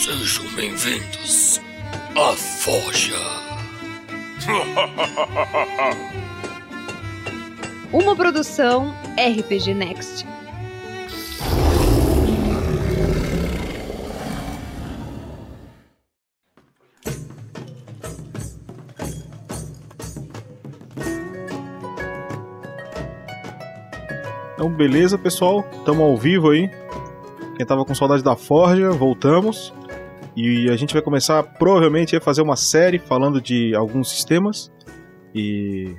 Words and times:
Sejam 0.00 0.44
bem-vindos 0.54 1.60
à 2.14 2.32
Forja. 2.32 3.18
Uma 7.92 8.14
produção 8.14 8.94
RPG 9.16 9.74
Next. 9.74 10.24
Então, 24.54 24.70
beleza, 24.70 25.18
pessoal? 25.18 25.64
Estamos 25.72 26.02
ao 26.02 26.16
vivo 26.16 26.50
aí. 26.50 26.70
Quem 27.56 27.66
tava 27.66 27.84
com 27.84 27.92
saudade 27.92 28.22
da 28.22 28.36
Forja, 28.36 28.92
voltamos. 28.92 29.74
E 30.40 30.70
a 30.70 30.76
gente 30.76 30.92
vai 30.92 31.02
começar 31.02 31.42
provavelmente 31.42 32.14
a 32.14 32.20
fazer 32.20 32.42
uma 32.42 32.54
série 32.54 33.00
falando 33.00 33.40
de 33.40 33.74
alguns 33.74 34.08
sistemas. 34.08 34.70
E 35.34 35.96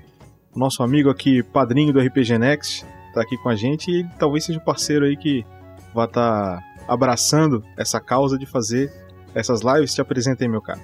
o 0.56 0.58
nosso 0.58 0.82
amigo 0.82 1.10
aqui, 1.10 1.44
padrinho 1.44 1.92
do 1.92 2.00
RPG 2.00 2.38
Next, 2.38 2.86
tá 3.14 3.22
aqui 3.22 3.38
com 3.38 3.50
a 3.50 3.56
gente 3.58 3.92
e 3.92 4.08
talvez 4.18 4.46
seja 4.46 4.58
o 4.58 4.64
parceiro 4.64 5.04
aí 5.04 5.18
que 5.18 5.46
vai 5.94 6.06
estar 6.06 6.58
tá 6.58 6.64
abraçando 6.88 7.62
essa 7.76 8.00
causa 8.00 8.38
de 8.38 8.46
fazer 8.46 8.90
essas 9.36 9.60
lives. 9.60 9.94
Te 9.94 10.00
apresentei, 10.00 10.48
meu 10.48 10.62
cara. 10.62 10.80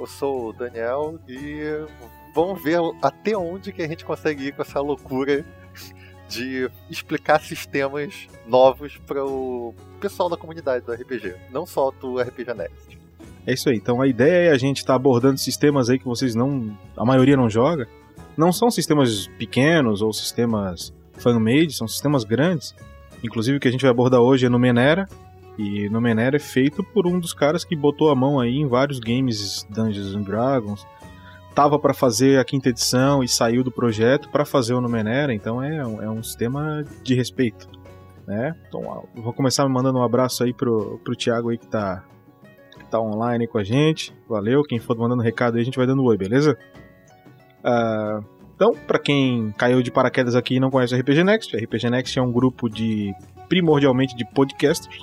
Eu 0.00 0.06
sou 0.06 0.48
o 0.48 0.52
Daniel 0.54 1.20
e 1.28 1.86
vamos 2.34 2.62
ver 2.62 2.78
até 3.02 3.36
onde 3.36 3.70
que 3.70 3.82
a 3.82 3.86
gente 3.86 4.02
consegue 4.02 4.46
ir 4.46 4.52
com 4.52 4.62
essa 4.62 4.80
loucura 4.80 5.44
de 6.28 6.70
explicar 6.90 7.40
sistemas 7.40 8.28
novos 8.46 8.96
para 9.06 9.24
o 9.24 9.74
pessoal 10.00 10.28
da 10.28 10.36
comunidade 10.36 10.84
do 10.84 10.92
RPG, 10.92 11.34
não 11.50 11.66
só 11.66 11.90
do 11.90 12.18
RPG 12.20 12.54
Next. 12.54 12.98
É 13.46 13.52
isso 13.52 13.68
aí. 13.68 13.76
Então 13.76 14.00
a 14.00 14.06
ideia 14.06 14.48
é 14.48 14.52
a 14.52 14.58
gente 14.58 14.78
estar 14.78 14.94
tá 14.94 14.96
abordando 14.96 15.38
sistemas 15.38 15.90
aí 15.90 15.98
que 15.98 16.04
vocês 16.04 16.34
não, 16.34 16.76
a 16.96 17.04
maioria 17.04 17.36
não 17.36 17.48
joga. 17.48 17.88
Não 18.36 18.52
são 18.52 18.70
sistemas 18.70 19.26
pequenos 19.38 20.02
ou 20.02 20.12
sistemas 20.12 20.92
fan-made, 21.12 21.72
são 21.72 21.86
sistemas 21.86 22.24
grandes. 22.24 22.74
Inclusive 23.22 23.56
o 23.56 23.60
que 23.60 23.68
a 23.68 23.70
gente 23.70 23.82
vai 23.82 23.90
abordar 23.90 24.20
hoje 24.20 24.46
é 24.46 24.48
no 24.48 24.58
Menera. 24.58 25.08
E 25.56 25.88
no 25.88 26.00
Menera 26.00 26.36
é 26.36 26.40
feito 26.40 26.82
por 26.82 27.06
um 27.06 27.20
dos 27.20 27.32
caras 27.32 27.64
que 27.64 27.76
botou 27.76 28.10
a 28.10 28.14
mão 28.14 28.40
aí 28.40 28.56
em 28.56 28.66
vários 28.66 28.98
games 28.98 29.64
Dungeons 29.70 30.14
and 30.14 30.22
Dragons, 30.22 30.84
tava 31.54 31.78
para 31.78 31.94
fazer 31.94 32.38
a 32.38 32.44
quinta 32.44 32.68
edição 32.68 33.22
e 33.22 33.28
saiu 33.28 33.62
do 33.62 33.70
projeto 33.70 34.28
para 34.28 34.44
fazer 34.44 34.74
o 34.74 34.80
Numenera, 34.80 35.32
então 35.32 35.62
é, 35.62 35.86
um, 35.86 36.02
é 36.02 36.10
um 36.10 36.22
sistema 36.22 36.84
de 37.02 37.14
respeito, 37.14 37.68
né? 38.26 38.56
Então, 38.68 39.06
vou 39.14 39.32
começar 39.32 39.66
mandando 39.68 39.98
um 39.98 40.02
abraço 40.02 40.42
aí 40.42 40.52
pro, 40.52 40.98
pro 41.04 41.14
Thiago 41.14 41.50
aí 41.50 41.58
que 41.58 41.66
tá, 41.66 42.04
que 42.76 42.84
tá 42.86 43.00
online 43.00 43.46
com 43.46 43.58
a 43.58 43.64
gente, 43.64 44.12
valeu, 44.28 44.64
quem 44.64 44.80
for 44.80 44.98
mandando 44.98 45.22
recado 45.22 45.54
aí 45.54 45.62
a 45.62 45.64
gente 45.64 45.78
vai 45.78 45.86
dando 45.86 46.02
oi, 46.02 46.16
beleza? 46.16 46.58
Uh, 47.60 48.24
então, 48.56 48.74
para 48.86 48.98
quem 48.98 49.52
caiu 49.56 49.82
de 49.82 49.90
paraquedas 49.90 50.34
aqui 50.34 50.56
e 50.56 50.60
não 50.60 50.70
conhece 50.70 50.94
o 50.94 50.98
RPG 50.98 51.22
Next, 51.22 51.56
o 51.56 51.58
RPG 51.58 51.88
Next 51.88 52.18
é 52.18 52.22
um 52.22 52.32
grupo 52.32 52.68
de 52.68 53.14
primordialmente 53.48 54.16
de 54.16 54.24
podcasters. 54.24 55.02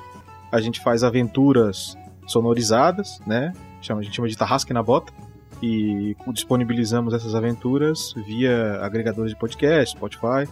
A 0.51 0.59
gente 0.59 0.81
faz 0.81 1.03
aventuras 1.03 1.97
sonorizadas, 2.27 3.19
né? 3.25 3.53
A 3.79 4.01
gente 4.01 4.15
chama 4.15 4.27
de 4.27 4.37
Tarrasque 4.37 4.73
na 4.73 4.83
Bota 4.83 5.11
e 5.61 6.15
disponibilizamos 6.33 7.13
essas 7.13 7.35
aventuras 7.35 8.13
via 8.25 8.79
agregadores 8.81 9.31
de 9.31 9.39
podcast, 9.39 9.95
Spotify. 9.95 10.49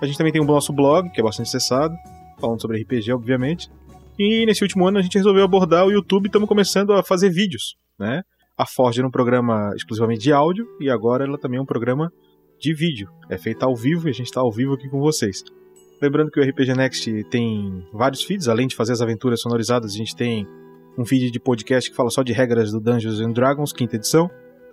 A 0.00 0.06
gente 0.06 0.18
também 0.18 0.32
tem 0.32 0.42
o 0.42 0.44
nosso 0.44 0.72
blog, 0.72 1.10
que 1.10 1.20
é 1.20 1.22
bastante 1.22 1.46
acessado, 1.46 1.94
falando 2.40 2.60
sobre 2.60 2.80
RPG, 2.82 3.12
obviamente. 3.12 3.70
E 4.18 4.44
nesse 4.46 4.62
último 4.62 4.86
ano 4.86 4.98
a 4.98 5.02
gente 5.02 5.16
resolveu 5.16 5.44
abordar 5.44 5.86
o 5.86 5.92
YouTube 5.92 6.24
e 6.24 6.28
estamos 6.28 6.48
começando 6.48 6.92
a 6.92 7.02
fazer 7.02 7.30
vídeos, 7.30 7.76
né? 7.98 8.22
A 8.56 8.66
Forge 8.66 8.98
era 8.98 9.06
um 9.06 9.10
programa 9.10 9.72
exclusivamente 9.76 10.22
de 10.22 10.32
áudio 10.32 10.66
e 10.80 10.90
agora 10.90 11.24
ela 11.24 11.38
também 11.38 11.58
é 11.58 11.62
um 11.62 11.66
programa 11.66 12.12
de 12.58 12.74
vídeo. 12.74 13.08
É 13.30 13.38
feita 13.38 13.66
ao 13.66 13.76
vivo 13.76 14.08
e 14.08 14.10
a 14.10 14.12
gente 14.12 14.26
está 14.26 14.40
ao 14.40 14.50
vivo 14.50 14.74
aqui 14.74 14.88
com 14.88 14.98
vocês. 14.98 15.44
Lembrando 16.02 16.30
que 16.30 16.40
o 16.40 16.42
RPG 16.42 16.74
Next 16.74 17.24
tem 17.30 17.86
vários 17.92 18.22
feeds, 18.22 18.48
além 18.48 18.66
de 18.66 18.74
fazer 18.74 18.92
as 18.92 19.00
aventuras 19.00 19.40
sonorizadas, 19.40 19.94
a 19.94 19.96
gente 19.96 20.14
tem 20.16 20.46
um 20.96 21.04
feed 21.04 21.30
de 21.30 21.38
podcast 21.38 21.88
que 21.88 21.96
fala 21.96 22.10
só 22.10 22.24
de 22.24 22.32
regras 22.32 22.72
do 22.72 22.80
Dungeons 22.80 23.20
and 23.20 23.30
Dragons, 23.30 23.72
quinta 23.72 23.94
edição. 23.94 24.28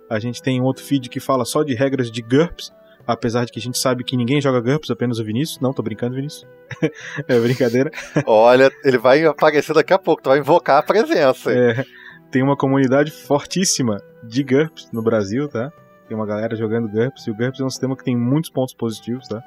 A 0.08 0.18
gente 0.18 0.42
tem 0.42 0.60
um 0.60 0.64
outro 0.64 0.84
feed 0.84 1.08
que 1.08 1.20
fala 1.20 1.44
só 1.44 1.62
de 1.62 1.74
regras 1.74 2.10
de 2.10 2.22
GURPS, 2.22 2.72
apesar 3.06 3.44
de 3.44 3.52
que 3.52 3.58
a 3.58 3.62
gente 3.62 3.78
sabe 3.78 4.04
que 4.04 4.16
ninguém 4.16 4.40
joga 4.40 4.60
GURPS, 4.60 4.90
apenas 4.90 5.18
o 5.18 5.24
Vinícius. 5.24 5.60
Não, 5.60 5.72
tô 5.72 5.82
brincando, 5.82 6.14
Vinícius. 6.14 6.46
é 7.26 7.38
brincadeira. 7.38 7.90
Olha, 8.26 8.70
ele 8.84 8.98
vai 8.98 9.24
aparecer 9.24 9.74
daqui 9.74 9.92
a 9.92 9.98
pouco, 9.98 10.22
tu 10.22 10.30
vai 10.30 10.38
invocar 10.38 10.78
a 10.78 10.82
presença. 10.82 11.52
É, 11.52 11.84
tem 12.30 12.42
uma 12.42 12.56
comunidade 12.56 13.10
fortíssima 13.10 14.00
de 14.22 14.42
GURPS 14.42 14.90
no 14.92 15.02
Brasil, 15.02 15.48
tá? 15.48 15.72
Tem 16.08 16.16
uma 16.16 16.26
galera 16.26 16.54
jogando 16.54 16.88
GURPS, 16.88 17.26
e 17.26 17.30
o 17.30 17.34
GURPS 17.34 17.60
é 17.60 17.64
um 17.64 17.70
sistema 17.70 17.96
que 17.96 18.04
tem 18.04 18.16
muitos 18.16 18.50
pontos 18.50 18.74
positivos, 18.74 19.26
tá? 19.26 19.42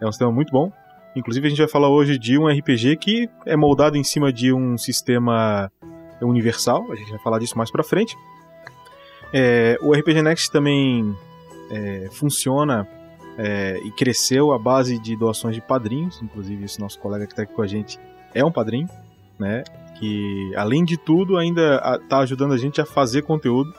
É 0.00 0.06
um 0.06 0.12
sistema 0.12 0.30
muito 0.30 0.52
bom. 0.52 0.70
Inclusive, 1.16 1.46
a 1.46 1.50
gente 1.50 1.58
vai 1.58 1.68
falar 1.68 1.88
hoje 1.88 2.18
de 2.18 2.36
um 2.38 2.48
RPG 2.48 2.96
que 2.96 3.28
é 3.46 3.56
moldado 3.56 3.96
em 3.96 4.02
cima 4.02 4.32
de 4.32 4.52
um 4.52 4.76
sistema 4.76 5.70
universal, 6.20 6.90
a 6.90 6.94
gente 6.96 7.10
vai 7.10 7.20
falar 7.20 7.38
disso 7.38 7.56
mais 7.56 7.70
pra 7.70 7.84
frente. 7.84 8.16
É, 9.36 9.76
o 9.82 9.92
RPG 9.92 10.22
Next 10.22 10.48
também 10.52 11.12
é, 11.68 12.08
funciona 12.12 12.86
é, 13.36 13.80
e 13.84 13.90
cresceu 13.90 14.52
à 14.52 14.58
base 14.60 14.96
de 14.96 15.16
doações 15.16 15.56
de 15.56 15.60
padrinhos, 15.60 16.22
inclusive 16.22 16.64
esse 16.64 16.78
nosso 16.78 17.00
colega 17.00 17.26
que 17.26 17.32
está 17.32 17.42
aqui 17.42 17.52
com 17.52 17.62
a 17.62 17.66
gente 17.66 17.98
é 18.32 18.44
um 18.44 18.52
padrinho, 18.52 18.88
né? 19.36 19.64
Que 19.98 20.52
além 20.56 20.84
de 20.84 20.96
tudo 20.96 21.36
ainda 21.36 21.98
está 22.00 22.18
ajudando 22.18 22.54
a 22.54 22.56
gente 22.56 22.80
a 22.80 22.86
fazer 22.86 23.22
conteúdo. 23.22 23.72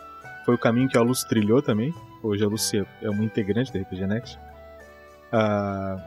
Foi 0.46 0.56
o 0.56 0.58
caminho 0.58 0.90
que 0.90 0.98
a 0.98 1.02
Lúcia 1.02 1.28
trilhou 1.28 1.62
também. 1.62 1.94
Hoje 2.22 2.44
a 2.44 2.48
Lúcia 2.48 2.86
é 3.02 3.10
uma 3.10 3.24
integrante 3.24 3.72
da 3.72 3.80
RPG 3.80 4.08
Next. 4.08 4.40
Ah, 5.32 5.98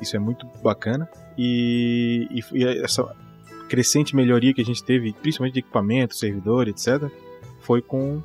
isso 0.00 0.14
é 0.14 0.18
muito 0.18 0.46
bacana. 0.62 1.08
E, 1.36 2.28
e, 2.30 2.58
e, 2.58 2.82
essa 2.82 3.04
crescente 3.68 4.14
melhoria 4.14 4.52
que 4.52 4.60
a 4.60 4.64
gente 4.64 4.84
teve, 4.84 5.12
principalmente 5.12 5.54
de 5.54 5.60
equipamento, 5.60 6.14
servidor, 6.14 6.68
etc., 6.68 7.10
foi 7.60 7.82
com 7.82 8.22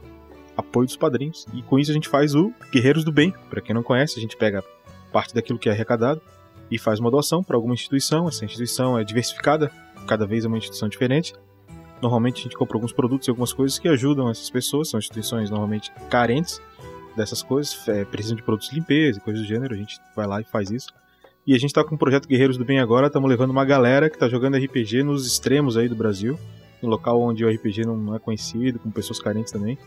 apoio 0.56 0.86
dos 0.86 0.96
padrinhos. 0.96 1.46
E 1.54 1.62
com 1.62 1.78
isso 1.78 1.92
a 1.92 1.94
gente 1.94 2.10
faz 2.10 2.36
o 2.36 2.52
Guerreiros 2.72 3.04
do 3.04 3.12
Bem. 3.12 3.34
Para 3.50 3.62
quem 3.62 3.74
não 3.74 3.84
conhece, 3.84 4.18
a 4.18 4.22
gente 4.22 4.38
pega 4.38 4.64
parte 5.12 5.34
daquilo 5.34 5.60
que 5.60 5.70
é 5.70 5.72
arrecadado 5.72 6.22
e 6.70 6.78
faz 6.78 7.00
uma 7.00 7.12
doação 7.12 7.44
para 7.44 7.56
alguma 7.56 7.74
instituição. 7.74 8.28
Essa 8.28 8.46
instituição 8.46 8.98
é 8.98 9.04
diversificada, 9.04 9.72
cada 10.08 10.26
vez 10.26 10.46
é 10.46 10.48
uma 10.48 10.58
instituição 10.58 10.90
diferente. 10.90 11.34
Normalmente 12.02 12.42
a 12.42 12.44
gente 12.44 12.58
compra 12.58 12.78
alguns 12.78 12.92
produtos 12.92 13.28
e 13.28 13.32
algumas 13.32 13.54
coisas 13.54 13.80
que 13.80 13.88
ajudam 13.88 14.30
essas 14.30 14.50
pessoas. 14.50 14.90
São 14.90 15.00
instituições 15.00 15.50
normalmente 15.50 15.92
carentes 16.10 16.62
dessas 17.16 17.42
coisas, 17.42 17.88
é, 17.88 18.04
precisam 18.04 18.36
de 18.36 18.44
produtos 18.44 18.70
de 18.70 18.76
limpeza 18.76 19.20
e 19.20 19.22
coisas 19.22 19.42
do 19.42 19.48
gênero. 19.48 19.74
A 19.74 19.78
gente 19.78 20.00
vai 20.16 20.28
lá 20.28 20.42
e 20.42 20.44
faz 20.44 20.70
isso. 20.70 20.90
E 21.48 21.54
a 21.54 21.58
gente 21.58 21.70
está 21.70 21.84
com 21.84 21.96
o 21.96 21.98
projeto 21.98 22.28
Guerreiros 22.28 22.58
do 22.58 22.66
Bem 22.66 22.80
agora. 22.80 23.08
Estamos 23.08 23.30
levando 23.30 23.52
uma 23.52 23.64
galera 23.64 24.10
que 24.10 24.16
está 24.16 24.28
jogando 24.28 24.58
RPG 24.58 25.04
nos 25.04 25.28
extremos 25.28 25.78
aí 25.78 25.88
do 25.88 25.96
Brasil, 25.96 26.40
em 26.82 26.88
local 26.88 27.22
onde 27.22 27.46
o 27.46 27.50
RPG 27.50 27.86
não 27.86 28.16
é 28.16 28.20
conhecido, 28.20 28.80
com 28.80 28.90
pessoas 28.90 29.20
carentes 29.20 29.52
também. 29.52 29.78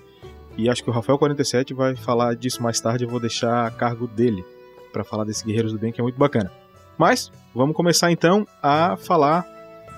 E 0.58 0.68
acho 0.68 0.82
que 0.82 0.90
o 0.90 0.92
Rafael47 0.92 1.72
vai 1.72 1.94
falar 1.94 2.34
disso 2.34 2.60
mais 2.60 2.80
tarde, 2.80 3.04
eu 3.04 3.08
vou 3.08 3.20
deixar 3.20 3.64
a 3.64 3.70
cargo 3.70 4.08
dele 4.08 4.44
para 4.92 5.04
falar 5.04 5.22
desse 5.22 5.44
Guerreiros 5.44 5.72
do 5.72 5.78
Bem, 5.78 5.92
que 5.92 6.00
é 6.00 6.02
muito 6.02 6.18
bacana. 6.18 6.50
Mas, 6.98 7.30
vamos 7.54 7.76
começar 7.76 8.10
então 8.10 8.44
a 8.60 8.96
falar 8.96 9.46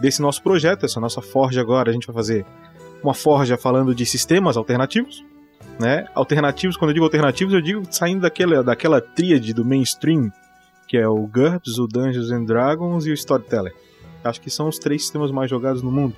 desse 0.03 0.21
nosso 0.21 0.43
projeto, 0.43 0.84
essa 0.84 1.00
nossa 1.00 1.22
forja 1.22 1.62
agora. 1.62 1.88
A 1.88 1.93
gente 1.94 2.06
vai 2.06 2.15
fazer 2.15 2.44
uma 3.03 3.15
forja 3.15 3.56
falando 3.56 3.94
de 3.94 4.04
sistemas 4.04 4.59
alternativos, 4.59 5.25
né? 5.78 6.06
Alternativos, 6.15 6.77
quando 6.77 6.91
eu 6.91 6.94
digo 6.94 7.06
alternativos, 7.06 7.54
eu 7.54 7.62
digo 7.62 7.82
saindo 7.91 8.21
daquela, 8.21 8.62
daquela 8.62 9.00
tríade 9.00 9.54
do 9.54 9.65
mainstream, 9.65 10.31
que 10.87 10.98
é 10.98 11.09
o 11.09 11.27
GURPS, 11.27 11.78
o 11.78 11.87
Dungeons 11.87 12.31
and 12.31 12.44
Dragons 12.44 13.06
e 13.06 13.10
o 13.10 13.15
Storyteller. 13.15 13.75
Acho 14.22 14.42
que 14.42 14.50
são 14.50 14.69
os 14.69 14.78
três 14.78 15.00
sistemas 15.03 15.31
mais 15.31 15.48
jogados 15.48 15.81
no 15.81 15.91
mundo. 15.91 16.15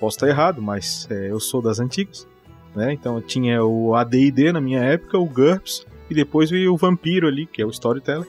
Posso 0.00 0.16
estar 0.16 0.28
errado, 0.28 0.60
mas 0.60 1.06
é, 1.08 1.30
eu 1.30 1.38
sou 1.38 1.62
das 1.62 1.78
antigas. 1.78 2.26
Né? 2.74 2.92
Então 2.92 3.20
tinha 3.20 3.64
o 3.64 3.94
AD&D 3.94 4.52
na 4.52 4.60
minha 4.60 4.80
época, 4.80 5.18
o 5.18 5.26
GURPS, 5.26 5.86
e 6.10 6.14
depois 6.14 6.50
veio 6.50 6.74
o 6.74 6.76
Vampiro 6.76 7.28
ali, 7.28 7.46
que 7.46 7.62
é 7.62 7.66
o 7.66 7.70
Storyteller. 7.70 8.26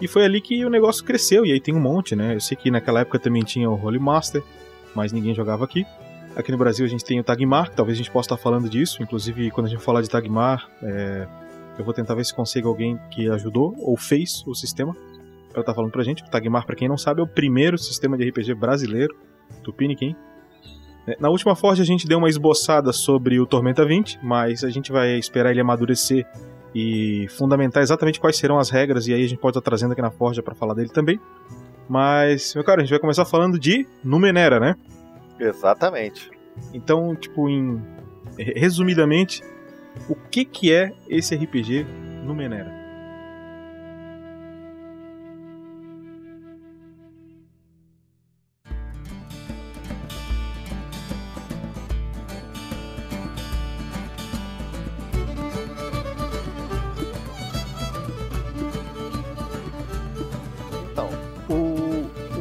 E 0.00 0.06
foi 0.06 0.24
ali 0.24 0.40
que 0.40 0.64
o 0.64 0.70
negócio 0.70 1.04
cresceu, 1.04 1.44
e 1.44 1.52
aí 1.52 1.60
tem 1.60 1.74
um 1.74 1.80
monte, 1.80 2.14
né? 2.14 2.34
Eu 2.34 2.40
sei 2.40 2.56
que 2.56 2.70
naquela 2.70 3.00
época 3.00 3.18
também 3.18 3.42
tinha 3.42 3.68
o 3.68 3.74
Holy 3.74 3.98
Master, 3.98 4.42
mas 4.94 5.12
ninguém 5.12 5.34
jogava 5.34 5.64
aqui. 5.64 5.84
Aqui 6.36 6.52
no 6.52 6.58
Brasil 6.58 6.86
a 6.86 6.88
gente 6.88 7.04
tem 7.04 7.18
o 7.18 7.24
Tagmar, 7.24 7.70
talvez 7.70 7.96
a 7.96 7.98
gente 7.98 8.10
possa 8.12 8.26
estar 8.26 8.36
falando 8.36 8.68
disso, 8.68 9.02
inclusive 9.02 9.50
quando 9.50 9.66
a 9.66 9.70
gente 9.70 9.82
falar 9.82 10.02
de 10.02 10.08
Tagmar, 10.08 10.68
é... 10.82 11.26
eu 11.76 11.84
vou 11.84 11.92
tentar 11.92 12.14
ver 12.14 12.24
se 12.24 12.32
consigo 12.32 12.68
alguém 12.68 12.96
que 13.10 13.28
ajudou 13.28 13.74
ou 13.78 13.96
fez 13.96 14.44
o 14.46 14.54
sistema 14.54 14.96
para 15.52 15.62
estar 15.62 15.74
falando 15.74 15.90
pra 15.90 16.04
gente. 16.04 16.22
O 16.22 16.30
Tagmar, 16.30 16.64
para 16.64 16.76
quem 16.76 16.88
não 16.88 16.96
sabe, 16.96 17.20
é 17.20 17.24
o 17.24 17.26
primeiro 17.26 17.76
sistema 17.76 18.16
de 18.16 18.28
RPG 18.28 18.54
brasileiro, 18.54 19.16
Tupiniquim. 19.64 20.14
É, 21.08 21.16
na 21.18 21.30
última 21.30 21.56
Forge 21.56 21.80
a 21.80 21.84
gente 21.86 22.06
deu 22.06 22.18
uma 22.18 22.28
esboçada 22.28 22.92
sobre 22.92 23.40
o 23.40 23.46
Tormenta 23.46 23.84
20, 23.84 24.20
mas 24.22 24.62
a 24.62 24.68
gente 24.68 24.92
vai 24.92 25.18
esperar 25.18 25.50
ele 25.50 25.60
amadurecer 25.60 26.26
e 26.74 27.26
fundamentar 27.30 27.82
exatamente 27.82 28.20
quais 28.20 28.36
serão 28.36 28.58
as 28.58 28.68
regras, 28.68 29.08
e 29.08 29.14
aí 29.14 29.24
a 29.24 29.26
gente 29.26 29.38
pode 29.38 29.56
estar 29.56 29.62
trazendo 29.62 29.92
aqui 29.92 30.02
na 30.02 30.10
Forja 30.10 30.42
para 30.42 30.54
falar 30.54 30.74
dele 30.74 30.90
também. 30.90 31.18
Mas, 31.88 32.54
meu 32.54 32.62
cara, 32.62 32.82
a 32.82 32.84
gente 32.84 32.90
vai 32.90 33.00
começar 33.00 33.24
falando 33.24 33.58
de 33.58 33.86
Numenera, 34.04 34.60
né? 34.60 34.76
Exatamente. 35.40 36.30
Então, 36.74 37.16
tipo, 37.16 37.48
em 37.48 37.82
resumidamente, 38.36 39.42
o 40.08 40.14
que 40.14 40.44
que 40.44 40.72
é 40.72 40.92
esse 41.08 41.34
RPG 41.34 41.86
no 42.24 42.34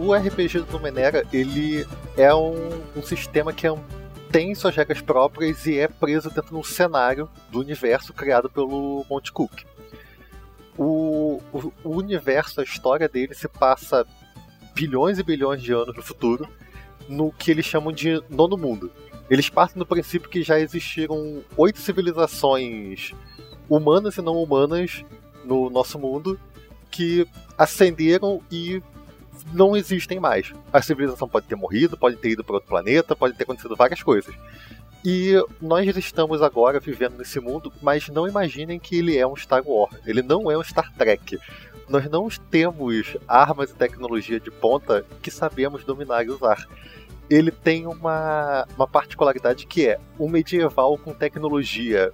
o, 0.07 0.13
RPG 0.13 0.59
do 0.59 0.71
Numenera, 0.71 1.25
ele 1.33 1.85
é 2.15 2.33
um, 2.33 2.81
um 2.95 3.03
sistema 3.03 3.51
que 3.51 3.67
é 3.67 3.71
um, 3.71 3.83
tem 4.31 4.55
suas 4.55 4.75
regras 4.75 5.01
próprias 5.01 5.65
e 5.65 5.77
é 5.77 5.87
preso 5.87 6.29
dentro 6.29 6.51
de 6.51 6.55
um 6.55 6.63
cenário 6.63 7.29
do 7.51 7.59
universo 7.59 8.13
criado 8.13 8.49
pelo 8.49 9.05
Monte 9.09 9.31
Cook. 9.31 9.63
O, 10.77 11.41
o, 11.51 11.73
o 11.83 11.89
universo, 11.89 12.61
a 12.61 12.63
história 12.63 13.09
dele 13.09 13.33
se 13.33 13.47
passa 13.47 14.05
bilhões 14.73 15.19
e 15.19 15.23
bilhões 15.23 15.61
de 15.61 15.73
anos 15.73 15.95
no 15.95 16.03
futuro, 16.03 16.47
no 17.09 17.31
que 17.31 17.51
eles 17.51 17.65
chamam 17.65 17.91
de 17.91 18.21
nono 18.29 18.57
mundo. 18.57 18.91
Eles 19.29 19.49
partem 19.49 19.79
do 19.79 19.85
princípio 19.85 20.29
que 20.29 20.41
já 20.41 20.57
existiram 20.57 21.43
oito 21.57 21.79
civilizações 21.79 23.13
humanas 23.69 24.15
e 24.15 24.21
não 24.21 24.41
humanas 24.41 25.03
no 25.43 25.69
nosso 25.69 25.99
mundo 25.99 26.39
que 26.89 27.27
ascenderam 27.57 28.41
e 28.49 28.81
não 29.53 29.75
existem 29.75 30.19
mais. 30.19 30.53
A 30.71 30.81
civilização 30.81 31.27
pode 31.27 31.47
ter 31.47 31.55
morrido, 31.55 31.97
pode 31.97 32.17
ter 32.17 32.29
ido 32.29 32.43
para 32.43 32.55
outro 32.55 32.69
planeta, 32.69 33.15
pode 33.15 33.35
ter 33.35 33.43
acontecido 33.43 33.75
várias 33.75 34.03
coisas. 34.03 34.33
E 35.05 35.33
nós 35.61 35.95
estamos 35.95 36.41
agora 36.41 36.79
vivendo 36.79 37.17
nesse 37.17 37.39
mundo, 37.39 37.71
mas 37.81 38.09
não 38.09 38.27
imaginem 38.27 38.79
que 38.79 38.97
ele 38.97 39.17
é 39.17 39.25
um 39.25 39.35
Star 39.35 39.63
Wars. 39.65 39.95
Ele 40.05 40.21
não 40.21 40.51
é 40.51 40.57
um 40.57 40.63
Star 40.63 40.91
Trek. 40.93 41.39
Nós 41.87 42.09
não 42.09 42.27
temos 42.51 43.15
armas 43.27 43.69
e 43.71 43.75
tecnologia 43.75 44.39
de 44.39 44.51
ponta 44.51 45.05
que 45.21 45.31
sabemos 45.31 45.85
dominar 45.85 46.25
e 46.25 46.29
usar. 46.29 46.67
Ele 47.29 47.51
tem 47.51 47.87
uma, 47.87 48.67
uma 48.75 48.87
particularidade 48.87 49.65
que 49.65 49.87
é 49.87 49.99
um 50.19 50.27
medieval 50.27 50.97
com 50.97 51.13
tecnologia 51.13 52.11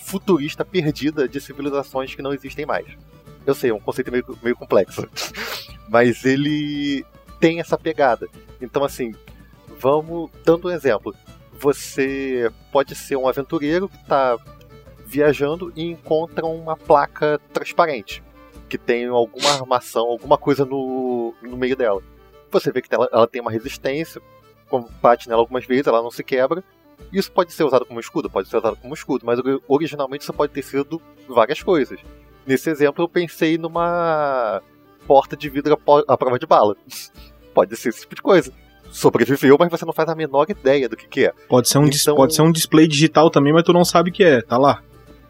futurista 0.00 0.64
perdida 0.64 1.26
de 1.26 1.40
civilizações 1.40 2.14
que 2.14 2.20
não 2.20 2.34
existem 2.34 2.66
mais. 2.66 2.86
Eu 3.46 3.54
sei, 3.54 3.70
é 3.70 3.74
um 3.74 3.80
conceito 3.80 4.10
meio, 4.10 4.24
meio 4.42 4.56
complexo. 4.56 5.08
Mas 5.88 6.24
ele 6.24 7.04
tem 7.38 7.60
essa 7.60 7.76
pegada. 7.76 8.28
Então, 8.60 8.84
assim, 8.84 9.14
vamos. 9.78 10.30
Dando 10.44 10.68
um 10.68 10.70
exemplo. 10.70 11.14
Você 11.52 12.50
pode 12.72 12.94
ser 12.94 13.16
um 13.16 13.28
aventureiro 13.28 13.88
que 13.88 13.96
está 13.96 14.36
viajando 15.06 15.72
e 15.76 15.84
encontra 15.84 16.44
uma 16.44 16.76
placa 16.76 17.40
transparente 17.52 18.22
que 18.68 18.78
tem 18.78 19.06
alguma 19.06 19.50
armação, 19.50 20.06
alguma 20.06 20.36
coisa 20.36 20.64
no, 20.64 21.32
no 21.40 21.56
meio 21.56 21.76
dela. 21.76 22.02
Você 22.50 22.72
vê 22.72 22.82
que 22.82 22.92
ela, 22.92 23.08
ela 23.12 23.26
tem 23.26 23.40
uma 23.40 23.50
resistência, 23.50 24.20
bate 25.00 25.28
nela 25.28 25.42
algumas 25.42 25.64
vezes, 25.64 25.86
ela 25.86 26.02
não 26.02 26.10
se 26.10 26.24
quebra. 26.24 26.62
Isso 27.12 27.30
pode 27.30 27.52
ser 27.52 27.64
usado 27.64 27.84
como 27.84 28.00
escudo, 28.00 28.30
pode 28.30 28.48
ser 28.48 28.56
usado 28.56 28.76
como 28.76 28.94
escudo, 28.94 29.24
mas 29.24 29.38
originalmente 29.68 30.22
isso 30.22 30.32
pode 30.32 30.52
ter 30.52 30.62
sido 30.62 31.00
várias 31.28 31.62
coisas. 31.62 32.00
Nesse 32.46 32.70
exemplo, 32.70 33.04
eu 33.04 33.08
pensei 33.08 33.56
numa 33.56 34.60
porta 35.06 35.36
de 35.36 35.48
vidro 35.48 35.78
à 36.08 36.16
prova 36.16 36.38
de 36.38 36.46
bala. 36.46 36.76
Pode 37.54 37.76
ser 37.76 37.90
esse 37.90 38.00
tipo 38.00 38.14
de 38.14 38.22
coisa. 38.22 38.52
Sobreviveu, 38.90 39.56
mas 39.58 39.70
você 39.70 39.84
não 39.84 39.92
faz 39.92 40.08
a 40.08 40.14
menor 40.14 40.46
ideia 40.48 40.88
do 40.88 40.96
que, 40.96 41.08
que 41.08 41.26
é. 41.26 41.32
Pode 41.48 41.68
ser, 41.68 41.78
um 41.78 41.86
então... 41.86 42.14
pode 42.14 42.34
ser 42.34 42.42
um 42.42 42.52
display 42.52 42.86
digital 42.86 43.28
também, 43.28 43.52
mas 43.52 43.64
tu 43.64 43.72
não 43.72 43.84
sabe 43.84 44.10
o 44.10 44.12
que 44.12 44.22
é, 44.22 44.40
tá 44.40 44.56
lá. 44.56 44.82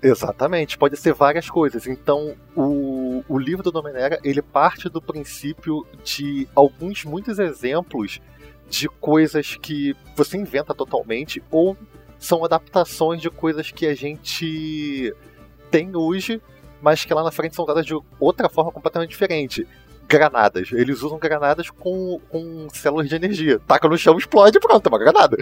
Exatamente, 0.02 0.76
pode 0.76 0.98
ser 0.98 1.14
várias 1.14 1.48
coisas. 1.48 1.86
Então, 1.86 2.34
o, 2.54 3.24
o 3.26 3.38
livro 3.38 3.62
do 3.62 3.72
Domenera, 3.72 4.18
ele 4.22 4.42
parte 4.42 4.90
do 4.90 5.00
princípio 5.00 5.86
de 6.04 6.46
alguns, 6.54 7.06
muitos 7.06 7.38
exemplos 7.38 8.20
de 8.68 8.86
coisas 8.86 9.56
que 9.56 9.96
você 10.14 10.36
inventa 10.36 10.74
totalmente 10.74 11.42
ou 11.50 11.74
são 12.18 12.44
adaptações 12.44 13.22
de 13.22 13.30
coisas 13.30 13.70
que 13.70 13.86
a 13.86 13.94
gente 13.94 15.14
tem 15.70 15.96
hoje 15.96 16.40
mas 16.80 17.04
que 17.04 17.14
lá 17.14 17.22
na 17.22 17.30
frente 17.30 17.54
são 17.54 17.64
usadas 17.64 17.86
de 17.86 17.94
outra 18.20 18.48
forma 18.48 18.72
completamente 18.72 19.10
diferente. 19.10 19.66
Granadas. 20.06 20.70
Eles 20.72 21.02
usam 21.02 21.18
granadas 21.18 21.70
com, 21.70 22.20
com 22.28 22.68
células 22.70 23.08
de 23.08 23.14
energia. 23.14 23.58
Taca 23.66 23.88
no 23.88 23.96
chão, 23.96 24.18
explode, 24.18 24.60
pronto, 24.60 24.86
é 24.86 24.88
uma 24.88 24.98
granada. 24.98 25.36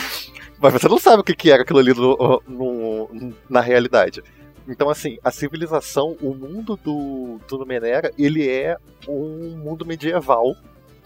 mas 0.60 0.72
você 0.72 0.88
não 0.88 0.98
sabe 0.98 1.20
o 1.20 1.24
que, 1.24 1.34
que 1.34 1.50
era 1.50 1.62
aquilo 1.62 1.78
ali 1.78 1.94
no, 1.94 2.42
no, 2.46 3.34
na 3.48 3.60
realidade. 3.60 4.22
Então, 4.68 4.88
assim, 4.88 5.18
a 5.22 5.30
civilização, 5.30 6.16
o 6.20 6.34
mundo 6.34 6.76
do, 6.76 7.38
do 7.46 7.58
Numenera, 7.58 8.10
ele 8.18 8.48
é 8.48 8.76
um 9.06 9.56
mundo 9.56 9.84
medieval, 9.84 10.54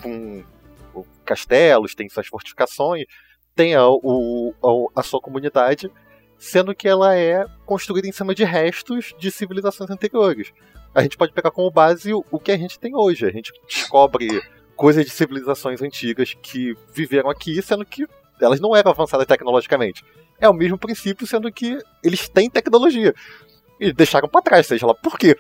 com 0.00 0.44
castelos, 1.25 1.94
tem 1.94 2.09
suas 2.09 2.26
fortificações, 2.26 3.05
tem 3.55 3.75
a, 3.75 3.87
o, 3.87 4.55
a, 4.94 5.00
a 5.00 5.03
sua 5.03 5.21
comunidade, 5.21 5.91
sendo 6.38 6.75
que 6.75 6.88
ela 6.88 7.17
é 7.17 7.44
construída 7.67 8.06
em 8.06 8.12
cima 8.12 8.35
de 8.35 8.44
restos 8.44 9.14
de 9.19 9.31
civilizações 9.31 9.90
anteriores. 9.90 10.52
A 10.94 11.02
gente 11.02 11.17
pode 11.17 11.32
pegar 11.32 11.50
como 11.50 11.70
base 11.70 12.12
o 12.14 12.38
que 12.38 12.52
a 12.52 12.56
gente 12.56 12.79
tem 12.79 12.94
hoje. 12.94 13.26
A 13.26 13.31
gente 13.31 13.52
descobre 13.67 14.40
coisas 14.76 15.05
de 15.05 15.11
civilizações 15.11 15.82
antigas 15.82 16.35
que 16.40 16.75
viveram 16.94 17.29
aqui, 17.29 17.61
sendo 17.61 17.85
que 17.85 18.06
elas 18.40 18.61
não 18.61 18.75
eram 18.75 18.93
avançadas 18.93 19.26
tecnologicamente. 19.26 20.05
É 20.40 20.49
o 20.49 20.55
mesmo 20.55 20.79
princípio, 20.79 21.26
sendo 21.26 21.50
que 21.52 21.79
eles 22.02 22.29
têm 22.29 22.49
tecnologia. 22.49 23.12
E 23.81 23.93
deixaram 23.93 24.29
para 24.29 24.43
trás, 24.43 24.67
seja 24.67 24.87
lá 24.87 24.94
por 24.94 25.19
quê. 25.19 25.37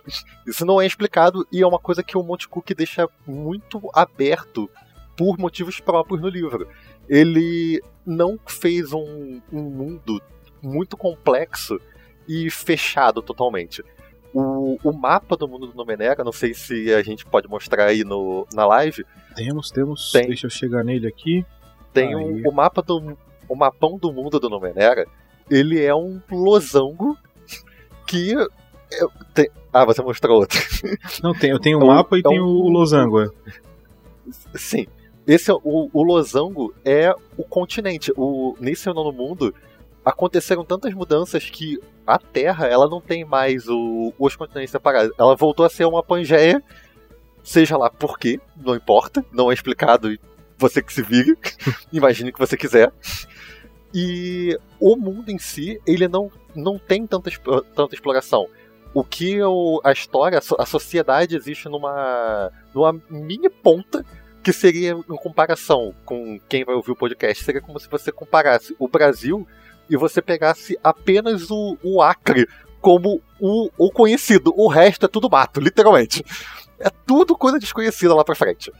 Isso 0.46 0.64
não 0.64 0.80
é 0.80 0.86
explicado 0.86 1.46
e 1.52 1.62
é 1.62 1.66
uma 1.66 1.78
coisa 1.78 2.02
que 2.02 2.16
o 2.16 2.22
Monte 2.22 2.48
Cook 2.48 2.70
deixa 2.74 3.08
muito 3.26 3.80
aberto 3.94 4.68
por 5.16 5.38
motivos 5.38 5.80
próprios 5.80 6.20
no 6.20 6.28
livro. 6.28 6.68
Ele 7.08 7.82
não 8.06 8.38
fez 8.46 8.92
um, 8.92 9.40
um 9.52 9.62
mundo 9.62 10.22
muito 10.62 10.96
complexo 10.96 11.80
e 12.28 12.50
fechado 12.50 13.22
totalmente. 13.22 13.82
O, 14.32 14.78
o 14.84 14.92
mapa 14.92 15.36
do 15.36 15.48
mundo 15.48 15.66
do 15.68 15.74
Numenera, 15.74 16.22
não 16.22 16.32
sei 16.32 16.52
se 16.52 16.92
a 16.92 17.02
gente 17.02 17.24
pode 17.24 17.48
mostrar 17.48 17.86
aí 17.86 18.04
no, 18.04 18.46
na 18.52 18.66
live. 18.66 19.04
Temos, 19.34 19.70
temos. 19.70 20.12
Tem, 20.12 20.26
Deixa 20.26 20.46
eu 20.46 20.50
chegar 20.50 20.84
nele 20.84 21.06
aqui. 21.06 21.44
Tem 21.92 22.14
um, 22.14 22.42
o 22.46 22.52
mapa 22.52 22.82
do. 22.82 23.16
O 23.48 23.56
mapão 23.56 23.96
do 23.96 24.12
mundo 24.12 24.38
do 24.38 24.50
Numenera, 24.50 25.06
ele 25.50 25.82
é 25.82 25.94
um 25.94 26.20
losango 26.30 27.16
que. 28.06 28.34
É, 28.34 29.06
tem, 29.32 29.50
ah, 29.72 29.84
você 29.86 30.02
mostrou 30.02 30.40
outro. 30.40 30.58
Não, 31.22 31.32
tem, 31.32 31.50
eu 31.50 31.58
tenho 31.58 31.78
o 31.78 31.86
mapa 31.86 32.16
e 32.16 32.20
é 32.20 32.22
tenho 32.22 32.44
um, 32.44 32.46
o 32.46 32.68
losango. 32.68 33.22
É. 33.22 33.28
Sim. 34.54 34.86
Esse, 35.26 35.50
o, 35.52 35.90
o 35.92 36.02
losango 36.02 36.74
é 36.84 37.14
o 37.36 37.44
continente. 37.44 38.12
O, 38.16 38.54
nesse 38.60 38.86
nono 38.88 39.12
mundo, 39.12 39.54
aconteceram 40.04 40.64
tantas 40.64 40.94
mudanças 40.94 41.48
que 41.50 41.78
a 42.06 42.18
Terra 42.18 42.66
ela 42.66 42.88
não 42.88 43.00
tem 43.00 43.24
mais 43.24 43.68
o, 43.68 44.12
os 44.18 44.34
continentes 44.36 44.70
separados. 44.70 45.12
Ela 45.18 45.36
voltou 45.36 45.66
a 45.66 45.70
ser 45.70 45.84
uma 45.84 46.02
Pangeia, 46.02 46.62
seja 47.42 47.76
lá 47.76 47.90
por 47.90 48.18
quê, 48.18 48.40
não 48.56 48.74
importa, 48.74 49.24
não 49.32 49.50
é 49.50 49.54
explicado 49.54 50.16
você 50.56 50.82
que 50.82 50.92
se 50.92 51.02
vire, 51.02 51.36
imagine 51.92 52.30
o 52.30 52.32
que 52.32 52.38
você 52.38 52.56
quiser. 52.56 52.92
E 53.94 54.58
o 54.80 54.96
mundo 54.96 55.30
em 55.30 55.38
si, 55.38 55.80
ele 55.86 56.08
não, 56.08 56.30
não 56.54 56.78
tem 56.78 57.06
tanta, 57.06 57.30
tanta 57.74 57.94
exploração. 57.94 58.46
O 58.94 59.04
que 59.04 59.40
o, 59.42 59.80
a 59.84 59.92
história, 59.92 60.40
a 60.58 60.66
sociedade 60.66 61.36
existe 61.36 61.68
numa, 61.68 62.50
numa 62.74 63.00
mini 63.08 63.48
ponta 63.48 64.04
que 64.42 64.52
seria 64.52 64.92
em 64.92 65.16
comparação 65.16 65.94
com 66.04 66.40
quem 66.48 66.64
vai 66.64 66.74
ouvir 66.74 66.92
o 66.92 66.96
podcast, 66.96 67.44
seria 67.44 67.60
como 67.60 67.78
se 67.78 67.88
você 67.88 68.10
comparasse 68.10 68.74
o 68.78 68.88
Brasil 68.88 69.46
e 69.88 69.96
você 69.96 70.20
pegasse 70.20 70.78
apenas 70.82 71.50
o, 71.50 71.76
o 71.82 72.02
Acre 72.02 72.48
como 72.80 73.20
o, 73.40 73.70
o 73.76 73.90
conhecido. 73.90 74.52
O 74.56 74.68
resto 74.68 75.06
é 75.06 75.08
tudo 75.08 75.30
mato, 75.30 75.60
literalmente. 75.60 76.24
É 76.78 76.90
tudo 76.90 77.36
coisa 77.36 77.58
desconhecida 77.58 78.14
lá 78.14 78.24
pra 78.24 78.34
frente. 78.34 78.72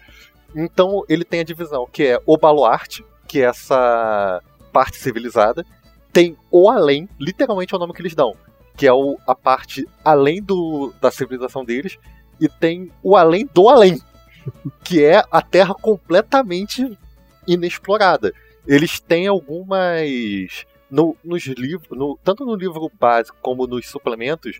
Então 0.54 1.04
ele 1.08 1.24
tem 1.24 1.40
a 1.40 1.44
divisão 1.44 1.86
que 1.90 2.04
é 2.04 2.20
o 2.24 2.36
baluarte, 2.36 3.04
que 3.26 3.40
é 3.40 3.46
essa 3.46 4.42
parte 4.72 4.96
civilizada. 4.98 5.64
Tem 6.12 6.36
o 6.50 6.70
além, 6.70 7.08
literalmente 7.18 7.74
é 7.74 7.76
o 7.76 7.80
nome 7.80 7.92
que 7.92 8.00
eles 8.00 8.14
dão, 8.14 8.34
que 8.76 8.86
é 8.86 8.92
o, 8.92 9.18
a 9.26 9.34
parte 9.34 9.86
além 10.04 10.42
do, 10.42 10.92
da 11.00 11.10
civilização 11.10 11.64
deles. 11.64 11.98
E 12.40 12.48
tem 12.48 12.90
o 13.02 13.16
além 13.16 13.48
do 13.52 13.68
além, 13.68 14.00
que 14.84 15.04
é 15.04 15.22
a 15.30 15.42
terra 15.42 15.74
completamente 15.74 16.96
inexplorada. 17.46 18.32
Eles 18.66 19.00
têm 19.00 19.26
algumas 19.26 20.66
no, 20.90 21.16
nos 21.23 21.45
livros, 21.47 21.88
no, 21.90 22.18
tanto 22.23 22.45
no 22.45 22.54
livro 22.54 22.90
básico 22.99 23.37
como 23.40 23.66
nos 23.66 23.88
suplementos, 23.88 24.59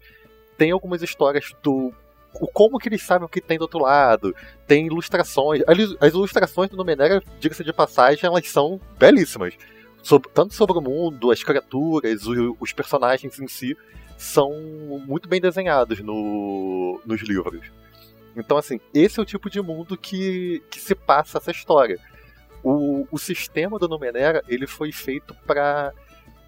tem 0.57 0.71
algumas 0.71 1.03
histórias 1.03 1.55
do 1.63 1.93
o 2.35 2.47
como 2.47 2.79
que 2.79 2.89
eles 2.89 3.03
sabem 3.03 3.25
o 3.25 3.29
que 3.29 3.41
tem 3.41 3.59
do 3.59 3.63
outro 3.63 3.81
lado. 3.81 4.35
Tem 4.67 4.87
ilustrações. 4.87 5.63
As 6.01 6.13
ilustrações 6.13 6.71
do 6.71 6.77
Numenera, 6.77 7.23
diga-se 7.41 7.65
de 7.65 7.73
passagem, 7.73 8.27
elas 8.27 8.49
são 8.49 8.81
belíssimas. 8.99 9.55
sobre, 10.03 10.31
tanto 10.33 10.55
sobre 10.55 10.79
o 10.79 10.81
mundo, 10.81 11.31
as 11.31 11.43
criaturas, 11.43 12.27
o, 12.27 12.57
os 12.61 12.73
personagens 12.73 13.39
em 13.39 13.49
si, 13.49 13.77
são 14.17 14.53
muito 15.07 15.29
bem 15.29 15.41
desenhados 15.41 16.01
no, 16.01 17.01
nos 17.05 17.23
livros. 17.23 17.71
Então, 18.37 18.57
assim, 18.57 18.81
esse 18.95 19.19
é 19.19 19.23
o 19.23 19.27
tipo 19.27 19.51
de 19.51 19.61
mundo 19.61 19.97
que, 19.97 20.63
que 20.71 20.81
se 20.81 20.95
passa 20.95 21.39
essa 21.39 21.51
história. 21.51 21.99
O, 22.63 23.07
o 23.11 23.19
sistema 23.19 23.79
do 23.79 23.89
Numenera 23.89 24.43
ele 24.49 24.67
foi 24.67 24.93
feito 24.93 25.35
para 25.47 25.93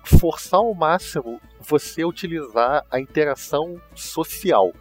forçar 0.05 0.61
ao 0.61 0.75
máximo 0.75 1.41
você 1.61 2.05
utilizar 2.05 2.85
a 2.91 3.01
interação 3.01 3.81
social, 3.95 4.73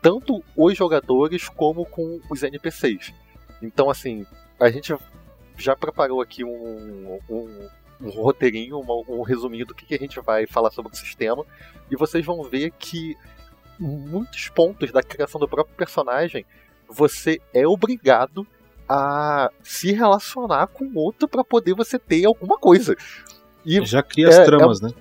tanto 0.00 0.42
os 0.56 0.76
jogadores 0.76 1.48
como 1.48 1.84
com 1.84 2.20
os 2.30 2.42
NPCs. 2.42 3.12
Então, 3.62 3.90
assim, 3.90 4.26
a 4.58 4.70
gente 4.70 4.94
já 5.56 5.76
preparou 5.76 6.20
aqui 6.20 6.44
um, 6.44 7.18
um, 7.28 7.68
um 8.00 8.10
roteirinho, 8.10 8.78
um, 8.78 9.04
um 9.20 9.22
resuminho 9.22 9.66
do 9.66 9.74
que, 9.74 9.86
que 9.86 9.94
a 9.94 9.98
gente 9.98 10.20
vai 10.20 10.46
falar 10.46 10.70
sobre 10.70 10.92
o 10.92 10.96
sistema, 10.96 11.44
e 11.90 11.96
vocês 11.96 12.24
vão 12.24 12.42
ver 12.42 12.70
que 12.72 13.16
muitos 13.78 14.48
pontos 14.48 14.92
da 14.92 15.02
criação 15.02 15.40
do 15.40 15.48
próprio 15.48 15.76
personagem 15.76 16.44
você 16.88 17.40
é 17.52 17.66
obrigado 17.66 18.46
a 18.88 19.50
se 19.62 19.92
relacionar 19.92 20.66
com 20.68 20.92
outro 20.94 21.26
para 21.26 21.42
poder 21.42 21.74
você 21.74 21.98
ter 21.98 22.24
alguma 22.24 22.58
coisa. 22.58 22.94
E 23.64 23.84
Já 23.84 24.02
cria 24.02 24.28
as 24.28 24.36
é, 24.36 24.44
tramas, 24.44 24.82
é, 24.82 24.86
né? 24.86 24.92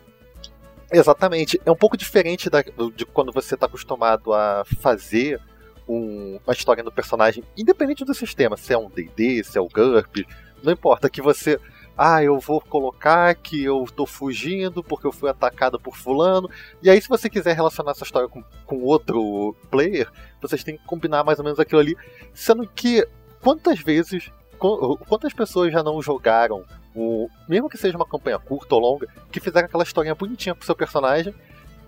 Exatamente. 0.91 1.59
É 1.65 1.71
um 1.71 1.75
pouco 1.75 1.97
diferente 1.97 2.49
da, 2.49 2.61
de 2.95 3.05
quando 3.05 3.31
você 3.31 3.55
está 3.55 3.65
acostumado 3.65 4.33
a 4.33 4.63
fazer 4.79 5.41
um, 5.87 6.39
uma 6.45 6.53
história 6.53 6.83
do 6.83 6.91
personagem, 6.91 7.43
independente 7.57 8.05
do 8.05 8.13
sistema, 8.13 8.55
se 8.55 8.73
é 8.73 8.77
um 8.77 8.89
DD, 8.89 9.43
se 9.43 9.57
é 9.57 9.61
o 9.61 9.67
GURP, 9.67 10.25
não 10.63 10.71
importa, 10.71 11.09
que 11.09 11.21
você. 11.21 11.59
Ah, 11.95 12.23
eu 12.23 12.39
vou 12.39 12.59
colocar 12.59 13.35
que 13.35 13.63
eu 13.63 13.85
tô 13.95 14.05
fugindo 14.07 14.83
porque 14.83 15.05
eu 15.05 15.11
fui 15.11 15.29
atacado 15.29 15.79
por 15.79 15.95
fulano. 15.95 16.49
E 16.81 16.89
aí, 16.89 16.99
se 16.99 17.07
você 17.07 17.29
quiser 17.29 17.55
relacionar 17.55 17.91
essa 17.91 18.03
história 18.03 18.27
com, 18.27 18.43
com 18.65 18.81
outro 18.81 19.55
player, 19.69 20.09
vocês 20.41 20.63
têm 20.63 20.75
que 20.75 20.85
combinar 20.85 21.23
mais 21.23 21.37
ou 21.37 21.45
menos 21.45 21.59
aquilo 21.59 21.81
ali. 21.81 21.95
Sendo 22.33 22.67
que 22.67 23.07
quantas 23.41 23.79
vezes, 23.79 24.31
quantas 24.57 25.33
pessoas 25.33 25.71
já 25.71 25.83
não 25.83 26.01
jogaram, 26.01 26.63
o, 26.95 27.29
mesmo 27.47 27.69
que 27.69 27.77
seja 27.77 27.97
uma 27.97 28.05
campanha 28.05 28.39
curta 28.39 28.75
ou 28.75 28.81
longa, 28.81 29.07
que 29.31 29.39
fizeram 29.39 29.65
aquela 29.65 29.83
historinha 29.83 30.15
bonitinha 30.15 30.55
pro 30.55 30.65
seu 30.65 30.75
personagem, 30.75 31.33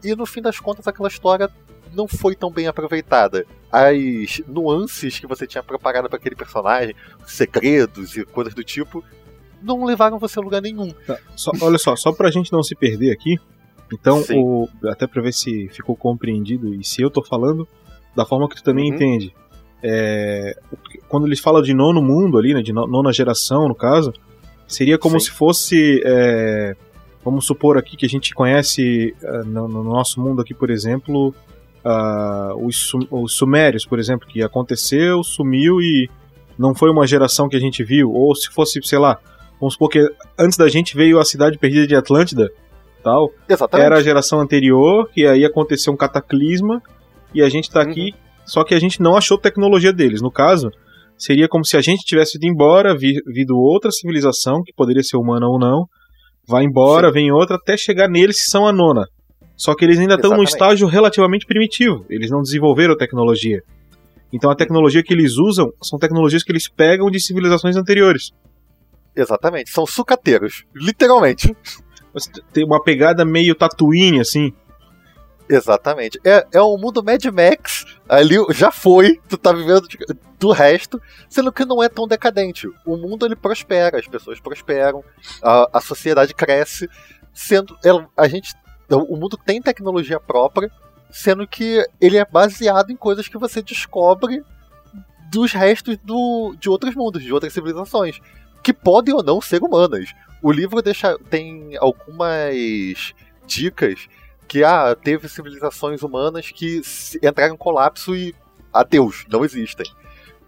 e 0.04 0.16
no 0.16 0.26
fim 0.26 0.42
das 0.42 0.60
contas 0.60 0.88
aquela 0.88 1.08
história 1.08 1.50
não 1.94 2.08
foi 2.08 2.36
tão 2.36 2.52
bem 2.52 2.68
aproveitada. 2.68 3.46
As 3.72 4.42
nuances 4.48 5.20
que 5.20 5.28
você 5.28 5.48
tinha 5.48 5.64
preparado 5.64 6.10
para 6.10 6.18
aquele 6.18 6.36
personagem, 6.36 6.96
segredos 7.26 8.16
e 8.18 8.26
coisas 8.26 8.54
do 8.54 8.64
tipo, 8.64 9.04
não 9.62 9.84
levaram 9.84 10.20
você 10.20 10.40
a 10.40 10.42
lugar 10.42 10.62
nenhum. 10.62 10.92
Tá, 11.06 11.18
só, 11.36 11.52
olha 11.62 11.78
só, 11.78 11.96
só 11.96 12.12
pra 12.12 12.32
gente 12.32 12.52
não 12.52 12.62
se 12.62 12.76
perder 12.76 13.12
aqui, 13.12 13.38
então, 13.94 14.24
o, 14.32 14.68
até 14.86 15.08
pra 15.08 15.22
ver 15.22 15.34
se 15.34 15.70
ficou 15.70 15.96
compreendido 15.96 16.74
e 16.74 16.84
se 16.84 17.02
eu 17.02 17.10
tô 17.10 17.24
falando 17.24 17.68
da 18.16 18.26
forma 18.26 18.50
que 18.50 18.56
tu 18.56 18.64
também 18.64 18.90
uhum. 18.90 18.96
entende. 18.96 19.34
É, 19.84 20.58
quando 21.08 21.28
eles 21.28 21.40
falam 21.40 21.62
de 21.62 21.74
nono 21.74 22.02
mundo 22.02 22.38
ali, 22.38 22.54
né, 22.54 22.62
de 22.62 22.74
nona 22.74 23.12
geração 23.14 23.68
no 23.68 23.76
caso, 23.76 24.12
seria 24.68 24.98
como 24.98 25.20
Sim. 25.20 25.26
se 25.26 25.32
fosse, 25.32 26.02
é, 26.06 26.76
vamos 27.24 27.46
supor 27.46 27.78
aqui 27.78 27.96
que 27.96 28.06
a 28.06 28.10
gente 28.10 28.34
conhece 28.34 29.16
uh, 29.22 29.46
no, 29.46 29.68
no, 29.68 29.84
nosso 29.84 30.22
mundo 30.22 30.42
aqui, 30.42 30.54
por 30.54 30.70
exemplo, 30.70 31.34
uh, 31.84 32.66
os, 32.66 32.92
os, 33.12 33.34
sumérios, 33.34 33.86
por 33.86 34.00
exemplo, 34.00 34.28
que 34.28 34.42
aconteceu, 34.44 35.24
sumiu 35.24 35.80
e 35.82 36.10
não 36.58 36.74
foi 36.74 36.90
uma 36.90 37.06
geração 37.06 37.50
que 37.50 37.56
a 37.56 37.60
gente 37.60 37.84
viu, 37.84 38.12
ou 38.12 38.36
se 38.36 38.50
fosse, 38.50 38.80
sei 38.84 39.00
lá, 39.00 39.20
vamos 39.60 39.74
supor 39.74 39.90
que 39.90 40.08
antes 40.38 40.58
da 40.58 40.68
gente 40.68 40.96
veio 40.96 41.20
a 41.20 41.26
cidade 41.26 41.58
perdida 41.58 41.86
de 41.86 41.96
Atlântida, 41.96 42.52
tal, 43.04 43.32
Exatamente. 43.48 43.86
era 43.86 43.98
a 43.98 44.04
geração 44.04 44.40
anterior, 44.40 45.10
e 45.16 45.26
aí 45.26 45.46
aconteceu 45.46 45.94
um 45.94 45.98
cataclisma, 45.98 46.82
e 47.34 47.42
a 47.42 47.50
gente 47.50 47.70
tá 47.70 47.82
uhum. 47.82 47.90
aqui 47.90 48.16
só 48.46 48.64
que 48.64 48.76
a 48.76 48.80
gente 48.80 49.02
não 49.02 49.18
achou 49.18 49.38
tecnologia 49.38 49.92
deles. 49.92 50.22
No 50.22 50.32
caso, 50.32 50.72
seria 51.18 51.48
como 51.48 51.66
se 51.66 51.78
a 51.78 51.82
gente 51.82 52.06
tivesse 52.06 52.38
ido 52.38 52.46
embora, 52.46 52.96
vindo 52.96 53.58
outra 53.58 53.92
civilização, 53.92 54.62
que 54.64 54.74
poderia 54.74 55.04
ser 55.04 55.18
humana 55.18 55.48
ou 55.48 55.60
não, 55.60 55.86
vai 56.48 56.64
embora, 56.64 57.08
Sim. 57.08 57.14
vem 57.14 57.32
outra, 57.32 57.56
até 57.56 57.76
chegar 57.78 58.10
neles 58.10 58.44
que 58.44 58.52
são 58.52 58.68
a 58.68 58.74
nona. 58.74 59.06
Só 59.58 59.74
que 59.74 59.86
eles 59.86 60.00
ainda 60.00 60.16
estão 60.16 60.36
num 60.36 60.44
estágio 60.44 60.88
relativamente 60.88 61.46
primitivo. 61.46 62.06
Eles 62.10 62.30
não 62.30 62.42
desenvolveram 62.42 62.98
tecnologia. 62.98 63.64
Então 64.32 64.52
a 64.52 64.56
tecnologia 64.56 65.02
que 65.02 65.14
eles 65.14 65.38
usam 65.38 65.72
são 65.82 65.98
tecnologias 65.98 66.44
que 66.44 66.52
eles 66.52 66.68
pegam 66.68 67.10
de 67.10 67.22
civilizações 67.22 67.78
anteriores. 67.78 68.32
Exatamente, 69.16 69.72
são 69.72 69.86
sucateiros, 69.86 70.66
literalmente. 70.76 71.56
Tem 72.52 72.66
uma 72.66 72.84
pegada 72.84 73.24
meio 73.24 73.56
Tatooine, 73.56 74.20
assim. 74.20 74.52
Exatamente. 75.48 76.20
É, 76.24 76.46
é 76.54 76.62
um 76.62 76.78
mundo 76.78 77.04
Mad 77.04 77.24
Max, 77.26 77.86
ali 78.10 78.36
já 78.52 78.72
foi, 78.72 79.20
tu 79.30 79.38
tá 79.38 79.54
vivendo 79.54 79.88
do 80.40 80.52
resto, 80.52 81.02
sendo 81.30 81.52
que 81.52 81.66
não 81.66 81.84
é 81.84 81.90
tão 81.90 82.08
decadente. 82.08 82.68
O 82.86 82.98
mundo 82.98 83.26
ele 83.26 83.36
prospera, 83.36 84.00
as 84.00 84.08
pessoas 84.08 84.40
prosperam, 84.40 85.04
a, 85.42 85.70
a 85.74 85.82
sociedade 85.82 86.34
cresce, 86.34 86.90
sendo. 87.34 87.78
A 88.18 88.28
gente. 88.28 88.54
O 88.90 89.16
mundo 89.16 89.38
tem 89.38 89.62
tecnologia 89.62 90.20
própria, 90.20 90.70
sendo 91.12 91.48
que 91.48 91.84
ele 92.00 92.18
é 92.18 92.26
baseado 92.26 92.92
em 92.92 92.96
coisas 92.96 93.28
que 93.28 93.38
você 93.38 93.62
descobre 93.62 94.44
dos 95.32 95.52
restos 95.52 95.98
do, 96.04 96.56
de 96.60 96.70
outros 96.70 96.96
mundos, 96.96 97.24
de 97.24 97.34
outras 97.34 97.52
civilizações, 97.52 98.20
que 98.64 98.72
podem 98.72 99.14
ou 99.14 99.24
não 99.24 99.42
ser 99.42 99.62
humanas. 99.64 100.14
O 100.42 100.52
livro 100.52 100.82
deixa, 100.82 101.18
tem 101.30 101.76
algumas 101.78 103.14
dicas 103.48 104.08
que 104.48 104.64
ah, 104.64 104.96
teve 104.96 105.28
civilizações 105.28 106.02
humanas 106.04 106.52
que 106.52 106.82
entraram 107.22 107.56
em 107.56 107.58
colapso 107.58 108.16
e 108.16 108.34
adeus, 108.72 109.26
não 109.30 109.44
existem. 109.44 109.86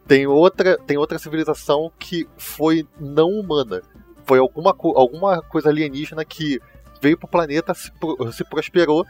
Tem 0.08 0.26
outra, 0.26 0.78
tem 0.78 0.98
outra 0.98 1.20
civilização 1.20 1.92
que 2.00 2.28
foi 2.38 2.88
não 3.00 3.30
humana. 3.30 3.82
Foi 4.26 4.40
alguma, 4.40 4.76
alguma 4.96 5.42
coisa 5.42 5.70
alienígena 5.70 6.24
que 6.24 6.60
veio 7.02 7.18
para 7.18 7.28
o 7.28 7.30
planeta, 7.30 7.74
se, 7.74 7.92
se 8.34 8.44
prosperou 8.46 9.06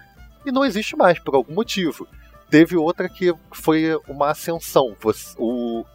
e 0.46 0.52
não 0.52 0.66
existe 0.66 0.96
mais 0.96 1.20
por 1.20 1.36
algum 1.36 1.54
motivo. 1.54 2.08
Teve 2.50 2.78
outra 2.78 3.10
que 3.10 3.34
foi 3.52 3.96
uma 4.08 4.32
ascensão. 4.32 4.96
O, 5.38 5.86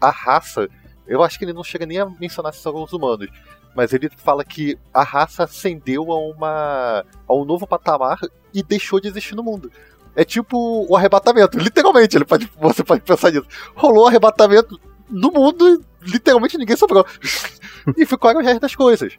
a 0.00 0.10
raça, 0.10 0.68
eu 1.06 1.22
acho 1.22 1.38
que 1.38 1.44
ele 1.44 1.52
não 1.52 1.64
chega 1.64 1.86
nem 1.86 1.98
a 1.98 2.06
mencionar 2.06 2.52
se 2.52 2.60
são 2.60 2.82
os 2.82 2.92
humanos, 2.92 3.28
mas 3.76 3.92
ele 3.92 4.08
fala 4.08 4.42
que 4.42 4.78
a 4.92 5.02
raça 5.02 5.44
ascendeu 5.44 6.10
a, 6.10 6.18
uma, 6.18 7.04
a 7.28 7.34
um 7.34 7.44
novo 7.44 7.66
patamar 7.66 8.18
e 8.52 8.62
deixou 8.62 8.98
de 8.98 9.06
existir 9.06 9.34
no 9.34 9.42
mundo. 9.42 9.70
É 10.14 10.24
tipo 10.24 10.86
o 10.88 10.96
arrebatamento, 10.96 11.58
literalmente, 11.60 12.16
ele 12.16 12.24
pode, 12.24 12.50
você 12.58 12.82
pode 12.82 13.02
pensar 13.02 13.30
nisso. 13.30 13.46
Rolou 13.74 14.04
o 14.04 14.08
arrebatamento 14.08 14.80
no 15.10 15.30
mundo 15.30 15.68
e 15.68 16.10
literalmente 16.10 16.56
ninguém 16.56 16.74
sobrou. 16.74 17.06
e 17.96 18.06
ficaram 18.06 18.40
o 18.40 18.42
resto 18.42 18.60
das 18.60 18.74
coisas. 18.74 19.18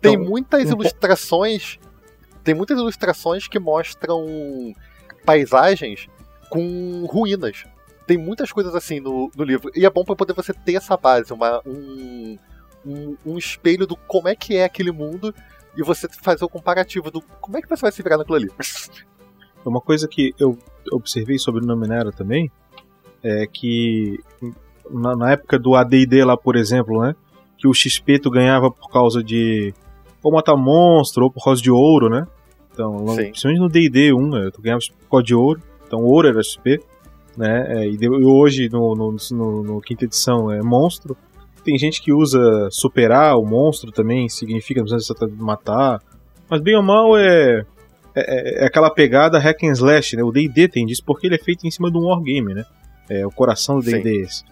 Tem 0.00 0.14
então, 0.14 0.24
muitas 0.24 0.70
ilustrações. 0.70 1.80
Tem 2.44 2.54
muitas 2.54 2.78
ilustrações 2.78 3.48
que 3.48 3.58
mostram 3.58 4.24
paisagens 5.26 6.08
com 6.48 7.04
ruínas. 7.06 7.64
Tem 8.06 8.16
muitas 8.16 8.52
coisas 8.52 8.76
assim 8.76 9.00
no, 9.00 9.28
no 9.36 9.42
livro. 9.42 9.72
E 9.74 9.84
é 9.84 9.90
bom 9.90 10.04
para 10.04 10.14
poder 10.14 10.34
você 10.34 10.54
ter 10.54 10.76
essa 10.76 10.96
base, 10.96 11.32
uma, 11.32 11.60
um, 11.66 12.38
um, 12.88 13.16
um, 13.32 13.38
espelho 13.38 13.86
do 13.86 13.96
como 13.96 14.28
é 14.28 14.34
que 14.34 14.56
é 14.56 14.64
aquele 14.64 14.90
mundo 14.90 15.34
e 15.76 15.82
você 15.82 16.08
fazer 16.08 16.44
o 16.44 16.48
comparativo 16.48 17.10
do 17.10 17.20
como 17.40 17.58
é 17.58 17.62
que 17.62 17.68
você 17.68 17.82
vai 17.82 17.92
se 17.92 18.02
virar 18.02 18.18
naquilo 18.18 18.36
ali. 18.36 18.50
Uma 19.64 19.80
coisa 19.80 20.08
que 20.08 20.34
eu 20.38 20.56
observei 20.92 21.38
sobre 21.38 21.62
o 21.62 21.66
Numenera 21.66 22.10
também 22.10 22.50
é 23.22 23.46
que 23.46 24.18
na, 24.90 25.14
na 25.14 25.32
época 25.32 25.58
do 25.58 25.74
AD&D 25.74 26.24
lá, 26.24 26.36
por 26.36 26.56
exemplo, 26.56 27.02
né, 27.02 27.14
que 27.58 27.68
o 27.68 27.74
XP 27.74 28.18
tu 28.20 28.30
ganhava 28.30 28.70
por 28.70 28.90
causa 28.90 29.22
de 29.22 29.74
ou 30.22 30.32
matar 30.32 30.56
monstro 30.56 31.24
ou 31.24 31.30
por 31.30 31.44
causa 31.44 31.62
de 31.62 31.70
ouro, 31.70 32.08
né? 32.08 32.26
Então, 32.72 33.08
Sim. 33.08 33.30
principalmente 33.30 33.60
no 33.60 33.68
D&D 33.68 34.12
1, 34.12 34.28
né, 34.28 34.50
tu 34.52 34.62
ganhava 34.62 34.80
por 35.00 35.10
causa 35.10 35.26
de 35.26 35.34
ouro, 35.34 35.62
então 35.86 36.00
ouro 36.00 36.28
era 36.28 36.42
XP, 36.42 36.80
né? 37.36 37.82
É, 37.82 37.88
e 37.88 38.08
hoje 38.08 38.68
no, 38.70 38.94
no, 38.94 39.16
no, 39.30 39.62
no 39.62 39.80
quinta 39.80 40.04
edição 40.04 40.50
é 40.50 40.62
monstro, 40.62 41.16
tem 41.68 41.76
gente 41.76 42.00
que 42.00 42.10
usa 42.14 42.70
superar 42.70 43.36
o 43.36 43.44
monstro 43.44 43.92
também, 43.92 44.26
significa 44.26 44.80
não 44.80 44.86
precisa 44.86 45.14
matar. 45.36 46.00
Mas 46.48 46.62
bem 46.62 46.74
ou 46.74 46.82
mal 46.82 47.14
é, 47.14 47.62
é, 48.14 48.62
é, 48.62 48.66
aquela 48.66 48.88
pegada 48.88 49.38
hack 49.38 49.64
and 49.64 49.72
slash, 49.72 50.16
né? 50.16 50.22
O 50.22 50.32
D&D 50.32 50.66
tem 50.68 50.86
disso 50.86 51.02
porque 51.04 51.26
ele 51.26 51.34
é 51.34 51.38
feito 51.38 51.66
em 51.66 51.70
cima 51.70 51.90
de 51.90 51.98
um 51.98 52.06
wargame, 52.06 52.54
né? 52.54 52.64
É 53.10 53.26
o 53.26 53.30
coração 53.30 53.78
do 53.78 53.84
D&D 53.84 54.08
é 54.08 54.22
esse. 54.22 54.44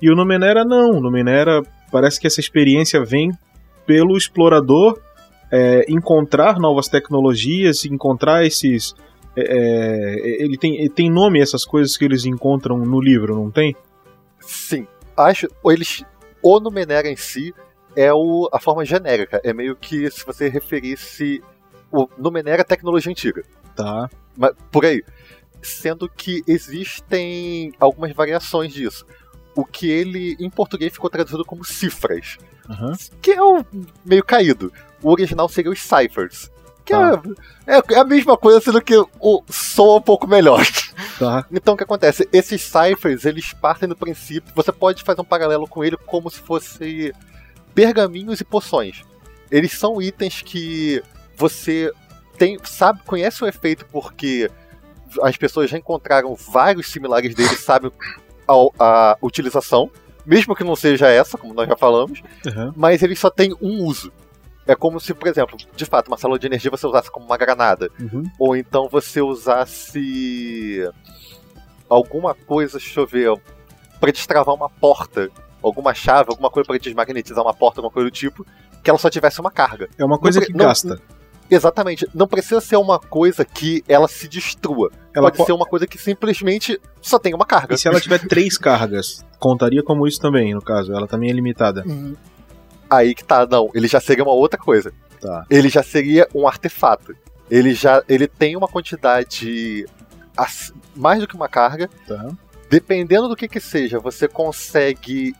E 0.00 0.08
o 0.08 0.14
Numenera 0.14 0.64
não, 0.64 0.90
o 0.90 1.00
Numenera 1.00 1.60
parece 1.90 2.20
que 2.20 2.28
essa 2.28 2.38
experiência 2.38 3.04
vem 3.04 3.32
pelo 3.84 4.16
explorador 4.16 4.96
é, 5.50 5.84
encontrar 5.88 6.60
novas 6.60 6.86
tecnologias, 6.86 7.84
encontrar 7.84 8.46
esses... 8.46 8.94
É, 9.36 9.42
é 9.42 10.44
ele, 10.44 10.56
tem, 10.56 10.76
ele 10.76 10.88
tem 10.88 11.10
nome 11.10 11.40
essas 11.40 11.64
coisas 11.64 11.96
que 11.96 12.04
eles 12.04 12.24
encontram 12.24 12.78
no 12.78 13.00
livro, 13.00 13.34
não 13.34 13.50
tem? 13.50 13.74
Sim. 14.38 14.86
Acho, 15.16 15.48
eles 15.66 16.04
o 16.42 16.60
Numenera 16.60 17.08
em 17.08 17.16
si, 17.16 17.54
é 17.96 18.12
o, 18.12 18.48
a 18.52 18.60
forma 18.60 18.84
genérica. 18.84 19.40
É 19.44 19.52
meio 19.52 19.76
que 19.76 20.10
se 20.10 20.24
você 20.24 20.48
referisse. 20.48 21.42
O 21.90 22.08
Numenera 22.16 22.62
é 22.62 22.64
tecnologia 22.64 23.10
antiga. 23.10 23.42
Tá. 23.74 24.08
Mas, 24.36 24.52
por 24.70 24.84
aí. 24.84 25.02
Sendo 25.62 26.08
que 26.08 26.42
existem 26.46 27.72
algumas 27.78 28.12
variações 28.12 28.72
disso. 28.72 29.04
O 29.54 29.64
que 29.64 29.90
ele, 29.90 30.36
em 30.38 30.48
português, 30.48 30.92
ficou 30.92 31.10
traduzido 31.10 31.44
como 31.44 31.64
cifras. 31.64 32.38
Uhum. 32.68 32.92
Que 33.20 33.32
é 33.32 33.42
o 33.42 33.64
meio 34.04 34.24
caído. 34.24 34.72
O 35.02 35.10
original 35.10 35.48
seria 35.48 35.70
os 35.70 35.80
ciphers. 35.82 36.50
Que 36.90 36.96
Tá. 36.96 37.22
é, 37.66 37.76
é, 37.78 37.82
é 37.94 37.98
a 37.98 38.04
mesma 38.04 38.36
coisa, 38.36 38.60
sendo 38.60 38.80
que 38.82 38.96
o 39.20 39.42
soa 39.48 39.98
um 39.98 40.02
pouco 40.02 40.26
melhor. 40.26 40.64
Tá. 41.18 41.44
Então 41.52 41.74
o 41.74 41.76
que 41.76 41.84
acontece? 41.84 42.28
Esses 42.32 42.62
ciphers, 42.62 43.24
eles 43.24 43.52
partem 43.54 43.88
do 43.88 43.96
princípio. 43.96 44.52
Você 44.54 44.72
pode 44.72 45.02
fazer 45.02 45.20
um 45.20 45.24
paralelo 45.24 45.66
com 45.68 45.84
ele 45.84 45.96
como 46.06 46.30
se 46.30 46.40
fosse 46.40 47.12
pergaminhos 47.74 48.40
e 48.40 48.44
poções. 48.44 49.02
Eles 49.50 49.72
são 49.72 50.00
itens 50.00 50.42
que 50.42 51.02
você 51.36 51.92
tem, 52.38 52.58
sabe, 52.64 53.00
conhece 53.06 53.42
o 53.44 53.46
efeito 53.46 53.84
porque 53.86 54.50
as 55.22 55.36
pessoas 55.36 55.68
já 55.70 55.76
encontraram 55.78 56.34
vários 56.34 56.88
similares 56.90 57.34
deles, 57.34 57.60
sabem 57.60 57.90
a, 58.46 58.54
a 58.78 59.16
utilização, 59.22 59.90
mesmo 60.24 60.54
que 60.54 60.62
não 60.64 60.76
seja 60.76 61.08
essa, 61.08 61.36
como 61.36 61.52
nós 61.54 61.68
já 61.68 61.76
falamos, 61.76 62.22
Uhum. 62.46 62.72
mas 62.76 63.02
eles 63.02 63.18
só 63.18 63.28
têm 63.30 63.54
um 63.60 63.82
uso. 63.84 64.12
É 64.66 64.74
como 64.74 65.00
se, 65.00 65.12
por 65.14 65.26
exemplo, 65.28 65.56
de 65.74 65.84
fato, 65.84 66.08
uma 66.08 66.16
célula 66.16 66.38
de 66.38 66.46
energia 66.46 66.70
você 66.70 66.86
usasse 66.86 67.10
como 67.10 67.26
uma 67.26 67.36
granada. 67.36 67.88
Uhum. 67.98 68.22
Ou 68.38 68.54
então 68.56 68.88
você 68.90 69.20
usasse 69.20 70.84
alguma 71.88 72.34
coisa, 72.34 72.78
deixa 72.78 73.00
eu 73.00 73.06
ver, 73.06 73.32
pra 73.98 74.10
destravar 74.12 74.54
uma 74.54 74.68
porta, 74.68 75.28
alguma 75.62 75.92
chave, 75.94 76.30
alguma 76.30 76.50
coisa 76.50 76.66
pra 76.66 76.78
desmagnetizar 76.78 77.42
uma 77.44 77.54
porta, 77.54 77.80
alguma 77.80 77.92
coisa 77.92 78.08
do 78.08 78.12
tipo, 78.12 78.46
que 78.82 78.88
ela 78.90 78.98
só 78.98 79.10
tivesse 79.10 79.40
uma 79.40 79.50
carga. 79.50 79.88
É 79.98 80.04
uma 80.04 80.18
coisa 80.18 80.40
Não 80.40 80.46
que 80.46 80.52
não- 80.52 80.66
gasta. 80.66 81.00
Exatamente. 81.50 82.06
Não 82.14 82.28
precisa 82.28 82.60
ser 82.60 82.76
uma 82.76 83.00
coisa 83.00 83.44
que 83.44 83.82
ela 83.88 84.06
se 84.06 84.28
destrua. 84.28 84.88
Ela 85.12 85.26
Pode 85.26 85.38
po- 85.38 85.46
ser 85.46 85.52
uma 85.52 85.66
coisa 85.66 85.84
que 85.84 85.98
simplesmente 85.98 86.80
só 87.02 87.18
tem 87.18 87.34
uma 87.34 87.44
carga. 87.44 87.74
E 87.74 87.78
se 87.78 87.88
ela 87.88 87.98
tiver 88.00 88.20
três 88.20 88.56
cargas, 88.56 89.26
contaria 89.40 89.82
como 89.82 90.06
isso 90.06 90.20
também, 90.20 90.54
no 90.54 90.62
caso. 90.62 90.92
Ela 90.92 91.08
também 91.08 91.28
é 91.28 91.32
limitada. 91.32 91.82
Aí 92.90 93.14
que 93.14 93.24
tá, 93.24 93.46
não. 93.46 93.70
Ele 93.72 93.86
já 93.86 94.00
seria 94.00 94.24
uma 94.24 94.32
outra 94.32 94.58
coisa. 94.58 94.92
Tá. 95.20 95.46
Ele 95.48 95.68
já 95.68 95.82
seria 95.82 96.28
um 96.34 96.48
artefato. 96.48 97.14
Ele 97.48 97.72
já 97.72 98.02
ele 98.08 98.26
tem 98.26 98.56
uma 98.56 98.68
quantidade 98.68 99.86
mais 100.96 101.20
do 101.20 101.28
que 101.28 101.36
uma 101.36 101.48
carga. 101.48 101.88
Tá. 102.06 102.28
Dependendo 102.68 103.28
do 103.28 103.36
que 103.36 103.48
que 103.48 103.60
seja, 103.60 103.98
você 103.98 104.26
consegue 104.26 105.34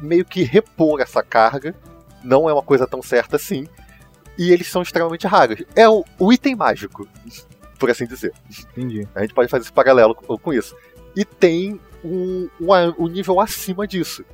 meio 0.00 0.24
que 0.24 0.42
repor 0.42 1.00
essa 1.00 1.22
carga. 1.22 1.74
Não 2.22 2.48
é 2.48 2.52
uma 2.52 2.62
coisa 2.62 2.86
tão 2.86 3.02
certa 3.02 3.36
assim. 3.36 3.66
E 4.38 4.50
eles 4.50 4.68
são 4.68 4.82
extremamente 4.82 5.26
raros. 5.26 5.62
É 5.74 5.88
o, 5.88 6.04
o 6.18 6.32
item 6.32 6.56
mágico, 6.56 7.08
por 7.78 7.90
assim 7.90 8.06
dizer. 8.06 8.32
Entendi. 8.72 9.06
A 9.14 9.20
gente 9.22 9.34
pode 9.34 9.48
fazer 9.48 9.62
esse 9.62 9.72
paralelo 9.72 10.14
com, 10.14 10.36
com 10.36 10.52
isso. 10.52 10.76
E 11.16 11.24
tem 11.24 11.80
um, 12.04 12.48
um, 12.60 12.72
um 12.98 13.06
nível 13.08 13.40
acima 13.40 13.86
disso, 13.86 14.24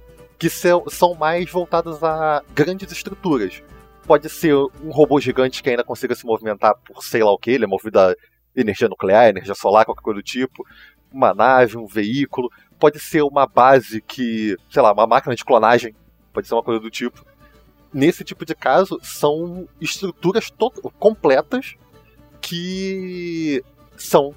que 0.41 0.49
são, 0.49 0.89
são 0.89 1.15
mais 1.15 1.51
voltados 1.51 2.03
a 2.03 2.43
grandes 2.55 2.91
estruturas. 2.91 3.63
Pode 4.07 4.27
ser 4.31 4.55
um 4.55 4.91
robô 4.91 5.21
gigante 5.21 5.63
que 5.63 5.69
ainda 5.69 5.85
consiga 5.85 6.15
se 6.15 6.25
movimentar 6.25 6.75
por 6.77 7.05
sei 7.05 7.23
lá 7.23 7.31
o 7.31 7.39
que, 7.39 7.51
ele 7.51 7.65
é 7.65 7.67
movido 7.67 8.01
a 8.01 8.15
energia 8.57 8.89
nuclear, 8.89 9.29
energia 9.29 9.55
solar, 9.55 9.85
qualquer 9.85 10.03
coisa 10.03 10.19
do 10.19 10.25
tipo. 10.25 10.67
Uma 11.13 11.35
nave, 11.35 11.77
um 11.77 11.87
veículo. 11.87 12.51
Pode 12.79 12.99
ser 12.99 13.21
uma 13.23 13.47
base 13.47 14.01
que, 14.01 14.57
sei 14.71 14.81
lá, 14.81 14.95
uma 14.95 15.07
máquina 15.07 15.37
de 15.37 15.45
clonagem. 15.45 15.95
Pode 16.33 16.49
ser 16.49 16.55
uma 16.55 16.63
coisa 16.63 16.81
do 16.81 16.91
tipo. 16.91 17.23
Nesse 17.93 18.25
tipo 18.25 18.47
de 18.47 18.55
caso, 18.55 18.99
são 19.03 19.69
estruturas 19.79 20.51
completas 20.99 21.77
que 22.41 23.63
são 23.95 24.35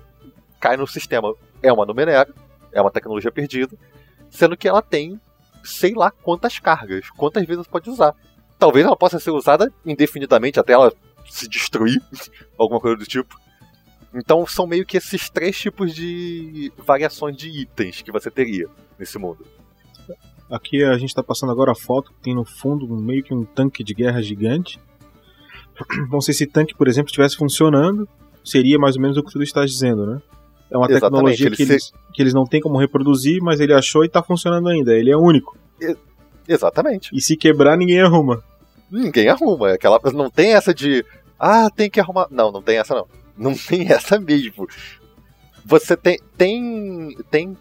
cai 0.59 0.75
no 0.75 0.85
sistema. 0.85 1.33
É 1.61 1.71
uma 1.71 1.85
numerária, 1.85 2.33
é 2.73 2.81
uma 2.81 2.91
tecnologia 2.91 3.31
perdida, 3.31 3.77
sendo 4.29 4.57
que 4.57 4.67
ela 4.67 4.81
tem 4.81 5.17
sei 5.63 5.93
lá 5.93 6.11
quantas 6.11 6.59
cargas, 6.59 7.09
quantas 7.11 7.45
vezes 7.45 7.67
pode 7.67 7.89
usar. 7.89 8.13
Talvez 8.59 8.85
ela 8.85 8.95
possa 8.95 9.19
ser 9.19 9.31
usada 9.31 9.71
indefinidamente 9.85 10.59
até 10.59 10.73
ela 10.73 10.93
se 11.29 11.47
destruir, 11.47 12.01
alguma 12.57 12.79
coisa 12.79 12.97
do 12.97 13.05
tipo. 13.05 13.39
Então 14.13 14.45
são 14.45 14.67
meio 14.67 14.85
que 14.85 14.97
esses 14.97 15.29
três 15.29 15.57
tipos 15.57 15.93
de 15.93 16.71
variações 16.77 17.35
de 17.35 17.49
itens 17.49 18.01
que 18.01 18.11
você 18.11 18.29
teria 18.29 18.67
nesse 18.99 19.17
mundo. 19.17 19.45
Aqui 20.49 20.83
a 20.83 20.97
gente 20.97 21.15
tá 21.15 21.23
passando 21.23 21.51
agora 21.51 21.71
a 21.71 21.75
foto 21.75 22.11
que 22.13 22.21
tem 22.21 22.35
no 22.35 22.45
fundo 22.45 22.87
meio 22.95 23.23
que 23.23 23.33
um 23.33 23.43
tanque 23.43 23.83
de 23.83 23.93
guerra 23.93 24.21
gigante. 24.21 24.79
Então 26.07 26.21
se 26.21 26.29
esse 26.29 26.45
tanque, 26.45 26.75
por 26.75 26.87
exemplo, 26.87 27.07
estivesse 27.07 27.35
funcionando, 27.35 28.07
seria 28.45 28.77
mais 28.77 28.95
ou 28.95 29.01
menos 29.01 29.17
o 29.17 29.23
que 29.23 29.31
tu 29.31 29.41
está 29.41 29.65
dizendo, 29.65 30.05
né? 30.05 30.21
É 30.73 30.77
uma 30.77 30.87
Exatamente, 30.89 31.37
tecnologia 31.37 31.51
que, 31.51 31.55
se- 31.57 31.71
eles, 31.71 31.93
que 32.13 32.21
eles 32.23 32.33
não 32.33 32.45
têm 32.45 32.59
como 32.59 32.79
reproduzir, 32.79 33.39
mas 33.43 33.59
ele 33.59 33.73
achou 33.73 34.03
e 34.03 34.09
tá 34.09 34.23
funcionando 34.23 34.67
ainda. 34.69 34.91
Ele 34.97 35.11
é 35.11 35.15
único. 35.15 35.55
Exatamente. 36.47 37.09
E 37.13 37.21
se 37.21 37.37
quebrar, 37.37 37.77
ninguém 37.77 38.01
arruma. 38.01 38.43
Ninguém 38.91 39.29
arruma. 39.29 39.69
é 39.69 39.73
Aquela 39.73 39.99
não 40.13 40.29
tem 40.29 40.53
essa 40.53 40.73
de 40.73 41.05
ah, 41.39 41.69
tem 41.69 41.89
que 41.89 41.99
arrumar. 41.99 42.27
Não, 42.31 42.51
não 42.51 42.61
tem 42.61 42.77
essa 42.77 42.95
não. 42.95 43.07
Não 43.37 43.53
tem 43.67 43.91
essa 43.91 44.19
mesmo. 44.19 44.67
Você 45.65 45.95
tem 45.95 46.17
tem 46.37 47.15
tem 47.29 47.57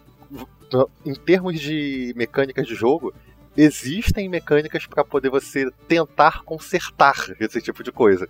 em 1.05 1.13
termos 1.13 1.59
de 1.59 2.13
mecânicas 2.17 2.65
de 2.65 2.73
jogo, 2.73 3.13
existem 3.55 4.27
mecânicas 4.27 4.87
para 4.87 5.03
poder 5.03 5.29
você 5.29 5.69
tentar 5.87 6.41
consertar 6.43 7.13
esse 7.39 7.61
tipo 7.61 7.83
de 7.83 7.91
coisa. 7.91 8.27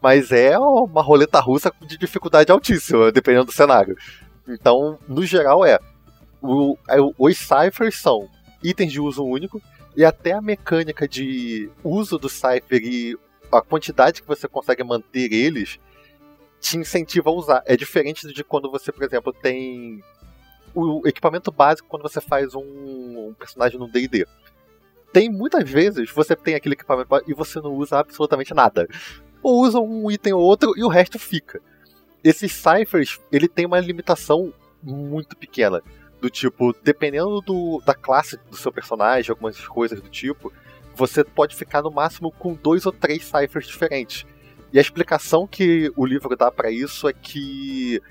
Mas 0.00 0.30
é 0.30 0.58
uma 0.58 1.02
roleta 1.02 1.40
russa 1.40 1.72
de 1.82 1.98
dificuldade 1.98 2.52
altíssima, 2.52 3.10
dependendo 3.10 3.46
do 3.46 3.52
cenário. 3.52 3.96
Então, 4.46 4.98
no 5.08 5.24
geral, 5.24 5.64
é. 5.64 5.78
O, 6.40 6.78
é, 6.88 6.96
os 7.18 7.36
ciphers 7.36 7.96
são 7.96 8.28
itens 8.62 8.92
de 8.92 9.00
uso 9.00 9.24
único, 9.24 9.60
e 9.96 10.04
até 10.04 10.32
a 10.32 10.40
mecânica 10.40 11.08
de 11.08 11.68
uso 11.82 12.18
do 12.18 12.28
cipher 12.28 12.80
e 12.80 13.18
a 13.50 13.60
quantidade 13.60 14.22
que 14.22 14.28
você 14.28 14.46
consegue 14.46 14.84
manter 14.84 15.32
eles 15.32 15.80
te 16.60 16.76
incentiva 16.76 17.30
a 17.30 17.32
usar. 17.32 17.62
É 17.66 17.76
diferente 17.76 18.32
de 18.32 18.44
quando 18.44 18.70
você, 18.70 18.92
por 18.92 19.02
exemplo, 19.02 19.32
tem 19.32 20.02
o 20.74 21.06
equipamento 21.06 21.50
básico 21.50 21.88
quando 21.88 22.02
você 22.02 22.20
faz 22.20 22.54
um, 22.54 23.34
personagem 23.38 23.78
no 23.78 23.88
D&D. 23.88 24.24
Tem 25.12 25.28
muitas 25.28 25.68
vezes 25.68 26.10
você 26.12 26.36
tem 26.36 26.54
aquele 26.54 26.74
equipamento 26.74 27.08
e 27.26 27.34
você 27.34 27.60
não 27.60 27.72
usa 27.74 27.98
absolutamente 27.98 28.54
nada. 28.54 28.86
Ou 29.48 29.62
usa 29.62 29.80
um 29.80 30.10
item 30.10 30.34
ou 30.34 30.42
outro 30.42 30.74
e 30.76 30.84
o 30.84 30.88
resto 30.88 31.18
fica. 31.18 31.58
Esses 32.22 32.52
ciphers, 32.52 33.18
ele 33.32 33.48
tem 33.48 33.64
uma 33.64 33.80
limitação 33.80 34.52
muito 34.82 35.34
pequena. 35.34 35.82
Do 36.20 36.28
tipo, 36.28 36.74
dependendo 36.84 37.40
do, 37.40 37.80
da 37.82 37.94
classe 37.94 38.38
do 38.50 38.56
seu 38.58 38.70
personagem, 38.70 39.30
algumas 39.30 39.58
coisas 39.66 40.02
do 40.02 40.08
tipo, 40.10 40.52
você 40.94 41.24
pode 41.24 41.56
ficar 41.56 41.80
no 41.80 41.90
máximo 41.90 42.30
com 42.30 42.52
dois 42.52 42.84
ou 42.84 42.92
três 42.92 43.24
ciphers 43.24 43.66
diferentes. 43.66 44.26
E 44.70 44.76
a 44.76 44.82
explicação 44.82 45.46
que 45.46 45.90
o 45.96 46.04
livro 46.04 46.36
dá 46.36 46.50
para 46.50 46.70
isso 46.70 47.08
é 47.08 47.14
que 47.14 48.02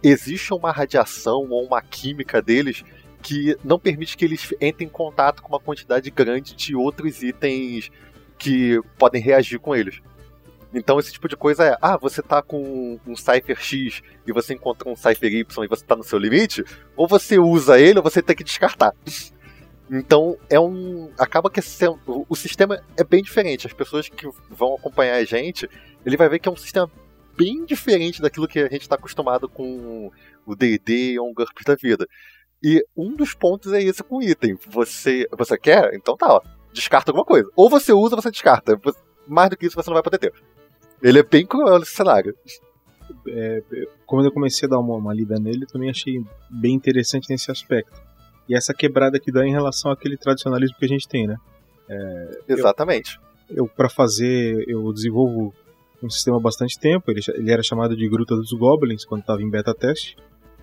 existe 0.00 0.54
uma 0.54 0.70
radiação 0.70 1.48
ou 1.50 1.64
uma 1.64 1.82
química 1.82 2.40
deles 2.40 2.84
que 3.20 3.56
não 3.64 3.80
permite 3.80 4.16
que 4.16 4.24
eles 4.24 4.54
entrem 4.60 4.86
em 4.86 4.92
contato 4.92 5.42
com 5.42 5.48
uma 5.48 5.58
quantidade 5.58 6.08
grande 6.08 6.54
de 6.54 6.76
outros 6.76 7.20
itens 7.20 7.90
que 8.38 8.80
podem 8.96 9.20
reagir 9.20 9.58
com 9.58 9.74
eles. 9.74 10.00
Então 10.72 10.98
esse 10.98 11.12
tipo 11.12 11.28
de 11.28 11.36
coisa 11.36 11.64
é, 11.64 11.78
ah, 11.80 11.96
você 11.96 12.22
tá 12.22 12.42
com 12.42 12.98
um 13.06 13.16
Cypher 13.16 13.58
X 13.58 14.02
e 14.26 14.32
você 14.32 14.54
encontrou 14.54 14.92
um 14.92 14.96
Cypher 14.96 15.32
Y 15.32 15.64
e 15.64 15.68
você 15.68 15.84
tá 15.84 15.96
no 15.96 16.02
seu 16.02 16.18
limite, 16.18 16.64
ou 16.94 17.08
você 17.08 17.38
usa 17.38 17.80
ele 17.80 17.98
ou 17.98 18.02
você 18.02 18.20
tem 18.22 18.36
que 18.36 18.44
descartar. 18.44 18.92
Então 19.90 20.36
é 20.50 20.60
um. 20.60 21.10
Acaba 21.18 21.50
que 21.50 21.60
o 22.06 22.36
sistema 22.36 22.82
é 22.96 23.04
bem 23.04 23.22
diferente. 23.22 23.66
As 23.66 23.72
pessoas 23.72 24.08
que 24.08 24.28
vão 24.50 24.74
acompanhar 24.74 25.16
a 25.16 25.24
gente, 25.24 25.68
ele 26.04 26.16
vai 26.16 26.28
ver 26.28 26.38
que 26.38 26.48
é 26.48 26.52
um 26.52 26.56
sistema 26.56 26.90
bem 27.36 27.64
diferente 27.64 28.20
daquilo 28.20 28.48
que 28.48 28.58
a 28.58 28.68
gente 28.68 28.82
está 28.82 28.96
acostumado 28.96 29.48
com 29.48 30.10
o 30.44 30.56
D&D 30.56 31.18
ou 31.18 31.30
um 31.30 31.34
GURPS 31.34 31.64
da 31.64 31.74
vida. 31.74 32.06
E 32.62 32.84
um 32.96 33.14
dos 33.14 33.34
pontos 33.34 33.72
é 33.72 33.80
esse 33.80 34.02
com 34.02 34.20
item. 34.20 34.58
Você, 34.68 35.26
você 35.32 35.56
quer? 35.56 35.94
Então 35.94 36.16
tá, 36.16 36.34
ó. 36.34 36.40
Descarta 36.72 37.10
alguma 37.10 37.24
coisa. 37.24 37.48
Ou 37.56 37.70
você 37.70 37.92
usa 37.92 38.16
você 38.16 38.30
descarta. 38.30 38.78
Mais 39.26 39.48
do 39.48 39.56
que 39.56 39.66
isso 39.66 39.76
você 39.76 39.88
não 39.88 39.94
vai 39.94 40.02
poder 40.02 40.18
ter. 40.18 40.34
Ele 41.02 41.18
é 41.18 41.22
bem 41.22 41.46
cruel 41.46 41.78
nesse 41.78 41.92
cenário. 41.92 42.34
Quando 44.06 44.26
eu 44.26 44.32
comecei 44.32 44.66
a 44.66 44.70
dar 44.70 44.78
uma, 44.78 44.94
uma 44.96 45.14
lida 45.14 45.36
nele, 45.38 45.64
eu 45.64 45.68
também 45.68 45.90
achei 45.90 46.22
bem 46.50 46.74
interessante 46.74 47.28
nesse 47.30 47.50
aspecto. 47.50 48.00
E 48.48 48.54
essa 48.54 48.72
quebrada 48.72 49.18
que 49.20 49.30
dá 49.30 49.46
em 49.46 49.50
relação 49.50 49.90
àquele 49.90 50.16
tradicionalismo 50.16 50.76
que 50.78 50.84
a 50.84 50.88
gente 50.88 51.06
tem, 51.06 51.26
né? 51.26 51.36
Exatamente. 52.48 53.18
eu 53.50 53.66
para 53.66 53.88
fazer 53.88 54.64
eu 54.68 54.92
desenvolvo 54.92 55.54
um 56.02 56.10
sistema 56.10 56.36
há 56.36 56.40
bastante 56.40 56.78
tempo 56.78 57.10
ele, 57.10 57.20
ele 57.34 57.50
era 57.50 57.62
chamado 57.62 57.96
de 57.96 58.06
Gruta 58.06 58.36
dos 58.36 58.52
Goblins 58.52 59.06
quando 59.06 59.22
estava 59.22 59.40
em 59.42 59.48
beta 59.48 59.74
teste 59.74 60.14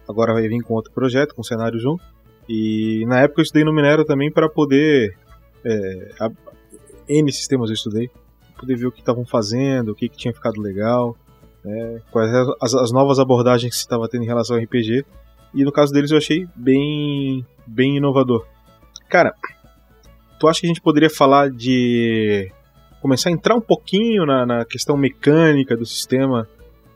agora 0.08 0.34
vai 0.34 0.48
vir 0.48 0.62
com 0.62 0.76
outro 0.76 0.94
projeto 0.94 1.34
com 1.34 1.42
cenário 1.42 1.80
junto 1.80 2.04
e 2.48 3.04
na 3.08 3.22
época 3.22 3.42
eu 3.42 3.44
estudei 3.44 3.64
no 3.66 3.74
Minero 3.74 4.06
também 4.06 4.32
para 4.32 4.48
poder 4.48 5.18
é, 5.66 6.12
a- 6.20 6.30
N 7.10 7.32
sistemas 7.34 7.72
eu 7.72 7.74
estudei, 7.74 8.08
poder 8.56 8.76
ver 8.76 8.88
o 8.88 8.92
que 8.92 9.00
estavam 9.00 9.26
fazendo, 9.26 9.90
o 9.90 9.96
que, 9.96 10.10
que 10.10 10.18
tinha 10.18 10.34
ficado 10.34 10.62
legal, 10.62 11.16
né, 11.64 12.02
quais 12.12 12.32
as, 12.62 12.74
as 12.74 12.92
novas 12.92 13.20
abordagens 13.20 13.72
que 13.72 13.78
se 13.78 13.84
estava 13.84 14.08
tendo 14.08 14.24
em 14.24 14.28
relação 14.28 14.56
ao 14.56 14.62
RPG. 14.62 15.06
E 15.54 15.64
no 15.64 15.72
caso 15.72 15.92
deles 15.94 16.12
eu 16.12 16.18
achei 16.18 16.48
bem, 16.56 17.46
bem 17.66 17.98
inovador. 17.98 18.46
Cara, 19.10 19.34
tu 20.40 20.48
acha 20.48 20.60
que 20.60 20.68
a 20.68 20.70
gente 20.70 20.82
poderia 20.82 21.10
falar 21.10 21.50
de. 21.50 22.52
começar 23.02 23.30
a 23.30 23.32
entrar 23.32 23.56
um 23.56 23.62
pouquinho 23.62 24.26
na, 24.26 24.46
na 24.46 24.66
questão 24.66 24.98
mecânica 24.98 25.76
do 25.78 25.86
sistema 25.86 26.48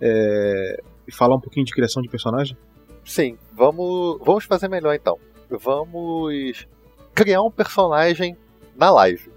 é, 0.02 0.82
e 1.08 1.12
falar 1.12 1.36
um 1.36 1.40
pouquinho 1.40 1.66
de 1.66 1.74
criação 1.74 2.02
de 2.02 2.10
personagem? 2.10 2.58
Sim, 3.06 3.38
vamos, 3.54 4.20
vamos 4.24 4.46
fazer 4.46 4.68
melhor 4.68 4.94
então. 4.94 5.18
Vamos 5.50 6.68
criar 7.16 7.42
um 7.42 7.52
personagem 7.52 8.38
na 8.76 8.92
live. 8.92 9.32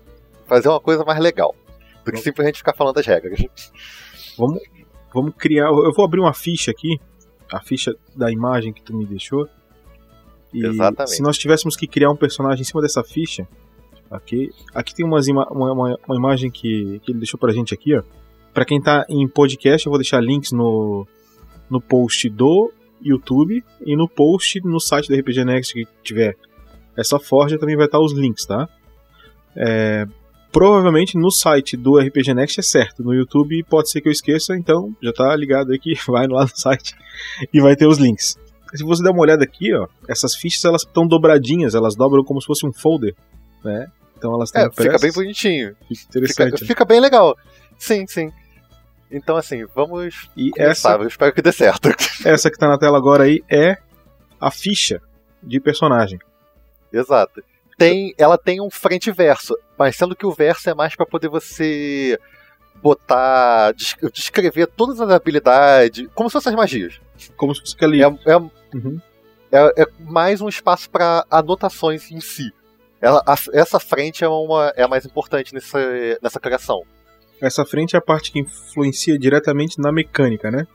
Fazer 0.46 0.68
uma 0.68 0.80
coisa 0.80 1.04
mais 1.04 1.18
legal. 1.18 1.54
Do 2.04 2.12
que 2.12 2.18
simplesmente 2.18 2.58
ficar 2.58 2.74
falando 2.74 2.96
das 2.96 3.06
regras. 3.06 3.40
Vamos, 4.36 4.60
vamos 5.12 5.34
criar. 5.36 5.66
Eu 5.66 5.92
vou 5.92 6.04
abrir 6.04 6.20
uma 6.20 6.32
ficha 6.32 6.70
aqui. 6.70 6.98
A 7.52 7.60
ficha 7.60 7.94
da 8.16 8.30
imagem 8.30 8.72
que 8.72 8.82
tu 8.82 8.96
me 8.96 9.04
deixou. 9.04 9.48
E 10.52 10.64
Exatamente. 10.64 11.14
se 11.14 11.22
nós 11.22 11.38
tivéssemos 11.38 11.76
que 11.76 11.86
criar 11.86 12.10
um 12.10 12.16
personagem 12.16 12.62
em 12.62 12.64
cima 12.64 12.82
dessa 12.82 13.02
ficha. 13.02 13.46
Aqui, 14.10 14.50
aqui 14.74 14.94
tem 14.94 15.06
umas 15.06 15.26
ima 15.26 15.46
uma, 15.50 15.72
uma, 15.72 15.98
uma 16.06 16.16
imagem 16.16 16.50
que, 16.50 17.00
que 17.00 17.12
ele 17.12 17.18
deixou 17.18 17.40
pra 17.40 17.52
gente 17.52 17.72
aqui, 17.72 17.96
ó. 17.96 18.02
Pra 18.52 18.64
quem 18.66 18.80
tá 18.80 19.06
em 19.08 19.26
podcast, 19.26 19.86
eu 19.86 19.90
vou 19.90 19.98
deixar 19.98 20.20
links 20.20 20.52
no, 20.52 21.06
no 21.70 21.80
post 21.80 22.28
do 22.28 22.70
YouTube 23.00 23.64
e 23.84 23.96
no 23.96 24.06
post 24.06 24.60
no 24.60 24.78
site 24.78 25.08
da 25.08 25.16
RPG 25.16 25.44
Next 25.44 25.72
que 25.72 25.86
tiver 26.02 26.36
essa 26.96 27.18
forja 27.18 27.58
também 27.58 27.76
vai 27.76 27.86
estar 27.86 27.98
os 27.98 28.12
links, 28.12 28.44
tá? 28.44 28.68
É, 29.56 30.06
provavelmente 30.52 31.16
no 31.16 31.30
site 31.30 31.76
do 31.76 31.98
RPG 31.98 32.34
Next 32.34 32.60
é 32.60 32.62
certo, 32.62 33.02
no 33.02 33.14
YouTube 33.14 33.64
pode 33.64 33.90
ser 33.90 34.00
que 34.00 34.08
eu 34.08 34.12
esqueça, 34.12 34.54
então 34.56 34.94
já 35.02 35.12
tá 35.12 35.34
ligado 35.34 35.72
aí 35.72 35.78
que 35.78 35.94
vai 36.06 36.26
lá 36.28 36.42
no 36.42 36.56
site 36.56 36.94
e 37.52 37.60
vai 37.60 37.74
ter 37.74 37.86
os 37.86 37.98
links. 37.98 38.36
Se 38.74 38.84
você 38.84 39.02
der 39.02 39.10
uma 39.10 39.20
olhada 39.22 39.44
aqui, 39.44 39.74
ó, 39.74 39.86
essas 40.08 40.34
fichas 40.34 40.64
elas 40.64 40.82
estão 40.82 41.06
dobradinhas, 41.06 41.74
elas 41.74 41.94
dobram 41.94 42.22
como 42.24 42.40
se 42.40 42.46
fosse 42.46 42.66
um 42.66 42.72
folder, 42.72 43.14
né? 43.64 43.86
Então 44.16 44.32
elas 44.34 44.48
estão 44.50 44.62
É, 44.62 44.70
fica 44.70 44.98
bem 44.98 45.12
bonitinho. 45.12 45.76
Fica 45.88 46.02
interessante. 46.08 46.52
Fica, 46.52 46.66
fica 46.66 46.84
bem 46.84 47.00
legal. 47.00 47.36
Sim, 47.78 48.06
sim. 48.06 48.30
Então, 49.10 49.36
assim, 49.36 49.66
vamos 49.74 50.28
E 50.34 50.50
começar. 50.52 50.92
essa, 50.94 51.02
Eu 51.02 51.08
espero 51.08 51.34
que 51.34 51.42
dê 51.42 51.52
certo. 51.52 51.90
essa 52.24 52.50
que 52.50 52.56
tá 52.56 52.66
na 52.66 52.78
tela 52.78 52.96
agora 52.96 53.24
aí 53.24 53.42
é 53.50 53.76
a 54.40 54.50
ficha 54.50 55.02
de 55.42 55.60
personagem. 55.60 56.18
Exato. 56.90 57.42
Tem, 57.78 58.14
ela 58.18 58.36
tem 58.38 58.60
um 58.60 58.70
frente 58.70 59.08
e 59.08 59.12
verso, 59.12 59.56
mas 59.78 59.96
sendo 59.96 60.14
que 60.14 60.26
o 60.26 60.32
verso 60.32 60.68
é 60.70 60.74
mais 60.74 60.94
para 60.94 61.06
poder 61.06 61.28
você 61.28 62.18
botar, 62.82 63.72
des- 63.72 63.96
descrever 64.12 64.66
todas 64.66 65.00
as 65.00 65.10
habilidades, 65.10 66.08
como 66.14 66.28
se 66.28 66.32
fossem 66.34 66.50
as 66.50 66.56
magias. 66.56 67.00
Como 67.36 67.54
se 67.54 67.60
fosse 67.60 67.74
aquele. 67.76 68.02
É, 68.02 68.06
é, 68.06 68.36
Uhum. 68.36 69.00
é, 69.50 69.82
é 69.82 69.86
mais 70.00 70.40
um 70.40 70.48
espaço 70.48 70.88
para 70.90 71.24
anotações 71.30 72.10
em 72.10 72.20
si. 72.20 72.52
Ela, 73.00 73.22
a- 73.26 73.36
essa 73.52 73.78
frente 73.80 74.24
é, 74.24 74.28
uma, 74.28 74.72
é 74.76 74.82
a 74.82 74.88
mais 74.88 75.04
importante 75.04 75.52
nessa, 75.54 75.78
nessa 76.22 76.40
criação. 76.40 76.82
Essa 77.40 77.64
frente 77.64 77.96
é 77.96 77.98
a 77.98 78.02
parte 78.02 78.30
que 78.30 78.38
influencia 78.38 79.18
diretamente 79.18 79.80
na 79.80 79.90
mecânica, 79.90 80.50
né? 80.50 80.66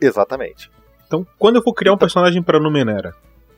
Exatamente. 0.00 0.70
Então, 1.06 1.26
quando 1.38 1.56
eu 1.56 1.62
for 1.62 1.72
criar 1.72 1.92
um 1.94 1.98
personagem 1.98 2.42
para 2.42 2.60
Numenera, 2.60 3.14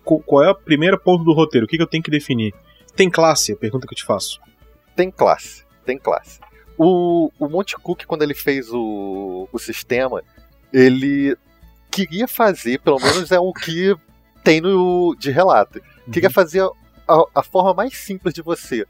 qual 0.07 0.45
é 0.45 0.51
o 0.51 0.55
primeiro 0.55 0.99
ponto 0.99 1.25
do 1.25 1.33
roteiro? 1.33 1.67
O 1.67 1.69
que, 1.69 1.77
que 1.77 1.83
eu 1.83 1.87
tenho 1.87 2.03
que 2.03 2.11
definir? 2.11 2.55
Tem 2.95 3.11
classe? 3.11 3.53
A 3.53 3.57
pergunta 3.57 3.87
que 3.87 3.93
eu 3.93 3.97
te 3.97 4.05
faço. 4.05 4.41
Tem 4.95 5.11
classe, 5.11 5.65
tem 5.85 5.99
classe. 5.99 6.41
O, 6.79 7.31
o 7.39 7.49
Monte 7.49 7.77
Cook, 7.77 8.05
quando 8.07 8.23
ele 8.23 8.35
fez 8.35 8.71
o, 8.73 9.49
o 9.53 9.59
sistema, 9.59 10.23
ele 10.73 11.37
queria 11.91 12.29
fazer, 12.29 12.81
pelo 12.81 13.01
menos 13.01 13.33
é 13.33 13.41
o 13.41 13.53
que 13.53 13.95
tem 14.45 14.61
no 14.61 15.17
de 15.19 15.31
relato, 15.31 15.81
queria 16.13 16.31
fazer 16.31 16.63
a, 17.09 17.25
a 17.35 17.43
forma 17.43 17.75
mais 17.75 17.97
simples 17.97 18.33
de 18.33 18.43
você 18.43 18.87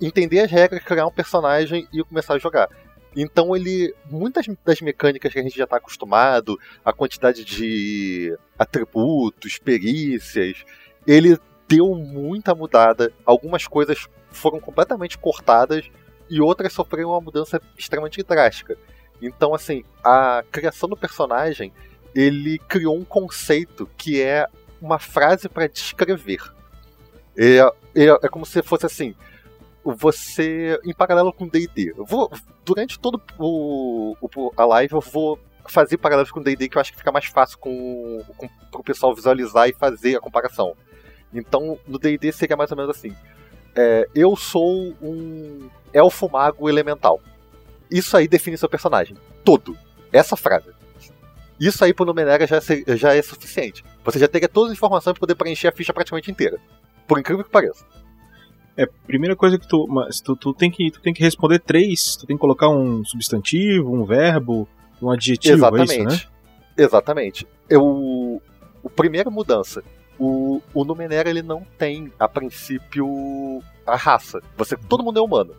entender 0.00 0.40
as 0.40 0.50
regras, 0.50 0.82
criar 0.82 1.06
um 1.06 1.10
personagem 1.10 1.88
e 1.92 2.04
começar 2.04 2.34
a 2.34 2.38
jogar. 2.38 2.68
Então 3.16 3.56
ele, 3.56 3.94
muitas 4.10 4.46
das 4.62 4.80
mecânicas 4.82 5.32
que 5.32 5.38
a 5.38 5.42
gente 5.42 5.56
já 5.56 5.64
está 5.64 5.78
acostumado, 5.78 6.60
a 6.84 6.92
quantidade 6.92 7.44
de 7.44 8.36
atributos, 8.58 9.58
perícias, 9.58 10.64
ele 11.06 11.38
deu 11.66 11.94
muita 11.94 12.54
mudada. 12.54 13.10
Algumas 13.24 13.66
coisas 13.66 14.06
foram 14.30 14.60
completamente 14.60 15.16
cortadas 15.16 15.90
e 16.28 16.42
outras 16.42 16.74
sofreram 16.74 17.10
uma 17.10 17.20
mudança 17.20 17.60
extremamente 17.78 18.22
drástica. 18.22 18.76
Então, 19.22 19.54
assim, 19.54 19.82
a 20.04 20.44
criação 20.52 20.86
do 20.86 20.96
personagem, 20.96 21.72
ele 22.14 22.58
criou 22.58 22.98
um 22.98 23.04
conceito 23.04 23.88
que 23.96 24.20
é 24.20 24.46
uma 24.80 24.98
frase 24.98 25.48
para 25.48 25.66
descrever. 25.66 26.42
É, 27.34 27.58
é, 27.94 28.04
é 28.08 28.28
como 28.28 28.44
se 28.44 28.62
fosse 28.62 28.84
assim, 28.84 29.14
você 29.94 30.78
em 30.84 30.92
paralelo 30.94 31.32
com 31.32 31.46
D&D. 31.46 31.94
Durante 32.64 32.98
todo 32.98 33.20
o, 33.38 34.16
o- 34.20 34.52
a 34.56 34.64
live 34.64 34.94
eu 34.94 35.00
vou 35.00 35.38
fazer 35.68 35.96
paralelos 35.98 36.30
com 36.30 36.42
D&D 36.42 36.68
que 36.68 36.76
eu 36.76 36.80
acho 36.80 36.92
que 36.92 36.98
fica 36.98 37.12
mais 37.12 37.26
fácil 37.26 37.58
com, 37.58 38.22
com 38.36 38.48
pro 38.70 38.82
pessoal 38.82 39.14
visualizar 39.14 39.68
e 39.68 39.72
fazer 39.72 40.16
a 40.16 40.20
comparação. 40.20 40.74
Então, 41.32 41.78
no 41.86 41.98
D&D 41.98 42.32
seria 42.32 42.56
mais 42.56 42.70
ou 42.70 42.76
menos 42.76 42.96
assim. 42.96 43.14
É, 43.74 44.08
eu 44.14 44.34
sou 44.36 44.94
um 45.02 45.68
elfo 45.92 46.28
mago 46.30 46.68
elemental. 46.68 47.20
Isso 47.90 48.16
aí 48.16 48.26
define 48.26 48.56
seu 48.56 48.68
personagem. 48.68 49.16
Todo. 49.44 49.76
Essa 50.12 50.36
frase. 50.36 50.70
Isso 51.58 51.84
aí 51.84 51.92
pro 51.94 52.04
Numenera 52.04 52.46
já, 52.46 52.60
se- 52.60 52.84
já 52.96 53.14
é 53.14 53.22
suficiente. 53.22 53.84
Você 54.04 54.18
já 54.18 54.28
teria 54.28 54.48
todas 54.48 54.72
as 54.72 54.76
informações 54.78 55.14
para 55.14 55.20
poder 55.20 55.34
preencher 55.34 55.68
a 55.68 55.72
ficha 55.72 55.92
praticamente 55.92 56.30
inteira. 56.30 56.58
Por 57.06 57.18
incrível 57.18 57.44
que 57.44 57.50
pareça. 57.50 57.84
É, 58.76 58.86
primeira 59.06 59.34
coisa 59.34 59.58
que 59.58 59.66
tu, 59.66 59.86
mas 59.88 60.20
tu, 60.20 60.36
tu 60.36 60.52
tem 60.52 60.70
que 60.70 60.90
tu 60.90 61.00
tem 61.00 61.14
que 61.14 61.22
responder 61.22 61.58
três, 61.60 62.16
tu 62.16 62.26
tem 62.26 62.36
que 62.36 62.40
colocar 62.40 62.68
um 62.68 63.04
substantivo, 63.04 63.92
um 63.94 64.04
verbo, 64.04 64.68
um 65.00 65.10
adjetivo, 65.10 65.54
é 65.54 65.56
Exatamente. 65.56 65.92
isso, 65.92 66.04
né? 66.04 66.20
Exatamente. 66.76 67.46
Eu, 67.70 67.82
o 68.82 68.90
primeira 68.94 69.30
mudança. 69.30 69.82
O, 70.18 70.62
o 70.72 70.84
Numenera 70.84 71.28
ele 71.28 71.42
não 71.42 71.62
tem, 71.78 72.10
a 72.18 72.26
princípio, 72.28 73.62
a 73.86 73.96
raça. 73.96 74.40
Você, 74.56 74.76
todo 74.76 75.02
mundo 75.04 75.18
é 75.18 75.22
humano. 75.22 75.54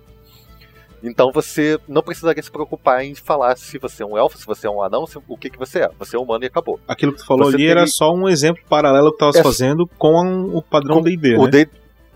Então 1.03 1.31
você 1.31 1.79
não 1.87 2.01
precisaria 2.01 2.41
se 2.41 2.49
preocupar 2.51 3.03
em 3.05 3.13
falar 3.13 3.55
se 3.55 3.77
você 3.77 4.01
é 4.01 4.05
um 4.05 4.17
elfo, 4.17 4.37
se 4.37 4.45
você 4.47 4.65
é 4.65 4.69
um 4.69 4.81
anão, 4.81 5.05
se- 5.05 5.19
o 5.27 5.37
que, 5.37 5.49
que 5.49 5.57
você 5.59 5.81
é. 5.81 5.89
Você 5.99 6.15
é 6.15 6.19
humano 6.19 6.43
e 6.43 6.47
acabou. 6.47 6.79
Aquilo 6.87 7.13
que 7.13 7.19
tu 7.19 7.25
falou 7.25 7.45
Você 7.45 7.55
ali 7.55 7.63
tem 7.65 7.71
era 7.71 7.85
só 7.85 8.11
um 8.11 8.27
exemplo 8.27 8.63
paralelo 8.67 9.11
que 9.11 9.17
tu 9.19 9.29
estavas 9.29 9.35
É- 9.35 9.43
fazendo 9.43 9.87
com 9.97 10.45
o 10.55 10.61
padrão 10.61 11.01
D&D, 11.01 11.37
né? 11.37 11.47
D- 11.51 11.69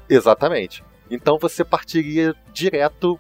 Exatamente. 0.10 0.84
Então 1.12 1.38
você 1.38 1.65
partiria 1.65 2.34
direto 2.54 3.19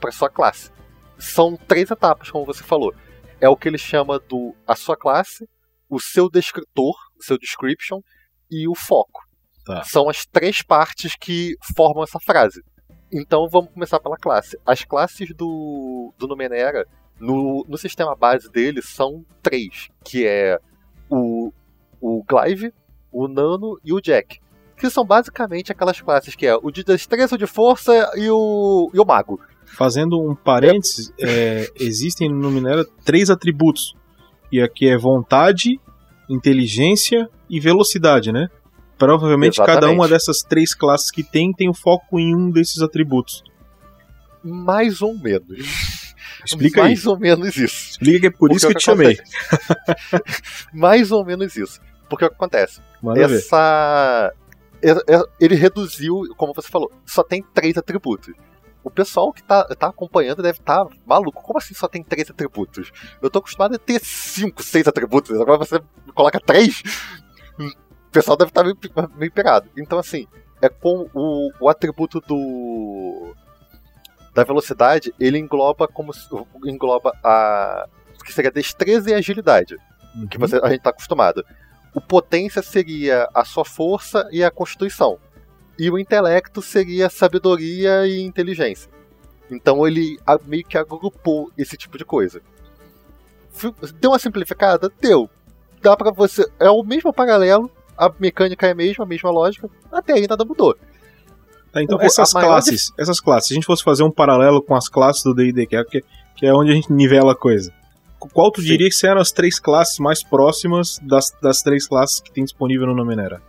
para 0.00 0.12
sua 0.12 0.30
classe. 0.30 0.70
São 1.18 1.56
três 1.56 1.90
etapas, 1.90 2.30
como 2.30 2.46
você 2.46 2.62
falou. 2.62 2.94
É 3.40 3.48
o 3.48 3.56
que 3.56 3.68
ele 3.68 3.76
chama 3.76 4.20
do 4.20 4.54
a 4.64 4.76
sua 4.76 4.96
classe, 4.96 5.48
o 5.90 5.98
seu 5.98 6.30
descritor, 6.30 6.94
o 7.18 7.24
seu 7.24 7.36
description 7.36 8.00
e 8.48 8.68
o 8.68 8.74
foco. 8.76 9.20
Tá. 9.64 9.82
São 9.82 10.08
as 10.08 10.24
três 10.24 10.62
partes 10.62 11.16
que 11.16 11.56
formam 11.74 12.04
essa 12.04 12.20
frase. 12.20 12.62
Então 13.12 13.48
vamos 13.48 13.72
começar 13.72 13.98
pela 13.98 14.16
classe. 14.16 14.56
As 14.64 14.84
classes 14.84 15.34
do, 15.34 16.14
do 16.16 16.28
Numenera, 16.28 16.86
no, 17.18 17.64
no 17.68 17.76
sistema 17.76 18.14
base 18.14 18.48
dele, 18.48 18.80
são 18.80 19.24
três, 19.42 19.88
que 20.04 20.24
é 20.24 20.58
o, 21.10 21.52
o 22.00 22.22
Glaive, 22.22 22.72
o 23.10 23.26
Nano 23.26 23.76
e 23.84 23.92
o 23.92 24.00
Jack 24.00 24.43
que 24.76 24.90
são 24.90 25.04
basicamente 25.04 25.72
aquelas 25.72 26.00
classes 26.00 26.34
que 26.34 26.46
é 26.46 26.56
o 26.56 26.70
de 26.70 26.84
destreza, 26.84 27.34
o 27.34 27.38
de 27.38 27.46
força 27.46 28.10
e 28.16 28.28
o, 28.30 28.90
e 28.92 28.98
o 28.98 29.04
mago. 29.04 29.40
Fazendo 29.64 30.20
um 30.20 30.34
parênteses, 30.34 31.12
é, 31.18 31.70
existem 31.80 32.28
no 32.28 32.50
Minera 32.50 32.84
três 33.04 33.30
atributos. 33.30 33.94
E 34.52 34.60
aqui 34.60 34.88
é 34.88 34.96
vontade, 34.96 35.80
inteligência 36.28 37.28
e 37.50 37.58
velocidade, 37.58 38.30
né? 38.30 38.48
Provavelmente 38.96 39.56
cada 39.56 39.72
Exatamente. 39.72 39.96
uma 39.96 40.08
dessas 40.08 40.38
três 40.38 40.74
classes 40.74 41.10
que 41.10 41.24
tem 41.24 41.52
tem 41.52 41.68
o 41.68 41.74
foco 41.74 42.20
em 42.20 42.34
um 42.34 42.50
desses 42.50 42.80
atributos. 42.80 43.42
Mais 44.42 45.02
ou 45.02 45.18
menos. 45.18 46.04
Explica 46.44 46.82
aí. 46.82 46.88
Mais 46.88 47.06
ou 47.06 47.18
menos 47.18 47.56
isso. 47.56 47.92
Explica 47.92 48.20
que 48.20 48.26
é 48.26 48.30
por 48.30 48.38
Porque 48.38 48.56
isso 48.56 48.66
que 48.66 48.72
eu 48.74 48.78
te 48.78 48.84
chamei. 48.84 49.18
Mais 50.72 51.10
ou 51.10 51.24
menos 51.24 51.56
isso. 51.56 51.80
Porque 52.08 52.26
o 52.26 52.28
que 52.28 52.34
acontece? 52.34 52.80
Ver. 53.02 53.30
Essa. 53.30 54.32
É- 54.90 55.14
é- 55.16 55.24
Ele 55.40 55.54
reduziu, 55.54 56.22
como 56.36 56.54
você 56.54 56.68
falou, 56.68 56.90
só 57.04 57.22
tem 57.22 57.42
três 57.54 57.76
atributos. 57.76 58.34
O 58.82 58.90
pessoal 58.90 59.32
que 59.32 59.42
tá, 59.42 59.64
tá 59.64 59.88
acompanhando 59.88 60.42
deve 60.42 60.58
estar 60.58 60.86
maluco. 61.06 61.42
Como 61.42 61.58
assim 61.58 61.72
só 61.74 61.88
tem 61.88 62.02
três 62.02 62.30
atributos? 62.30 62.92
Eu 63.22 63.30
tô 63.30 63.38
acostumado 63.38 63.74
a 63.74 63.78
ter 63.78 63.98
cinco, 64.04 64.62
seis 64.62 64.86
atributos. 64.86 65.40
Agora 65.40 65.58
você 65.58 65.80
coloca 66.14 66.38
três? 66.38 66.82
O 67.58 68.10
pessoal 68.12 68.36
deve 68.36 68.50
estar 68.50 68.62
meio, 68.62 68.76
meio 69.16 69.32
pirado. 69.32 69.70
Então, 69.76 69.98
assim, 69.98 70.26
é 70.60 70.68
com 70.68 71.08
o, 71.14 71.50
o 71.60 71.68
atributo 71.68 72.20
do. 72.20 73.34
da 74.34 74.44
velocidade, 74.44 75.14
ele 75.18 75.38
engloba 75.38 75.88
como 75.88 76.12
engloba 76.64 77.12
a 77.24 77.88
que 78.24 78.32
seria 78.32 78.50
destreza 78.50 79.10
e 79.10 79.14
agilidade, 79.14 79.76
uhum. 80.16 80.26
que 80.26 80.38
você, 80.38 80.56
a 80.56 80.68
gente 80.68 80.78
está 80.78 80.90
acostumado. 80.90 81.44
O 81.94 82.00
potência 82.00 82.60
seria 82.60 83.28
a 83.32 83.44
sua 83.44 83.64
força 83.64 84.28
e 84.32 84.42
a 84.42 84.50
constituição. 84.50 85.18
E 85.78 85.90
o 85.90 85.98
intelecto 85.98 86.60
seria 86.60 87.08
sabedoria 87.08 88.06
e 88.06 88.20
inteligência. 88.20 88.90
Então 89.50 89.86
ele 89.86 90.18
meio 90.44 90.64
que 90.64 90.76
agrupou 90.76 91.50
esse 91.56 91.76
tipo 91.76 91.96
de 91.96 92.04
coisa. 92.04 92.42
Deu 94.00 94.10
uma 94.10 94.18
simplificada? 94.18 94.90
Deu. 95.00 95.30
Dá 95.80 95.96
para 95.96 96.10
você. 96.10 96.50
É 96.58 96.68
o 96.68 96.82
mesmo 96.82 97.12
paralelo, 97.12 97.70
a 97.96 98.12
mecânica 98.18 98.66
é 98.66 98.72
a 98.72 98.74
mesma, 98.74 99.04
a 99.04 99.08
mesma 99.08 99.30
lógica, 99.30 99.68
até 99.92 100.14
aí 100.14 100.26
nada 100.26 100.44
mudou. 100.44 100.76
Tá, 101.72 101.82
então 101.82 102.00
essas 102.00 102.32
classes, 102.32 102.92
de... 102.96 103.02
essas 103.02 103.20
classes, 103.20 103.48
se 103.48 103.54
a 103.54 103.56
gente 103.56 103.66
fosse 103.66 103.82
fazer 103.82 104.04
um 104.04 104.10
paralelo 104.10 104.62
com 104.62 104.74
as 104.74 104.88
classes 104.88 105.22
do 105.22 105.34
D&D, 105.34 105.66
que, 105.66 105.76
é, 105.76 105.84
que 105.84 106.46
é 106.46 106.52
onde 106.52 106.70
a 106.70 106.74
gente 106.74 106.92
nivela 106.92 107.32
a 107.32 107.36
coisa, 107.36 107.72
qual 108.32 108.50
tu 108.50 108.60
Sim. 108.60 108.68
diria 108.68 108.88
que 108.88 109.06
eram 109.06 109.20
as 109.20 109.32
três 109.32 109.58
classes 109.58 109.98
mais 109.98 110.22
próximas 110.22 110.98
das, 111.02 111.30
das 111.42 111.62
três 111.62 111.86
classes 111.86 112.20
que 112.20 112.32
tem 112.32 112.44
disponível 112.44 112.86
no 112.86 112.94
Numenera? 112.94 113.42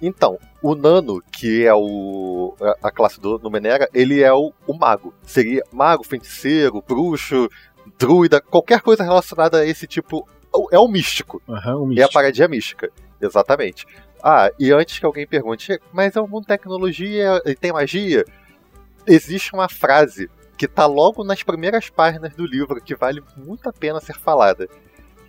Então, 0.00 0.38
o 0.62 0.74
Nano, 0.74 1.22
que 1.32 1.64
é 1.64 1.72
o, 1.74 2.54
a, 2.82 2.90
classe 2.90 3.20
do 3.20 3.38
Numenera, 3.38 3.88
ele 3.94 4.22
é 4.22 4.32
o, 4.32 4.52
o 4.66 4.74
mago. 4.74 5.14
Seria 5.22 5.62
mago, 5.72 6.04
feiticeiro, 6.04 6.82
bruxo, 6.86 7.48
druida, 7.98 8.40
qualquer 8.40 8.80
coisa 8.80 9.02
relacionada 9.02 9.58
a 9.58 9.66
esse 9.66 9.86
tipo. 9.86 10.28
É 10.70 10.78
o 10.78 10.88
místico. 10.88 11.42
Uhum, 11.48 11.82
o 11.82 11.86
místico. 11.86 12.00
É 12.00 12.04
a 12.04 12.08
paradinha 12.08 12.48
mística. 12.48 12.90
Exatamente. 13.20 13.86
Ah, 14.22 14.50
e 14.58 14.72
antes 14.72 14.98
que 14.98 15.06
alguém 15.06 15.26
pergunte, 15.26 15.78
mas 15.92 16.16
é 16.16 16.20
um 16.20 16.28
mundo 16.28 16.42
de 16.42 16.48
tecnologia 16.48 17.42
e 17.44 17.54
tem 17.54 17.72
magia? 17.72 18.24
Existe 19.06 19.52
uma 19.52 19.68
frase 19.68 20.30
que 20.56 20.68
tá 20.68 20.86
logo 20.86 21.24
nas 21.24 21.42
primeiras 21.42 21.90
páginas 21.90 22.34
do 22.34 22.46
livro, 22.46 22.80
que 22.80 22.94
vale 22.94 23.22
muito 23.36 23.68
a 23.68 23.72
pena 23.72 24.00
ser 24.00 24.18
falada. 24.18 24.68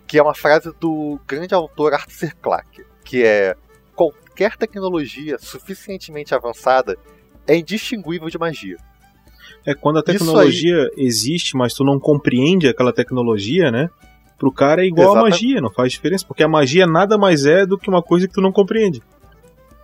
Que 0.06 0.18
é 0.18 0.22
uma 0.22 0.34
frase 0.34 0.72
do 0.80 1.20
grande 1.26 1.54
autor 1.54 1.94
Arthur 1.94 2.34
Clarke, 2.40 2.84
que 3.04 3.24
é 3.24 3.56
qualquer 3.94 4.56
tecnologia 4.56 5.36
suficientemente 5.38 6.34
avançada 6.34 6.96
é 7.46 7.56
indistinguível 7.56 8.28
de 8.28 8.38
magia. 8.38 8.76
É 9.64 9.74
quando 9.74 9.98
a 9.98 10.02
tecnologia 10.02 10.82
aí... 10.96 11.04
existe, 11.04 11.56
mas 11.56 11.74
tu 11.74 11.82
não 11.82 11.98
compreende 11.98 12.68
aquela 12.68 12.92
tecnologia, 12.92 13.70
né? 13.70 13.88
pro 14.38 14.52
cara 14.52 14.82
é 14.82 14.86
igual 14.86 15.12
Exatamente. 15.12 15.26
a 15.26 15.30
magia, 15.30 15.60
não 15.60 15.70
faz 15.70 15.92
diferença, 15.92 16.26
porque 16.26 16.42
a 16.42 16.48
magia 16.48 16.86
nada 16.86 17.16
mais 17.18 17.44
é 17.46 17.64
do 17.66 17.78
que 17.78 17.88
uma 17.88 18.02
coisa 18.02 18.28
que 18.28 18.34
tu 18.34 18.40
não 18.40 18.52
compreende. 18.52 19.02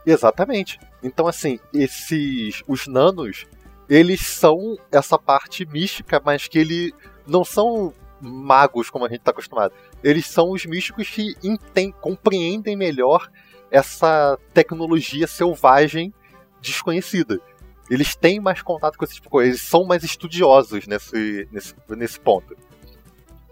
Exatamente. 0.05 0.79
Então, 1.03 1.27
assim, 1.27 1.59
esses. 1.73 2.63
Os 2.67 2.87
nanos, 2.87 3.47
eles 3.93 4.27
são 4.27 4.79
essa 4.91 5.19
parte 5.19 5.67
mística, 5.67 6.19
mas 6.25 6.49
que 6.49 6.59
ele 6.59 6.95
não 7.27 7.45
são 7.45 7.93
magos 8.23 8.89
como 8.89 9.05
a 9.05 9.09
gente 9.09 9.19
está 9.19 9.33
acostumado. 9.33 9.75
Eles 10.03 10.27
são 10.27 10.51
os 10.51 10.65
místicos 10.65 11.11
que 11.11 11.37
enten, 11.45 11.93
compreendem 11.93 12.75
melhor 12.75 13.31
essa 13.71 14.39
tecnologia 14.55 15.27
selvagem 15.27 16.11
desconhecida. 16.59 17.39
Eles 17.91 18.17
têm 18.17 18.41
mais 18.41 18.63
contato 18.63 18.97
com 18.97 19.05
esse 19.05 19.17
tipo 19.17 19.27
de 19.27 19.31
coisa, 19.31 19.51
eles 19.51 19.61
são 19.61 19.85
mais 19.85 20.03
estudiosos 20.03 20.87
nesse, 20.87 21.47
nesse, 21.53 21.75
nesse 21.91 22.19
ponto. 22.19 22.57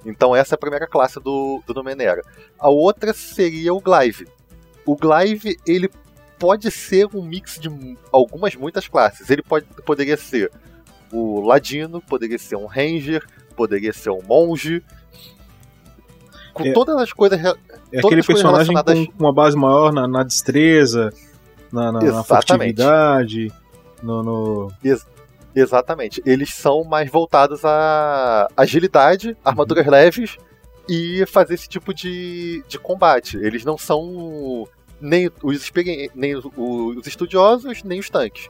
Então 0.07 0.35
essa 0.35 0.55
é 0.55 0.57
a 0.57 0.59
primeira 0.59 0.87
classe 0.87 1.20
do, 1.20 1.62
do 1.66 1.74
Numenera. 1.74 2.22
A 2.59 2.70
outra 2.70 3.12
seria 3.12 3.74
o 3.74 3.81
Glaive. 3.81 4.26
O 4.87 4.96
Glaive, 4.96 5.59
ele 5.66 5.90
pode 6.40 6.70
ser 6.70 7.07
um 7.14 7.22
mix 7.22 7.61
de 7.61 7.68
algumas, 8.11 8.57
muitas 8.57 8.88
classes. 8.88 9.29
Ele 9.29 9.42
pode, 9.42 9.66
poderia 9.85 10.16
ser 10.16 10.50
o 11.12 11.40
Ladino, 11.40 12.00
poderia 12.00 12.38
ser 12.38 12.57
um 12.57 12.66
Ranger, 12.66 13.22
poderia 13.55 13.92
ser 13.92 14.11
um 14.11 14.22
Monge. 14.22 14.83
Com 16.55 16.64
é, 16.64 16.72
todas 16.72 16.96
as 16.96 17.12
coisas. 17.12 17.38
É 17.92 17.98
aquele 17.98 18.22
personagem 18.22 18.74
relacionadas... 18.74 19.07
com 19.07 19.24
uma 19.24 19.33
base 19.33 19.57
maior 19.57 19.92
na, 19.92 20.09
na 20.09 20.22
destreza, 20.24 21.12
na, 21.70 21.92
na, 21.92 22.00
na 22.00 22.24
furtividade, 22.24 23.53
no. 24.03 24.22
no... 24.22 24.72
Ex 24.83 25.07
Exatamente. 25.55 26.22
Eles 26.24 26.55
são 26.55 26.85
mais 26.85 27.11
voltados 27.11 27.64
a 27.64 28.48
agilidade, 28.57 29.37
armaduras 29.44 29.85
uhum. 29.85 29.90
leves 29.90 30.38
e 30.88 31.24
fazer 31.26 31.55
esse 31.55 31.68
tipo 31.68 31.92
de, 31.92 32.64
de 32.68 32.79
combate. 32.79 33.37
Eles 33.37 33.64
não 33.64 33.76
são 33.76 34.66
nem 35.00 35.30
os, 35.42 35.72
nem 36.14 36.36
os, 36.36 36.44
os 36.56 37.06
estudiosos, 37.06 37.82
nem 37.82 38.00
os 38.00 38.10
tanques. 38.10 38.48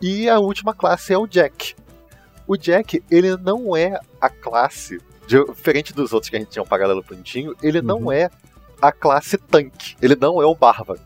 E 0.00 0.28
a 0.28 0.38
última 0.38 0.74
classe 0.74 1.12
é 1.12 1.18
o 1.18 1.26
Jack. 1.26 1.74
O 2.46 2.56
Jack, 2.56 3.02
ele 3.10 3.36
não 3.36 3.76
é 3.76 3.98
a 4.20 4.28
classe, 4.28 5.00
diferente 5.26 5.92
dos 5.94 6.12
outros 6.12 6.28
que 6.28 6.36
a 6.36 6.38
gente 6.38 6.50
tinha 6.50 6.62
um 6.62 6.66
paralelo 6.66 7.02
bonitinho, 7.02 7.54
ele 7.62 7.78
uhum. 7.78 7.84
não 7.86 8.12
é 8.12 8.30
a 8.80 8.92
classe 8.92 9.38
tanque. 9.38 9.96
Ele 10.02 10.16
não 10.16 10.42
é 10.42 10.46
o 10.46 10.54
bárbaro 10.54 11.00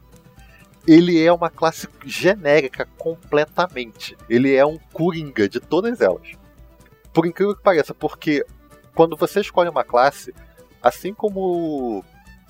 ele 0.89 1.23
é 1.23 1.31
uma 1.31 1.51
classe 1.51 1.87
genérica 2.07 2.89
completamente. 2.97 4.17
Ele 4.29 4.55
é 4.55 4.65
um 4.65 4.79
coringa 4.91 5.47
de 5.47 5.61
todas 5.61 6.01
elas. 6.01 6.33
Por 7.13 7.27
incrível 7.27 7.55
que 7.55 7.63
pareça, 7.63 7.93
porque 7.93 8.43
quando 8.95 9.15
você 9.15 9.41
escolhe 9.41 9.69
uma 9.69 9.85
classe, 9.85 10.35
assim 10.83 11.13
como 11.13 12.03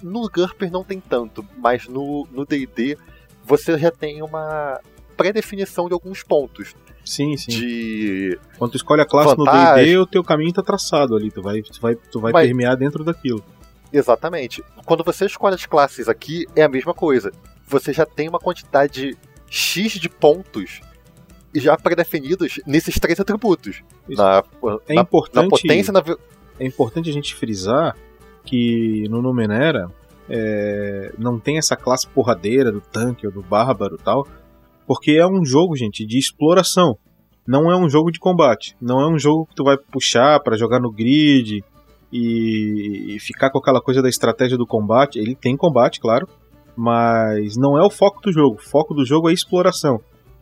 no 0.03 0.29
GURPS 0.29 0.71
não 0.71 0.85
tem 0.85 1.01
tanto, 1.01 1.45
mas 1.57 1.89
no 1.89 2.27
D&D 2.49 2.97
você 3.45 3.79
já 3.79 3.91
tem 3.91 4.23
uma 4.23 4.81
pré-definição 5.17 5.89
de 5.89 5.95
alguns 5.95 6.23
pontos. 6.23 6.75
Sim, 7.05 7.37
sim. 7.37 7.51
De 7.51 8.39
Quando 8.59 8.73
tu 8.73 8.77
escolhe 8.77 9.01
a 9.01 9.07
classe 9.07 9.37
no 9.37 9.45
D&D, 9.45 9.99
o 9.99 10.07
teu 10.07 10.23
caminho 10.23 10.53
tá 10.53 10.63
traçado 10.63 11.17
ali, 11.17 11.31
tu 11.31 11.43
vai, 11.43 11.63
tu 11.63 11.81
vai, 11.81 11.95
tu 11.95 12.21
vai 12.21 12.33
mas... 12.33 12.47
permear 12.47 12.77
dentro 12.77 13.03
daquilo. 13.03 13.43
Exatamente. 13.91 14.63
Quando 14.85 15.03
você 15.03 15.25
escolhe 15.25 15.55
as 15.55 15.65
classes 15.65 16.09
aqui, 16.09 16.47
é 16.55 16.63
a 16.63 16.69
mesma 16.69 16.93
coisa 16.93 17.33
você 17.69 17.93
já 17.93 18.07
tem 18.07 18.29
uma 18.29 18.39
quantidade 18.39 19.17
X 19.49 19.93
de 19.93 20.09
pontos 20.09 20.81
já 21.55 21.77
pré-definidos 21.77 22.61
nesses 22.67 22.99
três 22.99 23.21
atributos. 23.21 23.83
Na, 24.09 24.43
é 24.87 24.95
na, 24.95 25.03
importante, 25.03 25.45
na 25.45 25.49
potência 25.49 25.93
na... 25.93 26.03
É 26.59 26.67
importante 26.67 27.09
a 27.09 27.13
gente 27.13 27.35
frisar 27.35 27.97
que 28.49 29.07
no 29.11 29.21
Numenera 29.21 29.91
é, 30.29 31.13
não 31.19 31.39
tem 31.39 31.59
essa 31.59 31.77
classe 31.77 32.09
porradeira 32.09 32.73
do 32.73 32.81
tanque 32.81 33.27
ou 33.27 33.33
do 33.33 33.43
bárbaro 33.43 33.99
tal, 33.99 34.27
porque 34.87 35.13
é 35.13 35.27
um 35.27 35.45
jogo, 35.45 35.77
gente, 35.77 36.07
de 36.07 36.19
exploração. 36.19 36.97
Não 37.47 37.71
é 37.71 37.77
um 37.77 37.89
jogo 37.89 38.11
de 38.11 38.19
combate. 38.19 38.75
Não 38.81 39.01
é 39.01 39.09
um 39.09 39.19
jogo 39.19 39.47
que 39.47 39.55
tu 39.55 39.65
vai 39.65 39.77
puxar 39.77 40.41
para 40.41 40.57
jogar 40.57 40.81
no 40.81 40.91
grid 40.91 41.63
e, 42.13 43.15
e 43.15 43.21
ficar 43.21 43.51
com 43.51 43.59
aquela 43.59 43.81
coisa 43.81 44.03
da 44.03 44.09
estratégia 44.09 44.57
do 44.57 44.67
combate. 44.67 45.19
Ele 45.19 45.35
tem 45.35 45.57
combate, 45.57 46.01
claro, 46.01 46.27
mas 46.77 47.57
não 47.57 47.79
é 47.79 47.85
o 47.85 47.91
foco 47.91 48.23
do 48.23 48.33
jogo. 48.33 48.57
O 48.57 48.63
foco 48.63 48.95
do 48.95 49.05
jogo 49.05 49.29
é 49.29 49.33
exploração. 49.33 50.01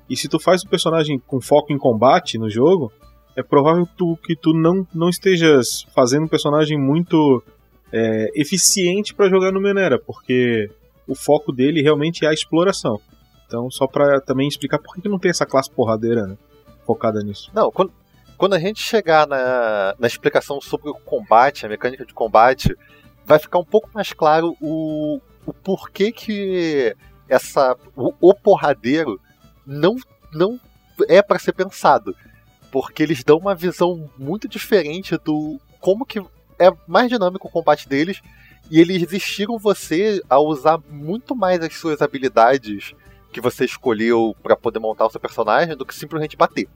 E 0.09 0.17
se 0.17 0.29
tu 0.29 0.39
faz 0.39 0.63
o 0.63 0.69
personagem 0.69 1.21
com 1.27 1.41
foco 1.41 1.73
em 1.73 1.79
combate 1.79 2.39
no 2.39 2.49
jogo, 2.49 2.93
é 3.37 3.43
provável 3.43 3.85
que 3.85 3.97
tu, 3.97 4.17
que 4.23 4.37
tu 4.37 4.53
não, 4.53 4.87
não 4.95 5.09
estejas 5.09 5.85
fazendo 5.95 6.25
um 6.25 6.29
personagem 6.29 6.79
muito 6.79 7.43
é, 7.93 8.31
eficiente 8.35 9.15
para 9.15 9.29
jogar 9.29 9.53
no 9.53 9.61
Menera, 9.61 9.99
porque 9.99 10.71
o 11.07 11.15
foco 11.15 11.53
dele 11.53 11.83
realmente 11.83 12.25
é 12.25 12.29
a 12.29 12.33
exploração. 12.33 13.01
Então, 13.47 13.71
só 13.71 13.87
para 13.87 14.21
também 14.21 14.49
explicar 14.49 14.79
por 14.79 14.95
que 14.97 15.09
não 15.09 15.19
tem 15.19 15.31
essa 15.31 15.47
classe 15.47 15.71
porradeira 15.71 16.27
né, 16.27 16.37
focada 16.85 17.23
nisso. 17.23 17.51
Não, 17.55 17.71
quando, 17.71 17.93
quando 18.37 18.55
a 18.55 18.59
gente 18.59 18.81
chegar 18.81 19.27
na, 19.27 19.95
na 19.99 20.07
explicação 20.07 20.61
sobre 20.61 20.91
o 20.91 20.95
combate, 20.95 21.65
a 21.65 21.69
mecânica 21.69 22.05
de 22.05 22.13
combate, 22.13 22.77
vai 23.25 23.39
ficar 23.39 23.59
um 23.59 23.65
pouco 23.65 23.89
mais 23.95 24.13
claro 24.13 24.57
o, 24.61 25.21
o 25.47 25.53
porquê 25.53 26.11
que 26.11 26.95
essa 27.29 27.77
o, 27.97 28.13
o 28.21 28.35
porradeiro 28.35 29.21
não 29.67 29.97
não 30.33 30.61
é 31.09 31.23
para 31.23 31.39
ser 31.39 31.53
pensado, 31.53 32.15
porque 32.71 33.03
eles 33.03 33.23
dão 33.25 33.39
uma 33.39 33.55
visão 33.55 34.09
muito 34.19 34.49
diferente 34.49 35.17
do 35.19 35.61
como 35.81 36.05
que 36.05 36.21
é 36.59 36.71
mais 36.87 37.09
dinâmico 37.09 37.49
o 37.49 37.51
combate 37.51 37.89
deles 37.89 38.21
e 38.71 38.81
eles 38.81 39.13
instigam 39.13 39.59
você 39.59 40.23
a 40.29 40.39
usar 40.41 40.79
muito 40.89 41.35
mais 41.35 41.61
as 41.61 41.75
suas 41.75 42.03
habilidades 42.03 42.95
que 43.33 43.41
você 43.41 43.65
escolheu 43.65 44.35
para 44.43 44.57
poder 44.57 44.79
montar 44.79 45.07
o 45.07 45.11
seu 45.11 45.21
personagem 45.21 45.77
do 45.77 45.85
que 45.85 45.95
simplesmente 45.95 46.37
bater. 46.37 46.69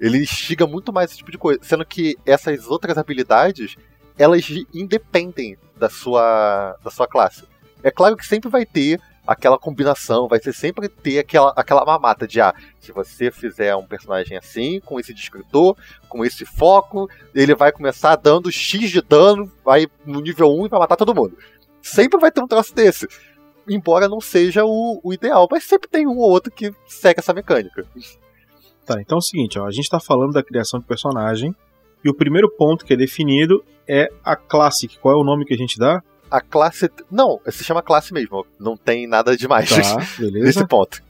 Ele 0.00 0.18
instiga 0.18 0.66
muito 0.66 0.92
mais 0.92 1.10
esse 1.10 1.18
tipo 1.18 1.30
de 1.30 1.38
coisa, 1.38 1.60
sendo 1.62 1.84
que 1.84 2.16
essas 2.24 2.66
outras 2.66 2.96
habilidades 2.96 3.76
elas 4.16 4.44
independem 4.74 5.56
da 5.76 5.88
sua 5.88 6.76
da 6.82 6.90
sua 6.90 7.06
classe. 7.06 7.44
É 7.82 7.90
claro 7.90 8.16
que 8.16 8.26
sempre 8.26 8.50
vai 8.50 8.66
ter 8.66 9.00
aquela 9.28 9.58
combinação, 9.58 10.26
vai 10.26 10.40
ser 10.40 10.54
sempre 10.54 10.88
ter 10.88 11.18
aquela, 11.18 11.52
aquela 11.54 11.84
mamata 11.84 12.26
de 12.26 12.40
ah, 12.40 12.54
se 12.80 12.90
você 12.92 13.30
fizer 13.30 13.76
um 13.76 13.86
personagem 13.86 14.38
assim, 14.38 14.80
com 14.80 14.98
esse 14.98 15.12
descritor, 15.12 15.76
com 16.08 16.24
esse 16.24 16.46
foco, 16.46 17.10
ele 17.34 17.54
vai 17.54 17.70
começar 17.70 18.16
dando 18.16 18.50
X 18.50 18.90
de 18.90 19.02
dano, 19.02 19.52
vai 19.62 19.86
no 20.06 20.22
nível 20.22 20.48
1 20.50 20.64
e 20.64 20.68
vai 20.70 20.80
matar 20.80 20.96
todo 20.96 21.14
mundo. 21.14 21.36
Sempre 21.82 22.18
vai 22.18 22.32
ter 22.32 22.40
um 22.40 22.48
troço 22.48 22.74
desse. 22.74 23.06
Embora 23.68 24.08
não 24.08 24.18
seja 24.18 24.64
o, 24.64 24.98
o 25.04 25.12
ideal, 25.12 25.46
mas 25.50 25.64
sempre 25.64 25.90
tem 25.90 26.06
um 26.06 26.16
ou 26.16 26.30
outro 26.30 26.50
que 26.50 26.72
segue 26.86 27.20
essa 27.20 27.34
mecânica. 27.34 27.84
Tá, 28.86 28.98
então 28.98 29.16
é 29.16 29.20
o 29.20 29.22
seguinte, 29.22 29.58
ó, 29.58 29.66
a 29.66 29.70
gente 29.70 29.90
tá 29.90 30.00
falando 30.00 30.32
da 30.32 30.42
criação 30.42 30.80
de 30.80 30.86
personagem, 30.86 31.54
e 32.02 32.08
o 32.08 32.14
primeiro 32.14 32.48
ponto 32.48 32.86
que 32.86 32.94
é 32.94 32.96
definido 32.96 33.62
é 33.86 34.08
a 34.24 34.34
classe. 34.34 34.88
Qual 35.02 35.14
é 35.14 35.20
o 35.20 35.24
nome 35.24 35.44
que 35.44 35.52
a 35.52 35.56
gente 35.58 35.78
dá? 35.78 36.02
A 36.30 36.40
classe. 36.40 36.90
Não, 37.10 37.40
se 37.48 37.64
chama 37.64 37.82
classe 37.82 38.12
mesmo. 38.12 38.46
Não 38.58 38.76
tem 38.76 39.06
nada 39.06 39.36
demais 39.36 39.68
Tá, 39.70 39.96
beleza. 40.18 40.44
nesse 40.44 40.66
ponto. 40.66 41.02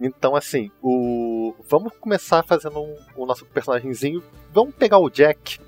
Então, 0.00 0.34
assim, 0.34 0.70
o. 0.82 1.54
Vamos 1.68 1.92
começar 2.00 2.42
fazendo 2.44 2.80
um- 2.80 2.96
o 3.16 3.26
nosso 3.26 3.44
personagemzinho. 3.46 4.22
Vamos 4.52 4.74
pegar 4.74 4.98
o 4.98 5.10
Jack, 5.10 5.58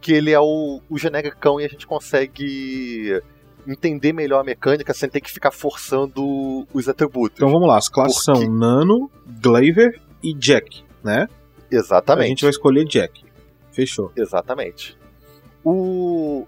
que 0.00 0.12
ele 0.12 0.30
é 0.30 0.38
o, 0.40 0.80
o 0.88 0.98
genericão 0.98 1.60
e 1.60 1.64
a 1.64 1.68
gente 1.68 1.86
consegue 1.86 3.20
entender 3.66 4.12
melhor 4.12 4.40
a 4.40 4.44
mecânica 4.44 4.92
sem 4.92 5.08
ter 5.08 5.20
que 5.20 5.30
ficar 5.30 5.50
forçando 5.52 6.66
os 6.72 6.88
atributos. 6.88 7.38
Então 7.38 7.50
vamos 7.50 7.66
lá, 7.68 7.76
as 7.78 7.88
classes 7.88 8.24
Por 8.24 8.34
quê? 8.34 8.40
são 8.44 8.52
Nano, 8.52 9.10
Glaver 9.40 10.00
e 10.22 10.34
Jack, 10.34 10.84
né? 11.02 11.28
A 11.70 11.74
Exatamente. 11.74 12.28
gente 12.28 12.42
vai 12.42 12.50
escolher 12.50 12.84
Jack. 12.84 13.24
Fechou. 13.70 14.12
Exatamente. 14.16 14.96
O, 15.64 16.46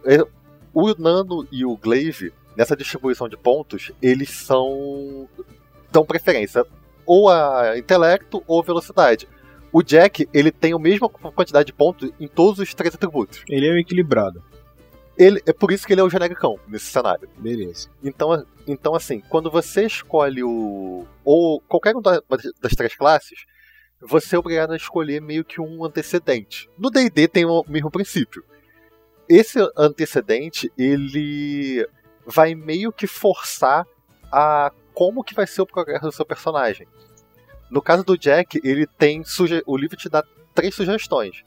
o 0.75 0.95
Nano 1.01 1.47
e 1.51 1.65
o 1.65 1.77
Glaive, 1.77 2.33
nessa 2.57 2.77
distribuição 2.77 3.29
de 3.29 3.37
pontos, 3.37 3.93
eles 4.03 4.31
são. 4.31 5.29
dão 5.93 6.05
preferência 6.05 6.67
ou 7.07 7.29
a 7.29 7.79
intelecto 7.79 8.43
ou 8.47 8.63
velocidade. 8.63 9.29
O 9.73 9.83
Jack, 9.83 10.29
ele 10.33 10.51
tem 10.53 10.73
a 10.73 10.79
mesma 10.79 11.09
quantidade 11.09 11.67
de 11.67 11.73
pontos 11.73 12.11
em 12.21 12.29
todos 12.29 12.61
os 12.61 12.73
três 12.75 12.95
atributos. 12.95 13.43
Ele 13.49 13.67
é 13.67 13.73
o 13.73 13.79
equilibrado. 13.79 14.43
Ele, 15.17 15.41
é 15.47 15.53
por 15.53 15.71
isso 15.71 15.87
que 15.87 15.93
ele 15.93 16.01
é 16.01 16.05
o 16.05 16.11
genericão 16.11 16.59
nesse 16.67 16.87
cenário. 16.87 17.29
Beleza. 17.39 17.89
Então, 18.03 18.45
então 18.67 18.95
assim, 18.95 19.21
quando 19.29 19.51
você 19.51 19.85
escolhe 19.87 20.43
o. 20.43 21.07
ou 21.25 21.61
qualquer 21.61 21.95
uma 21.95 22.03
da- 22.03 22.23
das 22.61 22.73
três 22.73 22.97
classes, 22.97 23.45
você 24.01 24.35
é 24.37 24.39
obrigado 24.39 24.73
a 24.73 24.77
escolher 24.77 25.21
meio 25.21 25.45
que 25.45 25.61
um 25.61 25.85
antecedente. 25.85 26.69
No 26.79 26.91
DD 26.91 27.29
tem 27.29 27.45
o 27.45 27.65
mesmo 27.69 27.91
princípio. 27.91 28.45
Esse 29.29 29.59
antecedente, 29.77 30.71
ele 30.77 31.87
vai 32.27 32.55
meio 32.55 32.93
que 32.93 33.07
forçar 33.07 33.87
a 34.31 34.71
como 34.93 35.25
que 35.25 35.35
vai 35.35 35.47
ser 35.47 35.63
o 35.63 35.67
progresso 35.67 36.07
do 36.07 36.13
seu 36.13 36.25
personagem. 36.25 36.87
No 37.71 37.83
caso 37.83 38.05
do 38.05 38.17
Jack, 38.17 38.61
ele 38.63 38.87
tem 38.87 39.25
suge... 39.25 39.63
o 39.67 39.77
livro 39.77 39.97
te 39.97 40.09
dá 40.09 40.23
três 40.55 40.75
sugestões, 40.75 41.43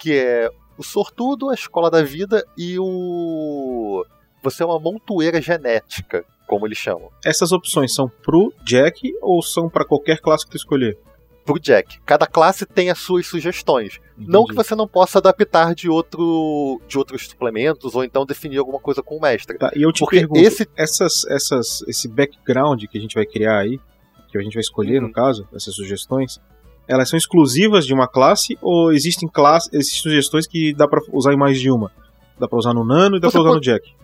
que 0.00 0.14
é 0.14 0.50
o 0.78 0.82
sortudo, 0.82 1.50
a 1.50 1.54
escola 1.54 1.90
da 1.90 2.02
vida 2.02 2.44
e 2.56 2.78
o 2.78 4.04
você 4.42 4.62
é 4.62 4.66
uma 4.66 4.78
montoeira 4.78 5.40
genética, 5.40 6.24
como 6.46 6.66
eles 6.66 6.78
chamam. 6.78 7.10
Essas 7.24 7.50
opções 7.50 7.92
são 7.92 8.08
pro 8.08 8.52
Jack 8.62 9.12
ou 9.20 9.42
são 9.42 9.68
pra 9.68 9.84
qualquer 9.84 10.20
classe 10.20 10.44
que 10.44 10.52
tu 10.52 10.56
escolher? 10.56 10.96
Pro 11.46 11.58
Jack. 11.60 11.98
Cada 12.04 12.26
classe 12.26 12.66
tem 12.66 12.90
as 12.90 12.98
suas 12.98 13.26
sugestões. 13.26 13.98
Não 14.18 14.44
que 14.44 14.52
Entendi. 14.52 14.68
você 14.68 14.74
não 14.74 14.86
possa 14.88 15.18
adaptar 15.18 15.74
de, 15.74 15.88
outro, 15.88 16.80
de 16.88 16.98
outros 16.98 17.26
suplementos 17.28 17.94
ou 17.94 18.02
então 18.04 18.26
definir 18.26 18.58
alguma 18.58 18.80
coisa 18.80 19.02
com 19.02 19.16
o 19.16 19.20
mestre. 19.20 19.56
Tá, 19.56 19.70
e 19.74 19.82
eu 19.82 19.92
te 19.92 20.00
Porque 20.00 20.18
pergunto, 20.18 20.40
esse- 20.40 20.68
essas, 20.76 21.24
essas, 21.28 21.82
esse 21.88 22.08
background 22.08 22.84
que 22.90 22.98
a 22.98 23.00
gente 23.00 23.14
vai 23.14 23.24
criar 23.24 23.58
aí, 23.60 23.78
que 24.28 24.36
a 24.36 24.42
gente 24.42 24.54
vai 24.54 24.60
escolher 24.60 25.00
Uhum. 25.00 25.06
no 25.08 25.12
caso, 25.12 25.46
essas 25.54 25.74
sugestões, 25.74 26.40
elas 26.88 27.08
são 27.08 27.16
exclusivas 27.16 27.86
de 27.86 27.94
uma 27.94 28.08
classe 28.08 28.58
ou 28.60 28.92
existem 28.92 29.28
classe, 29.28 29.68
existem 29.72 30.02
sugestões 30.02 30.46
que 30.46 30.74
dá 30.74 30.88
pra 30.88 31.00
usar 31.12 31.32
em 31.32 31.36
mais 31.38 31.60
de 31.60 31.70
uma? 31.70 31.92
Dá 32.38 32.46
pra 32.48 32.58
usar 32.58 32.74
no 32.74 32.84
Nano 32.84 33.16
e 33.16 33.20
dá 33.20 33.30
pra 33.30 33.40
usar 33.40 33.48
no 33.48 33.54
pode- 33.54 33.66
Jack. 33.66 33.94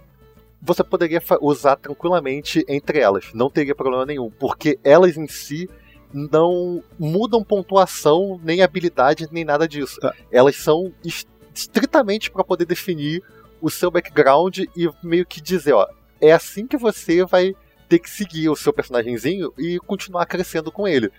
Você 0.64 0.84
poderia 0.84 1.20
usar 1.40 1.74
tranquilamente 1.74 2.64
entre 2.68 3.00
elas. 3.00 3.30
Não 3.34 3.50
teria 3.50 3.74
problema 3.74 4.06
nenhum. 4.06 4.30
Porque 4.30 4.78
elas 4.84 5.16
em 5.16 5.26
si 5.26 5.68
não 6.12 6.82
mudam 6.98 7.42
pontuação, 7.42 8.40
nem 8.42 8.62
habilidade, 8.62 9.28
nem 9.32 9.44
nada 9.44 9.66
disso. 9.66 9.98
Tá. 10.00 10.14
Elas 10.30 10.56
são 10.56 10.92
est- 11.04 11.28
estritamente 11.54 12.30
para 12.30 12.44
poder 12.44 12.64
definir 12.66 13.22
o 13.60 13.70
seu 13.70 13.90
background 13.90 14.58
e 14.58 14.90
meio 15.02 15.24
que 15.24 15.40
dizer, 15.40 15.72
ó, 15.72 15.86
é 16.20 16.32
assim 16.32 16.66
que 16.66 16.76
você 16.76 17.24
vai 17.24 17.54
ter 17.88 17.98
que 17.98 18.10
seguir 18.10 18.48
o 18.48 18.56
seu 18.56 18.72
personagemzinho 18.72 19.52
e 19.58 19.78
continuar 19.80 20.26
crescendo 20.26 20.70
com 20.72 20.86
ele. 20.88 21.10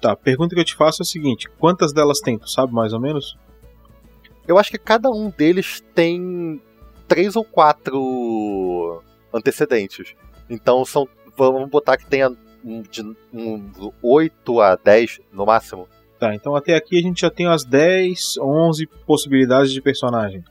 Tá, 0.00 0.12
a 0.12 0.16
pergunta 0.16 0.54
que 0.54 0.60
eu 0.60 0.64
te 0.64 0.74
faço 0.74 1.02
é 1.02 1.04
a 1.04 1.06
seguinte: 1.06 1.48
quantas 1.58 1.92
delas 1.92 2.20
tem? 2.20 2.38
Tu 2.38 2.48
sabe 2.50 2.72
mais 2.72 2.92
ou 2.92 3.00
menos? 3.00 3.36
Eu 4.46 4.58
acho 4.58 4.70
que 4.70 4.78
cada 4.78 5.10
um 5.10 5.30
deles 5.30 5.82
tem 5.94 6.60
três 7.06 7.36
ou 7.36 7.44
quatro 7.44 9.02
antecedentes. 9.32 10.14
Então 10.48 10.84
são. 10.84 11.08
Vamos 11.36 11.68
botar 11.70 11.96
que 11.96 12.04
tenha 12.06 12.30
de 12.90 13.02
um 13.32 13.70
8 14.02 14.60
a 14.60 14.76
10 14.76 15.20
no 15.32 15.46
máximo. 15.46 15.88
Tá, 16.18 16.34
então 16.34 16.56
até 16.56 16.74
aqui 16.74 16.98
a 16.98 17.02
gente 17.02 17.20
já 17.20 17.30
tem 17.30 17.46
as 17.46 17.64
10, 17.64 18.38
11 18.38 18.86
possibilidades 19.06 19.70
de 19.72 19.80
personagem. 19.80 20.42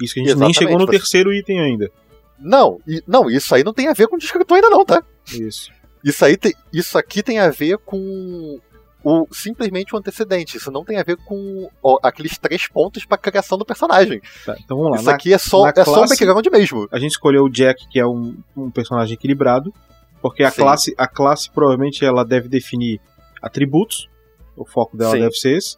Isso 0.00 0.14
que 0.14 0.20
a 0.20 0.22
gente 0.22 0.28
nem 0.38 0.50
Exatamente, 0.50 0.58
chegou 0.58 0.78
no 0.78 0.86
você- 0.86 0.92
terceiro 0.92 1.32
item 1.32 1.58
ainda. 1.60 1.90
Não, 2.38 2.78
não, 3.06 3.28
isso 3.28 3.52
aí 3.54 3.64
não 3.64 3.74
tem 3.74 3.88
a 3.88 3.92
ver 3.92 4.06
com 4.06 4.16
descritor 4.16 4.54
ainda 4.56 4.70
não, 4.70 4.84
tá? 4.84 5.02
Isso. 5.32 5.72
Isso 6.04 6.24
aí 6.24 6.36
tem, 6.36 6.54
isso 6.72 6.96
aqui 6.96 7.20
tem 7.20 7.40
a 7.40 7.50
ver 7.50 7.78
com 7.78 8.60
o 9.02 9.26
simplesmente 9.32 9.92
o 9.92 9.98
antecedente. 9.98 10.56
Isso 10.56 10.70
não 10.70 10.84
tem 10.84 10.98
a 10.98 11.02
ver 11.02 11.16
com 11.16 11.68
ó, 11.82 11.98
aqueles 12.00 12.38
três 12.38 12.68
pontos 12.68 13.04
para 13.04 13.18
criação 13.18 13.58
do 13.58 13.64
personagem. 13.64 14.20
Tá, 14.46 14.56
então 14.64 14.76
vamos 14.76 14.92
lá. 14.92 14.96
Isso 14.98 15.06
Na- 15.06 15.14
aqui 15.14 15.32
é 15.34 15.38
só 15.38 15.66
é 15.66 15.72
só 15.74 15.90
um 15.90 15.94
classe- 15.94 16.10
background 16.10 16.46
mesmo. 16.52 16.88
a 16.92 16.98
gente 17.00 17.10
escolheu 17.10 17.42
o 17.42 17.50
Jack, 17.50 17.88
que 17.88 17.98
é 17.98 18.06
um, 18.06 18.36
um 18.56 18.70
personagem 18.70 19.14
equilibrado, 19.14 19.74
porque 20.20 20.42
a 20.42 20.50
Sim. 20.50 20.62
classe, 20.62 20.94
a 20.98 21.06
classe 21.08 21.50
provavelmente 21.50 22.04
ela 22.04 22.24
deve 22.24 22.48
definir 22.48 23.00
atributos, 23.42 24.08
o 24.56 24.64
foco 24.64 24.96
dela 24.96 25.12
Sim. 25.12 25.20
deve 25.20 25.34
ser 25.34 25.56
esse, 25.56 25.76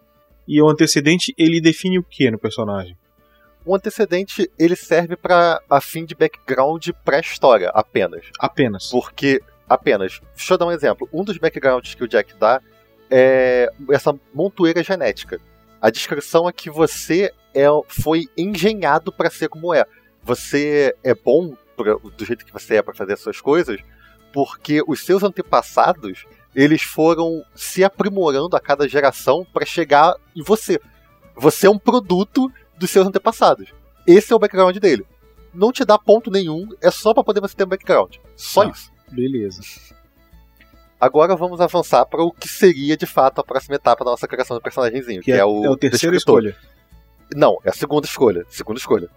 e 0.48 0.60
o 0.62 0.68
antecedente 0.68 1.34
ele 1.38 1.60
define 1.60 1.98
o 1.98 2.02
que 2.02 2.30
no 2.30 2.38
personagem? 2.38 2.96
O 3.64 3.74
antecedente 3.74 4.50
ele 4.58 4.74
serve 4.74 5.16
para 5.16 5.60
a 5.68 5.80
fim 5.80 6.04
de 6.04 6.14
background 6.14 6.88
pré-história 7.04 7.70
apenas. 7.74 8.24
Apenas. 8.38 8.88
Porque, 8.90 9.40
apenas, 9.68 10.20
deixa 10.34 10.54
eu 10.54 10.58
dar 10.58 10.66
um 10.66 10.72
exemplo. 10.72 11.08
Um 11.12 11.22
dos 11.22 11.36
backgrounds 11.36 11.94
que 11.94 12.02
o 12.02 12.08
Jack 12.08 12.34
dá 12.38 12.60
é 13.10 13.68
essa 13.90 14.18
montoeira 14.32 14.82
genética. 14.82 15.38
A 15.80 15.90
descrição 15.90 16.48
é 16.48 16.52
que 16.52 16.70
você 16.70 17.32
é, 17.54 17.66
foi 17.88 18.24
engenhado 18.36 19.12
para 19.12 19.28
ser 19.30 19.48
como 19.48 19.74
é. 19.74 19.84
Você 20.22 20.94
é 21.04 21.14
bom 21.14 21.54
pra- 21.76 21.94
do 21.96 22.24
jeito 22.24 22.44
que 22.46 22.52
você 22.52 22.76
é 22.76 22.82
para 22.82 22.94
fazer 22.94 23.12
as 23.12 23.20
suas 23.20 23.40
coisas, 23.40 23.80
porque 24.32 24.82
os 24.86 25.00
seus 25.04 25.22
antepassados 25.22 26.24
eles 26.54 26.82
foram 26.82 27.42
se 27.54 27.84
aprimorando 27.84 28.56
a 28.56 28.60
cada 28.60 28.88
geração 28.88 29.46
para 29.52 29.64
chegar 29.64 30.14
em 30.34 30.42
você. 30.42 30.80
Você 31.36 31.66
é 31.66 31.70
um 31.70 31.78
produto 31.78 32.50
dos 32.76 32.90
seus 32.90 33.06
antepassados. 33.06 33.72
Esse 34.06 34.32
é 34.32 34.36
o 34.36 34.38
background 34.38 34.76
dele. 34.78 35.06
Não 35.54 35.70
te 35.72 35.84
dá 35.84 35.96
ponto 35.98 36.30
nenhum, 36.30 36.68
é 36.82 36.90
só 36.90 37.14
para 37.14 37.22
poder 37.24 37.40
você 37.40 37.54
ter 37.54 37.64
um 37.64 37.68
background. 37.68 38.16
Só 38.36 38.64
Tá. 38.64 38.70
isso. 38.70 38.90
Beleza. 39.10 39.60
Agora 41.00 41.34
vamos 41.34 41.60
avançar 41.60 42.04
para 42.06 42.22
o 42.22 42.30
que 42.30 42.46
seria 42.48 42.96
de 42.96 43.06
fato 43.06 43.40
a 43.40 43.44
próxima 43.44 43.76
etapa 43.76 44.04
da 44.04 44.10
nossa 44.10 44.28
criação 44.28 44.56
do 44.56 44.62
personagemzinho, 44.62 45.22
Que 45.22 45.32
é, 45.32 45.38
é 45.38 45.44
o 45.44 45.76
terceira 45.76 46.14
descritor. 46.16 46.44
escolha. 46.44 46.56
Não, 47.34 47.56
é 47.64 47.70
a 47.70 47.72
segunda 47.72 48.06
escolha. 48.06 48.44
Segunda 48.50 48.78
escolha. 48.78 49.08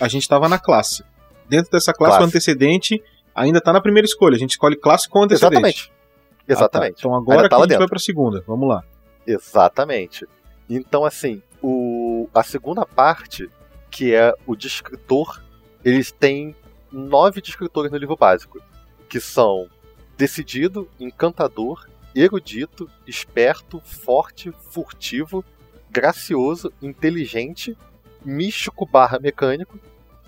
A 0.00 0.08
gente 0.08 0.22
estava 0.22 0.48
na 0.48 0.58
classe. 0.58 1.04
Dentro 1.48 1.70
dessa 1.70 1.92
classe, 1.92 2.12
Classe. 2.16 2.24
o 2.24 2.26
antecedente 2.26 3.02
ainda 3.40 3.60
tá 3.60 3.72
na 3.72 3.80
primeira 3.80 4.06
escolha. 4.06 4.36
A 4.36 4.38
gente 4.38 4.50
escolhe 4.50 4.76
classe 4.76 5.08
com 5.08 5.22
antecedente. 5.22 5.56
Exatamente. 5.56 5.92
Ah, 5.92 6.44
tá. 6.46 6.52
Exatamente. 6.52 6.98
Então 6.98 7.14
agora 7.14 7.38
Ainda 7.38 7.48
que 7.48 7.50
tá 7.50 7.56
a 7.56 7.58
gente 7.60 7.68
dentro. 7.68 7.78
vai 7.80 7.88
pra 7.88 7.98
segunda. 7.98 8.44
Vamos 8.46 8.68
lá. 8.68 8.84
Exatamente. 9.26 10.26
Então, 10.68 11.04
assim, 11.04 11.42
o, 11.62 12.28
a 12.34 12.42
segunda 12.42 12.86
parte, 12.86 13.48
que 13.90 14.14
é 14.14 14.32
o 14.46 14.54
descritor, 14.54 15.42
eles 15.84 16.10
têm 16.12 16.54
nove 16.92 17.40
descritores 17.40 17.90
no 17.90 17.98
livro 17.98 18.16
básico, 18.16 18.60
que 19.08 19.20
são 19.20 19.68
decidido, 20.16 20.88
encantador, 20.98 21.88
erudito, 22.14 22.88
esperto, 23.06 23.80
forte, 23.80 24.52
furtivo, 24.70 25.44
gracioso, 25.90 26.72
inteligente, 26.82 27.76
místico 28.24 28.86
barra 28.86 29.18
mecânico, 29.18 29.78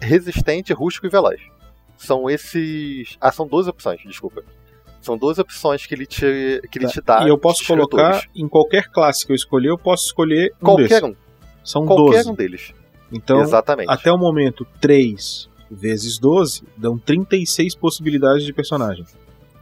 resistente, 0.00 0.72
rústico 0.72 1.06
e 1.06 1.10
veloz. 1.10 1.40
São 2.04 2.28
esses. 2.28 3.16
Ah, 3.20 3.30
são 3.32 3.46
12 3.46 3.70
opções, 3.70 4.00
desculpa. 4.04 4.42
São 5.00 5.16
12 5.18 5.40
opções 5.40 5.84
que 5.86 5.94
ele 5.94 6.06
te, 6.06 6.60
que 6.70 6.78
ele 6.78 6.86
Tá. 6.86 6.92
te 6.92 7.00
dá. 7.00 7.24
e 7.24 7.28
eu 7.28 7.38
posso 7.38 7.66
colocar 7.66 8.24
em 8.34 8.48
qualquer 8.48 8.88
classe 8.90 9.26
que 9.26 9.32
eu 9.32 9.36
escolher, 9.36 9.68
eu 9.70 9.78
posso 9.78 10.06
escolher 10.06 10.52
um 10.60 10.64
Qualquer 10.64 10.88
desses. 10.88 11.02
um. 11.02 11.14
São 11.64 11.86
Qualquer 11.86 12.18
12. 12.24 12.30
um 12.30 12.34
deles. 12.34 12.74
Então, 13.12 13.40
Exatamente. 13.40 13.90
até 13.90 14.10
o 14.12 14.16
momento, 14.18 14.64
3 14.80 15.48
vezes 15.70 16.18
12 16.18 16.62
dão 16.76 16.98
36 16.98 17.74
possibilidades 17.74 18.44
de 18.44 18.52
personagem. 18.52 19.04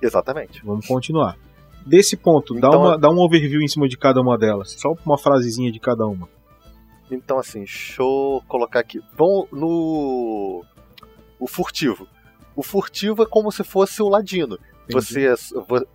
Exatamente. 0.01 0.63
Vamos 0.65 0.87
continuar. 0.87 1.37
Desse 1.87 2.17
ponto, 2.17 2.55
dá, 2.55 2.69
Então, 2.69 2.81
uma, 2.83 2.99
dá 2.99 3.11
um 3.11 3.19
overview 3.19 3.61
em 3.63 3.69
cima 3.69 3.89
de 3.89 3.97
cada 3.97 4.21
uma 4.21 4.37
delas. 4.39 4.73
Só 4.73 4.95
uma 5.05 5.17
frasezinha 5.19 5.73
de 5.73 5.81
cada 5.81 6.07
uma. 6.07 6.29
Então, 7.11 7.39
assim, 7.39 7.61
deixa 7.61 8.03
eu 8.03 8.43
colocar 8.47 8.81
aqui. 8.81 9.01
Vamos 9.17 9.47
no. 9.53 10.65
O 11.39 11.47
furtivo. 11.47 12.07
O 12.61 12.63
furtivo 12.63 13.23
é 13.23 13.27
como 13.27 13.51
se 13.51 13.65
fosse 13.65 14.03
o 14.03 14.09
ladino. 14.11 14.59
Entendi. 14.85 14.93
Você, 14.93 15.27
é- 15.27 15.61
vo- 15.67 15.87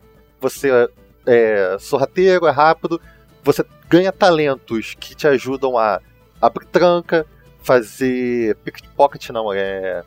você 0.42 0.90
é 1.28 1.78
sorrateiro, 1.80 2.48
é 2.48 2.52
rápido. 2.52 3.00
você 3.44 3.64
ganha 3.88 4.12
talentos 4.12 4.96
que 5.00 5.14
te 5.14 5.28
ajudam 5.28 5.78
a 5.78 6.02
abrir 6.42 6.66
tranca, 6.66 7.24
fazer 7.62 8.56
pickpocket, 8.64 9.30
não, 9.30 9.54
é. 9.54 10.04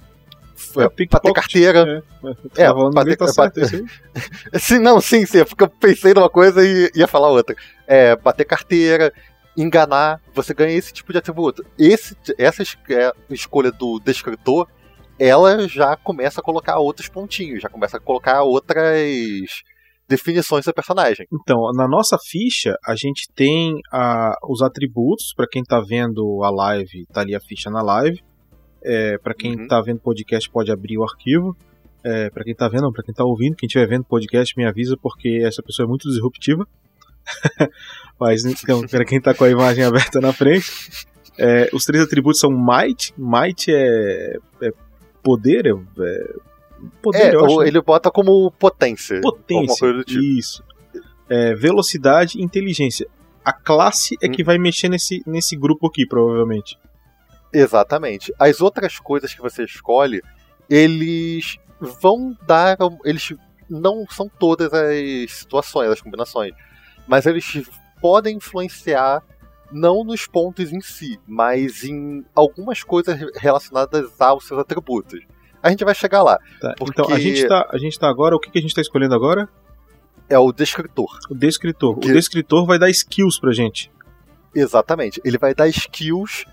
É, 0.76 0.82
é 0.82 1.06
bater 1.06 1.32
carteira. 1.32 2.02
É, 2.56 2.64
é 2.64 2.72
bater, 2.92 3.16
tá 3.16 3.26
bater... 3.36 3.84
sim, 4.58 4.80
não, 4.80 5.00
sim, 5.00 5.24
sim, 5.24 5.38
eu 5.38 5.68
pensei 5.80 6.12
numa 6.12 6.28
coisa 6.28 6.64
e 6.66 6.90
ia 6.92 7.06
falar 7.06 7.28
outra. 7.28 7.54
É, 7.86 8.16
bater 8.16 8.44
carteira, 8.44 9.12
enganar, 9.56 10.20
você 10.34 10.52
ganha 10.52 10.76
esse 10.76 10.92
tipo 10.92 11.12
de 11.12 11.18
atributo. 11.18 11.64
Esse, 11.78 12.16
essa 12.36 12.64
é, 12.64 13.12
escolha 13.30 13.70
do 13.70 14.00
descritor, 14.00 14.66
ela 15.18 15.66
já 15.68 15.96
começa 15.96 16.40
a 16.40 16.44
colocar 16.44 16.78
outros 16.78 17.08
pontinhos, 17.08 17.62
já 17.62 17.68
começa 17.68 17.96
a 17.96 18.00
colocar 18.00 18.42
outras 18.42 19.62
definições 20.08 20.64
do 20.64 20.72
personagem. 20.72 21.26
Então, 21.32 21.70
na 21.74 21.86
nossa 21.86 22.16
ficha, 22.18 22.74
a 22.86 22.94
gente 22.94 23.28
tem 23.34 23.74
a, 23.92 24.34
os 24.48 24.62
atributos, 24.62 25.34
para 25.36 25.46
quem 25.46 25.62
tá 25.62 25.80
vendo 25.80 26.42
a 26.42 26.50
live, 26.50 27.04
tá 27.12 27.20
ali 27.20 27.34
a 27.34 27.40
ficha 27.40 27.70
na 27.70 27.82
live. 27.82 28.20
É, 28.82 29.18
para 29.18 29.34
quem 29.34 29.56
uhum. 29.56 29.66
tá 29.66 29.80
vendo 29.82 30.00
podcast, 30.00 30.48
pode 30.50 30.72
abrir 30.72 30.96
o 30.96 31.04
arquivo. 31.04 31.54
É, 32.02 32.30
para 32.30 32.44
quem 32.44 32.54
tá 32.54 32.68
vendo, 32.68 32.90
para 32.92 33.02
quem 33.02 33.12
tá 33.12 33.24
ouvindo, 33.24 33.56
quem 33.56 33.66
estiver 33.66 33.86
vendo 33.86 34.04
podcast, 34.04 34.54
me 34.56 34.64
avisa, 34.64 34.96
porque 35.02 35.42
essa 35.44 35.62
pessoa 35.62 35.84
é 35.84 35.88
muito 35.88 36.08
disruptiva. 36.08 36.66
Mas 38.18 38.44
então, 38.44 38.80
para 38.86 39.04
quem 39.04 39.20
tá 39.20 39.34
com 39.34 39.44
a 39.44 39.50
imagem 39.50 39.84
aberta 39.84 40.20
na 40.20 40.32
frente, 40.32 40.70
é, 41.38 41.68
os 41.72 41.84
três 41.84 42.02
atributos 42.02 42.40
são 42.40 42.50
Might. 42.50 43.12
Might 43.18 43.70
é, 43.70 44.36
é 44.62 44.70
poder, 45.28 45.66
é, 45.66 45.72
Poder, 47.02 47.34
é, 47.34 47.38
ou 47.38 47.60
né? 47.60 47.68
ele 47.68 47.80
bota 47.82 48.10
como 48.10 48.50
potência. 48.52 49.20
Potência, 49.20 50.04
tipo. 50.04 50.20
isso. 50.20 50.64
É, 51.28 51.54
velocidade 51.54 52.38
e 52.38 52.42
inteligência. 52.42 53.06
A 53.44 53.52
classe 53.52 54.16
é 54.22 54.26
hum. 54.26 54.30
que 54.30 54.42
vai 54.44 54.58
mexer 54.58 54.88
nesse, 54.88 55.22
nesse 55.26 55.56
grupo 55.56 55.86
aqui, 55.88 56.06
provavelmente. 56.06 56.78
Exatamente. 57.52 58.32
As 58.38 58.60
outras 58.60 58.98
coisas 58.98 59.34
que 59.34 59.40
você 59.40 59.64
escolhe, 59.64 60.22
eles 60.68 61.58
vão 62.00 62.36
dar. 62.46 62.78
Eles 63.04 63.34
não 63.68 64.06
são 64.08 64.30
todas 64.38 64.72
as 64.72 65.32
situações, 65.32 65.90
as 65.90 66.00
combinações. 66.00 66.52
Mas 67.06 67.26
eles 67.26 67.68
podem 68.00 68.36
influenciar 68.36 69.22
não 69.70 70.04
nos 70.04 70.26
pontos 70.26 70.72
em 70.72 70.80
si, 70.80 71.18
mas 71.26 71.84
em 71.84 72.24
algumas 72.34 72.82
coisas 72.82 73.18
relacionadas 73.36 74.20
aos 74.20 74.46
seus 74.46 74.60
atributos. 74.60 75.20
A 75.62 75.70
gente 75.70 75.84
vai 75.84 75.94
chegar 75.94 76.22
lá. 76.22 76.38
Tá, 76.60 76.74
porque... 76.78 77.00
Então, 77.00 77.14
a 77.14 77.18
gente, 77.18 77.46
tá, 77.46 77.68
gente 77.74 77.98
tá 77.98 78.08
agora. 78.08 78.36
O 78.36 78.40
que, 78.40 78.50
que 78.50 78.58
a 78.58 78.62
gente 78.62 78.74
tá 78.74 78.80
escolhendo 78.80 79.14
agora? 79.14 79.48
É 80.28 80.38
o 80.38 80.52
descritor. 80.52 81.18
O 81.30 81.34
descritor. 81.34 81.98
Que... 81.98 82.10
O 82.10 82.12
descritor 82.12 82.66
vai 82.66 82.78
dar 82.78 82.90
skills 82.90 83.38
pra 83.38 83.52
gente. 83.52 83.90
Exatamente. 84.54 85.20
Ele 85.24 85.38
vai 85.38 85.54
dar 85.54 85.68
skills 85.68 86.44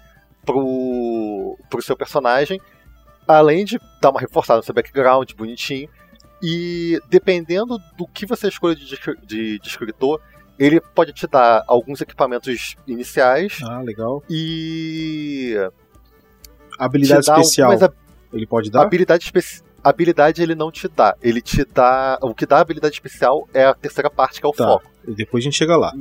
pro, 0.45 1.57
pro 1.70 1.82
seu 1.82 1.95
personagem, 1.95 2.59
além 3.28 3.66
de 3.66 3.80
dar 4.01 4.11
uma 4.11 4.20
reforçada 4.20 4.57
no 4.57 4.63
seu 4.63 4.74
background, 4.74 5.32
bonitinho. 5.34 5.89
E 6.41 6.99
dependendo 7.09 7.78
do 7.97 8.07
que 8.07 8.26
você 8.26 8.47
escolhe 8.47 8.76
de, 8.76 8.97
de, 9.24 9.59
de 9.59 9.68
escritor, 9.68 10.22
ele 10.58 10.80
pode 10.80 11.14
te 11.14 11.28
dar 11.28 11.64
alguns 11.68 12.01
equipamentos 12.01 12.76
iniciais. 12.88 13.60
Ah, 13.64 13.82
legal. 13.82 14.24
E. 14.30 15.56
Habilidade 16.80 17.30
especial. 17.30 17.72
Ele 18.34 18.47
pode 18.47 18.70
dar? 18.70 18.82
Habilidade 18.82 19.26
especial. 19.26 19.66
Habilidade 19.84 20.41
ele 20.41 20.56
não 20.56 20.72
te 20.72 20.88
dá. 20.88 21.16
Ele 21.22 21.41
te 21.41 21.64
dá. 21.66 22.18
O 22.22 22.34
que 22.34 22.45
dá 22.45 22.60
habilidade 22.60 22.95
especial 22.95 23.47
é 23.53 23.66
a 23.66 23.74
terceira 23.74 24.10
parte, 24.10 24.39
que 24.39 24.45
é 24.45 24.49
o 24.49 24.53
tá. 24.53 24.66
foco. 24.66 24.89
E 25.08 25.14
depois 25.14 25.43
a 25.43 25.45
gente 25.45 25.58
chega 25.58 25.78
lá. 25.78 25.93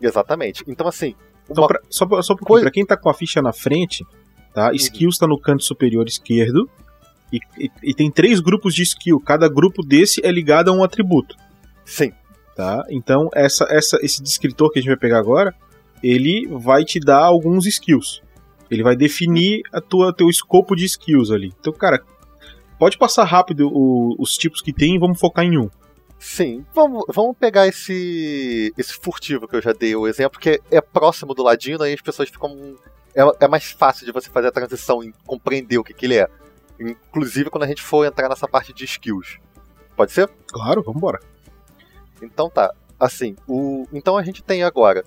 Exatamente. 0.00 0.62
Então, 0.66 0.86
assim. 0.86 1.14
Então, 1.48 1.66
pra, 1.66 1.80
só, 1.88 2.06
só 2.22 2.36
coisa... 2.36 2.64
pra 2.64 2.70
quem 2.70 2.84
tá 2.84 2.96
com 2.96 3.08
a 3.08 3.14
ficha 3.14 3.40
na 3.40 3.52
frente, 3.52 4.04
tá? 4.52 4.68
Uhum. 4.68 4.74
Skills 4.74 5.18
tá 5.18 5.26
no 5.26 5.40
canto 5.40 5.64
superior 5.64 6.06
esquerdo. 6.06 6.68
E, 7.32 7.38
e, 7.58 7.70
e, 7.82 7.94
tem 7.94 8.10
três 8.10 8.40
grupos 8.40 8.74
de 8.74 8.82
skill. 8.82 9.18
Cada 9.18 9.48
grupo 9.48 9.82
desse 9.82 10.24
é 10.24 10.30
ligado 10.30 10.70
a 10.70 10.74
um 10.74 10.84
atributo. 10.84 11.34
Sim. 11.84 12.12
Tá? 12.54 12.84
Então, 12.90 13.28
essa, 13.34 13.66
essa, 13.70 13.98
esse 14.02 14.22
descritor 14.22 14.70
que 14.70 14.78
a 14.78 14.82
gente 14.82 14.90
vai 14.90 14.98
pegar 14.98 15.18
agora, 15.18 15.54
ele 16.02 16.46
vai 16.48 16.84
te 16.84 17.00
dar 17.00 17.24
alguns 17.24 17.66
skills. 17.66 18.20
Ele 18.70 18.82
vai 18.82 18.96
definir 18.96 19.62
a 19.72 19.80
tua 19.80 20.14
teu 20.14 20.28
escopo 20.28 20.74
de 20.74 20.84
skills 20.84 21.30
ali. 21.30 21.52
Então, 21.58 21.72
cara, 21.72 22.02
pode 22.78 22.98
passar 22.98 23.24
rápido 23.24 23.70
o, 23.72 24.16
os 24.18 24.34
tipos 24.34 24.60
que 24.60 24.72
tem 24.72 24.96
e 24.96 24.98
vamos 24.98 25.18
focar 25.18 25.44
em 25.44 25.58
um. 25.58 25.70
Sim, 26.18 26.64
vamos, 26.74 27.04
vamos 27.08 27.36
pegar 27.36 27.66
esse 27.66 28.72
esse 28.78 28.94
furtivo 28.94 29.48
que 29.48 29.56
eu 29.56 29.62
já 29.62 29.72
dei 29.72 29.94
o 29.96 30.06
exemplo, 30.06 30.38
que 30.38 30.50
é, 30.50 30.58
é 30.70 30.80
próximo 30.80 31.34
do 31.34 31.42
ladino, 31.42 31.82
aí 31.82 31.92
as 31.92 32.00
pessoas 32.00 32.28
ficam. 32.28 32.76
É, 33.14 33.44
é, 33.44 33.48
mais 33.48 33.72
fácil 33.72 34.06
de 34.06 34.12
você 34.12 34.30
fazer 34.30 34.48
a 34.48 34.52
transição 34.52 35.02
e 35.02 35.12
compreender 35.26 35.78
o 35.78 35.84
que, 35.84 35.92
que 35.92 36.06
ele 36.06 36.16
é. 36.16 36.26
Inclusive 36.80 37.50
quando 37.50 37.64
a 37.64 37.66
gente 37.66 37.82
for 37.82 38.06
entrar 38.06 38.28
nessa 38.28 38.48
parte 38.48 38.72
de 38.72 38.84
skills. 38.84 39.38
Pode 39.94 40.12
ser? 40.12 40.30
Claro, 40.50 40.82
vamos 40.82 40.96
embora. 40.96 41.20
Então 42.24 42.48
tá. 42.48 42.72
Assim, 42.98 43.34
o, 43.48 43.86
então 43.92 44.16
a 44.16 44.22
gente 44.22 44.42
tem 44.42 44.62
agora 44.62 45.04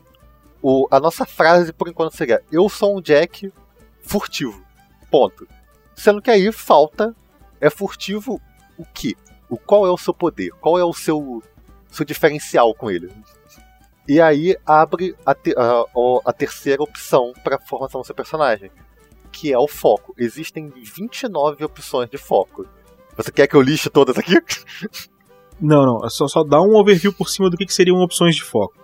o, 0.68 0.88
a 0.90 1.00
nossa 1.00 1.28
frase, 1.28 1.72
por 1.72 1.88
enquanto, 1.88 2.18
seria: 2.18 2.44
Eu 2.52 2.68
sou 2.68 2.98
um 2.98 3.00
Jack 3.02 3.54
furtivo. 4.02 4.66
Ponto. 5.12 5.48
Sendo 5.96 6.20
que 6.20 6.32
aí 6.32 6.52
falta: 6.52 7.16
é 7.62 7.70
furtivo 7.70 8.42
o 8.76 8.84
quê? 8.84 9.16
O, 9.48 9.60
qual 9.60 9.86
é 9.86 9.92
o 9.92 9.98
seu 9.98 10.12
poder? 10.12 10.50
Qual 10.60 10.80
é 10.80 10.84
o 10.84 10.92
seu, 10.92 11.44
seu 11.92 12.04
diferencial 12.04 12.74
com 12.74 12.90
ele? 12.90 13.12
E 14.08 14.20
aí 14.20 14.58
abre 14.66 15.16
a, 15.24 15.36
te, 15.36 15.54
a, 15.56 15.86
a 16.26 16.34
terceira 16.34 16.82
opção 16.82 17.32
para 17.44 17.60
formação 17.60 18.02
do 18.02 18.08
seu 18.08 18.16
personagem, 18.16 18.72
que 19.32 19.54
é 19.54 19.60
o 19.60 19.68
foco. 19.68 20.16
Existem 20.18 20.70
29 20.70 21.64
opções 21.64 22.10
de 22.10 22.18
foco. 22.18 22.68
Você 23.16 23.32
quer 23.32 23.46
que 23.46 23.56
eu 23.56 23.62
lixe 23.62 23.88
todas 23.88 24.18
aqui? 24.18 24.34
Não, 25.60 25.86
não. 25.86 26.06
É 26.06 26.10
só, 26.10 26.28
só 26.28 26.44
dá 26.44 26.62
um 26.62 26.76
overview 26.76 27.14
por 27.14 27.30
cima 27.30 27.50
do 27.50 27.58
que, 27.58 27.66
que 27.66 27.74
seriam 27.74 27.98
opções 27.98 28.36
de 28.36 28.44
foco. 28.44 28.76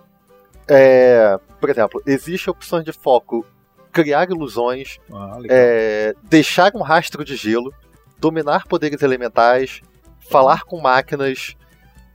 É, 0.68 1.38
por 1.60 1.68
exemplo, 1.70 2.02
existe 2.06 2.48
opções 2.48 2.84
de 2.84 2.92
foco 2.92 3.44
criar 3.92 4.30
ilusões, 4.30 4.98
ah, 5.12 5.38
é, 5.50 6.14
deixar 6.22 6.72
um 6.74 6.80
rastro 6.80 7.24
de 7.24 7.36
gelo, 7.36 7.72
dominar 8.18 8.66
poderes 8.66 9.02
elementais, 9.02 9.82
falar 10.30 10.62
com 10.62 10.80
máquinas. 10.80 11.54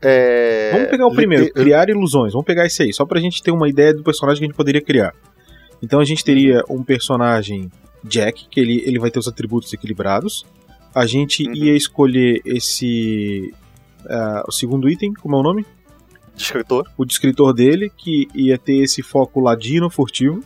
É, 0.02 0.72
Vamos 0.74 0.90
pegar 0.90 1.08
o 1.08 1.14
primeiro, 1.14 1.52
criar 1.54 1.90
ilusões. 1.90 2.34
Vamos 2.34 2.46
pegar 2.46 2.66
esse 2.66 2.84
aí, 2.84 2.94
só 2.94 3.06
pra 3.06 3.20
gente 3.20 3.44
ter 3.44 3.52
uma 3.52 3.70
ideia 3.70 3.94
do 3.94 4.04
personagem 4.04 4.40
que 4.40 4.46
a 4.46 4.48
gente 4.48 4.58
poderia 4.58 4.82
criar. 4.82 5.14
Então 5.82 6.00
a 6.00 6.06
gente 6.06 6.24
teria 6.24 6.64
um 6.68 6.84
personagem 6.84 7.70
Jack, 8.04 8.48
que 8.50 8.60
ele, 8.60 8.84
ele 8.86 9.00
vai 9.00 9.12
ter 9.12 9.20
os 9.20 9.28
atributos 9.28 9.72
equilibrados. 9.74 10.46
A 10.94 11.06
gente 11.06 11.48
uhum. 11.48 11.54
ia 11.54 11.76
escolher 11.76 12.42
esse. 12.46 13.54
Uh, 14.08 14.44
o 14.48 14.52
segundo 14.52 14.90
item, 14.90 15.14
como 15.14 15.36
é 15.36 15.40
o 15.40 15.44
nome? 15.44 15.66
descritor. 16.38 16.88
O 16.96 17.04
descritor 17.04 17.54
dele, 17.54 17.92
que 17.96 18.28
ia 18.34 18.58
ter 18.58 18.78
esse 18.78 19.02
foco 19.02 19.40
ladino, 19.40 19.90
furtivo. 19.90 20.44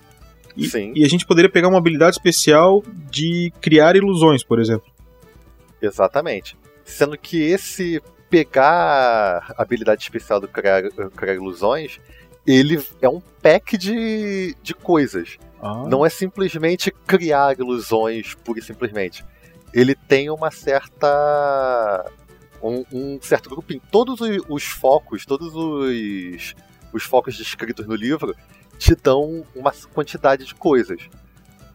E, 0.55 0.67
Sim. 0.67 0.91
e 0.95 1.05
a 1.05 1.07
gente 1.07 1.25
poderia 1.25 1.49
pegar 1.49 1.67
uma 1.67 1.77
habilidade 1.77 2.15
especial 2.15 2.83
de 3.09 3.53
criar 3.61 3.95
ilusões, 3.95 4.43
por 4.43 4.59
exemplo. 4.59 4.89
Exatamente. 5.81 6.57
Sendo 6.83 7.17
que 7.17 7.41
esse 7.41 8.01
pegar 8.29 9.53
a 9.57 9.61
habilidade 9.61 10.01
especial 10.01 10.39
do 10.39 10.47
criar, 10.47 10.83
criar 11.15 11.35
ilusões, 11.35 11.99
ele 12.45 12.81
é 13.01 13.09
um 13.09 13.21
pack 13.41 13.77
de, 13.77 14.55
de 14.61 14.73
coisas. 14.73 15.37
Ah. 15.61 15.85
Não 15.87 16.05
é 16.05 16.09
simplesmente 16.09 16.91
criar 17.05 17.57
ilusões 17.57 18.33
pura 18.35 18.59
e 18.59 18.63
simplesmente. 18.63 19.23
Ele 19.73 19.95
tem 19.95 20.29
uma 20.29 20.51
certa 20.51 22.11
um, 22.61 22.85
um 22.91 23.19
certo 23.21 23.49
grupinho. 23.49 23.81
Todos 23.91 24.21
os, 24.21 24.43
os, 24.47 24.63
focos, 24.63 25.25
todos 25.25 25.53
os, 25.55 26.55
os 26.93 27.03
focos 27.03 27.37
descritos 27.37 27.87
no 27.87 27.95
livro 27.95 28.35
te 28.77 28.95
dão 28.95 29.45
uma 29.55 29.71
quantidade 29.93 30.45
de 30.45 30.55
coisas. 30.55 31.01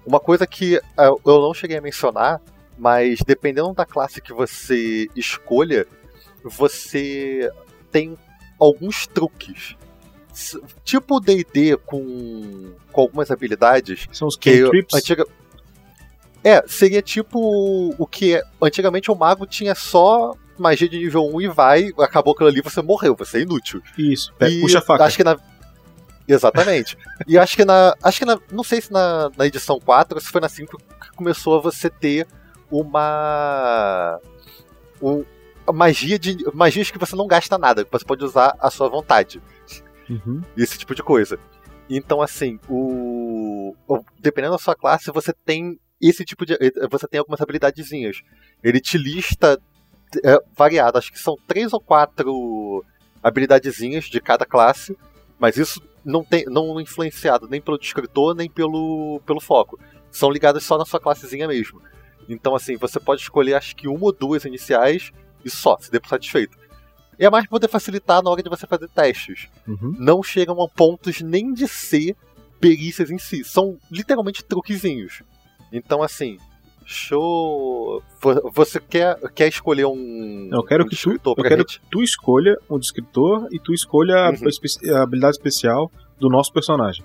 Uma 0.05 0.21
coisa 0.21 0.47
que 0.47 0.77
uh, 0.77 1.21
eu 1.25 1.41
não 1.41 1.53
cheguei 1.53 1.79
a 1.79 1.81
mencionar, 1.81 2.41
mas 2.79 3.21
dependendo 3.27 3.73
da 3.73 3.85
classe 3.85 4.21
que 4.21 4.33
você 4.33 5.09
escolha, 5.17 5.87
você 6.43 7.51
tem 7.91 8.17
alguns 8.59 9.07
truques. 9.07 9.77
Tipo 10.85 11.17
o 11.17 11.21
D&D 11.21 11.77
com, 11.79 12.75
com 12.93 13.01
algumas 13.01 13.31
habilidades. 13.31 14.07
São 14.13 14.29
os 14.29 14.37
cantrips? 14.37 14.95
Antiga... 14.95 15.27
É, 16.45 16.63
seria 16.69 17.03
tipo 17.03 17.95
o 17.99 18.07
que 18.07 18.41
antigamente 18.63 19.11
o 19.11 19.17
mago 19.17 19.47
tinha 19.47 19.75
só 19.75 20.35
magia 20.59 20.89
de 20.89 20.99
nível 20.99 21.25
1 21.27 21.41
e 21.43 21.49
vai, 21.49 21.91
acabou 21.99 22.33
aquilo 22.35 22.49
ali, 22.49 22.61
você 22.61 22.81
morreu, 22.83 23.15
você 23.15 23.39
é 23.39 23.43
inútil. 23.43 23.83
Isso, 23.99 24.33
e 24.41 24.61
puxa 24.61 24.79
a 24.79 24.83
faca. 24.83 25.05
Acho 25.05 25.17
que 25.17 25.25
na. 25.25 25.37
Exatamente. 26.29 26.97
e 27.27 27.39
acho 27.39 27.57
que 27.57 27.65
na. 27.65 27.95
Acho 28.03 28.19
que 28.19 28.25
na. 28.25 28.39
Não 28.51 28.65
sei 28.65 28.81
se 28.81 28.93
na, 28.93 29.31
na 29.37 29.47
edição 29.47 29.79
4 29.79 30.17
ou 30.17 30.21
se 30.21 30.29
foi 30.29 30.41
na 30.41 30.49
5 30.49 30.77
que 30.79 31.11
começou 31.17 31.57
a 31.59 31.61
você 31.61 31.89
ter 31.89 32.27
uma. 32.71 34.21
Um, 35.01 35.25
magia 35.73 36.19
de. 36.19 36.37
Magias 36.55 36.91
que 36.91 36.99
você 36.99 37.15
não 37.17 37.27
gasta 37.27 37.59
nada, 37.59 37.85
que 37.85 37.93
você 37.93 38.05
pode 38.05 38.25
usar 38.25 38.57
à 38.59 38.71
sua 38.71 38.89
vontade. 38.89 39.41
Uhum. 40.09 40.43
Esse 40.57 40.79
tipo 40.79 40.95
de 40.95 41.03
coisa. 41.03 41.39
Então, 41.89 42.21
assim, 42.21 42.59
o... 42.69 43.75
o- 43.87 44.05
dependendo 44.19 44.53
da 44.55 44.59
sua 44.59 44.75
classe, 44.75 45.11
você 45.13 45.33
tem 45.33 45.79
esse 46.01 46.25
tipo 46.25 46.45
de. 46.45 46.57
Você 46.91 47.07
tem 47.07 47.19
algumas 47.19 47.41
habilidadezinhas. 47.41 48.23
Ele 48.63 48.81
te 48.81 48.99
lista 48.99 49.61
é, 50.25 50.39
variado, 50.57 50.99
acho 50.99 51.13
que 51.13 51.19
são 51.19 51.37
três 51.47 51.73
ou 51.73 51.81
quatro 51.81 52.85
habilidadezinhas 53.23 54.05
de 54.05 54.21
cada 54.21 54.45
classe, 54.45 54.97
mas 55.39 55.57
isso 55.57 55.83
não 56.05 56.23
tem 56.25 56.45
não 56.47 56.81
influenciado 56.81 57.49
nem 57.49 57.61
pelo 57.61 57.79
descritor, 57.79 58.35
nem 58.35 58.49
pelo, 58.49 59.21
pelo 59.27 59.41
foco. 59.41 59.79
São 60.11 60.31
ligadas 60.31 60.63
só 60.63 60.79
na 60.79 60.85
sua 60.85 61.01
classezinha 61.01 61.49
mesmo. 61.49 61.83
Então, 62.29 62.55
assim, 62.55 62.77
você 62.77 62.99
pode 62.99 63.23
escolher 63.23 63.55
acho 63.55 63.75
que 63.77 63.89
uma 63.89 64.05
ou 64.07 64.13
duas 64.13 64.45
iniciais 64.45 65.13
e 65.45 65.51
só, 65.51 65.77
se 65.79 65.91
der 65.91 66.01
por 66.01 66.09
satisfeito. 66.09 66.57
E 67.19 67.25
é 67.25 67.31
mais 67.31 67.45
pra 67.45 67.51
poder 67.51 67.69
facilitar 67.69 68.23
na 68.23 68.31
hora 68.31 68.43
de 68.43 68.49
você 68.51 68.67
fazer 68.67 68.89
testes 68.89 69.49
Uhum. 69.67 69.95
não 69.99 70.23
chegam 70.23 70.61
a 70.63 70.69
pontos 70.69 71.21
nem 71.21 71.53
de 71.53 71.67
ser 71.67 72.17
perícias 72.61 73.11
em 73.11 73.19
si. 73.19 73.43
São 73.45 73.79
literalmente 73.91 74.45
truquezinhos. 74.45 75.23
Então, 75.73 76.03
assim, 76.03 76.39
show. 76.87 78.03
Vo- 78.21 78.51
Você 78.55 78.81
quer, 78.81 79.17
quer 79.35 79.49
escolher 79.49 79.85
um. 79.87 80.49
Eu 80.53 80.63
quero 80.63 80.85
um 80.85 80.89
que 80.89 80.97
tu, 80.97 81.19
eu 81.27 81.35
quero 81.45 81.65
que 81.65 81.79
tu 81.91 82.03
escolha 82.03 82.57
um 82.71 82.79
descritor 82.79 83.49
e 83.53 83.59
tu 83.59 83.75
escolha 83.75 84.17
a 84.17 84.31
Uhum. 84.31 84.49
espe- 84.49 84.91
a 84.91 85.03
habilidade 85.03 85.37
especial 85.37 85.91
do 86.19 86.29
nosso 86.29 86.53
personagem. 86.53 87.05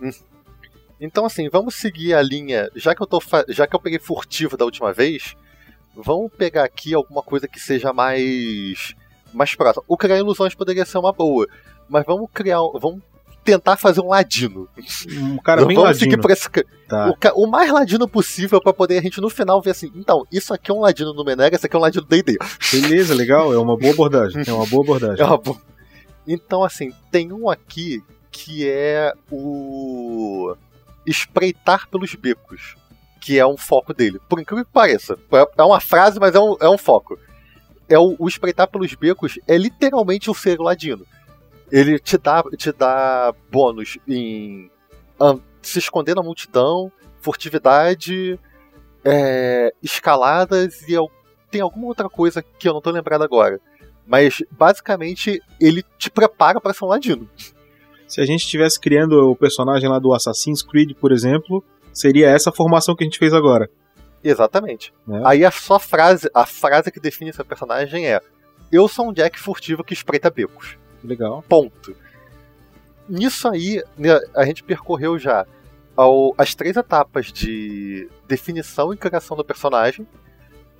Então, 0.99 1.25
assim, 1.25 1.49
vamos 1.49 1.75
seguir 1.75 2.13
a 2.13 2.21
linha. 2.21 2.69
Já 2.75 2.93
que 2.93 3.01
eu 3.01 3.07
tô 3.07 3.19
já 3.49 3.65
que 3.67 3.75
eu 3.75 3.79
peguei 3.79 3.99
furtivo 3.99 4.55
da 4.55 4.65
última 4.65 4.93
vez, 4.93 5.35
vamos 5.95 6.31
pegar 6.31 6.63
aqui 6.63 6.93
alguma 6.93 7.23
coisa 7.23 7.47
que 7.47 7.59
seja 7.59 7.91
mais 7.91 8.93
mais 9.33 9.55
próxima. 9.55 9.83
O 9.87 9.97
criar 9.97 10.17
ilusões 10.17 10.53
poderia 10.53 10.85
ser 10.85 10.97
uma 10.99 11.11
boa, 11.11 11.47
mas 11.89 12.05
vamos 12.05 12.29
criar, 12.33 12.59
vamos 12.79 13.01
tentar 13.43 13.77
fazer 13.77 14.01
um 14.01 14.07
ladino. 14.09 14.67
Um 15.17 15.37
cara 15.37 15.65
bem 15.65 15.75
vamos 15.75 15.97
seguir 15.97 16.15
ladino. 16.17 16.21
por 16.21 16.31
esse 16.31 16.49
Tá. 16.87 17.09
o, 17.09 17.15
ca- 17.15 17.33
o 17.35 17.47
mais 17.47 17.71
ladino 17.71 18.07
possível 18.07 18.59
pra 18.61 18.73
poder 18.73 18.97
a 18.97 19.01
gente 19.01 19.21
no 19.21 19.29
final 19.29 19.61
ver 19.61 19.71
assim, 19.71 19.91
então, 19.95 20.25
isso 20.31 20.53
aqui 20.53 20.69
é 20.69 20.73
um 20.73 20.81
ladino 20.81 21.13
do 21.13 21.23
Menega, 21.23 21.55
isso 21.55 21.65
aqui 21.65 21.75
é 21.75 21.79
um 21.79 21.81
ladino 21.81 22.03
do 22.05 22.09
D&D. 22.09 22.37
Beleza, 22.71 23.13
legal. 23.15 23.53
É 23.53 23.57
uma 23.57 23.77
boa 23.77 23.93
abordagem. 23.93 24.43
É 24.45 24.51
uma 24.53 24.65
boa 24.65 24.83
abordagem. 24.85 25.23
É 25.23 25.25
uma 25.25 25.37
boa- 25.37 25.61
Então, 26.27 26.63
assim, 26.63 26.91
tem 27.09 27.31
um 27.31 27.49
aqui 27.49 28.03
que 28.29 28.67
é 28.69 29.13
o 29.31 30.55
espreitar 31.05 31.87
pelos 31.89 32.13
becos, 32.15 32.75
que 33.19 33.39
é 33.39 33.45
um 33.45 33.57
foco 33.57 33.93
dele. 33.93 34.19
Por 34.29 34.39
incrível 34.39 34.65
que 34.65 34.71
pareça, 34.71 35.17
é- 35.31 35.47
é 35.57 35.63
uma 35.63 35.79
frase, 35.79 36.19
mas 36.19 36.35
é 36.35 36.39
um, 36.39 36.55
é 36.59 36.69
um 36.69 36.77
foco. 36.77 37.17
É 37.89 37.97
o, 37.99 38.15
o 38.19 38.27
espreitar 38.27 38.67
pelos 38.67 38.93
becos 38.93 39.37
é 39.47 39.57
literalmente 39.57 40.29
o 40.29 40.33
ser 40.33 40.59
ladino. 40.59 41.05
Ele 41.71 41.97
te 41.99 42.17
dá, 42.17 42.43
te 42.57 42.71
dá 42.71 43.33
bônus 43.49 43.97
em 44.07 44.69
se 45.61 45.79
esconder 45.79 46.15
na 46.15 46.23
multidão, 46.23 46.91
furtividade, 47.21 48.39
é, 49.05 49.71
escaladas 49.81 50.81
e 50.87 50.95
tem 51.49 51.61
alguma 51.61 51.87
outra 51.87 52.09
coisa 52.09 52.41
que 52.41 52.67
eu 52.67 52.73
não 52.73 52.81
tô 52.81 52.89
lembrado 52.89 53.23
agora. 53.23 53.59
Mas 54.07 54.43
basicamente 54.51 55.41
ele 55.59 55.83
te 55.97 56.09
prepara 56.09 56.59
pra 56.59 56.73
ser 56.73 56.85
um 56.85 56.87
ladino. 56.87 57.29
Se 58.07 58.19
a 58.19 58.25
gente 58.25 58.41
estivesse 58.41 58.79
criando 58.79 59.29
o 59.29 59.35
personagem 59.35 59.87
lá 59.87 59.99
do 59.99 60.13
Assassin's 60.13 60.61
Creed, 60.61 60.95
por 60.95 61.11
exemplo, 61.11 61.63
seria 61.93 62.29
essa 62.29 62.51
formação 62.51 62.95
que 62.95 63.03
a 63.03 63.07
gente 63.07 63.19
fez 63.19 63.33
agora. 63.33 63.69
Exatamente. 64.23 64.93
né? 65.07 65.21
Aí 65.25 65.45
a 65.45 65.51
sua 65.51 65.79
frase, 65.79 66.29
a 66.33 66.45
frase 66.45 66.91
que 66.91 66.99
define 66.99 67.33
seu 67.33 67.45
personagem 67.45 68.07
é: 68.07 68.19
Eu 68.71 68.87
sou 68.87 69.09
um 69.09 69.13
Jack 69.13 69.39
furtivo 69.39 69.83
que 69.83 69.93
espreita 69.93 70.29
becos. 70.29 70.77
Legal. 71.03 71.43
Ponto. 71.47 71.95
Nisso 73.09 73.47
aí, 73.47 73.83
né, 73.97 74.19
a 74.35 74.45
gente 74.45 74.63
percorreu 74.63 75.17
já 75.19 75.45
ao- 75.95 76.33
as 76.37 76.55
três 76.55 76.77
etapas 76.77 77.31
de 77.31 78.07
definição 78.27 78.93
e 78.93 78.97
criação 78.97 79.35
do 79.35 79.43
personagem. 79.43 80.07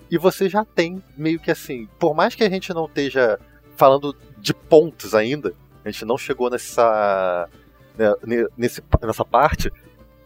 E 0.10 0.18
você 0.18 0.48
já 0.50 0.64
tem 0.66 1.02
meio 1.18 1.40
que 1.40 1.52
assim, 1.52 1.88
por 2.00 2.14
mais 2.14 2.36
que 2.36 2.44
a 2.44 2.50
gente 2.50 2.74
não 2.74 2.86
esteja 2.86 3.40
falando 3.76 4.16
de 4.38 4.54
pontos 4.54 5.16
ainda, 5.16 5.54
a 5.84 5.90
gente 5.90 6.06
não 6.06 6.18
chegou 6.18 6.50
nessa, 6.50 7.50
né, 7.98 8.14
ne- 8.26 8.48
nesse, 8.58 8.84
nessa 9.02 9.26
parte, 9.26 9.72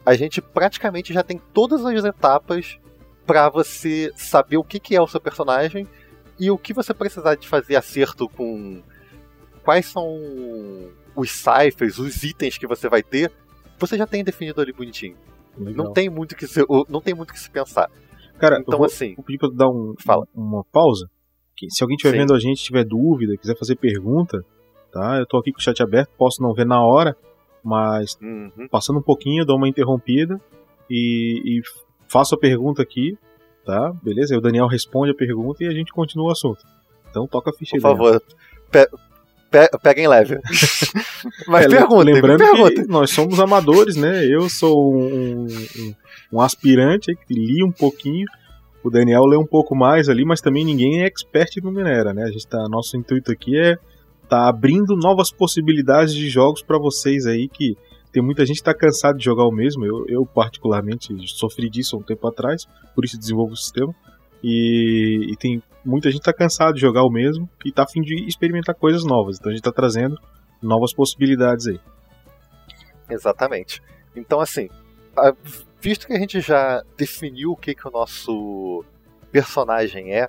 a 0.04 0.14
gente 0.14 0.40
praticamente 0.40 1.12
já 1.12 1.22
tem 1.22 1.40
todas 1.52 1.84
as 1.84 2.04
etapas 2.04 2.78
para 3.26 3.48
você 3.48 4.12
saber 4.14 4.56
o 4.56 4.64
que, 4.64 4.78
que 4.78 4.94
é 4.94 5.00
o 5.00 5.06
seu 5.06 5.20
personagem 5.20 5.88
e 6.38 6.50
o 6.50 6.58
que 6.58 6.72
você 6.74 6.92
precisar 6.92 7.34
de 7.36 7.48
fazer 7.48 7.76
acerto 7.76 8.28
com 8.28 8.82
quais 9.66 9.86
são 9.86 10.06
os 11.16 11.30
ciphers, 11.30 11.98
os 11.98 12.22
itens 12.22 12.56
que 12.56 12.68
você 12.68 12.88
vai 12.88 13.02
ter, 13.02 13.32
você 13.78 13.98
já 13.98 14.06
tem 14.06 14.22
definido 14.22 14.60
ali 14.60 14.72
bonitinho. 14.72 15.16
legal. 15.58 15.86
Não 15.86 15.92
tem 15.92 16.08
muito 16.08 16.36
que 16.36 16.46
se, 16.46 16.64
não 16.88 17.00
tem 17.00 17.14
muito 17.14 17.32
que 17.32 17.40
se 17.40 17.50
pensar. 17.50 17.90
Cara, 18.38 18.60
Então, 18.60 18.78
vou, 18.78 18.86
assim, 18.86 19.14
vou 19.16 19.24
pedir 19.24 19.38
pra 19.38 19.48
dar 19.52 19.68
um, 19.68 19.94
Fala. 19.98 20.24
uma 20.32 20.62
pausa. 20.72 21.10
Que 21.56 21.68
se 21.68 21.82
alguém 21.82 21.96
estiver 21.96 22.18
vendo 22.18 22.32
a 22.32 22.38
gente, 22.38 22.62
tiver 22.62 22.84
dúvida, 22.84 23.36
quiser 23.36 23.56
fazer 23.58 23.76
pergunta, 23.76 24.44
tá? 24.92 25.18
Eu 25.18 25.26
tô 25.26 25.38
aqui 25.38 25.50
com 25.50 25.58
o 25.58 25.62
chat 25.62 25.82
aberto, 25.82 26.10
posso 26.16 26.40
não 26.42 26.54
ver 26.54 26.66
na 26.66 26.80
hora, 26.80 27.16
mas 27.64 28.16
uhum, 28.22 28.68
passando 28.70 28.98
um 28.98 29.02
pouquinho, 29.02 29.44
dou 29.44 29.56
uma 29.56 29.68
interrompida 29.68 30.40
e, 30.88 31.40
e 31.44 31.62
faço 32.08 32.34
a 32.34 32.38
pergunta 32.38 32.82
aqui, 32.82 33.18
tá? 33.64 33.90
Beleza? 34.02 34.34
Aí 34.34 34.38
o 34.38 34.42
Daniel 34.42 34.66
responde 34.66 35.10
a 35.10 35.14
pergunta 35.14 35.64
e 35.64 35.66
a 35.66 35.72
gente 35.72 35.92
continua 35.92 36.28
o 36.28 36.30
assunto. 36.30 36.62
Então 37.10 37.26
toca 37.26 37.50
a 37.50 37.52
ficha 37.54 37.72
por 37.76 37.80
favor, 37.80 38.22
pe, 39.50 39.68
pe, 39.68 39.78
peguem 39.82 40.08
leve. 40.08 40.38
Mas 41.46 41.66
É, 41.66 41.68
perguntem, 41.68 42.14
lembrando 42.14 42.38
perguntem. 42.38 42.84
que 42.84 42.88
nós 42.88 43.10
somos 43.10 43.38
amadores, 43.40 43.96
né? 43.96 44.24
Eu 44.26 44.48
sou 44.48 44.94
um, 44.94 45.46
um- 45.46 45.94
um 46.32 46.40
aspirante 46.40 47.14
que 47.26 47.34
li 47.34 47.62
um 47.64 47.72
pouquinho. 47.72 48.26
O 48.82 48.90
Daniel 48.90 49.24
lê 49.24 49.36
um 49.36 49.46
pouco 49.46 49.74
mais 49.74 50.08
ali, 50.08 50.24
mas 50.24 50.40
também 50.40 50.64
ninguém 50.64 51.02
é 51.02 51.06
expert 51.06 51.50
no 51.62 51.72
Minera, 51.72 52.12
né? 52.14 52.24
A 52.24 52.30
gente 52.30 52.46
tá, 52.46 52.68
nosso 52.68 52.96
intuito 52.96 53.32
aqui 53.32 53.58
é 53.58 53.76
tá 54.28 54.48
abrindo 54.48 54.96
novas 54.96 55.30
possibilidades 55.30 56.12
de 56.14 56.28
jogos 56.28 56.60
para 56.62 56.78
vocês 56.78 57.26
aí 57.26 57.48
que 57.48 57.76
tem 58.12 58.22
muita 58.22 58.44
gente 58.46 58.56
que 58.58 58.64
tá 58.64 58.74
cansado 58.74 59.18
de 59.18 59.24
jogar 59.24 59.44
o 59.44 59.52
mesmo. 59.52 59.84
Eu, 59.84 60.04
eu 60.08 60.26
particularmente 60.26 61.14
sofri 61.28 61.68
disso 61.68 61.96
há 61.96 61.98
um 61.98 62.02
tempo 62.02 62.26
atrás, 62.26 62.66
por 62.94 63.04
isso 63.04 63.18
desenvolvo 63.18 63.52
o 63.52 63.56
sistema. 63.56 63.94
E, 64.48 65.32
e 65.32 65.36
tem 65.36 65.60
muita 65.84 66.08
gente 66.08 66.22
tá 66.22 66.32
cansado 66.32 66.74
de 66.74 66.80
jogar 66.80 67.02
o 67.02 67.10
mesmo 67.10 67.50
e 67.64 67.72
tá 67.72 67.82
a 67.82 67.88
fim 67.88 68.00
de 68.00 68.28
experimentar 68.28 68.76
coisas 68.76 69.04
novas. 69.04 69.38
Então 69.38 69.50
a 69.50 69.54
gente 69.56 69.64
tá 69.64 69.72
trazendo 69.72 70.16
novas 70.62 70.94
possibilidades 70.94 71.66
aí. 71.66 71.80
Exatamente. 73.10 73.82
Então, 74.14 74.38
assim, 74.38 74.68
visto 75.80 76.06
que 76.06 76.12
a 76.12 76.18
gente 76.18 76.40
já 76.40 76.80
definiu 76.96 77.50
o 77.50 77.56
que, 77.56 77.74
que 77.74 77.88
o 77.88 77.90
nosso 77.90 78.84
personagem 79.32 80.14
é, 80.14 80.28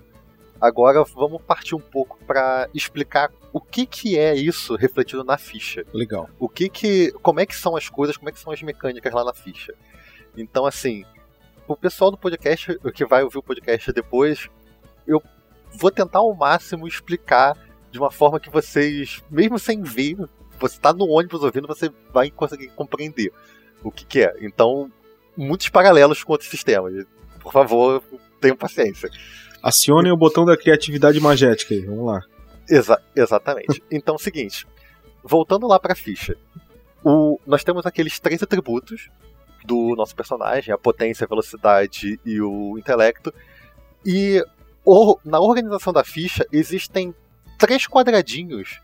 agora 0.59 1.03
vamos 1.15 1.39
partir 1.43 1.75
um 1.75 1.79
pouco 1.79 2.17
para 2.25 2.67
explicar 2.73 3.31
o 3.53 3.61
que, 3.61 3.85
que 3.85 4.17
é 4.17 4.35
isso 4.35 4.75
refletido 4.75 5.23
na 5.23 5.37
ficha. 5.37 5.83
Legal. 5.93 6.27
O 6.39 6.49
que 6.49 6.69
que, 6.69 7.11
como 7.21 7.39
é 7.39 7.45
que 7.45 7.55
são 7.55 7.75
as 7.75 7.87
coisas, 7.87 8.17
como 8.17 8.29
é 8.29 8.31
que 8.31 8.39
são 8.39 8.51
as 8.51 8.63
mecânicas 8.63 9.13
lá 9.13 9.23
na 9.23 9.33
ficha. 9.33 9.73
Então, 10.35 10.65
assim, 10.65 11.03
o 11.67 11.75
pessoal 11.75 12.11
do 12.11 12.17
podcast, 12.17 12.77
que 12.93 13.05
vai 13.05 13.23
ouvir 13.23 13.37
o 13.37 13.43
podcast 13.43 13.91
depois, 13.91 14.47
eu 15.05 15.21
vou 15.73 15.91
tentar 15.91 16.19
ao 16.19 16.33
máximo 16.33 16.87
explicar 16.87 17.55
de 17.91 17.99
uma 17.99 18.11
forma 18.11 18.39
que 18.39 18.49
vocês, 18.49 19.23
mesmo 19.29 19.57
sem 19.59 19.81
ver, 19.81 20.17
você 20.59 20.79
tá 20.79 20.91
no 20.93 21.07
ônibus 21.07 21.43
ouvindo, 21.43 21.67
você 21.67 21.91
vai 22.13 22.29
conseguir 22.31 22.69
compreender 22.69 23.31
o 23.83 23.91
que, 23.91 24.05
que 24.05 24.21
é. 24.23 24.33
Então, 24.41 24.91
muitos 25.35 25.69
paralelos 25.69 26.23
com 26.23 26.31
outros 26.33 26.49
sistemas. 26.49 27.05
Por 27.39 27.51
favor, 27.53 28.03
tenham 28.41 28.57
paciência. 28.57 29.09
Acionem 29.61 30.11
o 30.11 30.17
botão 30.17 30.45
da 30.45 30.57
criatividade 30.57 31.19
magética 31.19 31.73
aí, 31.73 31.81
vamos 31.85 32.05
lá. 32.05 32.21
Exa- 32.69 33.01
exatamente. 33.15 33.81
Então, 33.91 34.15
é 34.15 34.17
o 34.17 34.19
seguinte, 34.21 34.65
voltando 35.23 35.67
lá 35.67 35.79
pra 35.79 35.95
ficha, 35.95 36.35
o- 37.03 37.39
nós 37.45 37.63
temos 37.63 37.85
aqueles 37.85 38.19
três 38.19 38.41
atributos 38.43 39.09
do 39.65 39.95
nosso 39.95 40.15
personagem, 40.15 40.73
a 40.73 40.77
potência, 40.77 41.25
a 41.25 41.27
velocidade 41.27 42.19
e 42.25 42.41
o 42.41 42.77
intelecto, 42.77 43.33
e 44.05 44.43
o- 44.85 45.17
na 45.25 45.39
organização 45.39 45.91
da 45.91 46.03
ficha 46.03 46.45
existem 46.51 47.13
três 47.57 47.87
quadradinhos 47.87 48.79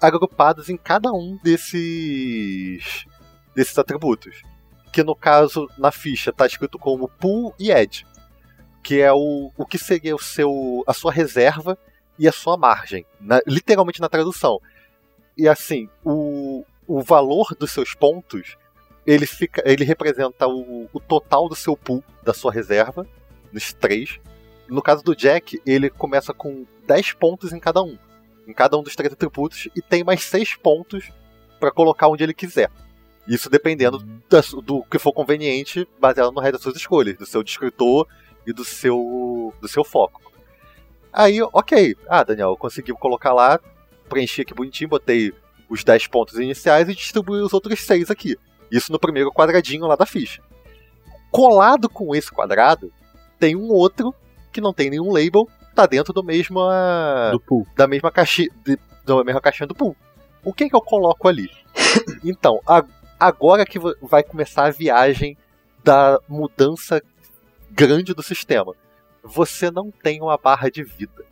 agrupados 0.00 0.68
em 0.68 0.76
cada 0.76 1.12
um 1.12 1.38
desses 1.42 3.04
desses 3.54 3.76
atributos, 3.78 4.42
que 4.92 5.02
no 5.02 5.14
caso 5.14 5.68
na 5.78 5.92
ficha 5.92 6.30
está 6.30 6.46
escrito 6.46 6.78
como 6.78 7.06
pool 7.08 7.54
e 7.58 7.70
edge, 7.70 8.06
que 8.82 9.00
é 9.00 9.12
o, 9.12 9.52
o 9.56 9.66
que 9.66 9.78
seria 9.78 10.16
o 10.16 10.18
seu 10.18 10.82
a 10.86 10.92
sua 10.94 11.12
reserva 11.12 11.76
e 12.18 12.26
a 12.26 12.32
sua 12.32 12.56
margem, 12.56 13.04
na- 13.20 13.42
literalmente 13.46 14.00
na 14.00 14.08
tradução. 14.08 14.58
E 15.36 15.46
assim, 15.48 15.88
o, 16.04 16.64
o 16.86 17.00
valor 17.02 17.54
dos 17.58 17.70
seus 17.70 17.94
pontos, 17.94 18.56
ele 19.06 19.26
fica, 19.26 19.62
ele 19.64 19.84
representa 19.84 20.46
o, 20.46 20.88
o 20.92 21.00
total 21.00 21.48
do 21.48 21.54
seu 21.56 21.76
pool, 21.76 22.02
da 22.22 22.32
sua 22.32 22.52
reserva, 22.52 23.06
nos 23.52 23.72
três. 23.72 24.18
No 24.68 24.80
caso 24.82 25.02
do 25.02 25.14
Jack, 25.14 25.60
ele 25.66 25.90
começa 25.90 26.32
com 26.32 26.64
10 26.86 27.12
pontos 27.12 27.52
em 27.52 27.58
cada 27.58 27.82
um, 27.82 27.98
em 28.46 28.52
cada 28.52 28.78
um 28.78 28.82
dos 28.82 28.94
três 28.96 29.12
atributos, 29.12 29.68
e 29.76 29.82
tem 29.82 30.02
mais 30.04 30.22
6 30.24 30.54
pontos 30.56 31.10
para 31.60 31.70
colocar 31.70 32.08
onde 32.08 32.22
ele 32.24 32.34
quiser. 32.34 32.70
Isso 33.26 33.48
dependendo 33.50 33.98
da- 34.28 34.40
do 34.62 34.82
que 34.84 34.98
for 34.98 35.12
conveniente, 35.12 35.86
baseado 36.00 36.32
no 36.32 36.40
resto 36.40 36.54
das 36.54 36.62
suas 36.62 36.76
escolhas, 36.76 37.16
do 37.16 37.26
seu 37.26 37.42
descritor 37.42 38.06
e 38.46 38.52
do 38.52 38.64
seu, 38.64 39.52
do 39.60 39.68
seu 39.68 39.84
foco. 39.84 40.20
Aí, 41.12 41.40
ok. 41.42 41.94
Ah, 42.08 42.24
Daniel, 42.24 42.50
eu 42.50 42.56
consegui 42.56 42.92
colocar 42.92 43.32
lá, 43.32 43.60
preenchi 44.08 44.42
aqui 44.42 44.54
bonitinho, 44.54 44.88
botei 44.90 45.32
os 45.68 45.84
10 45.84 46.06
pontos 46.06 46.38
iniciais 46.38 46.88
e 46.88 46.94
distribuí 46.94 47.40
os 47.40 47.52
outros 47.52 47.80
6 47.80 48.10
aqui. 48.10 48.36
Isso 48.72 48.90
no 48.90 48.98
primeiro 48.98 49.30
quadradinho 49.30 49.86
lá 49.86 49.94
da 49.94 50.06
ficha. 50.06 50.42
Colado 51.30 51.88
com 51.88 52.14
esse 52.14 52.30
quadrado, 52.32 52.92
tem 53.38 53.54
um 53.54 53.68
outro 53.68 54.14
que 54.52 54.60
não 54.60 54.72
tem 54.72 54.90
nenhum 54.90 55.12
label, 55.12 55.48
tá 55.74 55.86
dentro 55.86 56.12
do 56.12 56.22
mesmo, 56.24 56.58
Do 57.30 57.40
pool. 57.40 57.66
da 57.76 57.86
mesma 57.86 58.10
caixinha, 58.10 58.48
da 59.04 59.22
mesma 59.24 59.40
caixinha 59.40 59.66
do 59.66 59.74
pool. 59.74 59.94
O 60.44 60.52
que 60.52 60.68
que 60.68 60.74
eu 60.74 60.80
coloco 60.80 61.28
ali? 61.28 61.48
Então, 62.24 62.60
a- 62.66 62.84
agora 63.20 63.64
que 63.66 63.78
va- 63.78 63.94
vai 64.02 64.22
começar 64.22 64.64
a 64.66 64.70
viagem 64.70 65.36
da 65.84 66.18
mudança 66.28 67.00
grande 67.70 68.14
do 68.14 68.22
sistema. 68.22 68.74
Você 69.22 69.70
não 69.70 69.90
tem 69.90 70.20
uma 70.20 70.36
barra 70.36 70.70
de 70.70 70.82
vida. 70.82 71.24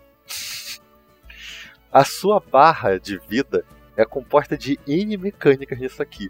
A 1.93 2.05
sua 2.05 2.41
barra 2.41 2.99
de 2.99 3.19
vida 3.29 3.65
é 3.97 4.05
composta 4.05 4.57
de 4.57 4.79
N 4.87 5.17
mecânicas 5.17 5.79
nisso 5.79 6.01
aqui. 6.03 6.29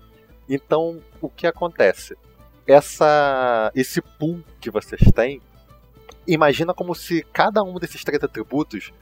Então, 0.52 1.00
o 1.20 1.28
que 1.28 1.46
acontece? 1.46 2.16
Essa, 2.66 3.70
esse 3.72 4.02
pool 4.02 4.42
que 4.60 4.68
vocês 4.68 5.00
têm, 5.14 5.40
imagina 6.26 6.74
como 6.74 6.92
se 6.92 7.22
cada 7.32 7.62
um 7.62 7.78
desses 7.78 8.02
três 8.02 8.22
atributos 8.22 8.92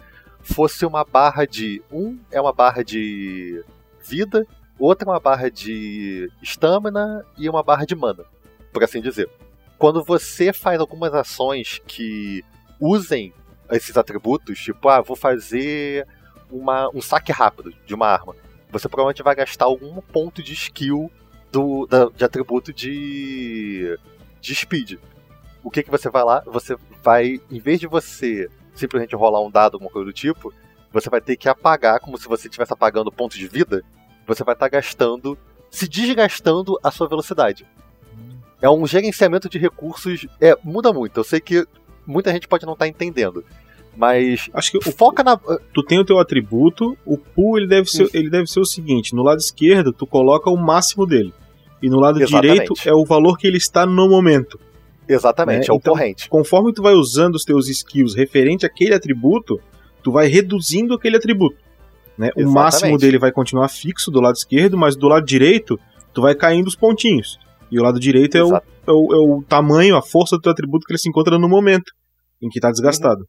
fosse 0.43 0.85
uma 0.85 1.05
barra 1.05 1.47
de. 1.47 1.83
Um 1.91 2.19
é 2.31 2.39
uma 2.39 2.53
barra 2.53 2.85
de 2.85 3.65
vida, 4.07 4.47
outra 4.79 5.09
é 5.09 5.11
uma 5.11 5.21
barra 5.21 5.51
de 5.51 6.31
estamina 6.43 7.25
e 7.39 7.49
uma 7.49 7.63
barra 7.63 7.87
de 7.87 7.95
mana, 7.97 8.25
por 8.71 8.85
assim 8.85 9.01
dizer. 9.01 9.31
Quando 9.79 10.05
você 10.05 10.53
faz 10.53 10.79
algumas 10.79 11.15
ações 11.15 11.81
que 11.87 12.45
usem 12.79 13.33
esses 13.71 13.97
atributos, 13.97 14.59
tipo, 14.59 14.87
ah, 14.89 15.01
vou 15.01 15.17
fazer 15.17 16.07
uma, 16.51 16.91
um 16.95 17.01
saque 17.01 17.33
rápido 17.33 17.73
de 17.87 17.95
uma 17.95 18.07
arma, 18.07 18.37
você 18.71 18.87
provavelmente 18.87 19.23
vai 19.23 19.35
gastar 19.35 19.65
algum 19.65 19.99
ponto 20.03 20.43
de 20.43 20.53
skill 20.53 21.11
do, 21.51 21.87
da- 21.87 22.09
de 22.15 22.25
atributo 22.25 22.73
de, 22.73 23.99
de 24.41 24.55
speed. 24.55 24.99
O 25.63 25.71
que, 25.71 25.83
que 25.83 25.91
você 25.91 26.09
vai 26.11 26.23
lá? 26.25 26.43
Você 26.47 26.77
vai, 27.03 27.41
em 27.51 27.59
vez 27.61 27.81
de 27.81 27.87
você 27.87 28.49
simplesmente 28.75 29.15
rolar 29.17 29.41
um 29.43 29.51
dado, 29.51 29.75
alguma 29.75 29.91
coisa 29.91 30.07
do 30.07 30.13
tipo, 30.13 30.53
você 30.93 31.11
vai 31.11 31.21
ter 31.21 31.37
que 31.37 31.49
apagar, 31.49 32.01
como 32.01 32.17
se 32.17 32.29
você 32.29 32.49
estivesse 32.49 32.73
apagando 32.73 33.11
pontos 33.13 33.37
de 33.37 33.49
vida, 33.49 33.83
você 34.27 34.45
vai 34.45 34.55
estar 34.55 34.69
gastando, 34.69 35.37
se 35.71 35.89
desgastando 35.89 36.79
a 36.83 36.91
sua 36.91 37.09
velocidade. 37.09 37.67
É 38.61 38.69
um 38.71 38.87
gerenciamento 38.87 39.49
de 39.49 39.59
recursos. 39.59 40.27
É, 40.41 40.57
muda 40.65 40.93
muito. 40.93 41.19
Eu 41.19 41.25
sei 41.25 41.41
que 41.41 41.67
muita 42.07 42.33
gente 42.33 42.49
pode 42.49 42.67
não 42.67 42.73
estar 42.73 42.89
entendendo. 42.89 43.45
Mas 43.99 44.49
Acho 44.55 44.71
que 44.71 44.79
o, 44.79 44.93
foca 44.93 45.25
na. 45.25 45.37
tu 45.75 45.83
tem 45.83 45.99
o 45.99 46.05
teu 46.05 46.21
atributo, 46.21 46.97
o 47.05 47.19
pool 47.19 47.59
ele 47.59 47.67
deve, 47.67 47.91
ser, 47.91 48.05
Isso. 48.05 48.17
ele 48.17 48.31
deve 48.31 48.47
ser 48.47 48.61
o 48.61 48.65
seguinte: 48.65 49.13
no 49.13 49.25
lado 49.25 49.39
esquerdo, 49.39 49.93
tu 49.93 50.07
coloca 50.07 50.49
o 50.49 50.57
máximo 50.57 51.05
dele. 51.05 51.35
E 51.83 51.91
no 51.91 51.99
lado 51.99 52.21
Exatamente. 52.21 52.53
direito 52.53 52.75
é 52.89 52.95
o 52.95 53.05
valor 53.05 53.37
que 53.37 53.47
ele 53.47 53.57
está 53.57 53.85
no 53.85 54.09
momento. 54.09 54.59
Exatamente, 55.09 55.69
É, 55.69 55.71
é, 55.71 55.75
o 55.75 55.77
então- 55.79 55.93
corrente. 55.95 56.29
Conforme 56.29 56.73
tu 56.73 56.81
vai 56.81 56.95
usando 56.95 57.35
os 57.35 57.43
teus 57.43 57.69
skills 57.69 58.15
referente 58.15 58.65
àquele 58.65 58.95
atributo, 58.95 59.59
tu 60.03 60.13
vai 60.13 60.29
reduzindo 60.29 60.95
aquele 60.95 61.17
atributo. 61.17 61.57
Né? 62.17 62.31
O 62.37 62.49
máximo 62.51 62.97
dele 62.99 63.19
vai 63.19 63.33
continuar 63.33 63.69
fixo 63.69 64.11
do 64.11 64.21
lado 64.21 64.35
esquerdo, 64.37 64.77
mas 64.77 64.97
do 64.97 65.09
lado 65.09 65.25
direito, 65.25 65.79
tu 66.13 66.23
vai 66.23 66.35
caindo 66.35 66.67
os 66.69 66.77
pontinhos. 66.77 67.39
E 67.71 67.79
o 67.81 67.83
lado 67.83 67.99
direito 67.99 68.37
é 68.37 68.45
o, 68.45 68.57
é, 68.57 68.61
o, 68.89 69.15
é 69.15 69.17
o 69.17 69.43
tamanho, 69.49 69.97
a 69.97 70.03
força 70.03 70.37
do 70.37 70.43
teu 70.43 70.53
atributo 70.53 70.85
que 70.87 70.93
ele 70.93 70.99
se 70.99 71.09
encontra 71.09 71.39
no 71.39 71.49
momento 71.49 71.93
em 72.43 72.49
que 72.49 72.61
tá 72.61 72.71
desgastado. 72.71 73.25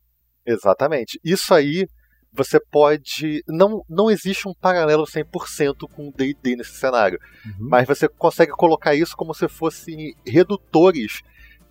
Exatamente. 0.46 1.20
Isso 1.24 1.54
aí 1.54 1.88
você 2.32 2.60
pode. 2.60 3.44
Não, 3.48 3.84
não 3.90 4.10
existe 4.10 4.48
um 4.48 4.54
paralelo 4.54 5.04
100% 5.04 5.90
com 5.92 6.10
o 6.10 6.12
DD 6.12 6.56
nesse 6.56 6.76
cenário. 6.76 7.20
Uhum. 7.46 7.68
Mas 7.70 7.88
você 7.88 8.08
consegue 8.08 8.52
colocar 8.52 8.94
isso 8.96 9.16
como 9.16 9.34
se 9.34 9.48
fossem 9.48 10.16
redutores, 10.26 11.22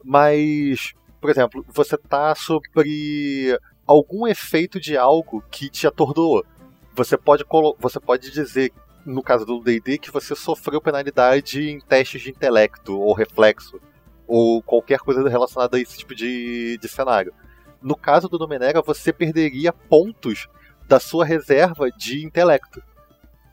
mas, 0.04 0.92
por 1.20 1.30
exemplo, 1.30 1.64
você 1.68 1.96
tá 1.96 2.34
sobre 2.34 3.58
algum 3.86 4.26
efeito 4.26 4.80
de 4.80 4.96
algo 4.96 5.42
que 5.50 5.68
te 5.70 5.86
atordoou. 5.86 6.44
Você 6.94 7.16
pode, 7.16 7.44
você 7.78 8.00
pode 8.00 8.30
dizer, 8.30 8.72
no 9.06 9.22
caso 9.22 9.46
do 9.46 9.60
D&D, 9.60 9.98
que 9.98 10.10
você 10.10 10.34
sofreu 10.34 10.80
penalidade 10.80 11.70
em 11.70 11.80
testes 11.80 12.22
de 12.22 12.30
intelecto 12.30 12.98
ou 12.98 13.14
reflexo, 13.14 13.80
ou 14.26 14.60
qualquer 14.62 14.98
coisa 14.98 15.26
relacionada 15.28 15.76
a 15.76 15.80
esse 15.80 15.96
tipo 15.96 16.14
de, 16.14 16.76
de 16.76 16.88
cenário. 16.88 17.32
No 17.82 17.96
caso 17.96 18.28
do 18.28 18.38
Domenera, 18.38 18.82
você 18.82 19.12
perderia 19.12 19.72
pontos 19.72 20.48
da 20.88 20.98
sua 20.98 21.24
reserva 21.24 21.90
de 21.90 22.24
intelecto. 22.24 22.82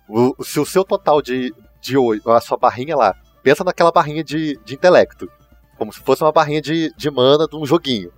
O- 0.08 0.44
se 0.44 0.60
o 0.60 0.66
seu 0.66 0.84
total 0.84 1.22
de, 1.22 1.54
de 1.82 1.96
a 2.26 2.42
sua 2.42 2.58
barrinha 2.58 2.96
lá, 2.96 3.16
pensa 3.44 3.64
naquela 3.64 3.92
barrinha 3.92 4.24
de, 4.24 4.60
de 4.64 4.74
intelecto, 4.74 5.30
como 5.78 5.92
se 5.92 6.00
fosse 6.00 6.24
uma 6.24 6.32
barrinha 6.32 6.62
de, 6.62 6.92
de 6.96 7.12
mana 7.12 7.48
de 7.48 7.56
um 7.56 7.66
joguinho. 7.66 8.12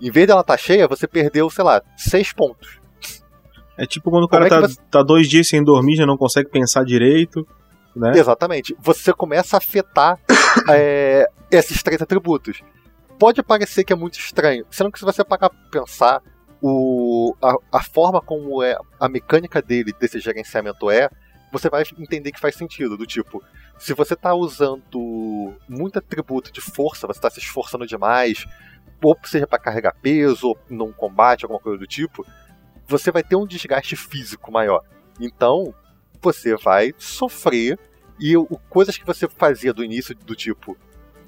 Em 0.00 0.10
vez 0.10 0.26
dela 0.26 0.40
estar 0.40 0.56
cheia, 0.56 0.88
você 0.88 1.06
perdeu, 1.06 1.48
sei 1.50 1.64
lá, 1.64 1.80
seis 1.96 2.32
pontos. 2.32 2.78
É 3.76 3.86
tipo 3.86 4.10
quando 4.10 4.24
o 4.24 4.28
cara 4.28 4.46
é 4.46 4.48
tá, 4.48 4.60
você- 4.60 4.80
tá 4.90 5.02
dois 5.02 5.28
dias 5.28 5.48
sem 5.48 5.62
dormir, 5.62 5.96
já 5.96 6.06
não 6.06 6.16
consegue 6.16 6.48
pensar 6.48 6.84
direito. 6.84 7.46
Né? 7.94 8.12
Exatamente. 8.18 8.76
Você 8.80 9.12
começa 9.12 9.56
a 9.56 9.58
afetar 9.58 10.18
é, 10.70 11.28
esses 11.50 11.82
três 11.82 12.00
atributos. 12.02 12.60
Pode 13.24 13.42
parecer 13.42 13.84
que 13.84 13.92
é 13.94 13.96
muito 13.96 14.18
estranho, 14.18 14.66
sendo 14.70 14.92
que 14.92 14.98
se 14.98 15.04
você 15.06 15.24
parar 15.24 15.48
pra 15.48 15.58
pensar, 15.70 16.22
o, 16.60 17.34
a, 17.40 17.54
a 17.72 17.82
forma 17.82 18.20
como 18.20 18.62
é 18.62 18.76
a 19.00 19.08
mecânica 19.08 19.62
dele, 19.62 19.94
desse 19.98 20.20
gerenciamento 20.20 20.90
é, 20.90 21.08
você 21.50 21.70
vai 21.70 21.84
entender 21.96 22.32
que 22.32 22.38
faz 22.38 22.54
sentido. 22.54 22.98
Do 22.98 23.06
tipo, 23.06 23.42
se 23.78 23.94
você 23.94 24.14
tá 24.14 24.34
usando 24.34 25.54
muito 25.66 25.98
atributo 25.98 26.52
de 26.52 26.60
força, 26.60 27.06
você 27.06 27.18
tá 27.18 27.30
se 27.30 27.38
esforçando 27.38 27.86
demais, 27.86 28.44
ou 29.02 29.16
seja 29.24 29.46
para 29.46 29.58
carregar 29.58 29.96
peso, 30.02 30.48
ou 30.48 30.58
num 30.68 30.92
combate, 30.92 31.46
alguma 31.46 31.60
coisa 31.60 31.78
do 31.78 31.86
tipo, 31.86 32.26
você 32.86 33.10
vai 33.10 33.22
ter 33.22 33.36
um 33.36 33.46
desgaste 33.46 33.96
físico 33.96 34.52
maior. 34.52 34.84
Então, 35.18 35.74
você 36.20 36.56
vai 36.56 36.92
sofrer 36.98 37.78
e 38.20 38.36
o, 38.36 38.44
coisas 38.68 38.98
que 38.98 39.06
você 39.06 39.26
fazia 39.26 39.72
do 39.72 39.82
início 39.82 40.14
do 40.14 40.36
tipo 40.36 40.76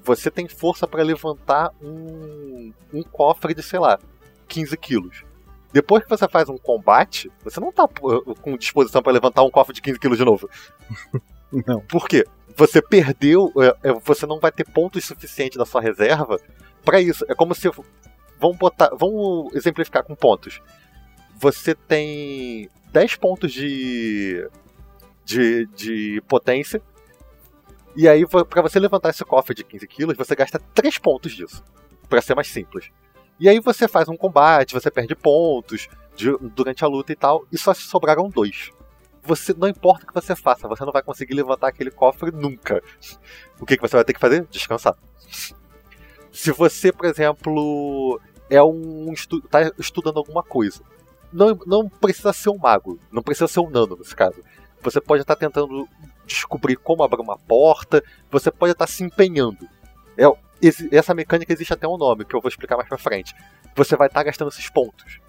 você 0.07 0.31
tem 0.31 0.47
força 0.47 0.87
para 0.87 1.03
levantar 1.03 1.71
um, 1.81 2.71
um 2.93 3.03
cofre 3.03 3.53
de, 3.53 3.61
sei 3.61 3.77
lá, 3.77 3.99
15 4.47 4.77
quilos. 4.77 5.25
Depois 5.73 6.01
que 6.01 6.09
você 6.09 6.27
faz 6.29 6.47
um 6.47 6.57
combate, 6.57 7.29
você 7.43 7.59
não 7.59 7.73
tá 7.73 7.85
com 8.41 8.57
disposição 8.57 9.03
para 9.03 9.11
levantar 9.11 9.43
um 9.43 9.51
cofre 9.51 9.75
de 9.75 9.81
15 9.81 9.99
quilos 9.99 10.17
de 10.17 10.23
novo. 10.23 10.49
Não. 11.65 11.81
Por 11.81 12.07
quê? 12.07 12.25
Você 12.55 12.81
perdeu, 12.81 13.51
é, 13.57 13.89
é, 13.89 13.93
você 13.93 14.25
não 14.25 14.39
vai 14.39 14.51
ter 14.51 14.65
pontos 14.65 15.05
suficientes 15.05 15.57
da 15.57 15.65
sua 15.65 15.79
reserva 15.79 16.37
para 16.83 16.99
isso. 16.99 17.23
É 17.29 17.35
como 17.35 17.55
se 17.55 17.69
vamos 18.39 18.57
botar, 18.57 18.89
vamos 18.93 19.53
exemplificar 19.55 20.03
com 20.03 20.15
pontos. 20.15 20.61
Você 21.37 21.73
tem 21.73 22.69
10 22.91 23.15
pontos 23.15 23.53
de 23.53 24.45
de, 25.23 25.67
de 25.67 26.21
potência. 26.27 26.81
E 27.97 28.07
aí, 28.07 28.23
para 28.27 28.61
você 28.61 28.79
levantar 28.79 29.09
esse 29.09 29.25
cofre 29.25 29.55
de 29.55 29.63
15 29.63 29.87
quilos, 29.87 30.15
você 30.15 30.35
gasta 30.35 30.59
3 30.73 30.97
pontos 30.99 31.33
disso. 31.33 31.63
para 32.07 32.21
ser 32.21 32.35
mais 32.35 32.47
simples. 32.47 32.89
E 33.37 33.49
aí 33.49 33.59
você 33.59 33.85
faz 33.85 34.07
um 34.07 34.15
combate, 34.15 34.73
você 34.73 34.89
perde 34.89 35.13
pontos 35.13 35.89
de- 36.15 36.37
durante 36.55 36.85
a 36.85 36.87
luta 36.87 37.11
e 37.11 37.15
tal, 37.17 37.45
e 37.51 37.57
só 37.57 37.73
sobraram 37.73 38.29
dois. 38.29 38.71
Você 39.23 39.53
não 39.53 39.67
importa 39.67 40.05
o 40.05 40.07
que 40.07 40.13
você 40.13 40.33
faça, 40.33 40.69
você 40.69 40.85
não 40.85 40.93
vai 40.93 41.03
conseguir 41.03 41.33
levantar 41.33 41.67
aquele 41.67 41.91
cofre 41.91 42.31
nunca. 42.31 42.81
O 43.59 43.65
que, 43.65 43.75
que 43.75 43.81
você 43.81 43.97
vai 43.97 44.05
ter 44.05 44.13
que 44.13 44.21
fazer? 44.21 44.45
Descansar. 44.49 44.95
Se 46.31 46.51
você, 46.53 46.93
por 46.93 47.05
exemplo, 47.05 48.21
é 48.49 48.63
um 48.63 49.11
estu 49.11 49.41
tá 49.41 49.69
estudando 49.77 50.17
alguma 50.17 50.43
coisa, 50.43 50.81
não, 51.33 51.59
não 51.65 51.89
precisa 51.89 52.31
ser 52.31 52.51
um 52.51 52.57
mago, 52.57 52.97
não 53.11 53.21
precisa 53.21 53.47
ser 53.49 53.59
um 53.59 53.69
nano 53.69 53.97
nesse 53.97 54.15
caso. 54.15 54.41
Você 54.81 55.01
pode 55.01 55.23
estar 55.23 55.35
tentando 55.35 55.85
descobrir 56.27 56.75
como 56.75 57.03
abrir 57.03 57.21
uma 57.21 57.37
porta, 57.37 58.03
você 58.29 58.51
pode 58.51 58.73
estar 58.73 58.87
se 58.87 59.03
empenhando. 59.03 59.67
É, 60.17 60.25
essa 60.91 61.13
mecânica 61.13 61.53
existe 61.53 61.73
até 61.73 61.87
um 61.87 61.97
nome, 61.97 62.25
que 62.25 62.35
eu 62.35 62.41
vou 62.41 62.49
explicar 62.49 62.75
mais 62.75 62.87
pra 62.87 62.97
frente. 62.97 63.33
Você 63.75 63.95
vai 63.95 64.07
estar 64.07 64.23
gastando 64.23 64.49
esses 64.49 64.69
pontos. 64.69 65.19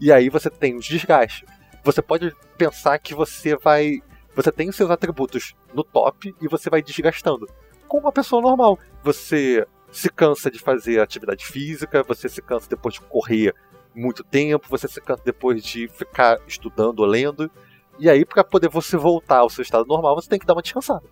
E 0.00 0.12
aí 0.12 0.28
você 0.28 0.50
tem 0.50 0.76
os 0.76 0.86
desgastes. 0.86 1.44
Você 1.84 2.02
pode 2.02 2.34
pensar 2.56 2.98
que 2.98 3.14
você 3.14 3.56
vai. 3.56 4.02
Você 4.34 4.52
tem 4.52 4.68
os 4.68 4.76
seus 4.76 4.90
atributos 4.90 5.54
no 5.74 5.82
top 5.82 6.34
e 6.40 6.48
você 6.48 6.70
vai 6.70 6.82
desgastando. 6.82 7.48
Como 7.86 8.04
uma 8.04 8.12
pessoa 8.12 8.42
normal. 8.42 8.78
Você 9.02 9.66
se 9.90 10.10
cansa 10.10 10.50
de 10.50 10.58
fazer 10.58 11.00
atividade 11.00 11.46
física, 11.46 12.02
você 12.02 12.28
se 12.28 12.42
cansa 12.42 12.68
depois 12.68 12.94
de 12.94 13.00
correr 13.00 13.54
muito 13.94 14.22
tempo, 14.22 14.68
você 14.68 14.86
se 14.86 15.00
cansa 15.00 15.22
depois 15.24 15.62
de 15.62 15.88
ficar 15.88 16.38
estudando 16.46 17.00
ou 17.00 17.06
lendo. 17.06 17.50
E 17.98 18.08
aí, 18.08 18.24
para 18.24 18.44
poder 18.44 18.68
você 18.68 18.96
voltar 18.96 19.38
ao 19.38 19.50
seu 19.50 19.62
estado 19.62 19.86
normal, 19.86 20.14
você 20.14 20.28
tem 20.28 20.38
que 20.38 20.46
dar 20.46 20.54
uma 20.54 20.62
descansada. 20.62 21.02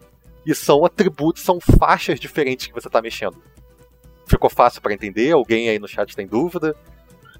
E 0.44 0.54
são 0.54 0.84
atributos, 0.84 1.42
são 1.42 1.58
faixas 1.60 2.20
diferentes 2.20 2.66
que 2.66 2.72
você 2.74 2.86
está 2.88 3.02
mexendo. 3.02 3.36
Ficou 4.26 4.48
fácil 4.48 4.80
para 4.80 4.94
entender? 4.94 5.32
Alguém 5.32 5.68
aí 5.68 5.78
no 5.78 5.88
chat 5.88 6.14
tem 6.14 6.26
dúvida? 6.26 6.76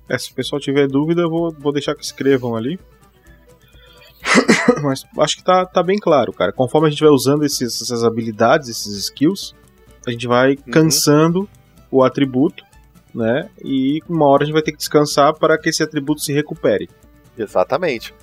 É, 0.09 0.19
se 0.19 0.31
o 0.33 0.35
pessoal 0.35 0.61
tiver 0.61 0.87
dúvida, 0.89 1.23
eu 1.23 1.31
vou, 1.31 1.53
vou 1.53 1.73
deixar 1.73 1.95
que 1.95 2.05
escrevam 2.05 2.57
ali. 2.57 2.79
Mas 4.83 5.05
acho 5.19 5.37
que 5.37 5.45
tá, 5.45 5.65
tá 5.65 5.83
bem 5.83 5.99
claro, 5.99 6.33
cara. 6.33 6.53
Conforme 6.53 6.89
a 6.89 6.91
gente 6.91 7.03
vai 7.03 7.11
usando 7.11 7.45
esses, 7.45 7.81
essas 7.83 8.03
habilidades, 8.05 8.69
esses 8.69 8.97
skills, 9.05 9.55
a 10.07 10.11
gente 10.11 10.27
vai 10.27 10.53
Uhum. 10.53 10.73
cansando 10.73 11.49
o 11.91 12.03
atributo, 12.03 12.65
né? 13.15 13.49
E 13.65 14.01
uma 14.09 14.27
hora 14.27 14.43
a 14.43 14.47
gente 14.47 14.55
vai 14.55 14.63
ter 14.63 14.73
que 14.73 14.79
descansar 14.79 15.35
para 15.35 15.57
que 15.59 15.69
esse 15.69 15.83
atributo 15.83 16.21
se 16.21 16.33
recupere. 16.33 16.89
Exatamente. 17.39 18.15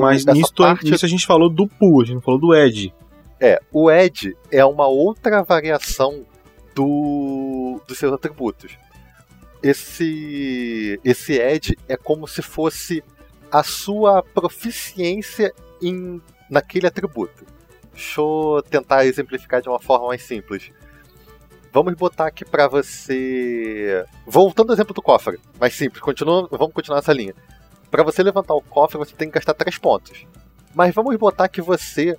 Mas 0.00 0.24
nisso, 0.34 0.52
parte- 0.74 0.90
nisso 0.90 1.04
a 1.04 1.08
gente 1.08 1.26
falou 1.26 1.48
do 1.50 1.66
pool, 1.66 2.02
a 2.02 2.04
gente 2.04 2.14
não 2.16 2.22
falou 2.22 2.40
do 2.40 2.54
edge. 2.54 2.92
É, 3.40 3.60
o 3.72 3.90
Edge 3.90 4.34
é 4.50 4.64
uma 4.64 4.86
outra 4.86 5.42
variação 5.42 6.24
do, 6.74 7.80
dos 7.86 7.98
seus 7.98 8.12
atributos. 8.12 8.78
Esse, 9.62 11.00
esse 11.04 11.32
Edge 11.34 11.76
é 11.88 11.96
como 11.96 12.26
se 12.28 12.40
fosse 12.42 13.02
a 13.50 13.62
sua 13.62 14.22
proficiência 14.22 15.52
em, 15.82 16.20
naquele 16.50 16.86
atributo. 16.86 17.44
Deixa 17.92 18.20
eu 18.20 18.62
tentar 18.68 19.04
exemplificar 19.06 19.60
de 19.62 19.68
uma 19.68 19.80
forma 19.80 20.08
mais 20.08 20.22
simples. 20.22 20.70
Vamos 21.72 21.94
botar 21.94 22.26
aqui 22.26 22.44
pra 22.44 22.68
você. 22.68 24.04
Voltando 24.26 24.70
ao 24.70 24.74
exemplo 24.74 24.94
do 24.94 25.02
cofre, 25.02 25.38
mais 25.58 25.74
simples, 25.74 26.00
continua, 26.00 26.48
vamos 26.50 26.72
continuar 26.72 26.98
essa 27.00 27.12
linha. 27.12 27.34
Pra 27.94 28.02
você 28.02 28.24
levantar 28.24 28.54
o 28.54 28.60
cofre, 28.60 28.98
você 28.98 29.14
tem 29.14 29.28
que 29.28 29.34
gastar 29.34 29.54
3 29.54 29.78
pontos. 29.78 30.26
Mas 30.74 30.92
vamos 30.92 31.14
botar 31.14 31.46
que 31.46 31.62
você 31.62 32.18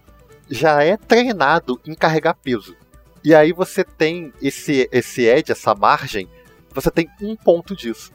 já 0.49 0.81
é 0.81 0.95
treinado 0.95 1.81
em 1.85 1.93
carregar 1.93 2.33
peso. 2.33 2.73
E 3.21 3.35
aí 3.35 3.51
você 3.51 3.83
tem 3.83 4.31
esse, 4.41 4.87
esse 4.89 5.23
edge, 5.23 5.51
essa 5.51 5.75
margem, 5.75 6.29
você 6.73 6.89
tem 6.89 7.09
um 7.21 7.35
ponto 7.35 7.75
disso. 7.75 8.13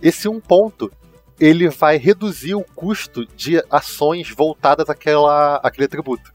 Esse 0.00 0.26
um 0.26 0.40
ponto, 0.40 0.90
ele 1.38 1.68
vai 1.68 1.98
reduzir 1.98 2.54
o 2.54 2.64
custo 2.64 3.26
de 3.26 3.62
ações 3.70 4.30
voltadas 4.30 4.88
àquela, 4.88 5.56
àquele 5.56 5.84
atributo. 5.84 6.32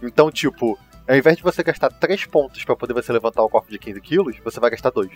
Então, 0.00 0.30
tipo, 0.30 0.78
ao 1.08 1.16
invés 1.16 1.36
de 1.36 1.42
você 1.42 1.60
gastar 1.64 1.90
3 1.90 2.24
pontos 2.26 2.64
para 2.64 2.76
poder 2.76 2.94
você 2.94 3.12
levantar 3.12 3.42
o 3.42 3.48
cofre 3.48 3.72
de 3.72 3.80
15 3.80 4.00
quilos, 4.00 4.36
você 4.44 4.60
vai 4.60 4.70
gastar 4.70 4.90
2. 4.90 5.10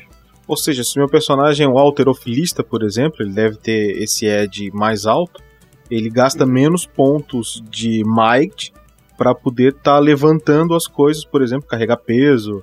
Ou 0.47 0.57
seja, 0.57 0.83
se 0.83 0.99
meu 0.99 1.09
personagem 1.09 1.67
é 1.67 1.69
um 1.69 1.79
alterofilista, 1.79 2.63
por 2.65 2.83
exemplo, 2.83 3.23
ele 3.23 3.33
deve 3.33 3.57
ter 3.57 4.03
esse 4.03 4.27
edge 4.27 4.71
mais 4.73 5.07
alto, 5.07 5.43
ele 5.91 6.11
gasta 6.11 6.45
Uhum. 6.45 6.51
menos 6.53 6.87
pontos 6.87 7.63
de 7.71 8.03
might 8.05 8.73
para 9.17 9.35
poder 9.35 9.73
estar 9.75 9.99
levantando 9.99 10.75
as 10.75 10.87
coisas, 10.87 11.25
por 11.25 11.43
exemplo, 11.43 11.69
carregar 11.69 11.97
peso 11.99 12.63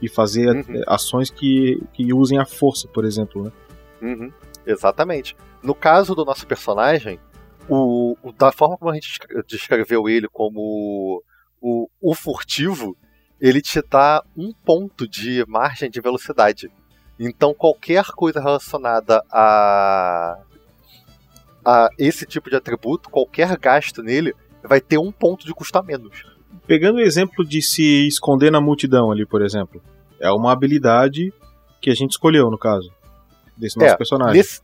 e 0.00 0.08
fazer 0.08 0.48
Uhum. 0.48 0.82
ações 0.86 1.28
que, 1.28 1.80
que 1.92 2.12
usem 2.14 2.38
a 2.38 2.46
força, 2.46 2.88
por 2.88 3.04
exemplo. 3.04 3.44
Né? 3.44 3.52
Uhum, 4.00 4.32
exatamente. 4.66 5.36
No 5.62 5.74
caso 5.74 6.14
do 6.14 6.24
nosso 6.24 6.46
personagem, 6.46 7.18
o, 7.68 8.16
o- 8.22 8.32
da 8.32 8.50
forma 8.52 8.78
como 8.78 8.90
a 8.90 8.94
gente 8.94 9.08
descre- 9.08 9.42
descreveu 9.46 10.08
ele 10.08 10.28
como 10.28 11.22
o, 11.60 11.88
o 12.00 12.14
furtivo, 12.14 12.96
ele 13.40 13.60
te 13.60 13.82
dá 13.82 14.22
um 14.36 14.52
ponto 14.64 15.06
de 15.06 15.44
margem 15.46 15.90
de 15.90 16.00
velocidade. 16.00 16.70
Então 17.18 17.52
qualquer 17.52 18.04
coisa 18.06 18.40
relacionada 18.40 19.22
a, 19.30 20.38
a 21.64 21.88
esse 21.98 22.24
tipo 22.24 22.48
de 22.48 22.56
atributo, 22.56 23.10
qualquer 23.10 23.56
gasto 23.58 24.02
nele, 24.02 24.34
vai 24.62 24.80
ter 24.80 24.98
um 24.98 25.10
ponto 25.10 25.44
de 25.44 25.52
custo 25.52 25.76
a 25.78 25.82
menos. 25.82 26.24
Pegando 26.66 26.96
o 26.96 27.00
exemplo 27.00 27.44
de 27.44 27.62
se 27.62 28.06
esconder 28.06 28.52
na 28.52 28.60
multidão 28.60 29.10
ali, 29.10 29.24
por 29.26 29.42
exemplo, 29.42 29.82
é 30.20 30.30
uma 30.30 30.52
habilidade 30.52 31.32
que 31.80 31.90
a 31.90 31.94
gente 31.94 32.12
escolheu, 32.12 32.50
no 32.50 32.58
caso, 32.58 32.90
desse 33.56 33.78
nosso 33.78 33.94
É, 33.94 33.96
personagem. 33.96 34.36
Nesse, 34.36 34.60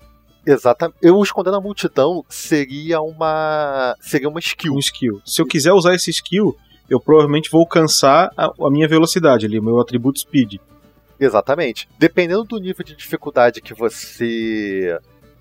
exatamente. 0.46 0.98
Eu 1.00 1.20
esconder 1.22 1.50
na 1.50 1.60
multidão 1.60 2.24
seria 2.28 3.00
uma 3.00 3.96
seria 4.00 4.28
uma 4.28 4.40
skill. 4.40 4.74
um 4.74 4.78
skill. 4.78 5.20
Se 5.24 5.40
eu 5.40 5.46
quiser 5.46 5.72
usar 5.72 5.94
esse 5.94 6.10
skill, 6.10 6.56
eu 6.90 7.00
provavelmente 7.00 7.50
vou 7.50 7.66
cansar 7.66 8.30
a, 8.36 8.52
a 8.60 8.70
minha 8.70 8.86
velocidade 8.86 9.46
ali, 9.46 9.58
o 9.58 9.62
meu 9.62 9.80
atributo 9.80 10.20
speed. 10.20 10.60
Exatamente. 11.18 11.88
Dependendo 11.98 12.44
do 12.44 12.58
nível 12.58 12.84
de 12.84 12.94
dificuldade 12.96 13.60
que 13.60 13.74
você 13.74 14.98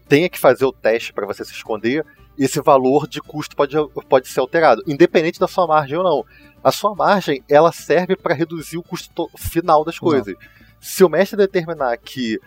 tenha 0.07 0.29
que 0.29 0.39
fazer 0.39 0.65
o 0.65 0.71
teste 0.71 1.11
para 1.13 1.25
você 1.25 1.43
se 1.43 1.51
esconder, 1.51 2.05
esse 2.37 2.61
valor 2.61 3.07
de 3.07 3.21
custo 3.21 3.55
pode, 3.55 3.75
pode 4.09 4.27
ser 4.27 4.39
alterado, 4.39 4.83
independente 4.87 5.39
da 5.39 5.47
sua 5.47 5.67
margem 5.67 5.97
ou 5.97 6.03
não. 6.03 6.25
A 6.63 6.71
sua 6.71 6.95
margem 6.95 7.43
ela 7.49 7.71
serve 7.71 8.15
para 8.15 8.33
reduzir 8.33 8.77
o 8.77 8.83
custo 8.83 9.09
to- 9.13 9.29
final 9.37 9.83
das 9.83 9.97
coisas. 9.99 10.35
Se 10.79 11.03
o 11.03 11.09
mestre 11.09 11.37
determinar 11.37 11.97
que 11.97 12.39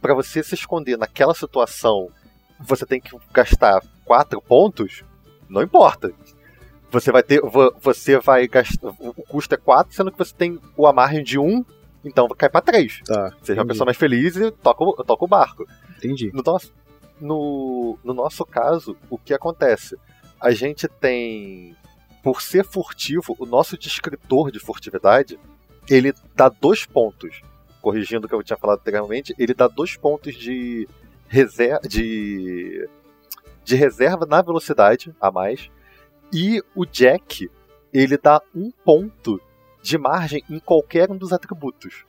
para 0.00 0.14
você 0.14 0.42
se 0.42 0.54
esconder 0.54 0.96
naquela 0.96 1.34
situação 1.34 2.08
você 2.60 2.86
tem 2.86 3.00
que 3.00 3.10
gastar 3.32 3.82
4 4.04 4.40
pontos, 4.40 5.02
não 5.48 5.62
importa. 5.62 6.10
Você 6.90 7.10
vai 7.12 7.22
ter. 7.22 7.40
vo- 7.42 7.74
Você 7.82 8.18
vai 8.18 8.46
gastar. 8.48 8.88
O 9.00 9.12
custo 9.28 9.54
é 9.54 9.58
4, 9.58 9.94
sendo 9.94 10.10
que 10.12 10.16
você 10.18 10.32
tem 10.34 10.58
a 10.78 10.92
margem 10.92 11.22
de 11.22 11.38
1, 11.38 11.64
então 12.06 12.26
cai 12.28 12.48
pra 12.48 12.60
3. 12.60 13.00
Tá, 13.04 13.30
Seja 13.42 13.60
uma 13.60 13.64
entendi. 13.64 13.66
pessoa 13.68 13.84
mais 13.86 13.96
feliz 13.96 14.36
e 14.36 14.50
toca, 14.50 14.84
o- 14.84 15.04
toca 15.04 15.24
o 15.24 15.28
barco. 15.28 15.66
entendi. 15.98 16.30
No 16.32 16.42
nosso, 16.44 16.72
no, 17.20 17.98
no 18.04 18.14
nosso 18.14 18.44
caso, 18.46 18.96
o 19.10 19.18
que 19.18 19.34
acontece? 19.34 19.96
A 20.40 20.50
gente 20.52 20.86
tem. 20.88 21.76
Por 22.22 22.42
ser 22.42 22.64
furtivo, 22.64 23.36
o 23.38 23.46
nosso 23.46 23.78
descritor 23.78 24.50
de 24.50 24.58
furtividade 24.58 25.38
ele 25.88 26.12
dá 26.34 26.48
dois 26.48 26.84
pontos. 26.84 27.40
Corrigindo 27.80 28.26
o 28.26 28.28
que 28.28 28.34
eu 28.34 28.42
tinha 28.42 28.56
falado 28.56 28.80
anteriormente, 28.80 29.32
ele 29.38 29.54
dá 29.54 29.68
dois 29.68 29.96
pontos 29.96 30.34
de 30.34 30.88
reserva. 31.28 31.80
De, 31.88 32.88
de 33.64 33.76
reserva 33.76 34.26
na 34.26 34.42
velocidade 34.42 35.14
a 35.20 35.30
mais. 35.30 35.70
E 36.32 36.60
o 36.74 36.84
Jack, 36.84 37.48
ele 37.92 38.18
dá 38.18 38.42
um 38.54 38.72
ponto 38.84 39.40
de 39.86 39.96
margem 39.96 40.42
em 40.50 40.58
qualquer 40.58 41.12
um 41.12 41.16
dos 41.16 41.32
atributos. 41.32 42.04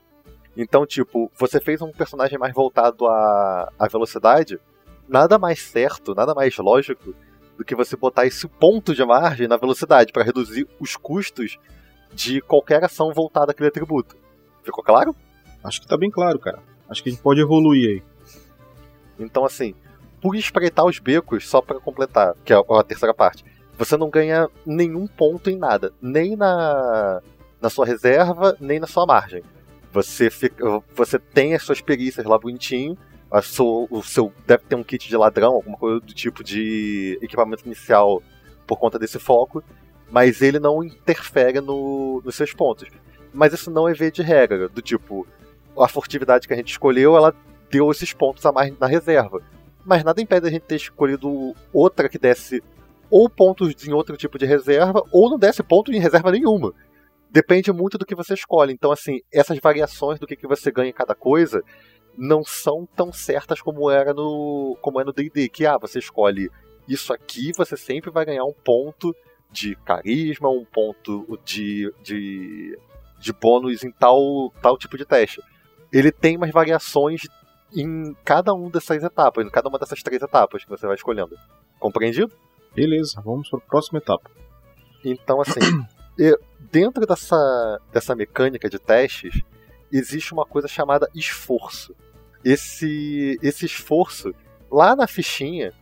Então, 0.56 0.84
tipo, 0.84 1.32
você 1.38 1.60
fez 1.60 1.80
um 1.80 1.92
personagem 1.92 2.40
mais 2.40 2.52
voltado 2.52 3.06
à, 3.06 3.72
à 3.78 3.88
velocidade, 3.88 4.60
nada 5.08 5.38
mais 5.38 5.62
certo, 5.62 6.16
nada 6.16 6.34
mais 6.34 6.58
lógico 6.58 7.14
do 7.56 7.64
que 7.64 7.76
você 7.76 7.96
botar 7.96 8.26
esse 8.26 8.48
ponto 8.48 8.96
de 8.96 9.06
margem 9.06 9.48
na 9.48 9.58
velocidade 9.58 10.12
para 10.12 10.24
reduzir 10.24 10.68
os 10.80 10.96
custos 10.96 11.60
de 12.12 12.42
qualquer 12.42 12.84
ação 12.84 13.14
voltada 13.14 13.52
àquele 13.52 13.70
atributo. 13.70 14.18
Ficou 14.64 14.84
claro? 14.84 15.16
Acho 15.64 15.80
que 15.80 15.88
tá 15.88 15.96
bem 15.96 16.10
claro, 16.10 16.40
cara. 16.40 16.58
Acho 16.90 17.04
que 17.04 17.10
a 17.10 17.12
gente 17.12 17.22
pode 17.22 17.42
evoluir 17.42 17.90
aí. 17.90 18.04
Então, 19.20 19.46
assim, 19.46 19.76
por 20.20 20.36
espreitar 20.36 20.84
os 20.84 20.98
becos, 20.98 21.48
só 21.48 21.62
para 21.62 21.80
completar, 21.80 22.34
que 22.44 22.52
é 22.52 22.56
a 22.58 22.84
terceira 22.84 23.14
parte, 23.14 23.46
você 23.78 23.96
não 23.96 24.10
ganha 24.10 24.50
nenhum 24.66 25.06
ponto 25.06 25.52
em 25.52 25.58
nada, 25.58 25.94
nem 26.02 26.36
na, 26.36 27.22
na 27.62 27.70
sua 27.70 27.86
reserva, 27.86 28.56
nem 28.60 28.80
na 28.80 28.88
sua 28.88 29.06
margem. 29.06 29.44
Você, 29.92 30.30
fica, 30.30 30.82
você 30.96 31.18
tem 31.18 31.56
as 31.56 31.64
suas 31.64 31.82
perícias 31.82 32.26
lá 32.26 32.38
bonitinho, 32.38 32.98
a 33.32 33.42
sua, 33.42 33.88
o 33.90 34.04
seu 34.04 34.32
deve 34.46 34.64
ter 34.64 34.76
um 34.76 34.84
kit 34.84 35.08
de 35.08 35.18
ladrão, 35.18 35.54
alguma 35.54 35.78
coisa 35.78 36.00
do 36.00 36.14
tipo 36.14 36.44
de 36.44 37.18
equipamento 37.22 37.66
inicial 37.66 38.22
por 38.66 38.78
conta 38.78 39.00
desse 39.00 39.20
foco, 39.20 39.64
mas 40.10 40.42
ele 40.42 40.60
não 40.60 40.84
interfere 40.84 41.60
no, 41.60 42.22
nos 42.24 42.36
seus 42.36 42.54
pontos. 42.54 42.88
Mas 43.34 43.54
isso 43.54 43.70
não 43.70 43.88
é 43.88 43.94
ver 43.94 44.12
de 44.12 44.22
regra, 44.22 44.70
do 44.70 44.82
tipo, 44.82 45.28
a 45.78 45.88
furtividade 45.88 46.48
que 46.48 46.54
a 46.54 46.58
gente 46.58 46.72
escolheu, 46.72 47.16
ela 47.16 47.36
deu 47.70 47.92
esses 47.92 48.14
pontos 48.14 48.46
a 48.46 48.52
mais 48.52 48.78
na 48.80 48.88
reserva. 48.88 49.42
Mas 49.86 50.04
nada 50.04 50.22
impede 50.22 50.48
a 50.48 50.52
gente 50.52 50.64
ter 50.64 50.76
escolhido 50.76 51.54
outra 51.74 52.10
que 52.10 52.18
desse 52.18 52.64
ou 53.10 53.30
pontos 53.30 53.74
em 53.88 53.94
outro 53.94 54.18
tipo 54.18 54.38
de 54.38 54.46
reserva, 54.46 55.02
ou 55.12 55.30
não 55.30 55.40
desse 55.40 55.64
ponto 55.64 55.92
em 55.92 56.00
reserva 56.00 56.32
nenhuma. 56.32 56.74
Depende 57.30 57.72
muito 57.72 57.98
do 57.98 58.06
que 58.06 58.16
você 58.16 58.34
escolhe. 58.34 58.74
Então, 58.74 58.92
assim, 58.92 59.20
essas 59.32 59.60
variações 59.60 60.20
do 60.20 60.26
que, 60.26 60.36
que 60.36 60.48
você 60.48 60.72
ganha 60.72 60.90
em 60.90 60.94
cada 60.94 61.14
coisa 61.14 61.62
não 62.18 62.44
são 62.44 62.88
tão 62.96 63.14
certas 63.14 63.62
como 63.62 63.92
era 63.92 64.14
no 64.14 64.76
como 64.82 65.00
é 65.00 65.04
no 65.04 65.14
D&D, 65.14 65.50
que 65.50 65.66
ah, 65.66 65.78
você 65.78 66.00
escolhe 66.00 66.50
isso 66.88 67.14
aqui, 67.14 67.52
você 67.56 67.78
sempre 67.78 68.10
vai 68.10 68.26
ganhar 68.26 68.44
um 68.44 68.54
ponto 68.54 69.14
de 69.52 69.76
carisma, 69.76 70.50
um 70.50 70.66
ponto 70.66 71.40
de, 71.44 71.94
de, 72.02 72.78
de 73.20 73.34
bônus 73.34 73.84
em 73.84 73.92
tal, 73.92 74.52
tal 74.62 74.78
tipo 74.78 74.98
de 74.98 75.06
teste. 75.06 75.42
Ele 75.92 76.12
tem 76.12 76.38
umas 76.38 76.52
variações 76.52 77.22
em 77.76 78.16
cada 78.24 78.54
uma 78.54 78.70
dessas 78.70 79.04
etapas, 79.04 79.46
em 79.46 79.50
cada 79.50 79.70
uma 79.70 79.78
dessas 79.78 80.02
três 80.02 80.22
etapas 80.22 80.64
que 80.64 80.70
você 80.70 80.86
vai 80.86 80.96
escolhendo. 80.96 81.36
Compreendido? 81.80 82.32
Beleza, 82.74 83.22
vamos 83.24 83.50
para 83.50 83.60
a 83.60 83.62
próxima 83.62 84.00
etapa. 84.00 84.30
Então, 85.04 85.42
assim, 85.42 85.60
dentro 86.72 87.06
dessa, 87.06 87.82
dessa 87.92 88.16
mecânica 88.16 88.70
de 88.70 88.80
testes, 88.80 89.42
existe 89.92 90.34
uma 90.34 90.46
coisa 90.46 90.68
chamada 90.68 91.10
esforço. 91.14 91.96
Esse, 92.44 93.38
esse 93.42 93.66
esforço, 93.66 94.34
lá 94.72 94.96
na 94.96 95.08
fichinha, 95.08 95.74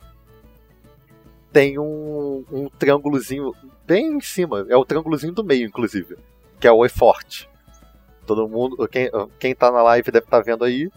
tem 1.52 1.78
um, 1.78 2.44
um 2.50 2.68
triângulozinho 2.68 3.52
bem 3.86 4.16
em 4.16 4.20
cima, 4.20 4.66
é 4.68 4.76
o 4.76 4.84
triângulozinho 4.84 5.32
do 5.32 5.44
meio, 5.44 5.66
inclusive. 5.66 6.16
que 6.60 6.66
é 6.66 6.72
o 6.72 6.84
effort. 6.84 7.48
Todo 8.26 8.48
mundo, 8.48 8.88
quem, 8.88 9.08
quem 9.38 9.54
tá 9.54 9.70
na 9.70 9.82
live 9.82 10.10
deve 10.10 10.26
estar 10.26 10.38
tá 10.38 10.42
vendo 10.42 10.64
aí. 10.64 10.90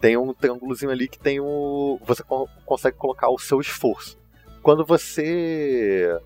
Tem 0.00 0.16
um 0.16 0.34
triângulozinho 0.34 0.90
ali 0.90 1.08
que 1.08 1.18
tem 1.18 1.40
o. 1.40 1.98
Você 2.04 2.22
consegue 2.66 2.96
colocar 2.96 3.30
o 3.30 3.38
seu 3.38 3.60
esforço. 3.60 4.18
Quando 4.62 4.84
você. 4.84 6.18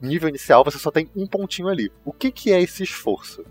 Nível 0.00 0.28
inicial, 0.28 0.64
você 0.64 0.78
só 0.78 0.90
tem 0.90 1.10
um 1.14 1.26
pontinho 1.26 1.68
ali. 1.68 1.90
O 2.04 2.12
que, 2.12 2.30
que 2.30 2.52
é 2.52 2.60
esse 2.60 2.82
esforço? 2.82 3.44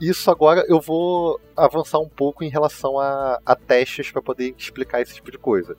Isso 0.00 0.30
agora 0.30 0.64
eu 0.68 0.80
vou 0.80 1.40
avançar 1.56 1.98
um 1.98 2.08
pouco 2.08 2.44
em 2.44 2.48
relação 2.48 2.98
a, 2.98 3.40
a 3.44 3.56
testes 3.56 4.10
para 4.10 4.20
poder 4.20 4.54
explicar 4.58 5.00
esse 5.00 5.14
tipo 5.14 5.30
de 5.30 5.38
coisa. 5.38 5.76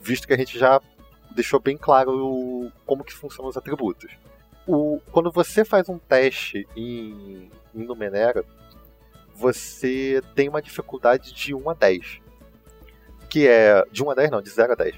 Visto 0.00 0.26
que 0.26 0.32
a 0.32 0.36
gente 0.36 0.58
já 0.58 0.80
deixou 1.34 1.60
bem 1.60 1.76
claro 1.76 2.12
o, 2.12 2.72
como 2.86 3.04
que 3.04 3.12
funcionam 3.12 3.50
os 3.50 3.56
atributos. 3.56 4.10
O, 4.66 5.00
quando 5.12 5.30
você 5.30 5.64
faz 5.64 5.88
um 5.88 5.98
teste 5.98 6.66
em, 6.74 7.50
em 7.74 7.84
Numenera, 7.84 8.44
você 9.34 10.22
tem 10.34 10.48
uma 10.48 10.62
dificuldade 10.62 11.34
de 11.34 11.54
1 11.54 11.70
a 11.70 11.74
10. 11.74 12.20
Que 13.28 13.46
é. 13.46 13.84
De 13.92 14.02
1 14.02 14.10
a 14.10 14.14
10 14.14 14.30
não, 14.30 14.40
de 14.40 14.50
0 14.50 14.72
a 14.72 14.76
10. 14.76 14.96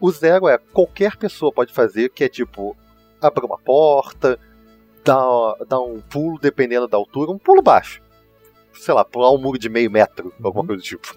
O 0.00 0.10
0 0.10 0.48
é 0.48 0.58
qualquer 0.58 1.16
pessoa 1.16 1.52
pode 1.52 1.74
fazer, 1.74 2.08
que 2.08 2.24
é 2.24 2.28
tipo 2.28 2.76
abrir 3.20 3.44
uma 3.44 3.58
porta, 3.58 4.38
dar, 5.04 5.54
dar 5.68 5.80
um 5.80 6.00
pulo 6.00 6.38
dependendo 6.38 6.88
da 6.88 6.96
altura, 6.96 7.30
um 7.30 7.38
pulo 7.38 7.62
baixo. 7.62 8.02
Sei 8.74 8.94
lá, 8.94 9.04
pular 9.04 9.32
um 9.32 9.38
muro 9.38 9.58
de 9.58 9.68
meio 9.68 9.90
metro, 9.90 10.26
uhum. 10.26 10.46
alguma 10.46 10.66
coisa 10.66 10.80
do 10.80 10.84
tipo. 10.84 11.14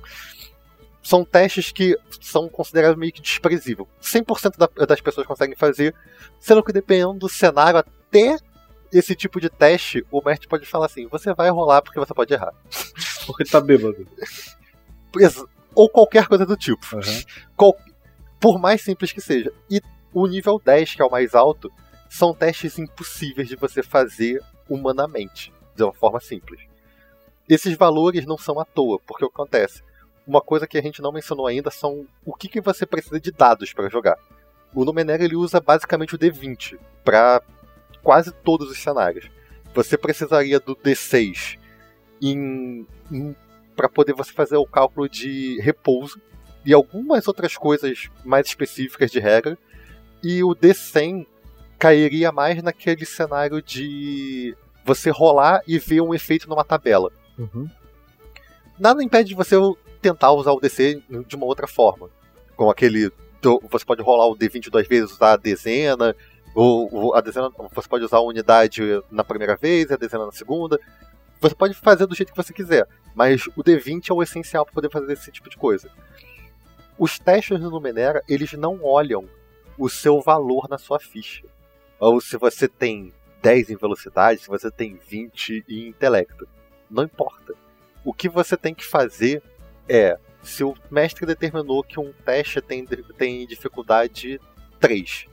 São 1.01 1.23
testes 1.23 1.71
que 1.71 1.97
são 2.21 2.47
considerados 2.47 2.97
meio 2.97 3.11
que 3.11 3.21
desprezíveis. 3.21 3.87
100% 4.01 4.57
da, 4.57 4.85
das 4.85 5.01
pessoas 5.01 5.27
conseguem 5.27 5.55
fazer, 5.55 5.93
sendo 6.39 6.63
que 6.63 6.71
dependendo 6.71 7.13
do 7.13 7.29
cenário, 7.29 7.79
até 7.79 8.37
esse 8.91 9.15
tipo 9.15 9.41
de 9.41 9.49
teste, 9.49 10.05
o 10.11 10.21
mestre 10.23 10.47
pode 10.47 10.65
falar 10.65 10.85
assim: 10.85 11.07
você 11.07 11.33
vai 11.33 11.49
rolar 11.49 11.81
porque 11.81 11.99
você 11.99 12.13
pode 12.13 12.33
errar. 12.33 12.53
Porque 13.25 13.45
tá 13.45 13.61
bêbado. 13.61 14.05
Ou 15.73 15.89
qualquer 15.89 16.27
coisa 16.27 16.45
do 16.45 16.57
tipo. 16.57 16.85
Uhum. 16.93 17.23
Qual, 17.55 17.77
por 18.37 18.59
mais 18.59 18.81
simples 18.81 19.13
que 19.13 19.21
seja. 19.21 19.49
E 19.71 19.81
o 20.13 20.27
nível 20.27 20.61
10, 20.63 20.95
que 20.95 21.01
é 21.01 21.05
o 21.05 21.09
mais 21.09 21.33
alto, 21.33 21.71
são 22.13 22.31
testes 22.31 22.77
impossíveis 22.77 23.47
de 23.47 23.55
você 23.55 23.81
fazer 23.81 24.39
humanamente, 24.69 25.51
de 25.75 25.81
uma 25.81 25.91
forma 25.91 26.19
simples. 26.19 26.61
Esses 27.49 27.75
valores 27.75 28.23
não 28.23 28.37
são 28.37 28.59
à 28.59 28.65
toa, 28.65 28.99
porque 28.99 29.25
acontece? 29.25 29.81
Uma 30.25 30.39
coisa 30.39 30.67
que 30.67 30.77
a 30.77 30.81
gente 30.81 31.01
não 31.01 31.11
mencionou 31.11 31.47
ainda 31.47 31.71
são 31.71 32.05
o 32.23 32.31
que, 32.35 32.47
que 32.47 32.61
você 32.61 32.85
precisa 32.85 33.19
de 33.19 33.31
dados 33.31 33.73
para 33.73 33.89
jogar. 33.89 34.15
O 34.75 34.85
Numenera 34.85 35.23
ele 35.23 35.35
usa 35.35 35.59
basicamente 35.59 36.13
o 36.13 36.19
D20 36.19 36.77
para 37.03 37.41
quase 38.03 38.31
todos 38.31 38.69
os 38.69 38.77
cenários. 38.77 39.27
Você 39.73 39.97
precisaria 39.97 40.59
do 40.59 40.75
D6 40.75 41.57
em, 42.21 42.85
em 43.11 43.35
para 43.75 43.89
poder 43.89 44.13
você 44.13 44.31
fazer 44.31 44.57
o 44.57 44.67
cálculo 44.67 45.09
de 45.09 45.59
repouso 45.61 46.21
e 46.63 46.75
algumas 46.75 47.27
outras 47.27 47.57
coisas 47.57 48.11
mais 48.23 48.45
específicas 48.45 49.09
de 49.09 49.19
regra. 49.19 49.57
E 50.23 50.43
o 50.43 50.49
D100 50.49 51.32
cairia 51.83 52.31
mais 52.31 52.63
naquele 52.63 53.05
cenário 53.05 53.61
de 53.61 54.55
você 54.85 55.09
rolar 55.09 55.61
e 55.67 55.77
ver 55.77 55.99
um 55.99 56.15
efeito 56.15 56.47
numa 56.47 56.63
tabela. 56.63 57.11
Uhum. 57.37 57.69
Nada 58.79 59.03
impede 59.03 59.29
de 59.29 59.35
você 59.35 59.57
tentar 60.01 60.31
usar 60.31 60.53
o 60.53 60.61
DC 60.61 61.03
de 61.27 61.35
uma 61.35 61.45
outra 61.45 61.67
forma. 61.67 62.09
Com 62.55 62.69
aquele. 62.69 63.11
Você 63.69 63.83
pode 63.83 64.01
rolar 64.01 64.27
o 64.27 64.37
D20 64.37 64.69
duas 64.69 64.87
vezes, 64.87 65.11
usar 65.11 65.33
a 65.33 65.37
dezena, 65.37 66.15
ou 66.55 67.13
a 67.13 67.19
dezena, 67.19 67.51
você 67.73 67.89
pode 67.89 68.05
usar 68.05 68.17
a 68.17 68.21
unidade 68.21 68.81
na 69.11 69.25
primeira 69.25 69.57
vez 69.57 69.89
e 69.89 69.93
a 69.93 69.97
dezena 69.97 70.25
na 70.25 70.31
segunda. 70.31 70.79
Você 71.41 71.53
pode 71.53 71.73
fazer 71.73 72.05
do 72.05 72.15
jeito 72.15 72.31
que 72.31 72.37
você 72.37 72.53
quiser, 72.53 72.87
mas 73.13 73.45
o 73.57 73.61
D20 73.61 74.09
é 74.09 74.13
o 74.13 74.23
essencial 74.23 74.63
para 74.63 74.73
poder 74.73 74.89
fazer 74.89 75.11
esse 75.11 75.29
tipo 75.33 75.49
de 75.49 75.57
coisa. 75.57 75.89
Os 76.97 77.19
testes 77.19 77.59
no 77.59 77.69
Numenera, 77.69 78.23
eles 78.29 78.53
não 78.53 78.81
olham 78.81 79.27
o 79.77 79.89
seu 79.89 80.21
valor 80.21 80.69
na 80.69 80.77
sua 80.77 80.97
ficha. 80.97 81.43
Ou 82.03 82.19
se 82.19 82.35
você 82.35 82.67
tem 82.67 83.13
10 83.41 83.69
em 83.69 83.77
velocidade, 83.77 84.41
se 84.41 84.49
você 84.49 84.69
tem 84.69 84.99
20 85.07 85.63
em 85.69 85.87
intelecto. 85.87 86.45
Não 86.91 87.03
importa. 87.03 87.53
O 88.03 88.13
que 88.13 88.27
você 88.27 88.57
tem 88.57 88.73
que 88.73 88.85
fazer 88.85 89.41
é, 89.87 90.19
se 90.41 90.65
o 90.65 90.75
mestre 90.91 91.25
determinou 91.25 91.81
que 91.81 91.97
um 91.97 92.11
teste 92.25 92.59
tem, 92.59 92.85
tem 93.17 93.47
dificuldade 93.47 94.37
3, 94.81 95.27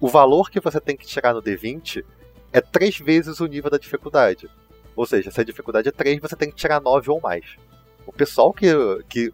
o 0.00 0.08
valor 0.08 0.50
que 0.50 0.60
você 0.60 0.80
tem 0.80 0.96
que 0.96 1.06
tirar 1.06 1.34
no 1.34 1.42
D20 1.42 2.02
é 2.54 2.62
3 2.62 3.00
vezes 3.00 3.38
o 3.40 3.46
nível 3.46 3.70
da 3.70 3.76
dificuldade. 3.76 4.48
Ou 4.96 5.04
seja, 5.04 5.30
se 5.30 5.38
a 5.38 5.44
dificuldade 5.44 5.90
é 5.90 5.92
3, 5.92 6.20
você 6.20 6.34
tem 6.34 6.48
que 6.48 6.56
tirar 6.56 6.80
9 6.80 7.10
ou 7.10 7.20
mais. 7.20 7.44
O 8.06 8.12
pessoal 8.14 8.50
que, 8.50 8.66
que 9.10 9.30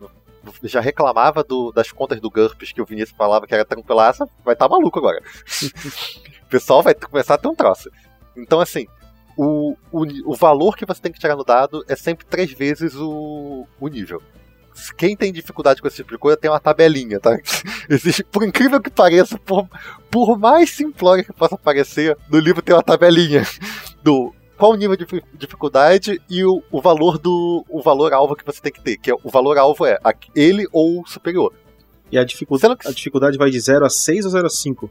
já 0.65 0.81
reclamava 0.81 1.43
do, 1.43 1.73
das 1.73 1.91
contas 1.93 2.21
do 2.21 2.31
GURPS 2.31 2.73
que 2.73 2.83
o 2.83 2.85
Vinícius 2.85 3.17
falava 3.17 3.47
que 3.47 3.55
era 3.55 3.65
tranquilaça, 3.65 4.27
vai 4.45 4.55
estar 4.55 4.69
tá 4.69 4.75
maluco 4.75 4.99
agora. 4.99 5.23
o 6.43 6.49
pessoal 6.49 6.83
vai 6.83 6.95
começar 6.95 7.35
a 7.35 7.39
ter 7.39 7.49
um 7.49 7.55
troço. 7.55 7.91
Então, 8.37 8.61
assim, 8.61 8.87
o, 9.37 9.77
o, 9.91 10.33
o 10.33 10.35
valor 10.35 10.77
que 10.77 10.87
você 10.87 11.01
tem 11.01 11.13
que 11.13 11.19
tirar 11.19 11.37
no 11.37 11.45
dado 11.45 11.85
é 11.89 11.97
sempre 11.97 12.25
três 12.27 12.53
vezes 12.53 12.95
o, 12.95 13.67
o 13.81 13.89
nível. 13.89 14.23
Quem 14.97 15.17
tem 15.17 15.33
dificuldade 15.33 15.81
com 15.81 15.87
esse 15.87 15.99
tipo 15.99 16.11
de 16.11 16.19
coisa 16.19 16.37
tem 16.37 16.51
uma 16.51 16.59
tabelinha, 16.59 17.21
tá? 17.21 17.39
Existe, 17.89 18.25
por 18.25 18.43
incrível 18.43 18.81
que 18.81 18.91
pareça, 18.91 19.39
por, 19.39 19.69
por 20.11 20.39
mais 20.39 20.71
simplório 20.71 21.25
que 21.25 21.33
possa 21.33 21.57
parecer, 21.57 22.17
no 22.29 22.39
livro 22.39 22.61
tem 22.61 22.75
uma 22.75 22.83
tabelinha 22.83 23.47
do 24.03 24.35
qual 24.57 24.73
o 24.73 24.77
nível 24.77 24.97
de 24.97 25.07
dificuldade 25.35 26.21
e 26.31 26.45
o, 26.45 26.63
o 26.71 26.81
valor 26.81 27.19
do 27.19 27.65
o 27.69 27.83
valor 27.83 28.13
alvo 28.13 28.37
que 28.37 28.45
você 28.45 28.61
tem 28.61 28.73
que 28.73 28.81
ter, 28.81 28.97
que 28.97 29.11
é, 29.11 29.15
o 29.15 29.31
valor 29.31 29.59
alvo 29.59 29.85
é 29.85 29.99
ele 30.35 30.67
ou 30.73 31.07
superior. 31.07 31.53
E 32.11 32.19
a 32.19 32.25
dificuldade, 32.25 32.77
que... 32.77 32.89
a 32.89 32.93
dificuldade 32.93 33.37
vai 33.37 33.51
de 33.51 33.59
0 33.59 33.85
a 33.85 33.91
6 33.91 34.25
ou 34.27 34.31
0 34.31 34.47
a 34.47 34.51
5? 34.51 34.91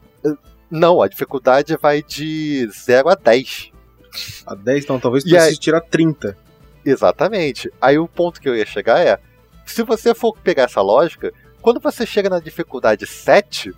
Não, 0.70 1.00
a 1.00 1.08
dificuldade 1.08 1.76
vai 1.80 2.02
de 2.02 2.68
0 2.68 3.08
a 3.08 3.14
10. 3.14 3.72
A 4.46 4.54
10, 4.54 4.84
então 4.84 5.00
talvez 5.00 5.24
precise 5.24 5.48
aí... 5.48 5.56
tirar 5.56 5.80
30. 5.80 6.36
Exatamente. 6.84 7.72
Aí 7.80 7.98
o 7.98 8.06
ponto 8.06 8.40
que 8.40 8.48
eu 8.48 8.54
ia 8.54 8.66
chegar 8.66 9.00
é: 9.00 9.18
se 9.64 9.82
você 9.82 10.14
for 10.14 10.36
pegar 10.36 10.64
essa 10.64 10.82
lógica, 10.82 11.32
quando 11.62 11.80
você 11.80 12.04
chega 12.04 12.28
na 12.28 12.40
dificuldade 12.40 13.06
7, 13.06 13.72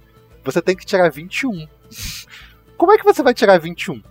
você 0.44 0.60
tem 0.60 0.74
que 0.74 0.84
tirar 0.84 1.10
21. 1.10 1.68
Como 2.76 2.92
é 2.92 2.98
que 2.98 3.04
você 3.04 3.22
vai 3.22 3.32
tirar 3.32 3.58
21? 3.58 4.02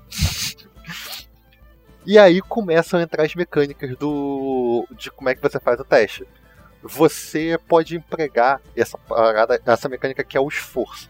E 2.06 2.20
aí 2.20 2.40
começam 2.40 3.00
a 3.00 3.04
entrar 3.04 3.24
as 3.24 3.34
mecânicas 3.34 3.98
do 3.98 4.88
de 4.92 5.10
como 5.10 5.30
é 5.30 5.36
que 5.36 5.42
você 5.42 5.60
faz 5.60 5.80
o 5.80 5.84
teste. 5.84 6.26
Você 6.84 7.58
pode 7.68 7.96
empregar 7.96 8.62
essa 8.76 8.96
parada, 8.96 9.60
essa 9.66 9.90
mecânica 9.90 10.24
que 10.24 10.38
é 10.38 10.40
o 10.40 10.48
esforço, 10.48 11.10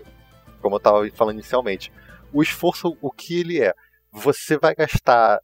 como 0.62 0.76
eu 0.76 0.78
estava 0.78 1.10
falando 1.12 1.36
inicialmente. 1.36 1.91
O 2.32 2.41
esforço, 2.41 2.98
o 3.02 3.12
que 3.12 3.41
ele 3.41 3.62
é? 3.62 3.74
Você 4.10 4.58
vai 4.58 4.74
gastar 4.74 5.39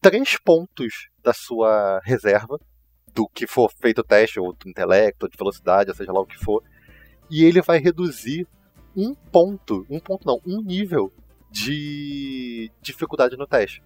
três 0.00 0.36
pontos 0.38 1.08
da 1.22 1.32
sua 1.32 2.00
reserva 2.04 2.58
do 3.14 3.28
que 3.28 3.46
for 3.46 3.70
feito 3.80 4.00
o 4.00 4.04
teste, 4.04 4.40
ou 4.40 4.52
do 4.52 4.68
intelecto, 4.68 5.26
ou 5.26 5.30
de 5.30 5.38
velocidade, 5.38 5.90
ou 5.90 5.96
seja 5.96 6.12
lá 6.12 6.20
o 6.20 6.26
que 6.26 6.36
for, 6.36 6.62
e 7.30 7.44
ele 7.44 7.62
vai 7.62 7.78
reduzir 7.78 8.46
um 8.96 9.14
ponto, 9.14 9.86
um 9.88 10.00
ponto 10.00 10.26
não, 10.26 10.40
um 10.46 10.60
nível 10.60 11.12
de 11.50 12.70
dificuldade 12.82 13.36
no 13.36 13.46
teste. 13.46 13.82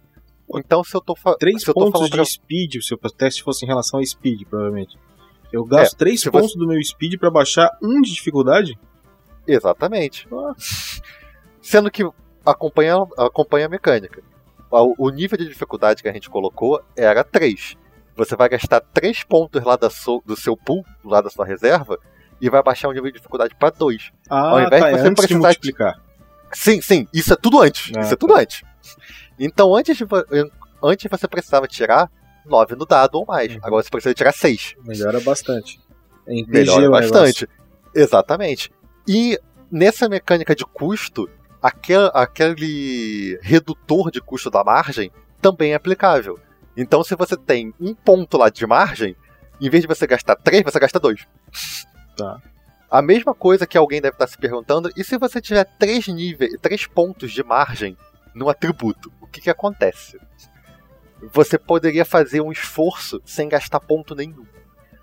Então, 0.55 0.83
se 0.83 0.95
eu 0.95 1.01
tô, 1.01 1.15
fa 1.15 1.35
três 1.37 1.61
se 1.61 1.69
eu 1.69 1.73
tô 1.73 1.91
pontos 1.91 2.09
pra... 2.09 2.23
de 2.23 2.29
speed, 2.29 2.81
se 2.81 2.93
o 2.93 2.97
teste 2.97 3.43
fosse 3.43 3.65
em 3.65 3.67
relação 3.67 3.99
a 3.99 4.05
speed, 4.05 4.43
provavelmente. 4.49 4.97
Eu 5.51 5.65
gasto 5.65 5.93
é, 5.93 5.97
três 5.97 6.23
pontos 6.23 6.53
você... 6.53 6.59
do 6.59 6.67
meu 6.67 6.81
speed 6.83 7.19
para 7.19 7.29
baixar 7.29 7.69
um 7.81 8.01
de 8.01 8.13
dificuldade? 8.13 8.77
Exatamente. 9.45 10.27
Ah. 10.31 10.53
Sendo 11.61 11.91
que 11.91 12.03
acompanha, 12.45 12.95
acompanha 13.17 13.65
a 13.65 13.69
mecânica. 13.69 14.23
O, 14.69 15.07
o 15.07 15.09
nível 15.09 15.37
de 15.37 15.47
dificuldade 15.47 16.01
que 16.01 16.07
a 16.07 16.13
gente 16.13 16.29
colocou 16.29 16.81
era 16.95 17.23
3 17.23 17.77
você 18.15 18.35
vai 18.35 18.49
gastar 18.49 18.81
3 18.81 19.23
pontos 19.23 19.63
lá 19.63 19.77
so, 19.89 20.21
do 20.25 20.35
seu 20.35 20.55
pool, 20.55 20.85
lá 21.03 21.21
da 21.21 21.29
sua 21.29 21.45
reserva, 21.45 21.97
e 22.39 22.49
vai 22.49 22.61
baixar 22.61 22.89
o 22.89 22.91
nível 22.91 23.09
de 23.09 23.17
dificuldade 23.17 23.55
para 23.55 23.69
2. 23.69 24.11
Ah, 24.29 24.49
Ao 24.49 24.61
invés 24.61 24.81
tá, 24.81 24.91
de 24.91 24.97
você 24.97 25.07
é 25.07 25.11
precisar. 25.11 25.27
De 25.27 25.35
multiplicar. 25.35 26.01
Sim, 26.53 26.81
sim, 26.81 27.07
isso 27.13 27.33
é 27.33 27.35
tudo 27.35 27.61
antes. 27.61 27.91
Ah, 27.95 28.01
isso 28.01 28.13
é 28.13 28.17
tudo 28.17 28.33
tá. 28.33 28.41
antes. 28.41 28.63
Então, 29.43 29.75
antes, 29.75 29.97
de, 29.97 30.05
antes 30.83 31.09
você 31.09 31.27
precisava 31.27 31.67
tirar 31.67 32.11
9 32.45 32.75
no 32.75 32.85
dado 32.85 33.15
ou 33.15 33.25
mais. 33.25 33.51
Uhum. 33.53 33.59
Agora 33.63 33.81
você 33.81 33.89
precisa 33.89 34.13
tirar 34.13 34.31
6. 34.31 34.75
Melhora 34.85 35.19
bastante. 35.19 35.79
É 36.27 36.43
Melhora 36.47 36.87
bastante. 36.91 37.49
Exatamente. 37.95 38.71
E 39.07 39.39
nessa 39.71 40.07
mecânica 40.07 40.55
de 40.55 40.63
custo, 40.63 41.27
aquele, 41.59 42.11
aquele 42.13 43.39
redutor 43.41 44.11
de 44.11 44.21
custo 44.21 44.51
da 44.51 44.63
margem 44.63 45.11
também 45.41 45.71
é 45.71 45.75
aplicável. 45.75 46.39
Então, 46.77 47.03
se 47.03 47.15
você 47.15 47.35
tem 47.35 47.73
um 47.79 47.95
ponto 47.95 48.37
lá 48.37 48.47
de 48.47 48.65
margem, 48.67 49.15
em 49.59 49.69
vez 49.71 49.81
de 49.81 49.87
você 49.87 50.05
gastar 50.05 50.35
três, 50.35 50.63
você 50.63 50.79
gasta 50.79 50.99
dois. 50.99 51.27
Tá. 52.15 52.39
A 52.89 53.01
mesma 53.01 53.33
coisa 53.33 53.65
que 53.65 53.77
alguém 53.77 54.01
deve 54.01 54.15
estar 54.15 54.27
se 54.27 54.37
perguntando, 54.37 54.91
e 54.95 55.03
se 55.03 55.17
você 55.17 55.41
tiver 55.41 55.65
três 55.79 56.07
níveis, 56.07 56.53
três 56.61 56.85
pontos 56.85 57.31
de 57.31 57.43
margem 57.43 57.97
no 58.35 58.49
atributo, 58.49 59.11
que, 59.31 59.41
que 59.41 59.49
acontece? 59.49 60.17
você 61.33 61.57
poderia 61.57 62.03
fazer 62.03 62.41
um 62.41 62.51
esforço 62.51 63.21
sem 63.25 63.47
gastar 63.47 63.79
ponto 63.79 64.15
nenhum. 64.15 64.45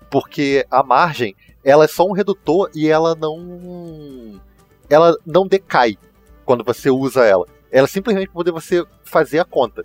Porque 0.09 0.65
a 0.69 0.83
margem, 0.83 1.35
ela 1.63 1.85
é 1.85 1.87
só 1.87 2.03
um 2.05 2.11
redutor 2.11 2.69
e 2.73 2.87
ela 2.87 3.15
não. 3.15 4.41
Ela 4.89 5.15
não 5.25 5.47
decai 5.47 5.97
quando 6.43 6.63
você 6.63 6.89
usa 6.89 7.23
ela. 7.23 7.45
Ela 7.71 7.85
é 7.85 7.87
simplesmente 7.87 8.31
poder 8.31 8.51
você 8.51 8.83
fazer 9.03 9.39
a 9.39 9.45
conta. 9.45 9.83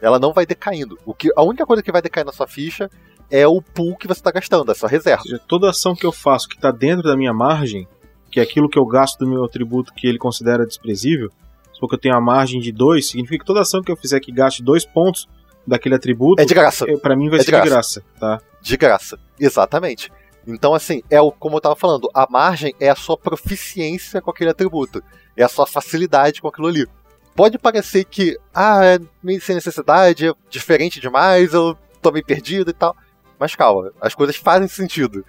Ela 0.00 0.18
não 0.18 0.32
vai 0.32 0.46
decaindo. 0.46 0.96
O 1.04 1.12
que, 1.12 1.28
a 1.34 1.42
única 1.42 1.66
coisa 1.66 1.82
que 1.82 1.90
vai 1.90 2.00
decair 2.00 2.24
na 2.24 2.32
sua 2.32 2.46
ficha 2.46 2.88
é 3.28 3.46
o 3.48 3.60
pool 3.60 3.96
que 3.96 4.06
você 4.06 4.20
está 4.20 4.30
gastando, 4.30 4.70
a 4.70 4.74
sua 4.74 4.88
reserva. 4.88 5.22
Seja, 5.22 5.40
toda 5.48 5.70
ação 5.70 5.94
que 5.94 6.06
eu 6.06 6.12
faço 6.12 6.48
que 6.48 6.54
está 6.54 6.70
dentro 6.70 7.02
da 7.02 7.16
minha 7.16 7.32
margem, 7.32 7.88
que 8.30 8.38
é 8.38 8.42
aquilo 8.42 8.68
que 8.68 8.78
eu 8.78 8.86
gasto 8.86 9.18
do 9.18 9.28
meu 9.28 9.42
atributo 9.42 9.92
que 9.92 10.06
ele 10.06 10.18
considera 10.18 10.64
desprezível, 10.64 11.32
se 11.74 11.80
for 11.80 11.88
que 11.88 11.96
eu 11.96 11.98
tenho 12.00 12.14
a 12.14 12.20
margem 12.20 12.60
de 12.60 12.72
2, 12.72 13.06
significa 13.08 13.40
que 13.40 13.44
toda 13.44 13.60
ação 13.60 13.82
que 13.82 13.92
eu 13.92 13.96
fizer 13.96 14.18
que 14.20 14.32
gaste 14.32 14.62
2 14.62 14.84
pontos 14.86 15.28
daquele 15.66 15.94
atributo, 15.94 16.40
É 16.40 16.44
de 16.46 16.54
graça. 16.54 16.86
pra 17.02 17.14
mim 17.16 17.28
vai 17.28 17.40
É 17.40 17.42
ser 17.42 17.50
de 17.52 17.60
de 17.62 17.68
graça, 17.68 18.02
tá? 18.18 18.40
De 18.62 18.76
graça. 18.76 19.18
Exatamente. 19.38 20.10
Então, 20.46 20.74
assim, 20.74 21.02
é 21.10 21.20
o 21.20 21.32
como 21.32 21.56
eu 21.56 21.60
tava 21.60 21.74
falando, 21.76 22.08
a 22.14 22.26
margem 22.30 22.74
é 22.78 22.88
a 22.90 22.94
sua 22.94 23.16
proficiência 23.16 24.20
com 24.20 24.30
aquele 24.30 24.50
atributo. 24.50 25.02
É 25.36 25.42
a 25.42 25.48
sua 25.48 25.66
facilidade 25.66 26.40
com 26.40 26.48
aquilo 26.48 26.68
ali. 26.68 26.86
Pode 27.34 27.58
parecer 27.58 28.04
que, 28.04 28.38
ah, 28.54 28.84
é 28.84 28.98
meio 29.22 29.40
sem 29.40 29.54
necessidade, 29.56 30.28
é 30.28 30.32
diferente 30.48 31.00
demais, 31.00 31.52
eu 31.52 31.76
tô 32.00 32.12
meio 32.12 32.24
perdido 32.24 32.70
e 32.70 32.74
tal. 32.74 32.94
Mas 33.40 33.56
calma, 33.56 33.90
as 34.00 34.14
coisas 34.14 34.36
fazem 34.36 34.68
sentido. 34.68 35.24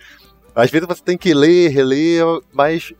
Às 0.53 0.69
vezes 0.69 0.87
você 0.87 1.01
tem 1.01 1.17
que 1.17 1.33
ler, 1.33 1.69
reler, 1.69 2.23
mas 2.53 2.93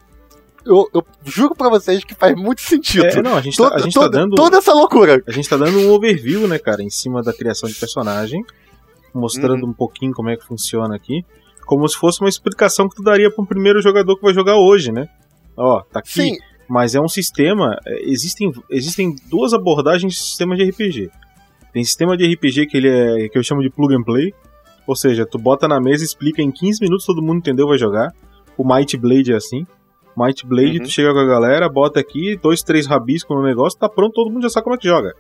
eu, 0.66 0.90
eu 0.94 1.06
juro 1.24 1.56
pra 1.56 1.70
vocês 1.70 2.04
que 2.04 2.14
faz 2.16 2.36
muito 2.36 2.62
sentido. 2.62 3.06
É, 3.06 3.22
não, 3.22 3.36
a 3.36 3.42
gente, 3.42 3.58
tá, 3.58 3.64
Toda- 3.66 3.76
a 3.76 3.80
gente 3.80 3.94
toda, 3.94 4.10
tá 4.12 4.18
dando. 4.20 4.36
toda 4.36 4.58
essa 4.58 4.74
loucura. 4.74 5.22
A 5.28 5.32
gente 5.32 5.48
tá 5.48 5.58
dando 5.58 5.78
um 5.80 5.92
overview, 5.92 6.48
né, 6.48 6.58
cara, 6.60 6.82
em 6.84 6.90
cima 6.90 7.22
da 7.24 7.32
criação 7.34 7.70
de 7.70 7.76
personagem, 7.76 8.44
mostrando 9.14 9.64
Uhum. 9.64 9.70
um 9.70 9.74
pouquinho 9.74 10.12
como 10.14 10.30
é 10.30 10.36
que 10.38 10.46
funciona 10.46 10.96
aqui, 10.96 11.24
como 11.66 11.88
se 11.88 11.96
fosse 11.98 12.22
uma 12.22 12.30
explicação 12.30 12.88
que 12.90 12.96
tu 12.96 13.04
daria 13.04 13.32
para 13.32 13.44
um 13.44 13.46
primeiro 13.48 13.82
jogador 13.82 14.16
que 14.16 14.22
vai 14.24 14.34
jogar 14.34 14.56
hoje, 14.58 14.92
né? 14.92 15.08
Ó, 15.58 15.82
tá 15.82 16.00
aqui. 16.00 16.12
Sim, 16.12 16.38
Mas 16.68 16.96
é 16.96 17.00
um 17.00 17.08
sistema. 17.08 17.78
é, 17.86 18.10
Existem, 18.10 18.52
existem 18.72 19.16
duas 19.30 19.54
abordagens 19.54 20.14
de 20.14 20.20
sistema 20.20 20.56
de 20.56 20.64
RPG. 20.70 21.10
Tem 21.72 21.84
sistema 21.84 22.18
de 22.18 22.26
RPG 22.34 22.66
que 22.68 22.76
ele 22.78 22.90
é 22.90 23.30
que 23.30 23.38
eu 23.38 23.44
chamo 23.44 23.62
de 23.62 23.70
plug 23.70 23.94
and 23.96 24.02
play, 24.04 24.34
ou 24.88 24.96
seja, 24.96 25.26
tu 25.26 25.38
bota 25.38 25.68
na 25.68 25.80
mesa, 25.80 26.04
explica 26.04 26.42
em 26.42 26.52
15 26.52 26.82
minutos, 26.82 27.06
todo 27.06 27.22
mundo 27.22 27.38
entendeu, 27.38 27.68
vai 27.68 27.78
jogar. 27.78 28.12
O 28.58 28.64
Might 28.68 28.98
Blade 28.98 29.32
é 29.32 29.36
assim. 29.36 29.66
Might 30.18 30.46
Blade, 30.46 30.78
Uhum. 30.80 30.84
tu 30.84 30.90
chega 30.90 31.12
com 31.14 31.20
a 31.20 31.26
galera, 31.26 31.68
bota 31.70 32.00
aqui, 32.00 32.38
dois, 32.42 32.62
três 32.62 32.86
rabiscos 32.88 33.36
no 33.36 33.44
negócio, 33.44 33.78
tá 33.80 33.90
pronto, 33.90 34.14
todo 34.14 34.32
mundo 34.32 34.44
já 34.44 34.50
sabe 34.50 34.64
como 34.64 34.76
é 34.76 34.80
que 34.80 34.88
joga. 34.88 35.14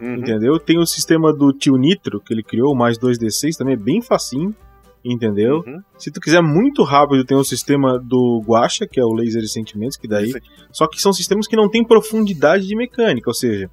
Uhum. 0.00 0.14
Entendeu? 0.16 0.58
Tem 0.58 0.78
o 0.78 0.86
sistema 0.86 1.32
do 1.32 1.52
tio 1.52 1.76
Nitro, 1.76 2.20
que 2.20 2.32
ele 2.32 2.42
criou, 2.42 2.74
mais 2.74 2.98
2D6, 2.98 3.56
também 3.56 3.74
é 3.74 3.76
bem 3.76 4.00
facinho. 4.00 4.54
Entendeu? 5.02 5.64
Uhum. 5.66 5.80
Se 5.96 6.10
tu 6.10 6.20
quiser 6.20 6.42
muito 6.42 6.82
rápido, 6.82 7.24
tem 7.24 7.34
o 7.36 7.42
sistema 7.44 7.98
do 7.98 8.42
Guacha, 8.46 8.86
que 8.86 9.00
é 9.00 9.04
o 9.04 9.14
Laser 9.14 9.40
de 9.40 9.48
Sentimentos, 9.50 9.96
que 9.96 10.06
daí. 10.06 10.30
Só 10.70 10.86
que 10.86 11.00
são 11.00 11.10
sistemas 11.10 11.46
que 11.46 11.56
não 11.56 11.70
têm 11.70 11.82
profundidade 11.82 12.66
de 12.66 12.76
mecânica, 12.76 13.30
ou 13.30 13.34
seja, 13.34 13.70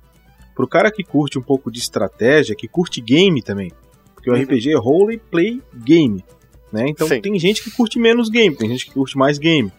pro 0.55 0.65
cara 0.65 0.89
que 0.89 1.03
curte 1.03 1.37
um 1.37 1.41
pouco 1.41 1.69
de 1.69 1.79
estratégia, 1.79 2.55
que 2.55 2.65
curte 2.65 3.01
game 3.01 3.41
também. 3.41 3.73
Porque 4.15 4.29
o 4.31 4.33
Uhum. 4.33 4.41
RPG 4.41 4.71
é 4.71 4.77
role 4.77 5.17
play 5.29 5.61
game. 5.75 6.23
Né? 6.71 6.85
Então 6.87 7.07
Sim. 7.07 7.19
tem 7.19 7.37
gente 7.37 7.61
que 7.61 7.71
curte 7.71 7.99
menos 7.99 8.29
game, 8.29 8.55
tem 8.55 8.69
gente 8.69 8.85
que 8.85 8.91
curte 8.93 9.17
mais 9.17 9.37
game. 9.37 9.69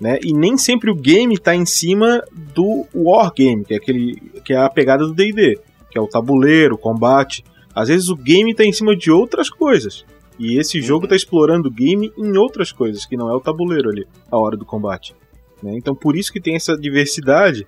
Né? 0.00 0.18
E 0.22 0.32
nem 0.32 0.58
sempre 0.58 0.90
o 0.90 0.94
game 0.94 1.38
tá 1.38 1.54
em 1.54 1.64
cima 1.64 2.22
do 2.32 2.86
wargame, 2.94 3.64
que 3.64 3.72
é 3.74 3.76
aquele 3.78 4.20
que 4.44 4.52
é 4.52 4.56
a 4.58 4.68
pegada 4.68 5.06
do 5.06 5.14
D&D, 5.14 5.58
que 5.90 5.96
é 5.96 6.00
o 6.00 6.06
tabuleiro, 6.06 6.74
o 6.74 6.78
combate. 6.78 7.42
Às 7.74 7.88
vezes 7.88 8.08
o 8.08 8.16
game 8.16 8.54
tá 8.54 8.64
em 8.64 8.72
cima 8.72 8.94
de 8.94 9.10
outras 9.10 9.48
coisas. 9.48 10.04
E 10.38 10.58
esse 10.58 10.82
jogo 10.82 11.04
Uhum. 11.04 11.08
tá 11.08 11.16
explorando 11.16 11.68
o 11.68 11.72
game 11.72 12.12
em 12.18 12.36
outras 12.36 12.70
coisas, 12.72 13.06
que 13.06 13.16
não 13.16 13.30
é 13.30 13.34
o 13.34 13.40
tabuleiro 13.40 13.88
ali, 13.88 14.06
a 14.30 14.36
hora 14.36 14.56
do 14.56 14.66
combate. 14.66 15.14
né? 15.62 15.72
Então 15.74 15.94
por 15.94 16.14
isso 16.14 16.30
que 16.30 16.40
tem 16.40 16.54
essa 16.56 16.76
diversidade. 16.76 17.66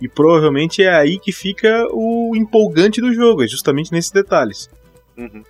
E 0.00 0.08
provavelmente 0.08 0.82
é 0.82 0.94
aí 0.94 1.18
que 1.18 1.32
fica 1.32 1.86
o 1.90 2.32
empolgante 2.36 3.00
do 3.00 3.12
jogo, 3.14 3.42
é 3.44 3.46
justamente 3.46 3.92
nesses 3.92 4.10
detalhes. 4.10 4.70
Uhum. 5.16 5.42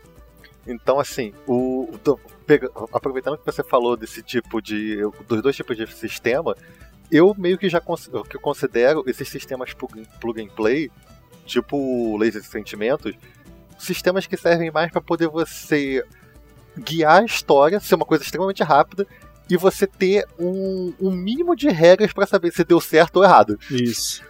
Então, 0.66 0.98
assim, 1.00 1.32
o, 1.46 1.88
pega- 2.46 2.70
aproveitando 2.92 3.38
que 3.38 3.44
você 3.44 3.62
falou 3.62 3.96
desse 3.96 4.22
tipo 4.22 4.60
de. 4.62 4.98
dos 5.28 5.42
dois 5.42 5.56
tipos 5.56 5.76
de 5.76 5.86
sistema, 5.92 6.56
eu 7.10 7.34
meio 7.36 7.58
que 7.58 7.68
já 7.68 7.80
que 7.80 8.36
eu 8.36 8.40
considero 8.40 9.04
esses 9.06 9.28
sistemas 9.28 9.72
plug, 9.74 10.42
and 10.42 10.48
play, 10.54 10.90
tipo 11.44 12.16
laser 12.16 12.40
de 12.40 12.46
sentimentos, 12.46 13.14
sistemas 13.78 14.26
que 14.26 14.36
servem 14.36 14.70
mais 14.70 14.90
para 14.90 15.00
poder 15.00 15.28
você 15.28 16.04
guiar 16.78 17.22
a 17.22 17.24
história, 17.24 17.80
ser 17.80 17.94
uma 17.94 18.04
coisa 18.04 18.24
extremamente 18.24 18.62
rápida. 18.62 19.06
E 19.48 19.56
você 19.56 19.86
ter 19.86 20.26
um, 20.36 20.92
um 21.00 21.12
mínimo 21.12 21.54
de 21.54 21.68
regras 21.68 22.12
para 22.12 22.26
saber 22.26 22.52
se 22.52 22.64
deu 22.64 22.80
certo 22.80 23.18
ou 23.18 23.22
errado 23.22 23.56
Isso. 23.70 24.20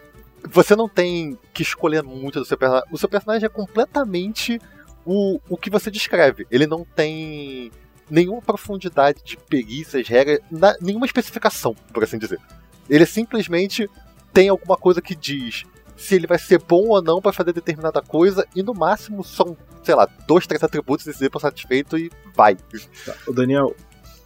você 0.44 0.76
não 0.76 0.86
tem 0.90 1.38
que 1.54 1.62
escolher 1.62 2.02
muito 2.02 2.38
do 2.38 2.44
seu 2.44 2.58
personagem. 2.58 2.88
O 2.92 2.98
seu 2.98 3.08
personagem 3.08 3.46
é 3.46 3.48
completamente 3.48 4.60
o, 5.06 5.40
o 5.48 5.56
que 5.56 5.70
você 5.70 5.90
descreve. 5.90 6.46
Ele 6.50 6.66
não 6.66 6.84
tem 6.84 7.72
nenhuma 8.10 8.40
profundidade 8.40 9.22
de 9.24 9.36
perícias, 9.36 10.06
regras, 10.08 10.40
nenhuma 10.80 11.06
especificação, 11.06 11.74
por 11.92 12.04
assim 12.04 12.18
dizer. 12.18 12.40
Ele 12.88 13.06
simplesmente 13.06 13.88
tem 14.32 14.48
alguma 14.48 14.76
coisa 14.76 15.02
que 15.02 15.14
diz 15.14 15.64
se 15.96 16.14
ele 16.14 16.26
vai 16.26 16.38
ser 16.38 16.62
bom 16.62 16.88
ou 16.88 17.02
não 17.02 17.20
para 17.20 17.32
fazer 17.32 17.52
determinada 17.52 18.02
coisa, 18.02 18.46
e 18.54 18.62
no 18.62 18.74
máximo 18.74 19.24
são, 19.24 19.56
sei 19.82 19.94
lá, 19.94 20.06
dois, 20.28 20.46
três 20.46 20.62
atributos 20.62 21.06
e 21.06 21.14
se 21.14 21.30
satisfeito 21.40 21.96
e 21.96 22.10
vai. 22.34 22.54
Tá. 22.54 23.14
Ô 23.26 23.32
Daniel, 23.32 23.74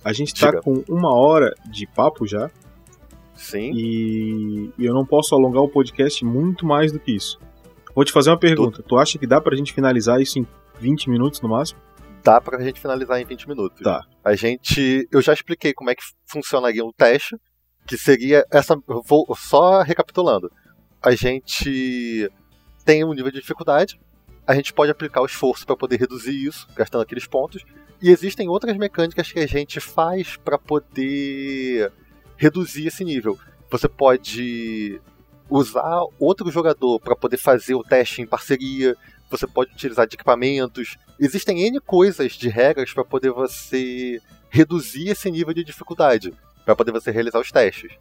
a 0.04 0.12
gente 0.12 0.34
tá 0.34 0.50
Diga. 0.50 0.62
com 0.62 0.82
uma 0.88 1.14
hora 1.14 1.54
de 1.70 1.86
papo 1.86 2.26
já. 2.26 2.50
Sim. 3.36 3.72
E 3.72 4.70
eu 4.78 4.92
não 4.92 5.06
posso 5.06 5.34
alongar 5.34 5.62
o 5.62 5.68
podcast 5.68 6.24
muito 6.24 6.66
mais 6.66 6.92
do 6.92 6.98
que 6.98 7.12
isso. 7.12 7.38
Vou 7.94 8.04
te 8.04 8.12
fazer 8.12 8.30
uma 8.30 8.38
pergunta. 8.38 8.82
Tu 8.82 8.98
acha 8.98 9.18
que 9.18 9.26
dá 9.26 9.40
pra 9.40 9.56
gente 9.56 9.72
finalizar 9.72 10.20
isso 10.20 10.38
em 10.38 10.46
20 10.78 11.08
minutos 11.08 11.40
no 11.40 11.48
máximo? 11.48 11.80
Dá 12.22 12.40
pra 12.40 12.62
gente 12.62 12.80
finalizar 12.80 13.20
em 13.20 13.24
20 13.24 13.48
minutos. 13.48 13.80
Tá. 13.82 14.04
A 14.24 14.34
gente. 14.34 15.08
Eu 15.10 15.20
já 15.20 15.32
expliquei 15.32 15.72
como 15.72 15.90
é 15.90 15.94
que 15.94 16.02
funcionaria 16.26 16.84
o 16.84 16.92
teste, 16.92 17.36
que 17.86 17.96
seria 17.96 18.44
essa. 18.50 18.76
Vou 19.04 19.26
só 19.36 19.82
recapitulando. 19.82 20.50
A 21.02 21.12
gente 21.14 22.30
tem 22.84 23.04
um 23.04 23.14
nível 23.14 23.30
de 23.30 23.40
dificuldade, 23.40 23.98
a 24.46 24.54
gente 24.54 24.72
pode 24.72 24.90
aplicar 24.90 25.20
o 25.20 25.26
esforço 25.26 25.64
para 25.66 25.76
poder 25.76 25.98
reduzir 25.98 26.34
isso, 26.44 26.66
gastando 26.74 27.02
aqueles 27.02 27.26
pontos, 27.26 27.64
e 28.02 28.10
existem 28.10 28.48
outras 28.48 28.76
mecânicas 28.76 29.30
que 29.30 29.38
a 29.38 29.46
gente 29.46 29.80
faz 29.80 30.36
para 30.36 30.58
poder 30.58 31.92
reduzir 32.36 32.86
esse 32.86 33.04
nível. 33.04 33.38
Você 33.70 33.88
pode 33.88 35.00
usar 35.48 36.00
outro 36.18 36.50
jogador 36.50 36.98
para 37.00 37.16
poder 37.16 37.36
fazer 37.36 37.74
o 37.74 37.82
teste 37.82 38.22
em 38.22 38.26
parceria, 38.26 38.96
você 39.30 39.46
pode 39.46 39.72
utilizar 39.72 40.06
de 40.06 40.14
equipamentos. 40.16 40.96
Existem 41.18 41.62
N 41.62 41.80
coisas 41.80 42.32
de 42.32 42.48
regras 42.48 42.92
para 42.92 43.04
poder 43.04 43.30
você 43.30 44.20
reduzir 44.48 45.08
esse 45.08 45.30
nível 45.30 45.54
de 45.54 45.62
dificuldade, 45.64 46.32
para 46.64 46.74
poder 46.74 46.92
você 46.92 47.10
realizar 47.10 47.38
os 47.40 47.50
testes. 47.52 47.92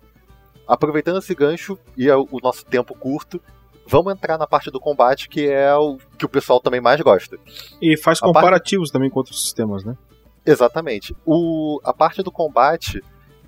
Aproveitando 0.68 1.20
esse 1.20 1.34
gancho 1.34 1.78
e 1.98 2.10
é 2.10 2.16
o 2.16 2.40
nosso 2.44 2.66
tempo 2.66 2.94
curto, 2.96 3.42
vamos 3.88 4.14
entrar 4.14 4.38
na 4.38 4.46
parte 4.48 4.70
do 4.70 4.80
combate 4.80 5.28
que 5.30 5.48
é 5.48 5.74
o 5.76 5.98
que 6.18 6.26
o 6.26 6.30
pessoal 6.30 6.60
também 6.60 6.80
mais 6.82 7.02
gosta. 7.02 7.38
E 7.82 7.98
faz 7.98 8.20
A 8.20 8.22
parte- 8.22 8.34
comparativos 8.36 8.92
também 8.92 9.10
com 9.10 9.20
outros 9.20 9.42
sistemas, 9.42 9.84
né? 9.84 9.98
Exatamente. 10.46 11.16
O, 11.26 11.80
a 11.84 11.94
parte 11.94 12.24
do 12.24 12.32
combate 12.32 13.04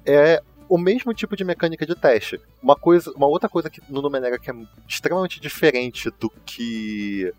é 0.05 0.41
o 0.67 0.77
mesmo 0.77 1.13
tipo 1.13 1.35
de 1.35 1.43
mecânica 1.43 1.85
de 1.85 1.95
teste. 1.95 2.39
Uma, 2.61 2.75
coisa, 2.75 3.11
uma 3.15 3.27
outra 3.27 3.49
coisa 3.49 3.69
que 3.69 3.81
no 3.89 4.01
Numenera 4.01 4.39
que 4.39 4.49
é 4.49 4.53
extremamente 4.87 5.39
diferente 5.39 6.09
do 6.19 6.29
que 6.45 7.31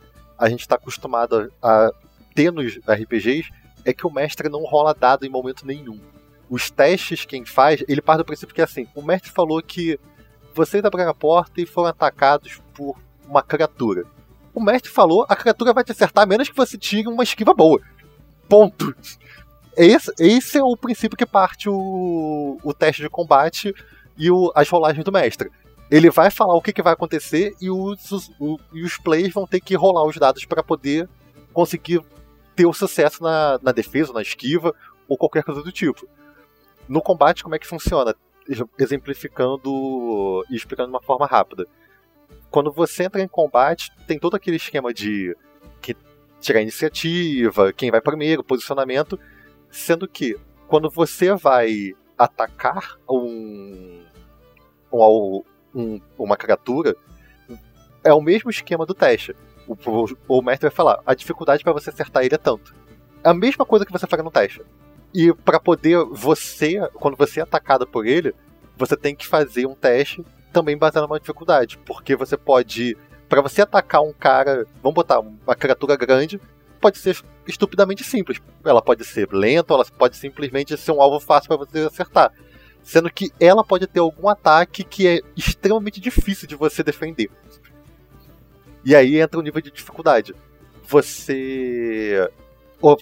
a 0.42 0.48
gente 0.48 0.60
está 0.60 0.74
acostumado 0.74 1.52
a, 1.62 1.86
a 1.86 1.92
ter 2.34 2.50
nos 2.50 2.78
RPGs 2.78 3.48
é 3.84 3.92
que 3.92 4.06
o 4.06 4.10
mestre 4.10 4.48
não 4.48 4.64
rola 4.64 4.92
dado 4.92 5.24
em 5.24 5.28
momento 5.28 5.64
nenhum. 5.66 6.00
Os 6.50 6.68
testes 6.70 7.24
quem 7.24 7.44
faz, 7.44 7.84
ele 7.88 8.02
parte 8.02 8.18
do 8.18 8.24
princípio 8.24 8.54
que 8.54 8.60
é 8.60 8.64
assim, 8.64 8.86
o 8.94 9.02
mestre 9.02 9.30
falou 9.30 9.62
que 9.62 9.98
vocês 10.54 10.84
abriram 10.84 11.10
a 11.10 11.14
porta 11.14 11.60
e 11.60 11.66
foram 11.66 11.88
atacados 11.88 12.60
por 12.74 12.96
uma 13.26 13.42
criatura. 13.42 14.04
O 14.52 14.60
mestre 14.60 14.90
falou, 14.90 15.24
a 15.28 15.36
criatura 15.36 15.72
vai 15.72 15.84
te 15.84 15.92
acertar 15.92 16.24
a 16.24 16.26
menos 16.26 16.48
que 16.48 16.56
você 16.56 16.76
tire 16.76 17.08
uma 17.08 17.22
esquiva 17.22 17.54
boa. 17.54 17.80
Ponto. 18.48 18.94
Esse, 19.76 20.12
esse 20.18 20.58
é 20.58 20.62
o 20.62 20.76
princípio 20.76 21.16
que 21.16 21.24
parte 21.24 21.68
o, 21.68 22.58
o 22.62 22.74
teste 22.74 23.00
de 23.00 23.08
combate 23.08 23.72
e 24.18 24.30
o- 24.30 24.52
as 24.54 24.68
rolagens 24.68 25.04
do 25.04 25.12
mestre. 25.12 25.50
Ele 25.92 26.08
vai 26.10 26.30
falar 26.30 26.54
o 26.54 26.62
que, 26.62 26.72
que 26.72 26.80
vai 26.82 26.94
acontecer 26.94 27.54
e 27.60 27.70
os, 27.70 28.30
o- 28.40 28.58
e 28.72 28.82
os 28.82 28.96
players 28.96 29.34
vão 29.34 29.46
ter 29.46 29.60
que 29.60 29.74
rolar 29.76 30.06
os 30.06 30.16
dados 30.16 30.46
para 30.46 30.62
poder 30.62 31.06
conseguir 31.52 32.00
ter 32.56 32.64
o 32.64 32.72
sucesso 32.72 33.22
na, 33.22 33.58
na 33.62 33.72
defesa, 33.72 34.10
na 34.12 34.22
esquiva 34.22 34.74
ou 35.06 35.18
qualquer 35.18 35.44
coisa 35.44 35.62
do 35.62 35.70
tipo. 35.70 36.08
No 36.88 37.02
combate, 37.02 37.42
como 37.42 37.54
é 37.54 37.58
que 37.58 37.66
funciona? 37.66 38.14
Ex- 38.48 38.64
Exemplificando 38.78 40.42
e 40.50 40.56
explicando 40.56 40.88
de 40.88 40.94
uma 40.94 41.02
forma 41.02 41.26
rápida. 41.26 41.66
Quando 42.50 42.72
você 42.72 43.04
entra 43.04 43.20
em 43.22 43.28
combate, 43.28 43.90
tem 44.06 44.18
todo 44.18 44.34
aquele 44.34 44.56
esquema 44.56 44.94
de 44.94 45.36
que 45.82 45.94
tirar 46.40 46.62
iniciativa, 46.62 47.70
quem 47.72 47.90
vai 47.90 48.00
primeiro, 48.00 48.42
posicionamento, 48.42 49.18
sendo 49.70 50.08
que 50.08 50.36
quando 50.68 50.88
você 50.90 51.34
vai 51.34 51.92
atacar 52.18 52.96
um, 53.08 54.02
um, 54.92 55.42
um 55.74 56.00
uma 56.18 56.36
criatura, 56.36 56.96
é 58.04 58.12
o 58.12 58.20
mesmo 58.20 58.50
esquema 58.50 58.84
do 58.86 58.94
teste. 58.94 59.34
O, 59.66 59.74
o, 59.74 60.38
o 60.38 60.42
mestre 60.42 60.68
vai 60.68 60.74
falar, 60.74 61.00
a 61.06 61.14
dificuldade 61.14 61.62
para 61.62 61.72
você 61.72 61.90
acertar 61.90 62.24
ele 62.24 62.34
é 62.34 62.38
tanto. 62.38 62.74
É 63.22 63.28
a 63.28 63.34
mesma 63.34 63.64
coisa 63.64 63.86
que 63.86 63.92
você 63.92 64.06
faria 64.06 64.24
no 64.24 64.30
teste. 64.30 64.62
E 65.14 65.32
para 65.32 65.60
poder 65.60 66.04
você, 66.10 66.80
quando 66.94 67.16
você 67.16 67.40
é 67.40 67.42
atacado 67.42 67.86
por 67.86 68.06
ele, 68.06 68.34
você 68.76 68.96
tem 68.96 69.14
que 69.14 69.26
fazer 69.26 69.66
um 69.66 69.74
teste 69.74 70.24
também 70.52 70.76
baseado 70.76 71.06
numa 71.06 71.20
dificuldade, 71.20 71.78
porque 71.78 72.16
você 72.16 72.36
pode 72.36 72.96
para 73.28 73.40
você 73.40 73.62
atacar 73.62 74.02
um 74.02 74.12
cara, 74.12 74.66
vamos 74.82 74.94
botar 74.94 75.20
uma 75.20 75.54
criatura 75.54 75.96
grande, 75.96 76.38
pode 76.78 76.98
ser 76.98 77.18
estupidamente 77.46 78.04
simples. 78.04 78.38
Ela 78.62 78.82
pode 78.82 79.04
ser 79.06 79.26
lenta, 79.32 79.72
ela 79.72 79.86
pode 79.86 80.18
simplesmente 80.18 80.76
ser 80.76 80.92
um 80.92 81.00
alvo 81.00 81.18
fácil 81.18 81.48
para 81.48 81.56
você 81.56 81.78
acertar. 81.78 82.30
Sendo 82.82 83.10
que 83.10 83.30
ela 83.38 83.64
pode 83.64 83.86
ter 83.86 84.00
algum 84.00 84.28
ataque 84.28 84.82
que 84.82 85.06
é 85.06 85.20
extremamente 85.36 86.00
difícil 86.00 86.48
de 86.48 86.56
você 86.56 86.82
defender. 86.82 87.30
E 88.84 88.96
aí 88.96 89.20
entra 89.20 89.38
o 89.38 89.42
nível 89.42 89.60
de 89.60 89.70
dificuldade. 89.70 90.34
Você 90.88 92.28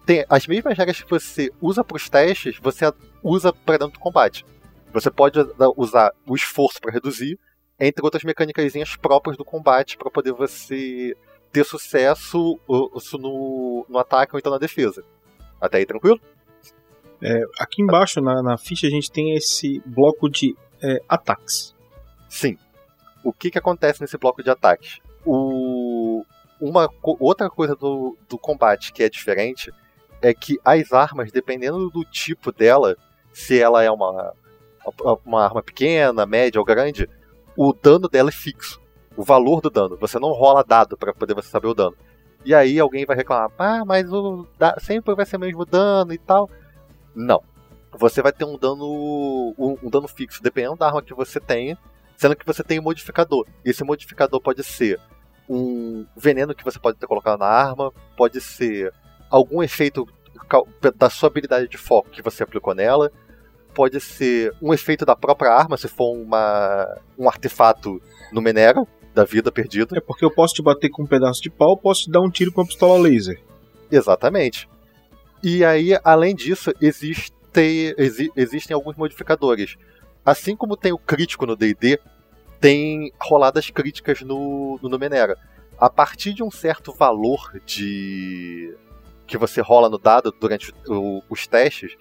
tem 0.04 0.26
as 0.28 0.46
mesmas 0.46 0.76
regras 0.76 1.02
que 1.02 1.08
você 1.08 1.50
usa 1.60 1.82
para 1.82 1.96
os 1.96 2.08
testes, 2.08 2.58
você 2.60 2.92
usa 3.22 3.52
para 3.52 3.78
dentro 3.78 3.94
do 3.94 3.98
combate. 3.98 4.44
Você 4.92 5.10
pode 5.10 5.38
usar 5.76 6.12
o 6.26 6.34
esforço 6.34 6.80
para 6.80 6.92
reduzir, 6.92 7.38
entre 7.78 8.04
outras 8.04 8.22
mecânicas 8.22 8.96
próprias 8.96 9.36
do 9.36 9.44
combate 9.44 9.96
para 9.96 10.10
poder 10.10 10.32
você 10.32 11.16
ter 11.50 11.64
sucesso 11.64 12.58
no, 13.14 13.86
no 13.88 13.98
ataque 13.98 14.34
ou 14.34 14.38
então 14.38 14.52
na 14.52 14.58
defesa. 14.58 15.02
Até 15.60 15.78
aí 15.78 15.86
tranquilo? 15.86 16.20
É, 17.22 17.44
aqui 17.58 17.82
embaixo 17.82 18.20
na, 18.20 18.42
na, 18.42 18.56
ficha 18.56 18.86
a 18.86 18.90
gente 18.90 19.10
tem 19.10 19.34
esse 19.34 19.82
bloco 19.84 20.28
de 20.28 20.56
é, 20.82 21.00
ataques. 21.08 21.74
Sim. 22.28 22.56
O 23.22 23.32
que, 23.32 23.50
que 23.50 23.58
acontece 23.58 24.00
nesse 24.00 24.16
bloco 24.16 24.42
de 24.42 24.50
ataques? 24.50 25.00
O, 25.24 26.24
uma 26.60 26.88
outra 27.02 27.50
coisa 27.50 27.76
do, 27.76 28.16
do 28.28 28.38
combate 28.38 28.92
que 28.92 29.02
é 29.02 29.08
diferente 29.08 29.70
é 30.22 30.32
que 30.32 30.58
as 30.64 30.92
armas, 30.92 31.30
dependendo 31.30 31.90
do 31.90 32.04
tipo 32.04 32.52
dela, 32.52 32.96
se 33.32 33.60
ela 33.60 33.82
é 33.82 33.90
uma, 33.90 34.34
uma 35.24 35.44
arma 35.44 35.62
pequena, 35.62 36.26
média 36.26 36.58
ou 36.58 36.64
grande, 36.64 37.08
o 37.56 37.72
dano 37.72 38.08
dela 38.08 38.30
é 38.30 38.32
fixo. 38.32 38.80
O 39.16 39.22
valor 39.22 39.60
do 39.60 39.68
dano. 39.68 39.96
Você 39.98 40.18
não 40.18 40.32
rola 40.32 40.64
dado 40.64 40.96
para 40.96 41.12
poder 41.12 41.34
você 41.34 41.48
saber 41.48 41.68
o 41.68 41.74
dano. 41.74 41.96
E 42.44 42.54
aí 42.54 42.78
alguém 42.78 43.04
vai 43.04 43.16
reclamar, 43.16 43.50
ah, 43.58 43.84
mas 43.84 44.10
o 44.10 44.46
sempre 44.78 45.14
vai 45.14 45.26
ser 45.26 45.36
o 45.36 45.40
mesmo 45.40 45.66
dano 45.66 46.12
e 46.12 46.18
tal. 46.18 46.48
Não. 47.14 47.42
Você 47.92 48.22
vai 48.22 48.32
ter 48.32 48.44
um 48.44 48.56
dano. 48.56 49.54
Um, 49.58 49.76
um 49.82 49.90
dano 49.90 50.08
fixo, 50.08 50.42
dependendo 50.42 50.76
da 50.76 50.86
arma 50.86 51.02
que 51.02 51.14
você 51.14 51.40
tenha, 51.40 51.76
sendo 52.16 52.36
que 52.36 52.46
você 52.46 52.62
tem 52.62 52.78
um 52.78 52.82
modificador. 52.82 53.46
E 53.64 53.70
esse 53.70 53.82
modificador 53.84 54.40
pode 54.40 54.62
ser 54.62 55.00
um 55.48 56.06
veneno 56.16 56.54
que 56.54 56.64
você 56.64 56.78
pode 56.78 56.96
ter 56.98 57.06
colocado 57.06 57.40
na 57.40 57.46
arma, 57.46 57.92
pode 58.16 58.40
ser 58.40 58.92
algum 59.28 59.62
efeito 59.62 60.06
da 60.96 61.10
sua 61.10 61.28
habilidade 61.28 61.68
de 61.68 61.76
foco 61.76 62.10
que 62.10 62.22
você 62.22 62.42
aplicou 62.42 62.74
nela, 62.74 63.10
pode 63.74 64.00
ser 64.00 64.52
um 64.62 64.72
efeito 64.72 65.04
da 65.04 65.16
própria 65.16 65.50
arma, 65.52 65.76
se 65.76 65.88
for 65.88 66.12
uma, 66.12 66.86
um 67.18 67.28
artefato 67.28 68.00
no 68.32 68.40
Menera, 68.40 68.86
da 69.14 69.24
vida 69.24 69.50
perdida. 69.50 69.96
É 69.96 70.00
porque 70.00 70.24
eu 70.24 70.30
posso 70.30 70.54
te 70.54 70.62
bater 70.62 70.88
com 70.88 71.02
um 71.02 71.06
pedaço 71.06 71.42
de 71.42 71.50
pau, 71.50 71.76
posso 71.76 72.02
te 72.02 72.10
dar 72.10 72.20
um 72.20 72.30
tiro 72.30 72.52
com 72.52 72.60
uma 72.60 72.66
pistola 72.66 72.98
laser. 72.98 73.40
Exatamente. 73.90 74.68
E 75.42 75.64
aí, 75.64 75.98
além 76.04 76.34
disso, 76.34 76.72
existe, 76.80 77.34
exi, 77.96 78.30
existem 78.36 78.74
alguns 78.74 78.96
modificadores. 78.96 79.76
Assim 80.24 80.54
como 80.54 80.76
tem 80.76 80.92
o 80.92 80.98
crítico 80.98 81.46
no 81.46 81.56
D&D, 81.56 81.98
tem 82.60 83.12
roladas 83.18 83.70
críticas 83.70 84.20
no, 84.20 84.78
no 84.82 84.88
Numenera. 84.88 85.36
A 85.78 85.88
partir 85.88 86.34
de 86.34 86.42
um 86.42 86.50
certo 86.50 86.92
valor 86.92 87.58
de 87.64 88.76
que 89.26 89.38
você 89.38 89.60
rola 89.62 89.88
no 89.88 89.96
dado 89.96 90.30
durante 90.38 90.74
o, 90.86 91.22
os 91.30 91.46
testes, 91.46 91.96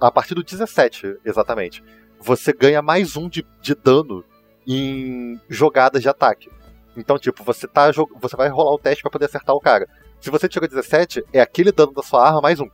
a 0.00 0.10
partir 0.10 0.34
do 0.34 0.42
17, 0.42 1.18
exatamente, 1.24 1.84
você 2.18 2.52
ganha 2.52 2.80
mais 2.80 3.16
um 3.16 3.28
de, 3.28 3.44
de 3.60 3.74
dano 3.74 4.24
em 4.66 5.38
jogadas 5.48 6.00
de 6.00 6.08
ataque. 6.08 6.48
Então, 6.96 7.18
tipo, 7.18 7.42
você 7.42 7.66
tá 7.66 7.90
você 8.20 8.36
vai 8.36 8.48
rolar 8.48 8.72
o 8.72 8.78
teste 8.78 9.02
para 9.02 9.10
poder 9.10 9.26
acertar 9.26 9.54
o 9.54 9.60
cara. 9.60 9.88
Se 10.22 10.30
você 10.30 10.48
tirou 10.48 10.68
17, 10.68 11.24
é 11.32 11.40
aquele 11.40 11.72
dano 11.72 11.92
da 11.92 12.00
sua 12.00 12.24
arma 12.24 12.40
mais 12.40 12.60
um. 12.60 12.68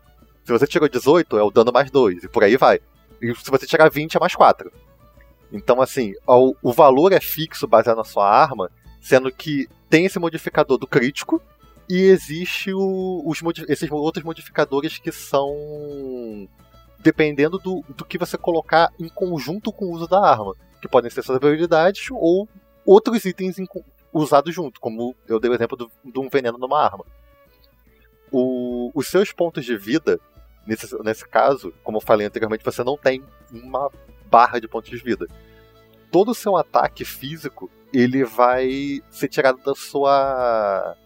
Se 0.45 0.53
você 0.53 0.67
tirou 0.67 0.87
18, 0.87 1.39
é 1.39 1.43
o 1.43 1.51
dano 1.51 1.73
mais 1.73 1.91
dois, 1.91 2.23
e 2.23 2.29
por 2.29 2.45
aí 2.45 2.59
vai. 2.59 2.79
E 3.23 3.35
se 3.35 3.51
você 3.51 3.67
tirar 3.67 3.89
20, 3.89 4.19
é 4.19 4.21
mais 4.21 4.35
4. 4.35 4.71
Então, 5.51 5.81
assim, 5.81 6.13
o, 6.27 6.55
o 6.63 6.73
valor 6.75 7.11
é 7.11 7.21
fixo 7.21 7.67
baseado 7.67 7.97
na 7.97 8.05
sua 8.05 8.29
arma, 8.29 8.71
sendo 9.01 9.33
que 9.33 9.67
tem 9.89 10.05
esse 10.05 10.19
modificador 10.19 10.77
do 10.77 10.87
crítico, 10.87 11.41
e 11.89 12.03
existe 12.03 12.71
o, 12.75 13.23
os, 13.25 13.41
esses 13.67 13.91
outros 13.91 14.23
modificadores 14.23 14.99
que 14.99 15.11
são 15.11 16.47
dependendo 16.99 17.57
do, 17.59 17.83
do 17.97 18.05
que 18.05 18.19
você 18.19 18.37
colocar 18.37 18.93
em 19.01 19.09
conjunto 19.09 19.73
com 19.73 19.87
o 19.87 19.93
uso 19.93 20.07
da 20.07 20.21
arma, 20.21 20.55
que 20.83 20.89
podem 20.89 21.11
ser 21.11 21.23
suas 21.23 21.39
habilidades 21.39 22.09
ou 22.11 22.47
outros 22.85 23.25
itens 23.25 23.57
usados 24.13 24.55
junto, 24.55 24.79
como 24.79 25.15
eu 25.27 25.41
dei 25.41 25.51
o 25.51 25.55
exemplo 25.55 25.91
de 26.05 26.19
um 26.19 26.29
veneno 26.29 26.59
numa 26.59 26.85
arma. 26.85 27.07
O, 28.31 28.91
os 28.95 29.09
seus 29.09 29.33
pontos 29.33 29.65
de 29.65 29.77
vida, 29.77 30.21
nesse, 30.67 30.95
nesse 31.03 31.27
caso, 31.27 31.73
como 31.83 31.99
eu 31.99 32.03
falei 32.03 32.27
anteriormente, 32.27 32.65
você 32.65 32.85
não 32.85 32.97
tem 32.97 33.23
uma 33.51 33.91
barra 34.27 34.59
de 34.59 34.69
pontos 34.69 34.91
de 34.91 34.99
vida. 34.99 35.27
Todo 36.11 36.31
o 36.31 36.35
seu 36.35 36.57
ataque 36.57 37.05
físico 37.05 37.71
ele 37.93 38.25
vai 38.25 39.03
ser 39.11 39.29
tirado 39.29 39.63
da 39.63 39.75
sua 39.75 40.97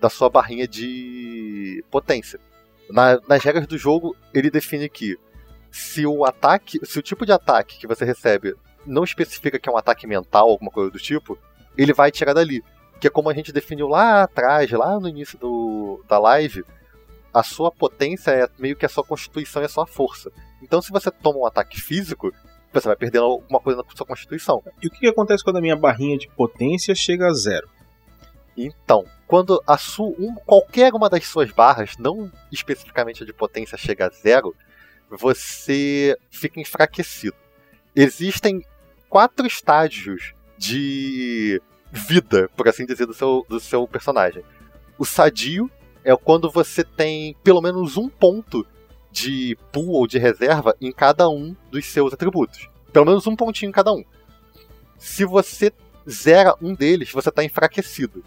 da 0.00 0.10
sua 0.10 0.28
barrinha 0.28 0.68
de 0.68 1.82
potência. 1.90 2.38
Na, 2.90 3.18
nas 3.26 3.42
regras 3.42 3.66
do 3.66 3.78
jogo, 3.78 4.14
ele 4.34 4.50
define 4.50 4.88
que 4.88 5.16
se 5.70 6.06
o 6.06 6.24
ataque, 6.24 6.78
se 6.84 6.98
o 6.98 7.02
tipo 7.02 7.24
de 7.24 7.32
ataque 7.32 7.78
que 7.78 7.86
você 7.86 8.04
recebe 8.04 8.54
não 8.86 9.02
especifica 9.02 9.58
que 9.58 9.68
é 9.68 9.72
um 9.72 9.78
ataque 9.78 10.06
mental, 10.06 10.48
alguma 10.50 10.70
coisa 10.70 10.90
do 10.90 10.98
tipo, 10.98 11.38
ele 11.76 11.92
vai 11.92 12.10
tirar 12.10 12.34
dali. 12.34 12.62
Que 13.00 13.06
é 13.06 13.10
como 13.10 13.30
a 13.30 13.34
gente 13.34 13.52
definiu 13.52 13.88
lá 13.88 14.22
atrás, 14.22 14.70
lá 14.70 15.00
no 15.00 15.08
início 15.08 15.38
do, 15.38 15.53
da 16.08 16.18
live, 16.18 16.64
a 17.32 17.42
sua 17.42 17.70
potência 17.70 18.30
é 18.30 18.48
meio 18.58 18.76
que 18.76 18.86
a 18.86 18.88
sua 18.88 19.04
constituição 19.04 19.60
e 19.62 19.64
a 19.64 19.68
sua 19.68 19.86
força. 19.86 20.30
Então, 20.62 20.80
se 20.80 20.90
você 20.90 21.10
toma 21.10 21.40
um 21.40 21.46
ataque 21.46 21.80
físico, 21.80 22.32
você 22.72 22.88
vai 22.88 22.96
perdendo 22.96 23.24
alguma 23.24 23.60
coisa 23.60 23.82
na 23.82 23.96
sua 23.96 24.06
constituição. 24.06 24.62
E 24.82 24.86
o 24.86 24.90
que 24.90 25.06
acontece 25.06 25.42
quando 25.42 25.56
a 25.56 25.60
minha 25.60 25.76
barrinha 25.76 26.16
de 26.16 26.28
potência 26.28 26.94
chega 26.94 27.26
a 27.26 27.32
zero? 27.32 27.68
Então, 28.56 29.04
quando 29.26 29.62
a 29.66 29.76
sua, 29.76 30.08
um, 30.18 30.34
qualquer 30.46 30.92
uma 30.94 31.08
das 31.10 31.26
suas 31.26 31.50
barras, 31.50 31.96
não 31.98 32.30
especificamente 32.52 33.22
a 33.22 33.26
de 33.26 33.32
potência, 33.32 33.76
chega 33.76 34.06
a 34.06 34.10
zero, 34.10 34.54
você 35.10 36.16
fica 36.30 36.60
enfraquecido. 36.60 37.36
Existem 37.94 38.64
quatro 39.08 39.46
estágios 39.46 40.34
de 40.56 41.60
vida, 41.90 42.48
por 42.56 42.68
assim 42.68 42.86
dizer, 42.86 43.06
do 43.06 43.14
seu, 43.14 43.44
do 43.48 43.60
seu 43.60 43.86
personagem. 43.86 44.44
O 44.98 45.04
sadio 45.04 45.70
é 46.04 46.14
quando 46.16 46.50
você 46.50 46.84
tem 46.84 47.34
pelo 47.42 47.62
menos 47.62 47.96
um 47.96 48.08
ponto 48.08 48.66
de 49.10 49.56
pool 49.72 49.92
ou 49.92 50.06
de 50.06 50.18
reserva 50.18 50.76
em 50.80 50.92
cada 50.92 51.28
um 51.28 51.56
dos 51.70 51.86
seus 51.86 52.12
atributos. 52.12 52.68
Pelo 52.92 53.06
menos 53.06 53.26
um 53.26 53.34
pontinho 53.34 53.70
em 53.70 53.72
cada 53.72 53.92
um. 53.92 54.04
Se 54.98 55.24
você 55.24 55.72
zera 56.08 56.54
um 56.60 56.74
deles, 56.74 57.10
você 57.10 57.28
está 57.28 57.42
enfraquecido. 57.42 58.24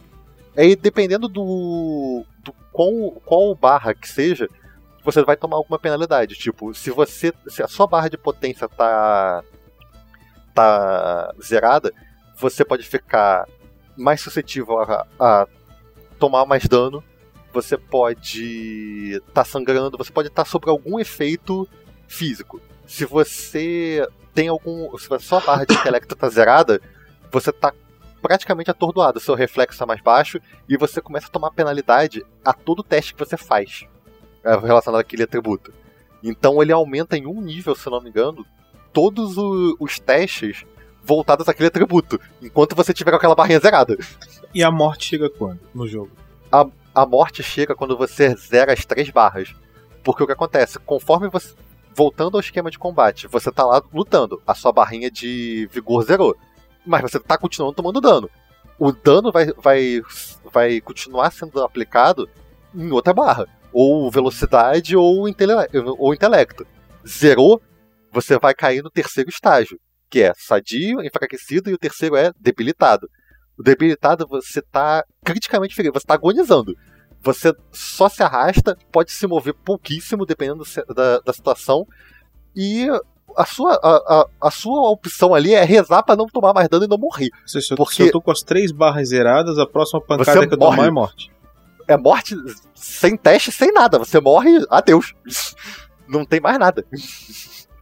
Aí, 0.55 0.75
dependendo 0.75 1.27
do, 1.27 2.25
do 2.39 2.51
qual, 2.71 3.11
qual 3.23 3.53
barra 3.53 3.93
que 3.93 4.09
seja, 4.09 4.49
você 5.03 5.23
vai 5.23 5.37
tomar 5.37 5.57
alguma 5.57 5.77
penalidade. 5.77 6.35
Tipo, 6.35 6.73
se 6.73 6.89
você. 6.89 7.31
Se 7.47 7.61
a 7.61 7.67
sua 7.67 7.85
barra 7.85 8.09
de 8.09 8.17
potência 8.17 8.67
tá. 8.67 9.43
tá 10.53 11.33
zerada, 11.41 11.93
você 12.35 12.65
pode 12.65 12.83
ficar 12.83 13.47
mais 13.95 14.19
suscetível 14.19 14.79
a, 14.79 15.05
a 15.19 15.47
tomar 16.17 16.45
mais 16.45 16.65
dano. 16.65 17.03
Você 17.53 17.77
pode 17.77 19.15
estar 19.15 19.31
tá 19.33 19.45
sangrando, 19.45 19.97
você 19.97 20.11
pode 20.11 20.27
estar 20.27 20.43
tá 20.43 20.49
sobre 20.49 20.69
algum 20.69 20.99
efeito 20.99 21.67
físico. 22.07 22.61
Se 22.85 23.05
você 23.05 24.07
tem 24.33 24.47
algum. 24.47 24.95
Se 24.97 25.11
a 25.13 25.19
sua 25.19 25.39
barra 25.39 25.65
de 25.65 25.73
intelecto 25.75 26.15
tá 26.15 26.29
zerada, 26.29 26.79
você 27.31 27.51
tá 27.51 27.73
praticamente 28.21 28.69
atordoado, 28.71 29.19
seu 29.19 29.35
reflexo 29.35 29.75
está 29.75 29.85
mais 29.85 30.01
baixo 30.01 30.39
e 30.67 30.77
você 30.77 31.01
começa 31.01 31.27
a 31.27 31.31
tomar 31.31 31.51
penalidade 31.51 32.25
a 32.43 32.51
todo 32.51 32.83
teste 32.83 33.13
que 33.13 33.19
você 33.19 33.37
faz 33.37 33.85
é, 34.43 34.55
relacionado 34.55 34.99
àquele 35.01 35.23
atributo. 35.23 35.73
Então 36.23 36.61
ele 36.61 36.71
aumenta 36.71 37.17
em 37.17 37.25
um 37.25 37.41
nível, 37.41 37.75
se 37.75 37.89
não 37.89 38.01
me 38.01 38.09
engano, 38.09 38.45
todos 38.91 39.37
o, 39.37 39.77
os 39.79 39.99
testes 39.99 40.65
voltados 41.03 41.47
àquele 41.47 41.67
atributo, 41.67 42.19
enquanto 42.41 42.75
você 42.75 42.93
tiver 42.93 43.11
com 43.11 43.17
aquela 43.17 43.35
barrinha 43.35 43.59
zerada. 43.59 43.97
E 44.53 44.63
a 44.63 44.69
morte 44.69 45.05
chega 45.05 45.29
quando 45.29 45.59
no 45.73 45.87
jogo? 45.87 46.11
A, 46.51 46.67
a 46.97 47.05
morte 47.05 47.43
chega 47.43 47.75
quando 47.75 47.95
você 47.95 48.35
zera 48.35 48.73
as 48.73 48.83
três 48.83 49.11
barras. 49.11 49.53
Porque 50.03 50.23
o 50.23 50.25
que 50.25 50.33
acontece? 50.33 50.79
Conforme 50.79 51.29
você. 51.29 51.53
Voltando 51.93 52.37
ao 52.37 52.41
esquema 52.41 52.69
de 52.69 52.77
combate, 52.77 53.27
você 53.27 53.51
tá 53.51 53.65
lá 53.65 53.81
lutando, 53.91 54.39
a 54.45 54.53
sua 54.53 54.71
barrinha 54.71 55.09
de 55.09 55.67
vigor 55.71 56.03
zerou. 56.03 56.35
Mas 56.85 57.01
você 57.01 57.19
tá 57.19 57.37
continuando 57.37 57.75
tomando 57.75 58.01
dano. 58.01 58.29
O 58.77 58.91
dano 58.91 59.31
vai, 59.31 59.47
vai, 59.57 60.01
vai 60.51 60.81
continuar 60.81 61.31
sendo 61.31 61.63
aplicado 61.63 62.29
em 62.73 62.91
outra 62.91 63.13
barra. 63.13 63.47
Ou 63.73 64.11
velocidade 64.11 64.95
ou, 64.95 65.27
intele 65.27 65.53
ou 65.97 66.13
intelecto. 66.13 66.65
Zerou, 67.07 67.61
você 68.11 68.37
vai 68.37 68.53
cair 68.53 68.83
no 68.83 68.91
terceiro 68.91 69.29
estágio, 69.29 69.79
que 70.07 70.21
é 70.21 70.33
sadio, 70.35 71.03
enfraquecido, 71.03 71.69
e 71.69 71.73
o 71.73 71.79
terceiro 71.79 72.15
é 72.15 72.31
debilitado. 72.39 73.09
O 73.57 73.63
debilitado 73.63 74.27
você 74.27 74.61
tá 74.61 75.03
criticamente 75.23 75.75
ferido, 75.75 75.99
você 75.99 76.05
tá 76.05 76.13
agonizando. 76.13 76.75
Você 77.21 77.53
só 77.71 78.07
se 78.07 78.21
arrasta, 78.21 78.77
pode 78.91 79.11
se 79.11 79.25
mover 79.25 79.53
pouquíssimo, 79.53 80.25
dependendo 80.25 80.63
da, 80.95 81.19
da 81.19 81.33
situação. 81.33 81.85
E 82.55 82.87
a 83.35 83.45
sua, 83.45 83.73
a, 83.83 83.95
a, 83.97 84.25
a, 84.47 84.51
sua 84.51 84.89
opção 84.89 85.33
ali 85.33 85.53
é 85.53 85.63
rezar 85.63 86.03
para 86.03 86.15
não 86.15 86.25
tomar 86.27 86.53
mais 86.53 86.69
dano 86.69 86.85
e 86.85 86.87
não 86.87 86.97
morrer. 86.97 87.29
Se, 87.45 87.61
se, 87.61 87.75
porque... 87.75 87.95
se 87.95 88.01
eu 88.03 88.11
tô 88.11 88.21
com 88.21 88.31
as 88.31 88.41
três 88.41 88.71
barras 88.71 89.09
zeradas, 89.09 89.57
a 89.57 89.65
próxima 89.65 90.01
pancada 90.01 90.47
que 90.47 90.53
eu 90.53 90.57
morre. 90.57 90.75
tomar 90.77 90.87
é 90.87 90.91
morte. 90.91 91.31
É 91.87 91.97
morte 91.97 92.35
sem 92.75 93.17
teste, 93.17 93.51
sem 93.51 93.71
nada. 93.71 93.97
Você 93.97 94.19
morre, 94.19 94.49
adeus. 94.69 95.13
Não 96.07 96.25
tem 96.25 96.39
mais 96.39 96.57
nada. 96.57 96.85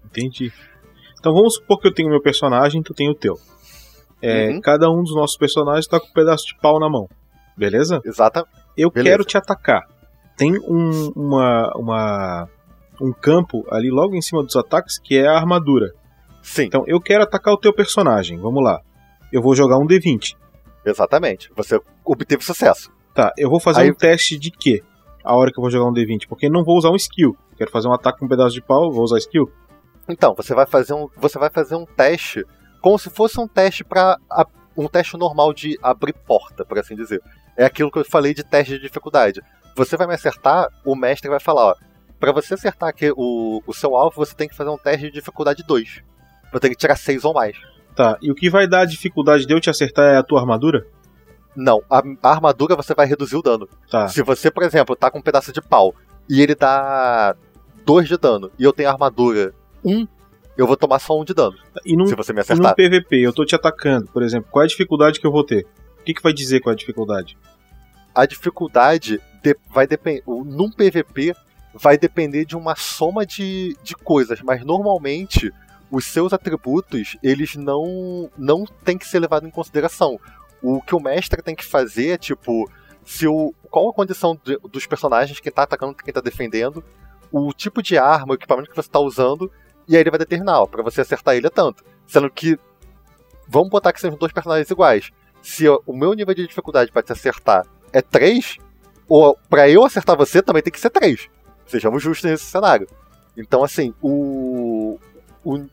Entendi. 0.05 0.51
Então 1.19 1.33
vamos 1.33 1.55
supor 1.55 1.79
que 1.79 1.87
eu 1.87 1.93
tenho 1.93 2.09
meu 2.09 2.21
personagem, 2.21 2.81
tu 2.81 2.93
tem 2.93 3.09
o 3.09 3.15
teu. 3.15 3.39
É, 4.25 4.49
uhum. 4.49 4.59
Cada 4.59 4.89
um 4.89 5.03
dos 5.03 5.13
nossos 5.13 5.37
personagens 5.37 5.85
tá 5.85 5.99
com 5.99 6.07
um 6.07 6.13
pedaço 6.13 6.47
de 6.47 6.57
pau 6.59 6.79
na 6.79 6.89
mão. 6.89 7.07
Beleza? 7.55 8.01
Exatamente. 8.03 8.51
Eu 8.75 8.89
Beleza. 8.89 9.11
quero 9.11 9.23
te 9.23 9.37
atacar. 9.37 9.83
Tem 10.35 10.57
um, 10.67 11.11
uma, 11.15 11.71
uma, 11.75 12.49
um 12.99 13.13
campo 13.13 13.63
ali 13.69 13.89
logo 13.89 14.15
em 14.15 14.21
cima 14.21 14.43
dos 14.43 14.55
ataques 14.55 14.97
que 14.97 15.17
é 15.17 15.27
a 15.27 15.37
armadura. 15.37 15.93
Sim. 16.41 16.63
Então 16.63 16.83
eu 16.87 16.99
quero 16.99 17.23
atacar 17.23 17.53
o 17.53 17.57
teu 17.57 17.71
personagem. 17.71 18.39
Vamos 18.39 18.63
lá. 18.63 18.81
Eu 19.31 19.41
vou 19.41 19.55
jogar 19.55 19.77
um 19.77 19.85
D20. 19.85 20.35
Exatamente. 20.83 21.51
Você 21.55 21.79
obteve 22.03 22.43
sucesso. 22.43 22.91
Tá, 23.13 23.31
eu 23.37 23.49
vou 23.49 23.59
fazer 23.59 23.81
Aí... 23.81 23.91
um 23.91 23.93
teste 23.93 24.37
de 24.37 24.51
quê? 24.51 24.83
A 25.23 25.35
hora 25.35 25.51
que 25.51 25.59
eu 25.59 25.61
vou 25.61 25.71
jogar 25.71 25.89
um 25.89 25.93
D20. 25.93 26.27
Porque 26.27 26.49
não 26.49 26.63
vou 26.63 26.77
usar 26.77 26.89
um 26.89 26.95
skill. 26.95 27.37
Quero 27.57 27.71
fazer 27.71 27.87
um 27.87 27.93
ataque 27.93 28.19
com 28.19 28.25
um 28.25 28.29
pedaço 28.29 28.53
de 28.53 28.61
pau, 28.61 28.91
vou 28.91 29.03
usar 29.03 29.17
skill. 29.19 29.49
Então, 30.09 30.35
você 30.35 30.53
vai 30.53 30.65
fazer 30.65 30.93
um, 30.93 31.07
você 31.15 31.39
vai 31.39 31.49
fazer 31.49 31.75
um 31.75 31.85
teste 31.85 32.45
como 32.85 32.99
se 32.99 33.09
fosse 33.09 33.39
um 33.41 33.47
teste 33.47 33.83
para 33.83 34.15
um 34.77 34.87
teste 34.87 35.17
normal 35.17 35.51
de 35.55 35.75
abrir 35.81 36.13
porta, 36.13 36.63
por 36.63 36.77
assim 36.77 36.95
dizer. 36.95 37.19
É 37.57 37.65
aquilo 37.65 37.89
que 37.89 37.97
eu 37.97 38.05
falei 38.05 38.31
de 38.31 38.43
teste 38.43 38.73
de 38.73 38.79
dificuldade. 38.79 39.41
Você 39.75 39.97
vai 39.97 40.05
me 40.05 40.13
acertar, 40.13 40.67
o 40.85 40.95
mestre 40.95 41.27
vai 41.27 41.39
falar, 41.39 41.69
ó, 41.69 41.75
para 42.19 42.31
você 42.31 42.53
acertar 42.53 42.89
aqui 42.89 43.11
o, 43.17 43.59
o 43.65 43.73
seu 43.73 43.95
alvo, 43.95 44.17
você 44.17 44.35
tem 44.35 44.47
que 44.47 44.55
fazer 44.55 44.69
um 44.69 44.77
teste 44.77 45.07
de 45.07 45.13
dificuldade 45.13 45.63
2. 45.65 46.03
Você 46.51 46.59
tem 46.59 46.69
que 46.69 46.77
tirar 46.77 46.95
6 46.95 47.25
ou 47.25 47.33
mais. 47.33 47.57
Tá, 47.95 48.19
e 48.21 48.29
o 48.29 48.35
que 48.35 48.51
vai 48.51 48.67
dar 48.67 48.81
a 48.81 48.85
dificuldade 48.85 49.47
de 49.47 49.53
eu 49.55 49.59
te 49.59 49.71
acertar 49.71 50.13
é 50.13 50.17
a 50.17 50.23
tua 50.23 50.39
armadura? 50.39 50.85
Não, 51.55 51.81
a, 51.89 52.03
a 52.21 52.29
armadura 52.29 52.75
você 52.75 52.93
vai 52.93 53.07
reduzir 53.07 53.35
o 53.35 53.41
dano. 53.41 53.67
Tá. 53.89 54.09
Se 54.09 54.21
você, 54.21 54.51
por 54.51 54.61
exemplo, 54.61 54.95
tá 54.95 55.09
com 55.09 55.17
um 55.17 55.23
pedaço 55.23 55.51
de 55.51 55.59
pau 55.59 55.95
e 56.29 56.39
ele 56.39 56.53
dá 56.53 57.35
2 57.83 58.07
de 58.07 58.15
dano 58.15 58.51
e 58.59 58.63
eu 58.63 58.71
tenho 58.71 58.89
armadura 58.89 59.55
1, 59.83 59.91
um, 59.91 60.07
eu 60.57 60.65
vou 60.65 60.77
tomar 60.77 60.99
só 60.99 61.19
um 61.19 61.25
de 61.25 61.33
dano. 61.33 61.57
E 61.85 61.95
num, 61.95 62.05
se 62.05 62.15
você 62.15 62.33
me 62.33 62.41
acertar. 62.41 62.65
Num 62.67 62.73
PVP, 62.73 63.17
eu 63.17 63.33
tô 63.33 63.45
te 63.45 63.55
atacando, 63.55 64.07
por 64.07 64.23
exemplo, 64.23 64.49
qual 64.51 64.63
é 64.63 64.65
a 64.65 64.69
dificuldade 64.69 65.19
que 65.19 65.27
eu 65.27 65.31
vou 65.31 65.43
ter? 65.43 65.65
O 65.99 66.03
que, 66.03 66.13
que 66.13 66.21
vai 66.21 66.33
dizer 66.33 66.59
qual 66.59 66.71
é 66.71 66.75
a 66.75 66.77
dificuldade? 66.77 67.37
A 68.13 68.25
dificuldade 68.25 69.19
de, 69.43 69.55
vai 69.69 69.85
depender. 69.85 70.23
Num 70.25 70.71
PVP, 70.71 71.35
vai 71.73 71.97
depender 71.97 72.45
de 72.45 72.55
uma 72.55 72.75
soma 72.75 73.25
de, 73.25 73.75
de 73.83 73.95
coisas, 73.95 74.41
mas 74.41 74.63
normalmente 74.63 75.51
os 75.91 76.05
seus 76.05 76.33
atributos 76.33 77.17
eles 77.21 77.55
não 77.55 78.29
não 78.37 78.65
tem 78.83 78.97
que 78.97 79.07
ser 79.07 79.19
levado 79.19 79.45
em 79.45 79.51
consideração. 79.51 80.19
O 80.61 80.81
que 80.81 80.95
o 80.95 80.99
mestre 80.99 81.41
tem 81.41 81.55
que 81.55 81.65
fazer 81.65 82.09
é 82.09 82.17
tipo 82.17 82.69
se 83.05 83.27
o, 83.27 83.53
qual 83.69 83.89
a 83.89 83.93
condição 83.93 84.39
de, 84.43 84.57
dos 84.71 84.87
personagens, 84.87 85.39
quem 85.39 85.51
tá 85.51 85.63
atacando, 85.63 85.93
quem 85.93 86.13
tá 86.13 86.21
defendendo, 86.21 86.83
o 87.31 87.53
tipo 87.53 87.83
de 87.83 87.97
arma, 87.97 88.31
o 88.31 88.35
equipamento 88.35 88.69
que 88.69 88.75
você 88.75 88.89
tá 88.89 88.99
usando 88.99 89.51
e 89.87 89.95
aí 89.95 90.01
ele 90.01 90.09
vai 90.09 90.19
determinar, 90.19 90.61
ó, 90.61 90.65
pra 90.65 90.83
você 90.83 91.01
acertar 91.01 91.35
ele 91.35 91.47
é 91.47 91.49
tanto. 91.49 91.83
Sendo 92.07 92.29
que. 92.29 92.57
Vamos 93.47 93.69
botar 93.69 93.93
que 93.93 94.01
sejam 94.01 94.17
dois 94.17 94.33
personagens 94.33 94.69
iguais. 94.69 95.11
Se 95.41 95.67
o 95.69 95.93
meu 95.93 96.13
nível 96.13 96.33
de 96.33 96.47
dificuldade 96.47 96.91
para 96.91 97.03
te 97.03 97.11
acertar 97.11 97.65
é 97.93 98.01
3, 98.01 98.57
ou 99.07 99.37
para 99.49 99.69
eu 99.69 99.85
acertar 99.85 100.17
você 100.17 100.41
também 100.41 100.63
tem 100.63 100.73
que 100.73 100.79
ser 100.79 100.89
3. 100.89 101.29
Sejamos 101.67 102.01
justos 102.01 102.29
nesse 102.29 102.45
cenário. 102.45 102.87
Então, 103.37 103.63
assim, 103.63 103.93
o, 104.01 104.99
o, 105.43 105.65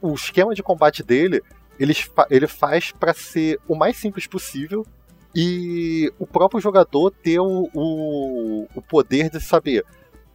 o 0.00 0.14
esquema 0.14 0.54
de 0.54 0.62
combate 0.62 1.02
dele, 1.02 1.42
ele, 1.78 1.94
ele 2.30 2.46
faz 2.46 2.92
para 2.92 3.12
ser 3.12 3.60
o 3.68 3.74
mais 3.74 3.96
simples 3.96 4.26
possível 4.26 4.86
e 5.34 6.12
o 6.18 6.26
próprio 6.26 6.60
jogador 6.60 7.10
ter 7.10 7.38
o, 7.40 7.68
o, 7.74 8.66
o 8.74 8.82
poder 8.82 9.30
de 9.30 9.40
saber. 9.40 9.84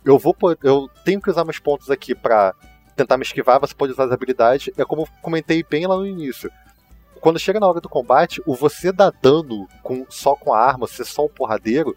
Eu 0.05 0.19
vou 0.19 0.35
eu 0.63 0.89
tenho 1.03 1.21
que 1.21 1.29
usar 1.29 1.45
meus 1.45 1.59
pontos 1.59 1.89
aqui 1.89 2.13
para 2.13 2.53
tentar 2.95 3.17
me 3.17 3.23
esquivar, 3.23 3.59
você 3.59 3.73
pode 3.73 3.93
usar 3.93 4.05
as 4.05 4.11
habilidades. 4.11 4.73
É 4.77 4.85
como 4.85 5.03
eu 5.03 5.07
comentei 5.21 5.63
bem 5.63 5.85
lá 5.87 5.95
no 5.95 6.05
início. 6.05 6.51
Quando 7.19 7.39
chega 7.39 7.59
na 7.59 7.67
hora 7.67 7.79
do 7.79 7.89
combate, 7.89 8.41
o 8.45 8.55
você 8.55 8.91
dar 8.91 9.11
dano 9.21 9.67
com, 9.81 10.05
só 10.09 10.35
com 10.35 10.53
a 10.53 10.59
arma, 10.59 10.87
ser 10.87 11.05
só 11.05 11.25
um 11.25 11.29
porradeiro, 11.29 11.95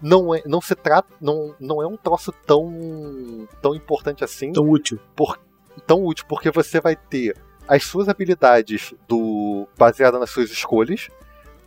não 0.00 0.34
é, 0.34 0.42
não 0.46 0.60
se 0.60 0.74
trata, 0.74 1.08
não, 1.20 1.54
não 1.58 1.82
é 1.82 1.86
um 1.86 1.96
troço 1.96 2.32
tão 2.46 3.48
tão 3.60 3.74
importante 3.74 4.22
assim. 4.22 4.52
Tão 4.52 4.68
útil. 4.68 4.98
Por, 5.16 5.38
tão 5.86 6.04
útil 6.04 6.24
porque 6.28 6.50
você 6.50 6.80
vai 6.80 6.94
ter 6.94 7.36
as 7.66 7.84
suas 7.84 8.08
habilidades 8.08 8.94
do 9.06 9.68
baseadas 9.76 10.20
nas 10.20 10.30
suas 10.30 10.50
escolhas. 10.50 11.08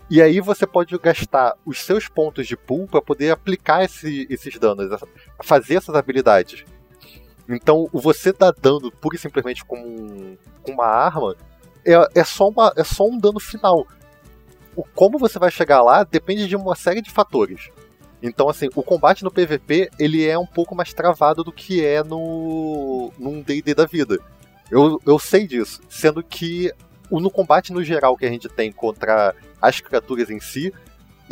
E 0.09 0.21
aí 0.21 0.41
você 0.41 0.67
pode 0.67 0.97
gastar 0.97 1.55
os 1.65 1.79
seus 1.79 2.09
pontos 2.09 2.45
de 2.45 2.57
pool 2.57 2.85
para 2.85 3.01
poder 3.01 3.31
aplicar 3.31 3.85
esse, 3.85 4.27
esses 4.29 4.57
danos, 4.59 4.89
fazer 5.41 5.75
essas 5.75 5.95
habilidades. 5.95 6.65
Então, 7.55 7.89
você 7.91 8.31
dar 8.31 8.51
dano 8.51 8.91
pura 8.91 9.15
e 9.15 9.19
simplesmente 9.19 9.63
com, 9.65 9.77
um, 9.77 10.37
com 10.63 10.71
uma 10.71 10.85
arma 10.85 11.35
é, 11.85 11.93
é, 12.19 12.23
só 12.23 12.49
uma, 12.49 12.71
é 12.75 12.83
só 12.83 13.05
um 13.05 13.17
dano 13.17 13.39
final. 13.39 13.87
O 14.75 14.83
como 14.83 15.17
você 15.17 15.37
vai 15.37 15.51
chegar 15.51 15.81
lá 15.81 16.03
depende 16.03 16.47
de 16.47 16.55
uma 16.55 16.75
série 16.75 17.01
de 17.01 17.09
fatores. 17.09 17.69
Então, 18.21 18.47
assim, 18.47 18.69
o 18.75 18.83
combate 18.83 19.23
no 19.23 19.31
PVP 19.31 19.89
ele 19.97 20.25
é 20.25 20.37
um 20.37 20.45
pouco 20.45 20.75
mais 20.75 20.93
travado 20.93 21.43
do 21.43 21.51
que 21.51 21.83
é 21.83 22.03
no 22.03 23.11
num 23.17 23.41
D&D 23.41 23.73
da 23.73 23.85
vida. 23.85 24.19
Eu, 24.69 25.01
eu 25.05 25.19
sei 25.19 25.47
disso, 25.47 25.81
sendo 25.89 26.23
que 26.23 26.71
no 27.11 27.29
combate 27.29 27.73
no 27.73 27.83
geral 27.83 28.15
que 28.15 28.25
a 28.25 28.29
gente 28.29 28.47
tem 28.47 28.71
contra 28.71 29.35
as 29.61 29.81
criaturas 29.81 30.29
em 30.29 30.39
si, 30.39 30.73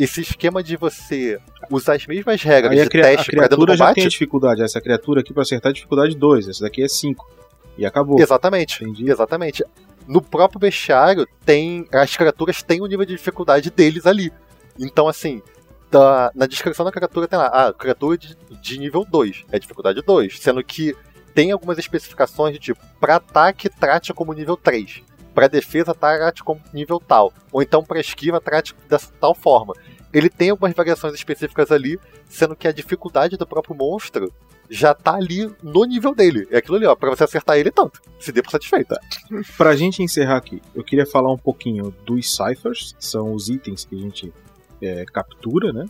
esse 0.02 0.22
esquema 0.22 0.62
de 0.62 0.76
você 0.76 1.38
usar 1.70 1.94
as 1.94 2.06
mesmas 2.06 2.42
regras 2.42 2.72
Aí 2.72 2.82
de 2.82 2.88
teste 2.88 3.30
a 3.30 3.32
criatura 3.32 3.76
já 3.76 3.92
tem 3.92 4.08
dificuldade. 4.08 4.62
Essa 4.62 4.80
criatura 4.80 5.20
aqui 5.20 5.32
para 5.32 5.42
acertar 5.42 5.70
é 5.70 5.74
dificuldade 5.74 6.16
2, 6.16 6.48
essa 6.48 6.64
daqui 6.64 6.82
é 6.82 6.88
5. 6.88 7.28
E 7.76 7.84
acabou. 7.84 8.18
Exatamente. 8.18 8.82
Entendi. 8.82 9.10
Exatamente. 9.10 9.62
No 10.08 10.22
próprio 10.22 10.58
bestiário 10.58 11.28
tem 11.44 11.86
as 11.92 12.16
criaturas 12.16 12.62
têm 12.62 12.80
o 12.80 12.86
nível 12.86 13.04
de 13.04 13.14
dificuldade 13.14 13.70
deles 13.70 14.06
ali. 14.06 14.32
Então 14.78 15.06
assim, 15.06 15.42
da, 15.90 16.32
na 16.34 16.46
descrição 16.46 16.84
da 16.84 16.90
criatura 16.90 17.28
tem 17.28 17.38
lá, 17.38 17.46
ah, 17.46 17.72
criatura 17.72 18.16
de, 18.16 18.36
de 18.62 18.78
nível 18.78 19.06
2, 19.08 19.44
é 19.52 19.58
dificuldade 19.58 20.00
2, 20.00 20.38
sendo 20.40 20.64
que 20.64 20.96
tem 21.34 21.52
algumas 21.52 21.78
especificações 21.78 22.54
de 22.54 22.58
tipo, 22.58 22.80
para 22.98 23.16
ataque 23.16 23.68
trate 23.68 24.14
como 24.14 24.32
nível 24.32 24.56
3 24.56 25.02
para 25.34 25.48
defesa 25.48 25.94
trate 25.94 26.42
como 26.42 26.60
nível 26.72 27.00
tal, 27.00 27.32
ou 27.52 27.62
então 27.62 27.82
para 27.82 28.00
esquiva 28.00 28.40
trate 28.40 28.74
dessa 28.88 29.12
tal 29.20 29.34
forma. 29.34 29.74
Ele 30.12 30.28
tem 30.28 30.50
algumas 30.50 30.74
variações 30.74 31.14
específicas 31.14 31.70
ali, 31.70 31.98
sendo 32.28 32.56
que 32.56 32.66
a 32.66 32.72
dificuldade 32.72 33.36
do 33.36 33.46
próprio 33.46 33.76
monstro 33.76 34.32
já 34.68 34.94
tá 34.94 35.14
ali 35.14 35.50
no 35.62 35.84
nível 35.84 36.14
dele. 36.14 36.46
É 36.50 36.58
aquilo 36.58 36.76
ali, 36.76 36.86
ó, 36.86 36.94
pra 36.94 37.10
você 37.10 37.24
acertar 37.24 37.58
ele 37.58 37.70
tanto. 37.70 38.00
Se 38.18 38.30
dê 38.32 38.40
por 38.42 38.50
satisfeito. 38.50 38.94
Pra 39.56 39.74
gente 39.74 40.02
encerrar 40.02 40.36
aqui, 40.36 40.62
eu 40.74 40.84
queria 40.84 41.06
falar 41.06 41.32
um 41.32 41.38
pouquinho 41.38 41.94
dos 42.06 42.34
ciphers, 42.34 42.92
que 42.92 43.04
são 43.04 43.34
os 43.34 43.48
itens 43.48 43.84
que 43.84 43.96
a 43.96 43.98
gente 43.98 44.32
é, 44.80 45.04
captura, 45.04 45.72
né? 45.72 45.86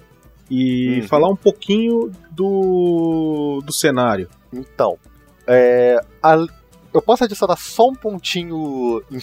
E 0.50 1.00
uhum. 1.00 1.08
falar 1.08 1.28
um 1.28 1.36
pouquinho 1.36 2.10
do, 2.30 3.62
do 3.64 3.72
cenário. 3.72 4.28
Então, 4.52 4.98
é, 5.46 6.00
a, 6.22 6.46
eu 6.92 7.00
posso 7.00 7.24
adicionar 7.24 7.56
só 7.56 7.88
um 7.88 7.94
pontinho 7.94 9.02
em, 9.10 9.18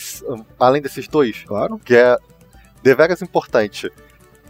além 0.59 0.81
desses 0.81 1.07
dois? 1.07 1.43
Claro. 1.43 1.79
Que 1.79 1.95
é 1.95 2.17
deveras 2.81 3.21
importante. 3.21 3.91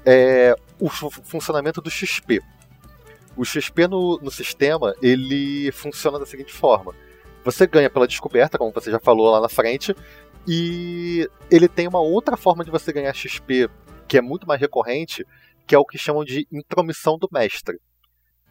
É 0.06 0.56
o 0.80 0.89
funcionamento 0.89 1.81
do 1.81 1.89
XP. 1.89 2.41
O 3.35 3.44
XP 3.44 3.88
no, 3.88 4.19
no 4.22 4.31
sistema, 4.31 4.94
ele 5.02 5.72
funciona 5.72 6.19
da 6.19 6.26
seguinte 6.26 6.53
forma. 6.53 6.94
Você 7.44 7.65
ganha 7.68 7.89
pela 7.89 8.07
descoberta, 8.07 8.57
como 8.57 8.72
você 8.72 8.91
já 8.91 8.99
falou 8.99 9.31
lá 9.31 9.41
na 9.41 9.49
frente, 9.49 9.95
e 10.48 11.30
ele 11.52 11.68
tem 11.68 11.88
uma 11.88 11.99
outra 11.99 12.38
forma 12.38 12.64
de 12.64 12.72
você 12.72 12.91
ganhar 12.94 13.14
XP 13.14 13.69
que 14.07 14.18
é 14.18 14.22
muito 14.22 14.48
mais 14.48 14.61
recorrente, 14.61 15.26
que 15.65 15.76
é 15.76 15.77
o 15.77 15.85
que 15.85 15.98
chamam 15.98 16.23
de 16.23 16.48
intromissão 16.52 17.18
do 17.18 17.27
mestre. 17.31 17.80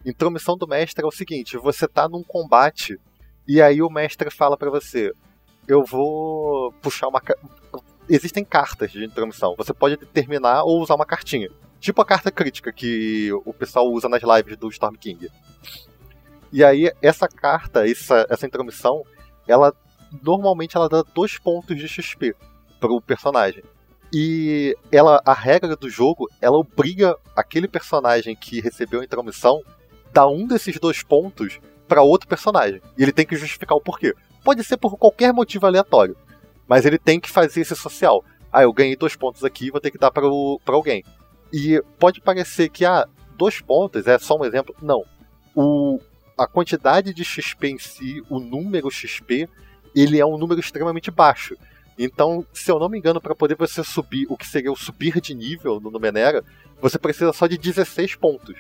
Intromissão 0.05 0.57
do 0.57 0.69
mestre 0.69 1.05
é 1.05 1.09
o 1.09 1.11
seguinte: 1.11 1.57
você 1.57 1.89
tá 1.89 2.09
num 2.09 2.23
combate 2.23 3.01
e 3.47 3.63
aí 3.63 3.83
o 3.83 3.91
mestre 3.91 4.31
fala 4.31 4.57
para 4.57 4.71
você: 4.71 5.13
eu 5.67 5.85
vou 5.85 6.73
puxar 6.83 7.09
uma. 7.09 7.21
Existem 8.09 8.45
cartas 8.45 8.93
de 8.93 9.05
intromissão. 9.05 9.55
Você 9.57 9.75
pode 9.75 9.97
determinar 9.97 10.65
ou 10.65 10.81
usar 10.81 10.95
uma 10.95 11.07
cartinha. 11.07 11.51
Tipo 11.81 12.01
a 12.03 12.07
carta 12.07 12.31
crítica 12.31 12.73
que 12.73 13.31
o 13.45 13.53
pessoal 13.53 13.87
usa 13.91 14.09
nas 14.09 14.23
lives 14.23 14.57
do 14.57 14.69
Storm 14.69 14.95
King. 14.95 15.29
E 16.53 16.65
aí, 16.65 16.91
essa 17.03 17.29
carta, 17.29 17.89
essa, 17.89 18.27
essa 18.31 18.47
intromissão, 18.47 19.05
ela 19.47 19.75
normalmente 20.23 20.77
ela 20.77 20.89
dá 20.89 21.03
dois 21.03 21.37
pontos 21.39 21.77
de 21.77 21.89
XP 21.89 22.35
pro 22.81 23.01
personagem. 23.01 23.63
E 24.13 24.77
ela, 24.93 25.21
a 25.25 25.33
regra 25.33 25.77
do 25.77 25.91
jogo, 25.91 26.29
ela 26.41 26.57
obriga 26.57 27.17
aquele 27.35 27.67
personagem 27.67 28.37
que 28.37 28.61
recebeu 28.61 29.01
a 29.01 29.05
intromissão 29.05 29.61
dar 30.13 30.29
um 30.29 30.47
desses 30.47 30.79
dois 30.79 31.03
pontos 31.03 31.59
para 31.87 32.03
outro 32.03 32.29
personagem. 32.29 32.81
E 32.97 33.03
ele 33.03 33.13
tem 33.13 33.27
que 33.27 33.37
justificar 33.37 33.77
o 33.77 33.81
porquê. 33.81 34.15
Pode 34.45 34.63
ser 34.65 34.77
por 34.77 34.97
qualquer 34.97 35.33
motivo 35.33 35.67
aleatório, 35.67 36.17
mas 36.69 36.85
ele 36.85 36.99
tem 36.99 37.19
que 37.19 37.31
fazer 37.31 37.61
esse 37.61 37.75
social. 37.75 38.25
Ah, 38.53 38.63
eu 38.63 38.73
ganhei 38.73 38.97
dois 38.97 39.17
pontos 39.17 39.45
aqui, 39.45 39.71
vou 39.71 39.81
ter 39.81 39.91
que 39.91 39.99
dar 39.99 40.11
para 40.11 40.25
alguém. 40.67 41.05
E 41.53 41.83
pode 41.99 42.21
parecer 42.21 42.69
que, 42.69 42.85
ah, 42.85 43.07
dois 43.37 43.61
pontos 43.61 44.07
é 44.07 44.19
só 44.19 44.39
um 44.39 44.45
exemplo. 44.45 44.75
Não. 44.81 45.05
O, 45.55 46.01
a 46.39 46.47
quantidade 46.47 47.13
de 47.13 47.25
XP 47.25 47.69
em 47.69 47.79
si, 47.79 48.23
o 48.29 48.39
número 48.39 48.91
XP, 48.91 49.49
ele 49.95 50.21
é 50.21 50.27
um 50.27 50.39
número 50.39 50.61
extremamente 50.61 51.11
baixo. 51.11 51.57
Então, 51.99 52.45
se 52.53 52.71
eu 52.71 52.79
não 52.79 52.89
me 52.89 52.99
engano, 52.99 53.21
para 53.21 53.35
poder 53.35 53.57
você 53.57 53.83
subir 53.83 54.27
o 54.29 54.37
que 54.37 54.47
seria 54.47 54.71
o 54.71 54.77
subir 54.77 55.21
de 55.21 55.35
nível 55.35 55.81
no 55.81 55.91
Numenera, 55.91 56.45
você 56.81 56.99
precisa 56.99 57.33
só 57.33 57.47
de 57.47 57.57
16 57.57 58.17
pontos 58.17 58.57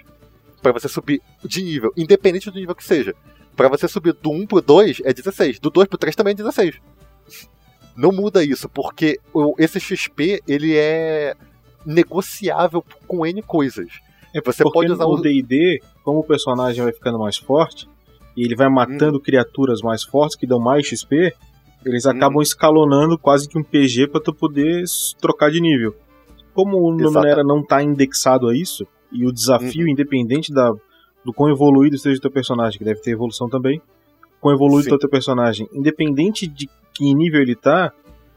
para 0.62 0.72
você 0.72 0.88
subir 0.88 1.20
de 1.44 1.62
nível, 1.62 1.92
independente 1.96 2.50
do 2.50 2.58
nível 2.58 2.74
que 2.74 2.84
seja. 2.84 3.14
Para 3.54 3.68
você 3.68 3.88
subir 3.88 4.12
do 4.12 4.30
1 4.30 4.46
pro 4.46 4.60
2 4.60 5.00
é 5.04 5.12
16, 5.12 5.58
do 5.58 5.70
2 5.70 5.88
pro 5.88 5.98
3 5.98 6.14
também 6.14 6.32
é 6.32 6.36
16. 6.36 6.76
Não 7.96 8.12
muda 8.12 8.44
isso, 8.44 8.68
porque 8.68 9.18
esse 9.58 9.80
XP 9.80 10.42
ele 10.46 10.76
é 10.76 11.34
negociável 11.84 12.84
com 13.06 13.24
N 13.24 13.40
coisas. 13.42 13.88
É 14.34 14.40
você 14.40 14.62
pode 14.62 14.92
usar 14.92 15.06
o 15.06 15.16
D&D, 15.16 15.80
como 16.04 16.18
o 16.18 16.24
personagem 16.24 16.82
vai 16.82 16.92
ficando 16.92 17.18
mais 17.18 17.38
forte 17.38 17.88
e 18.36 18.44
ele 18.44 18.54
vai 18.54 18.68
matando 18.68 19.16
hum. 19.16 19.20
criaturas 19.20 19.80
mais 19.80 20.02
fortes 20.02 20.36
que 20.36 20.46
dão 20.46 20.60
mais 20.60 20.86
XP, 20.86 21.32
eles 21.86 22.04
hum. 22.04 22.10
acabam 22.10 22.42
escalonando 22.42 23.16
quase 23.16 23.48
que 23.48 23.58
um 23.58 23.62
PG 23.62 24.08
para 24.08 24.20
tu 24.20 24.34
poder 24.34 24.84
trocar 25.18 25.50
de 25.50 25.60
nível. 25.60 25.96
Como 26.52 26.76
o 26.76 26.94
Numenera 26.94 27.42
não 27.42 27.60
está 27.60 27.82
indexado 27.82 28.48
a 28.48 28.54
isso, 28.54 28.86
e 29.16 29.26
o 29.26 29.32
desafio, 29.32 29.84
uhum. 29.84 29.93
independente 29.93 30.52
da, 30.52 30.70
do 31.24 31.32
quão 31.32 31.51
evoluído 31.51 31.98
seja 31.98 32.18
o 32.18 32.20
teu 32.20 32.30
personagem, 32.30 32.78
que 32.78 32.84
deve 32.84 33.01
ter 33.01 33.12
evolução 33.12 33.48
também, 33.48 33.80
quão 34.40 34.55
evoluído 34.55 34.94
o 34.94 34.98
teu 34.98 35.09
personagem, 35.09 35.68
independente 35.72 36.47
de 36.47 36.68
que 36.94 37.14
nível 37.14 37.40
ele 37.40 37.55
tá, 37.55 37.93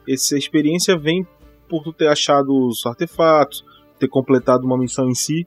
essa 0.08 0.38
experiência 0.38 0.98
vem 0.98 1.26
por 1.68 1.84
tu 1.84 1.94
ter 1.94 2.08
achado 2.08 2.50
os 2.50 2.86
artefatos, 2.86 3.64
ter 4.00 4.08
completado 4.08 4.66
uma 4.66 4.78
missão 4.78 5.08
em 5.08 5.14
si. 5.14 5.46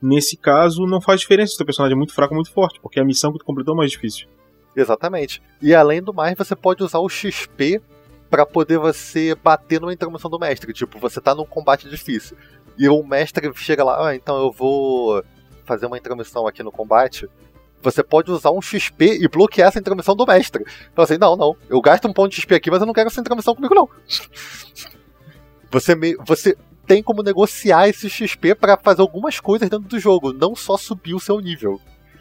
Nesse 0.00 0.36
caso, 0.36 0.86
não 0.86 1.00
faz 1.00 1.20
diferença 1.20 1.50
se 1.50 1.54
o 1.54 1.58
teu 1.58 1.66
personagem 1.66 1.94
é 1.94 1.98
muito 1.98 2.14
fraco 2.14 2.34
ou 2.34 2.36
muito 2.36 2.52
forte, 2.52 2.80
porque 2.80 3.00
a 3.00 3.04
missão 3.04 3.32
que 3.32 3.38
tu 3.38 3.44
completou 3.44 3.74
é 3.74 3.78
mais 3.78 3.90
difícil. 3.90 4.28
Exatamente. 4.76 5.42
E 5.62 5.74
além 5.74 6.02
do 6.02 6.12
mais, 6.12 6.36
você 6.36 6.54
pode 6.54 6.82
usar 6.82 6.98
o 6.98 7.08
XP 7.08 7.80
para 8.30 8.44
poder 8.44 8.78
você 8.78 9.34
bater 9.34 9.80
numa 9.80 9.92
intervenção 9.92 10.30
do 10.30 10.38
mestre. 10.38 10.72
Tipo, 10.72 10.98
você 10.98 11.20
tá 11.20 11.34
num 11.34 11.44
combate 11.44 11.88
difícil. 11.88 12.36
E 12.76 12.88
o 12.88 13.02
mestre 13.04 13.50
chega 13.54 13.84
lá, 13.84 14.08
ah, 14.08 14.14
então 14.14 14.36
eu 14.36 14.50
vou 14.50 15.22
fazer 15.64 15.86
uma 15.86 15.98
intromissão 15.98 16.46
aqui 16.46 16.62
no 16.62 16.72
combate. 16.72 17.28
Você 17.82 18.02
pode 18.02 18.30
usar 18.30 18.50
um 18.50 18.62
XP 18.62 19.18
e 19.20 19.28
bloquear 19.28 19.68
essa 19.68 19.78
intromissão 19.78 20.16
do 20.16 20.26
mestre. 20.26 20.64
Então 20.92 21.04
assim, 21.04 21.18
não, 21.18 21.36
não, 21.36 21.56
eu 21.68 21.80
gasto 21.80 22.08
um 22.08 22.12
ponto 22.12 22.30
de 22.30 22.36
XP 22.36 22.54
aqui, 22.54 22.70
mas 22.70 22.80
eu 22.80 22.86
não 22.86 22.94
quero 22.94 23.08
essa 23.08 23.20
intromissão 23.20 23.54
comigo, 23.54 23.74
não. 23.74 23.88
Você, 25.70 25.96
me, 25.96 26.14
você 26.24 26.56
tem 26.86 27.02
como 27.02 27.20
negociar 27.20 27.88
esse 27.88 28.08
XP 28.08 28.54
para 28.54 28.76
fazer 28.76 29.00
algumas 29.00 29.40
coisas 29.40 29.68
dentro 29.68 29.88
do 29.88 29.98
jogo, 29.98 30.32
não 30.32 30.54
só 30.54 30.76
subir 30.76 31.14
o 31.14 31.18
seu 31.18 31.40
nível. 31.40 31.80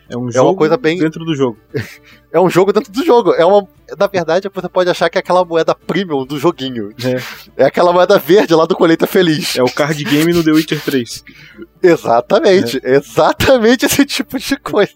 É 0.10 0.18
um 0.18 0.32
jogo 0.32 0.38
é 0.38 0.42
uma 0.52 0.56
coisa 0.56 0.78
bem... 0.78 0.98
dentro 0.98 1.24
do 1.24 1.36
jogo. 1.36 1.58
é 2.32 2.40
um 2.40 2.50
jogo 2.50 2.74
dentro 2.74 2.92
do 2.92 3.06
jogo. 3.06 3.34
É 3.34 3.46
uma... 3.46 3.68
Na 3.98 4.08
verdade, 4.08 4.50
você 4.54 4.70
pode 4.70 4.90
achar 4.90 5.10
que 5.10 5.18
é 5.18 5.22
aquela 5.22 5.44
moeda 5.44 5.76
premium 5.76 6.26
do 6.26 6.38
joguinho. 6.38 6.94
É, 7.58 7.64
é 7.64 7.66
aquela 7.66 7.94
moeda 7.94 8.18
verde 8.18 8.54
lá 8.54 8.66
do 8.66 8.76
Colheita 8.76 9.08
Feliz. 9.08 9.58
É 9.58 9.64
o 9.64 9.72
card 9.72 10.04
game 10.04 10.34
no 10.34 10.44
The 10.44 10.52
Witcher 10.52 10.82
3. 10.84 11.24
exatamente. 11.82 12.80
É. 12.84 12.96
Exatamente 12.96 13.86
esse 13.86 14.06
tipo 14.06 14.38
de 14.38 14.58
coisa. 14.58 14.94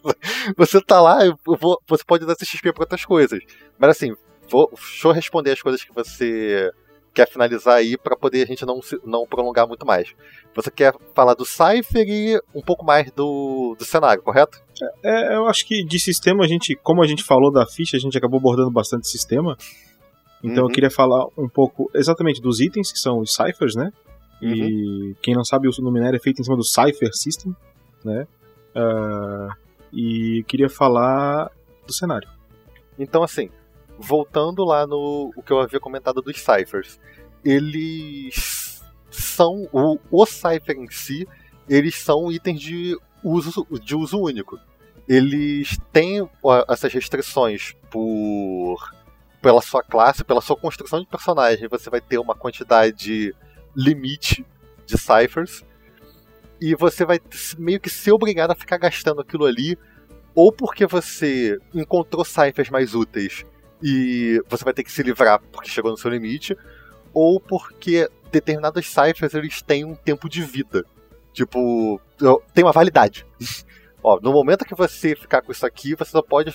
Você 0.56 0.82
tá 0.82 1.02
lá, 1.02 1.19
vou... 1.45 1.82
você 1.88 2.03
pode 2.06 2.26
dar 2.26 2.34
esse 2.34 2.45
XP 2.45 2.74
pra 2.74 2.84
outras 2.84 3.06
coisas. 3.06 3.40
Mas 3.78 3.91
assim, 3.91 4.15
vou... 4.49 4.69
deixa 4.74 5.07
eu 5.07 5.11
responder 5.11 5.52
as 5.52 5.61
coisas 5.61 5.84
que 5.84 5.94
você 5.94 6.72
quer 7.18 7.28
finalizar 7.28 7.76
aí 7.76 7.98
para 7.98 8.15
poder 8.15 8.44
a 8.44 8.45
gente 8.45 8.64
não, 8.64 8.80
não 9.03 9.26
prolongar 9.26 9.68
muito 9.68 9.86
mais. 9.86 10.14
Você 10.53 10.69
quer 10.69 10.94
falar 11.15 11.34
do 11.34 11.45
Cypher 11.45 12.07
e 12.07 12.40
um 12.53 12.61
pouco 12.61 12.86
mais 12.86 13.11
do, 13.11 13.76
do 13.78 13.84
cenário, 13.84 14.22
correto? 14.22 14.61
É, 15.03 15.35
eu 15.35 15.47
acho 15.47 15.65
que 15.65 15.83
de 15.83 15.99
sistema 15.99 16.43
a 16.43 16.47
gente, 16.47 16.75
como 16.75 17.03
a 17.03 17.07
gente 17.07 17.23
falou 17.23 17.51
da 17.51 17.65
ficha, 17.65 17.97
a 17.97 17.99
gente 17.99 18.17
acabou 18.17 18.39
abordando 18.39 18.71
bastante 18.71 19.07
sistema. 19.07 19.57
Então 20.43 20.63
uhum. 20.63 20.69
eu 20.69 20.73
queria 20.73 20.91
falar 20.91 21.25
um 21.37 21.49
pouco 21.49 21.89
exatamente 21.93 22.41
dos 22.41 22.59
itens, 22.59 22.91
que 22.91 22.99
são 22.99 23.19
os 23.19 23.33
ciphers, 23.33 23.75
né? 23.75 23.91
Uhum. 24.41 24.49
E 24.49 25.15
quem 25.21 25.33
não 25.33 25.43
sabe, 25.43 25.67
o 25.67 25.81
Numinário 25.81 26.17
é 26.17 26.19
feito 26.19 26.39
em 26.39 26.43
cima 26.43 26.55
do 26.55 26.63
Cypher 26.63 27.09
System, 27.13 27.55
né? 28.03 28.27
Uh, 28.75 29.67
e 29.91 30.43
queria 30.47 30.69
falar 30.69 31.49
do 31.85 31.93
cenário. 31.93 32.29
Então, 32.99 33.23
assim, 33.23 33.49
voltando 33.97 34.63
lá 34.63 34.85
no 34.85 35.31
o 35.35 35.41
que 35.41 35.51
eu 35.51 35.59
havia 35.59 35.79
comentado 35.79 36.21
dos 36.21 36.37
ciphers, 36.39 36.99
eles 37.43 38.83
são 39.09 39.67
o, 39.71 39.97
o 40.11 40.25
cipher 40.25 40.77
em 40.77 40.89
si, 40.89 41.27
eles 41.67 41.95
são 41.95 42.31
itens 42.31 42.59
de 42.59 42.97
uso 43.29 43.65
de 43.81 43.95
uso 43.95 44.19
único. 44.19 44.59
Eles 45.07 45.77
têm 45.91 46.27
essas 46.67 46.91
restrições 46.93 47.73
por 47.89 48.77
pela 49.41 49.61
sua 49.61 49.83
classe, 49.83 50.23
pela 50.23 50.41
sua 50.41 50.55
construção 50.55 50.99
de 50.99 51.05
personagem, 51.05 51.67
você 51.69 51.89
vai 51.89 52.01
ter 52.01 52.17
uma 52.17 52.35
quantidade 52.35 53.33
limite 53.75 54.45
de 54.85 54.97
ciphers 54.97 55.63
e 56.59 56.75
você 56.75 57.05
vai 57.05 57.19
meio 57.57 57.79
que 57.79 57.89
ser 57.89 58.11
obrigado 58.11 58.51
a 58.51 58.55
ficar 58.55 58.77
gastando 58.77 59.21
aquilo 59.21 59.45
ali 59.45 59.77
ou 60.33 60.51
porque 60.51 60.85
você 60.85 61.57
encontrou 61.73 62.25
ciphers 62.25 62.69
mais 62.69 62.93
úteis 62.93 63.45
e 63.81 64.41
você 64.47 64.63
vai 64.63 64.73
ter 64.73 64.83
que 64.83 64.91
se 64.91 65.03
livrar 65.03 65.39
porque 65.51 65.69
chegou 65.69 65.91
no 65.91 65.97
seu 65.97 66.11
limite, 66.11 66.55
ou 67.13 67.39
porque 67.39 68.09
determinadas 68.31 68.85
ciphers 68.87 69.33
eles 69.33 69.61
têm 69.61 69.85
um 69.85 69.95
tempo 69.95 70.29
de 70.29 70.41
vida. 70.41 70.85
Tipo, 71.38 72.01
tem 72.51 72.64
uma 72.64 72.72
validade. 72.72 73.23
Ó, 74.01 74.19
no 74.19 74.34
momento 74.34 74.65
que 74.65 74.73
você 74.73 75.15
ficar 75.15 75.43
com 75.43 75.51
isso 75.51 75.68
aqui, 75.68 75.93
você 75.93 76.09
só 76.09 76.22
pode 76.23 76.51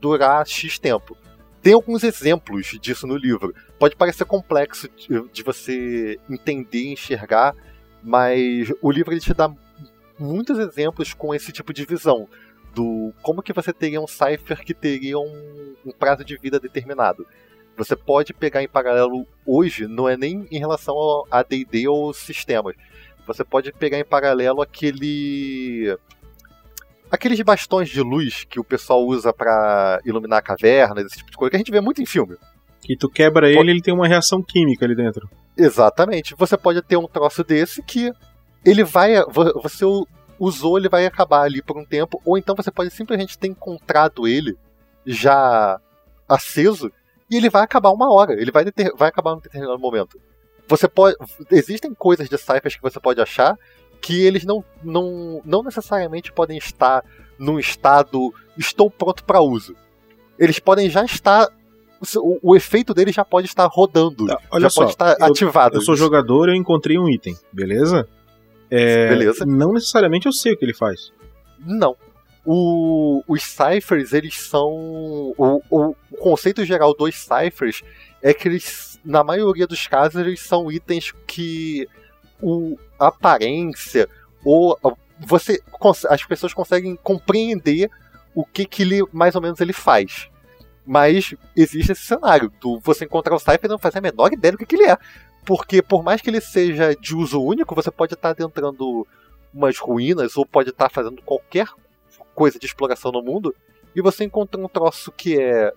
durar 0.00 0.46
X 0.46 0.78
tempo. 0.78 1.16
Tem 1.60 1.72
alguns 1.72 2.04
exemplos 2.04 2.78
disso 2.80 3.08
no 3.08 3.16
livro. 3.16 3.52
Pode 3.76 3.96
parecer 3.96 4.24
complexo 4.24 4.88
de 5.32 5.42
você 5.42 6.16
entender 6.30 6.78
e 6.78 6.92
enxergar, 6.92 7.56
mas 8.04 8.72
o 8.80 8.88
livro 8.92 9.12
ele 9.12 9.20
te 9.20 9.34
dá 9.34 9.52
muitos 10.16 10.60
exemplos 10.60 11.12
com 11.12 11.34
esse 11.34 11.50
tipo 11.50 11.72
de 11.72 11.84
visão 11.84 12.28
do 12.72 13.12
como 13.22 13.42
que 13.42 13.52
você 13.52 13.72
teria 13.72 14.00
um 14.00 14.06
cipher 14.06 14.64
que 14.64 14.72
teria 14.72 15.18
um, 15.18 15.74
um 15.84 15.90
prazo 15.90 16.24
de 16.24 16.36
vida 16.36 16.60
determinado. 16.60 17.26
Você 17.76 17.96
pode 17.96 18.32
pegar 18.32 18.62
em 18.62 18.68
paralelo 18.68 19.26
hoje, 19.44 19.88
não 19.88 20.08
é 20.08 20.16
nem 20.16 20.46
em 20.52 20.58
relação 20.58 20.94
ao 20.94 21.26
AD&D 21.32 21.88
ou 21.88 22.14
sistemas. 22.14 22.76
Você 23.26 23.44
pode 23.44 23.72
pegar 23.72 23.98
em 23.98 24.04
paralelo 24.04 24.62
aquele 24.62 25.96
aqueles 27.10 27.40
bastões 27.40 27.88
de 27.88 28.00
luz 28.00 28.44
que 28.44 28.60
o 28.60 28.64
pessoal 28.64 29.04
usa 29.04 29.32
para 29.32 30.00
iluminar 30.04 30.42
cavernas, 30.42 31.06
esse 31.06 31.18
tipo 31.18 31.30
de 31.30 31.36
coisa 31.36 31.50
que 31.50 31.56
a 31.56 31.58
gente 31.58 31.72
vê 31.72 31.80
muito 31.80 32.00
em 32.00 32.06
filme. 32.06 32.36
Que 32.80 32.96
tu 32.96 33.08
quebra 33.08 33.48
ele, 33.48 33.56
pode... 33.56 33.70
ele 33.70 33.82
tem 33.82 33.92
uma 33.92 34.06
reação 34.06 34.42
química 34.42 34.84
ali 34.84 34.94
dentro. 34.94 35.28
Exatamente. 35.56 36.34
Você 36.36 36.56
pode 36.56 36.80
ter 36.82 36.96
um 36.96 37.06
troço 37.06 37.42
desse 37.42 37.82
que 37.82 38.12
ele 38.64 38.84
vai 38.84 39.14
você 39.62 39.84
usou, 40.38 40.78
ele 40.78 40.88
vai 40.88 41.04
acabar 41.04 41.42
ali 41.42 41.60
por 41.60 41.76
um 41.76 41.84
tempo, 41.84 42.20
ou 42.24 42.38
então 42.38 42.54
você 42.54 42.70
pode 42.70 42.90
simplesmente 42.90 43.38
ter 43.38 43.48
encontrado 43.48 44.26
ele 44.26 44.56
já 45.04 45.78
aceso 46.26 46.90
e 47.30 47.36
ele 47.36 47.50
vai 47.50 47.62
acabar 47.62 47.90
uma 47.90 48.12
hora, 48.12 48.32
ele 48.32 48.50
vai, 48.50 48.64
deter, 48.64 48.90
vai 48.96 49.08
acabar 49.08 49.34
num 49.34 49.40
determinado 49.40 49.78
momento. 49.78 50.18
Você 50.70 50.88
pode. 50.88 51.16
Existem 51.50 51.92
coisas 51.92 52.28
de 52.28 52.38
ciphers 52.38 52.76
que 52.76 52.82
você 52.82 53.00
pode 53.00 53.20
achar 53.20 53.58
que 54.00 54.24
eles 54.24 54.44
não, 54.44 54.64
não, 54.82 55.42
não 55.44 55.62
necessariamente 55.62 56.32
podem 56.32 56.56
estar 56.56 57.04
num 57.38 57.58
estado 57.58 58.32
estou 58.56 58.90
pronto 58.90 59.24
para 59.24 59.40
uso. 59.40 59.74
Eles 60.38 60.58
podem 60.58 60.88
já 60.88 61.04
estar 61.04 61.48
o, 62.16 62.52
o, 62.52 62.56
efeito 62.56 62.94
dele 62.94 63.12
já 63.12 63.24
pode 63.24 63.46
estar 63.46 63.66
rodando. 63.66 64.26
Tá, 64.26 64.38
olha 64.50 64.62
já 64.62 64.70
só, 64.70 64.80
pode 64.82 64.92
estar 64.92 65.16
eu, 65.18 65.26
ativado. 65.26 65.76
Eu 65.76 65.82
sou 65.82 65.96
jogador, 65.96 66.48
eu 66.48 66.54
encontrei 66.54 66.98
um 66.98 67.08
item, 67.08 67.36
beleza? 67.52 68.08
É, 68.70 69.08
Beleza. 69.08 69.44
Não 69.44 69.72
necessariamente 69.72 70.26
eu 70.26 70.32
sei 70.32 70.52
o 70.52 70.56
que 70.56 70.64
ele 70.64 70.72
faz. 70.72 71.12
Não. 71.58 71.96
O- 72.46 73.22
os 73.28 73.42
ciphers, 73.42 74.12
eles 74.12 74.40
são. 74.40 74.70
O, 75.36 75.60
o- 75.68 75.96
o 76.10 76.16
conceito 76.16 76.64
geral 76.64 76.94
dos 76.94 77.16
ciphers 77.16 77.82
é 78.22 78.32
que 78.32 78.48
eles, 78.48 78.89
na 79.04 79.24
maioria 79.24 79.66
dos 79.66 79.86
casos, 79.86 80.20
eles 80.20 80.40
são 80.40 80.70
itens 80.70 81.12
que 81.26 81.88
o, 82.40 82.78
a 82.98 83.08
aparência 83.08 84.08
ou 84.44 84.78
você 85.18 85.62
as 86.08 86.24
pessoas 86.24 86.54
conseguem 86.54 86.96
compreender 86.96 87.90
o 88.34 88.44
que, 88.44 88.64
que 88.64 88.82
ele 88.82 89.02
mais 89.12 89.34
ou 89.34 89.42
menos 89.42 89.60
ele 89.60 89.72
faz. 89.72 90.30
Mas 90.86 91.34
existe 91.54 91.92
esse 91.92 92.02
cenário. 92.02 92.50
Do 92.60 92.80
você 92.80 93.04
encontrar 93.04 93.34
o 93.34 93.38
cipher 93.38 93.60
e 93.64 93.68
não 93.68 93.78
fazer 93.78 93.98
a 93.98 94.02
menor 94.02 94.32
ideia 94.32 94.52
do 94.52 94.58
que, 94.58 94.66
que 94.66 94.76
ele 94.76 94.90
é. 94.90 94.96
Porque 95.44 95.82
por 95.82 96.02
mais 96.02 96.20
que 96.20 96.30
ele 96.30 96.40
seja 96.40 96.94
de 96.94 97.14
uso 97.14 97.42
único, 97.42 97.74
você 97.74 97.90
pode 97.90 98.14
estar 98.14 98.30
adentrando 98.30 99.06
umas 99.52 99.78
ruínas 99.78 100.36
ou 100.36 100.46
pode 100.46 100.70
estar 100.70 100.90
fazendo 100.90 101.20
qualquer 101.22 101.68
coisa 102.34 102.58
de 102.58 102.66
exploração 102.66 103.12
no 103.12 103.22
mundo 103.22 103.54
e 103.94 104.00
você 104.00 104.24
encontra 104.24 104.60
um 104.60 104.68
troço 104.68 105.12
que 105.12 105.38
é 105.40 105.72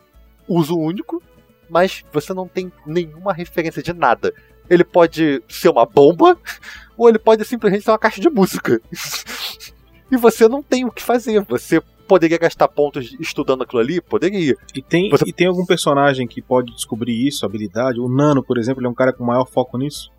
uso 0.48 0.78
único, 0.78 1.22
mas 1.70 2.04
você 2.12 2.34
não 2.34 2.48
tem 2.48 2.72
nenhuma 2.86 3.34
referência 3.34 3.82
de 3.82 3.94
nada. 3.94 4.34
Ele 4.70 4.84
pode 4.84 5.42
ser 5.50 5.70
uma 5.70 5.86
bomba 5.86 6.38
ou 6.98 7.10
ele 7.10 7.20
pode 7.20 7.44
simplesmente 7.46 7.84
ser 7.84 7.92
uma 7.92 8.00
caixa 8.00 8.22
de 8.22 8.30
música. 8.30 8.80
e 10.12 10.18
você 10.18 10.48
não 10.48 10.62
tem 10.62 10.86
o 10.86 10.92
que 10.92 11.02
fazer. 11.02 11.42
Você 11.50 11.82
poderia 12.08 12.38
gastar 12.38 12.68
pontos 12.68 13.16
estudando 13.20 13.64
aquilo 13.64 13.82
ali? 13.82 14.02
Poderia. 14.02 14.56
E 14.76 14.82
tem, 14.82 15.10
Você- 15.10 15.26
e 15.28 15.34
tem 15.34 15.48
algum 15.48 15.66
personagem 15.66 16.28
que 16.28 16.42
pode 16.42 16.74
descobrir 16.74 17.28
isso, 17.28 17.46
habilidade? 17.46 18.00
O 18.00 18.08
Nano, 18.08 18.44
por 18.44 18.58
exemplo, 18.58 18.82
ele 18.82 18.88
é 18.88 18.92
um 18.92 18.96
cara 18.96 19.14
com 19.14 19.24
maior 19.24 19.46
foco 19.46 19.78
nisso. 19.78 20.12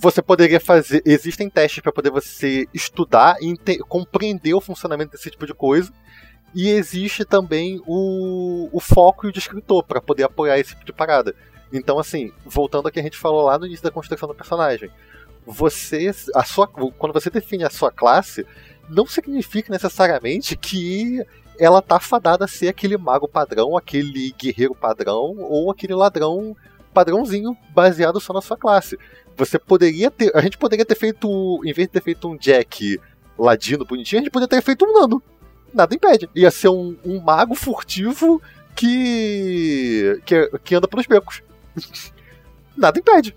Você 0.00 0.22
poderia 0.22 0.58
fazer. 0.58 1.02
Existem 1.04 1.48
testes 1.50 1.82
para 1.82 1.92
poder 1.92 2.10
você 2.10 2.66
estudar 2.72 3.36
e 3.40 3.54
compreender 3.86 4.54
o 4.54 4.60
funcionamento 4.60 5.12
desse 5.12 5.30
tipo 5.30 5.46
de 5.46 5.52
coisa. 5.54 5.92
E 6.54 6.68
existe 6.68 7.24
também 7.24 7.82
o, 7.86 8.68
o 8.72 8.80
foco 8.80 9.26
e 9.26 9.30
o 9.30 9.32
descritor 9.32 9.82
para 9.82 10.00
poder 10.00 10.22
apoiar 10.22 10.58
esse 10.58 10.70
tipo 10.70 10.84
de 10.84 10.92
parada. 10.92 11.34
Então, 11.72 11.98
assim, 11.98 12.32
voltando 12.46 12.86
ao 12.86 12.92
que 12.92 13.00
a 13.00 13.02
gente 13.02 13.18
falou 13.18 13.42
lá 13.42 13.58
no 13.58 13.66
início 13.66 13.82
da 13.82 13.90
construção 13.90 14.28
do 14.28 14.34
personagem, 14.34 14.90
você, 15.44 16.12
a 16.34 16.44
sua, 16.44 16.68
quando 16.68 17.12
você 17.12 17.28
define 17.28 17.64
a 17.64 17.70
sua 17.70 17.90
classe, 17.90 18.46
não 18.88 19.06
significa 19.06 19.72
necessariamente 19.72 20.56
que 20.56 21.24
ela 21.58 21.82
tá 21.82 21.98
fadada 21.98 22.44
a 22.44 22.48
ser 22.48 22.68
aquele 22.68 22.96
mago 22.96 23.28
padrão, 23.28 23.76
aquele 23.76 24.32
guerreiro 24.32 24.74
padrão 24.74 25.36
ou 25.38 25.70
aquele 25.70 25.94
ladrão 25.94 26.56
padrãozinho 26.92 27.56
baseado 27.70 28.20
só 28.20 28.32
na 28.32 28.40
sua 28.40 28.56
classe. 28.56 28.98
Você 29.36 29.58
poderia 29.58 30.10
ter. 30.10 30.30
A 30.34 30.40
gente 30.40 30.56
poderia 30.56 30.84
ter 30.84 30.94
feito. 30.94 31.60
Em 31.64 31.72
vez 31.72 31.88
de 31.88 31.92
ter 31.92 32.02
feito 32.02 32.28
um 32.28 32.36
Jack 32.36 33.00
ladino 33.36 33.84
bonitinho, 33.84 34.20
a 34.20 34.24
gente 34.24 34.32
poderia 34.32 34.48
ter 34.48 34.62
feito 34.62 34.84
um 34.84 34.92
Nano. 34.92 35.22
Nada 35.74 35.94
impede. 35.94 36.28
Ia 36.34 36.50
ser 36.50 36.68
um, 36.68 36.96
um 37.04 37.20
mago 37.20 37.54
furtivo 37.54 38.40
que. 38.74 40.20
que, 40.24 40.50
que 40.62 40.74
anda 40.74 40.86
pelos 40.88 41.06
becos. 41.06 41.42
Nada 42.76 42.98
impede. 42.98 43.34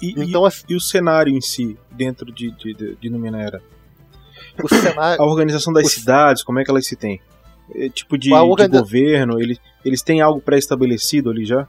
E, 0.00 0.08
e- 0.10 0.24
Então, 0.24 0.44
assim, 0.44 0.64
e 0.68 0.74
o 0.74 0.80
cenário 0.80 1.32
em 1.34 1.40
si, 1.40 1.76
dentro 1.90 2.30
de, 2.32 2.50
de, 2.52 2.74
de, 2.74 2.96
de 2.96 3.10
Numenera? 3.10 3.62
o 4.62 4.68
cenário. 4.68 5.22
A 5.22 5.26
organização 5.26 5.72
das 5.72 5.90
cidades, 5.92 6.42
como 6.42 6.58
é 6.58 6.64
que 6.64 6.70
elas 6.70 6.86
se 6.86 6.96
têm? 6.96 7.20
É, 7.74 7.88
tipo 7.88 8.18
de, 8.18 8.32
A 8.34 8.38
de 8.38 8.44
organiza- 8.44 8.80
governo, 8.80 9.40
eles, 9.40 9.58
eles 9.84 10.02
têm 10.02 10.20
algo 10.20 10.40
pré-estabelecido 10.40 11.30
ali 11.30 11.44
já? 11.44 11.66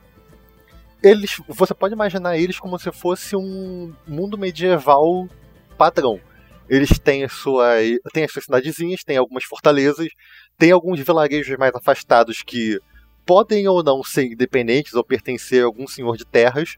eles, 1.01 1.37
você 1.47 1.73
pode 1.73 1.93
imaginar 1.93 2.37
eles 2.37 2.59
como 2.59 2.77
se 2.77 2.91
fosse 2.91 3.33
um 3.35 3.93
mundo 4.07 4.37
medieval 4.37 5.29
padrão. 5.77 6.19
Eles 6.69 6.99
têm, 6.99 7.23
a 7.23 7.29
sua, 7.29 7.75
têm 8.13 8.23
as 8.25 8.31
suas 8.31 8.45
cidadezinhas, 8.45 9.03
têm 9.03 9.17
algumas 9.17 9.43
fortalezas, 9.43 10.09
tem 10.57 10.71
alguns 10.71 10.99
vilarejos 10.99 11.57
mais 11.57 11.73
afastados 11.73 12.43
que 12.43 12.79
podem 13.25 13.67
ou 13.67 13.83
não 13.83 14.03
ser 14.03 14.25
independentes 14.25 14.93
ou 14.93 15.03
pertencer 15.03 15.63
a 15.63 15.65
algum 15.65 15.87
senhor 15.87 16.15
de 16.15 16.25
terras. 16.25 16.77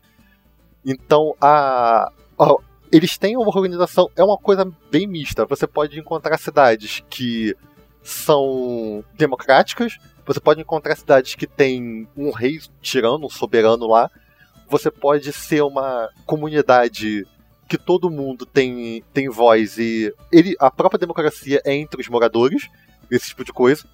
Então, 0.86 1.36
a, 1.42 2.12
a- 2.40 2.56
eles 2.92 3.18
têm 3.18 3.38
uma 3.38 3.48
organização, 3.48 4.10
é 4.16 4.24
uma 4.24 4.38
coisa 4.38 4.66
bem 4.90 5.08
mista. 5.08 5.46
Você 5.46 5.68
pode 5.68 6.00
encontrar 6.00 6.38
cidades 6.38 7.04
que 7.10 7.56
são 8.04 9.04
democráticas, 9.16 9.98
você 10.26 10.40
pode 10.40 10.62
encontrar 10.62 10.96
cidades 10.96 11.36
que 11.36 11.48
têm 11.48 12.08
um 12.16 12.32
rei 12.32 12.60
tirano, 12.82 13.26
um 13.26 13.30
soberano 13.30 13.88
lá. 13.88 14.10
Você 14.70 14.90
pode 14.90 15.32
ser 15.34 15.62
uma 15.62 16.10
comunidade 16.26 17.26
que 17.72 17.78
todo 17.78 18.10
mundo 18.10 18.46
tem, 18.46 19.02
tem 19.14 19.30
voz 19.30 19.78
e 19.78 20.14
ele, 20.30 20.58
a 20.60 20.70
própria 20.70 21.00
democracia 21.00 21.62
é 21.64 21.74
entre 21.74 22.02
os 22.02 22.10
moradores, 22.10 22.68
esse 23.10 23.28
tipo 23.28 23.46
de 23.46 23.54
coisa. 23.54 23.86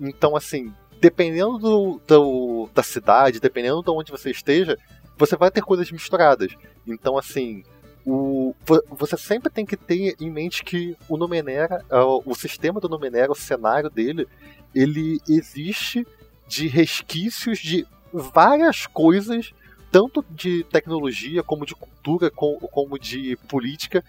Então, 0.00 0.34
assim, 0.34 0.72
dependendo 1.02 1.58
do, 1.58 2.00
do- 2.06 2.70
da 2.74 2.82
cidade, 2.82 3.38
dependendo 3.38 3.82
de 3.82 3.90
onde 3.90 4.10
você 4.10 4.30
esteja, 4.30 4.78
você 5.18 5.36
vai 5.36 5.50
ter 5.50 5.60
coisas 5.60 5.90
misturadas. 5.92 6.50
Então, 6.86 7.18
assim, 7.18 7.62
o, 8.06 8.54
vo- 8.64 8.82
você 8.92 9.18
sempre 9.18 9.50
tem 9.50 9.66
que 9.66 9.76
ter 9.76 10.16
em 10.18 10.30
mente 10.30 10.64
que 10.64 10.96
o 11.06 11.18
Numenera, 11.18 11.84
o 12.24 12.34
sistema 12.34 12.80
do 12.80 12.88
Numenera, 12.88 13.30
o 13.30 13.36
cenário 13.36 13.90
dele, 13.90 14.26
ele 14.74 15.20
existe 15.28 16.06
de 16.48 16.68
resquícios 16.68 17.58
de 17.58 17.86
várias 18.10 18.86
coisas, 18.86 19.52
tanto 19.96 20.22
de 20.28 20.62
tecnologia, 20.64 21.42
como 21.42 21.64
de 21.64 21.74
cultura, 21.74 22.30
co- 22.30 22.58
como 22.70 22.98
de 22.98 23.34
política 23.48 24.04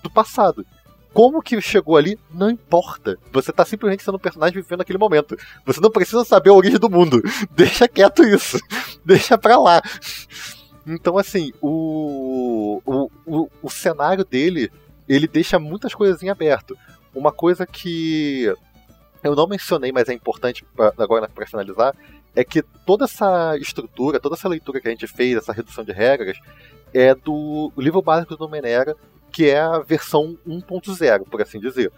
do 0.00 0.08
passado. 0.08 0.64
Como 1.12 1.42
que 1.42 1.60
chegou 1.60 1.96
ali, 1.96 2.16
não 2.32 2.48
importa. 2.48 3.18
Você 3.32 3.52
tá 3.52 3.64
simplesmente 3.64 4.04
sendo 4.04 4.14
um 4.14 4.20
personagem 4.20 4.62
vivendo 4.62 4.82
aquele 4.82 4.98
momento. 5.00 5.36
Você 5.66 5.80
não 5.80 5.90
precisa 5.90 6.24
saber 6.24 6.50
a 6.50 6.54
origem 6.54 6.78
do 6.78 6.88
mundo. 6.88 7.20
Deixa 7.50 7.88
quieto 7.88 8.22
isso. 8.22 8.56
Deixa 9.04 9.36
pra 9.36 9.58
lá. 9.58 9.82
Então, 10.86 11.18
assim, 11.18 11.52
o, 11.60 12.80
o, 12.86 13.10
o, 13.26 13.48
o 13.64 13.68
cenário 13.70 14.24
dele, 14.24 14.70
ele 15.08 15.26
deixa 15.26 15.58
muitas 15.58 15.92
coisas 15.92 16.22
em 16.22 16.28
aberto. 16.28 16.78
Uma 17.12 17.32
coisa 17.32 17.66
que 17.66 18.44
eu 19.24 19.34
não 19.34 19.48
mencionei, 19.48 19.90
mas 19.90 20.08
é 20.08 20.12
importante 20.14 20.64
pra, 20.76 20.92
agora 20.98 21.28
para 21.28 21.46
finalizar, 21.46 21.94
é 22.34 22.42
que 22.42 22.62
toda 22.62 23.04
essa 23.04 23.56
estrutura, 23.58 24.20
toda 24.20 24.34
essa 24.34 24.48
leitura 24.48 24.80
que 24.80 24.88
a 24.88 24.90
gente 24.90 25.06
fez, 25.06 25.36
essa 25.36 25.52
redução 25.52 25.84
de 25.84 25.92
regras, 25.92 26.38
é 26.92 27.14
do 27.14 27.72
livro 27.76 28.02
básico 28.02 28.36
do 28.36 28.48
Menera, 28.48 28.96
que 29.30 29.48
é 29.48 29.60
a 29.60 29.78
versão 29.78 30.38
1.0, 30.46 31.24
por 31.28 31.40
assim 31.40 31.58
dizer. 31.58 31.90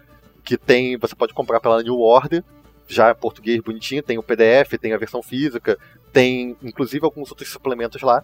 Que 0.43 0.57
tem, 0.57 0.97
você 0.97 1.15
pode 1.15 1.33
comprar 1.33 1.59
pela 1.59 1.81
New 1.81 1.99
Order, 1.99 2.43
já 2.87 3.11
em 3.11 3.15
português 3.15 3.59
bonitinho, 3.61 4.03
tem 4.03 4.17
o 4.17 4.23
PDF, 4.23 4.77
tem 4.79 4.93
a 4.93 4.97
versão 4.97 5.21
física, 5.21 5.77
tem 6.13 6.55
inclusive 6.61 7.03
alguns 7.03 7.29
outros 7.31 7.49
suplementos 7.49 8.01
lá. 8.01 8.23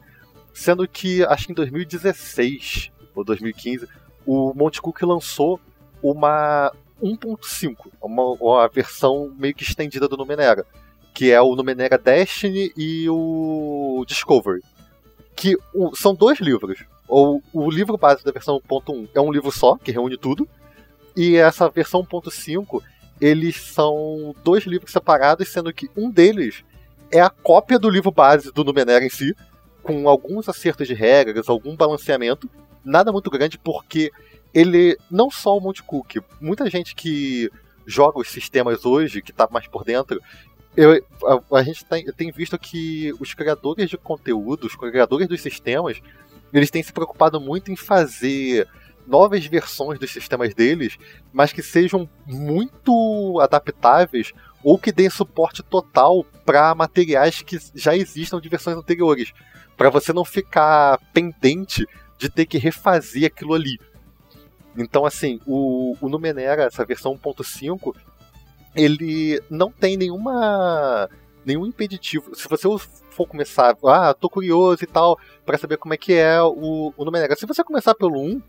Sendo 0.54 0.88
que, 0.88 1.24
acho 1.26 1.46
que 1.48 1.52
em 1.52 1.56
2016 1.56 2.92
ou 3.16 3.24
2015, 3.24 3.88
o 4.26 4.54
Monte 4.54 4.82
Cook 4.82 5.02
lançou 5.02 5.60
uma 6.02 6.72
1.5, 7.02 7.76
uma, 8.02 8.24
uma 8.24 8.68
versão 8.68 9.34
meio 9.38 9.56
que 9.56 9.64
estendida 9.64 10.08
do 10.08 10.18
Numenera, 10.18 10.66
que 11.14 11.32
é 11.32 11.42
o 11.42 11.56
Numenera 11.56 11.98
Destiny 11.98 12.72
e 12.78 13.08
o 13.10 14.04
Discovery. 14.08 14.62
Que 15.36 15.56
o- 15.74 15.96
são 15.96 16.14
dois 16.14 16.40
livros. 16.40 16.80
O, 17.08 17.42
o 17.52 17.70
livro 17.70 17.98
base 17.98 18.24
da 18.24 18.32
versão 18.32 18.60
1.1 18.60 19.10
é 19.14 19.20
um 19.22 19.32
livro 19.32 19.52
só, 19.52 19.76
que 19.78 19.92
reúne 19.92 20.18
tudo, 20.18 20.48
e 21.16 21.36
essa 21.36 21.70
versão 21.70 22.04
1.5 22.04 22.82
eles 23.20 23.56
são 23.62 24.34
dois 24.44 24.64
livros 24.66 24.92
separados, 24.92 25.48
sendo 25.50 25.72
que 25.74 25.90
um 25.96 26.10
deles 26.10 26.64
é 27.12 27.20
a 27.22 27.30
cópia 27.30 27.78
do 27.78 27.90
livro 27.90 28.10
base 28.12 28.52
do 28.52 28.64
Numenera 28.64 29.06
em 29.06 29.10
si, 29.10 29.36
com 29.84 30.08
alguns 30.08 30.48
acertos 30.48 30.88
de 30.88 30.94
regras, 30.94 31.50
algum 31.50 31.76
balanceamento, 31.76 32.50
nada 32.84 33.12
muito 33.12 33.30
grande, 33.30 33.60
porque 33.60 34.12
ele, 34.54 34.98
não 35.10 35.30
só 35.30 35.56
o 35.58 35.62
Monte 35.62 35.84
Cook, 35.84 36.16
muita 36.40 36.70
gente 36.70 36.96
que 36.96 37.50
joga 37.86 38.20
os 38.20 38.30
sistemas 38.30 38.86
hoje, 38.86 39.22
que 39.22 39.34
tá 39.34 39.48
mais 39.52 39.68
por 39.68 39.84
dentro, 39.84 40.20
eu- 40.76 41.04
a, 41.52 41.58
a 41.58 41.64
gente 41.64 41.86
tem, 41.86 42.06
tem 42.06 42.32
visto 42.32 42.58
que 42.58 43.14
os 43.20 43.34
criadores 43.34 43.90
de 43.90 43.98
conteúdo, 43.98 44.66
os 44.68 44.76
criadores 44.76 45.28
dos 45.28 45.42
sistemas, 45.42 46.02
eles 46.54 46.72
têm 46.72 46.84
se 46.84 46.94
preocupado 46.94 47.40
muito 47.40 47.72
em 47.72 47.76
fazer 47.76 48.68
novas 49.08 49.46
versões 49.46 50.00
dos 50.00 50.12
sistemas 50.12 50.54
deles, 50.54 50.98
mas 51.34 51.52
que 51.52 51.62
sejam 51.62 52.10
muito 52.26 53.40
adaptáveis 53.42 54.32
ou 54.64 54.78
que 54.78 54.92
deem 54.92 55.10
suporte 55.10 55.64
total 55.64 56.24
para 56.46 56.74
materiais 56.76 57.42
que 57.42 57.58
já 57.74 57.96
existam 57.96 58.40
de 58.40 58.48
versões 58.48 58.78
anteriores, 58.78 59.34
para 59.76 59.90
você 59.90 60.14
não 60.14 60.24
ficar 60.24 61.00
pendente 61.14 61.86
de 62.18 62.30
ter 62.30 62.46
que 62.46 62.58
refazer 62.60 63.26
aquilo 63.26 63.54
ali. 63.54 63.80
Então, 64.78 65.06
assim, 65.06 65.40
o, 65.46 65.96
o 66.00 66.08
Numenera, 66.08 66.64
essa 66.64 66.86
versão 66.86 67.18
1.5, 67.18 67.96
ele 68.76 69.42
não 69.50 69.72
tem 69.72 69.98
nenhuma 69.98 71.10
nenhum 71.46 71.66
impeditivo. 71.66 72.36
Se 72.36 72.48
você 72.48 72.68
for 73.10 73.28
começar, 73.28 73.76
ah, 73.86 74.14
tô 74.14 74.30
curioso 74.30 74.84
e 74.84 74.88
tal, 74.88 75.20
para 75.46 75.58
saber 75.58 75.78
como 75.78 75.94
é 75.94 75.98
que 75.98 76.14
é 76.14 76.42
o, 76.42 76.94
o 76.96 77.06
Numenera. 77.06 77.36
Se 77.36 77.46
você 77.46 77.64
começar 77.64 77.96
pelo 77.96 78.20
1, 78.20 78.42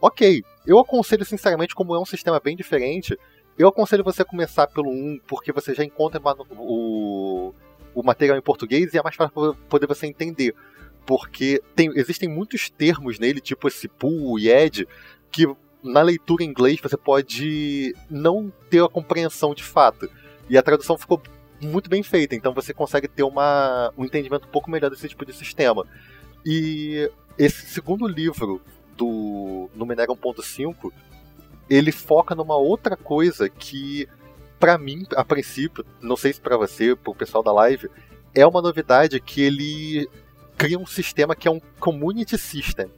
ok. 0.00 0.42
Eu 0.66 0.78
aconselho, 0.78 1.24
sinceramente, 1.24 1.74
como 1.74 1.94
é 1.94 1.98
um 1.98 2.04
sistema 2.04 2.40
bem 2.40 2.56
diferente, 2.56 3.16
eu 3.58 3.68
aconselho 3.68 4.04
você 4.04 4.24
começar 4.24 4.66
pelo 4.66 4.90
1, 4.90 5.20
porque 5.26 5.52
você 5.52 5.74
já 5.74 5.84
encontra 5.84 6.20
o, 6.50 7.52
o 7.94 8.02
material 8.02 8.36
em 8.36 8.42
português 8.42 8.92
e 8.92 8.98
é 8.98 9.02
mais 9.02 9.16
fácil 9.16 9.54
poder 9.68 9.86
você 9.86 10.06
entender. 10.06 10.54
Porque 11.06 11.62
tem, 11.74 11.90
existem 11.94 12.28
muitos 12.28 12.68
termos 12.70 13.18
nele, 13.18 13.40
tipo 13.40 13.68
esse 13.68 13.88
pool 13.88 14.38
e 14.38 14.50
ed, 14.50 14.86
que 15.30 15.46
na 15.82 16.02
leitura 16.02 16.44
em 16.44 16.48
inglês 16.48 16.80
você 16.80 16.96
pode 16.96 17.94
não 18.08 18.52
ter 18.68 18.82
a 18.82 18.88
compreensão 18.88 19.54
de 19.54 19.62
fato. 19.62 20.10
E 20.48 20.58
a 20.58 20.62
tradução 20.62 20.98
ficou 20.98 21.22
muito 21.60 21.90
bem 21.90 22.02
feita, 22.02 22.34
então 22.34 22.54
você 22.54 22.72
consegue 22.72 23.06
ter 23.06 23.22
uma, 23.22 23.92
um 23.96 24.04
entendimento 24.04 24.46
um 24.46 24.50
pouco 24.50 24.70
melhor 24.70 24.90
desse 24.90 25.08
tipo 25.08 25.24
de 25.24 25.32
sistema. 25.32 25.86
E 26.44 27.10
esse 27.38 27.66
segundo 27.66 28.06
livro 28.06 28.60
do 28.96 29.70
Numenera 29.74 30.12
1.5, 30.12 30.92
ele 31.68 31.92
foca 31.92 32.34
numa 32.34 32.56
outra 32.56 32.96
coisa 32.96 33.48
que, 33.48 34.08
para 34.58 34.76
mim, 34.76 35.06
a 35.14 35.24
princípio, 35.24 35.84
não 36.00 36.16
sei 36.16 36.32
se 36.32 36.40
para 36.40 36.56
você, 36.56 36.96
para 36.96 37.10
o 37.10 37.14
pessoal 37.14 37.42
da 37.42 37.52
live, 37.52 37.88
é 38.34 38.46
uma 38.46 38.62
novidade 38.62 39.20
que 39.20 39.42
ele 39.42 40.08
cria 40.56 40.78
um 40.78 40.86
sistema 40.86 41.34
que 41.34 41.48
é 41.48 41.50
um 41.50 41.60
community 41.78 42.36
system. 42.36 42.90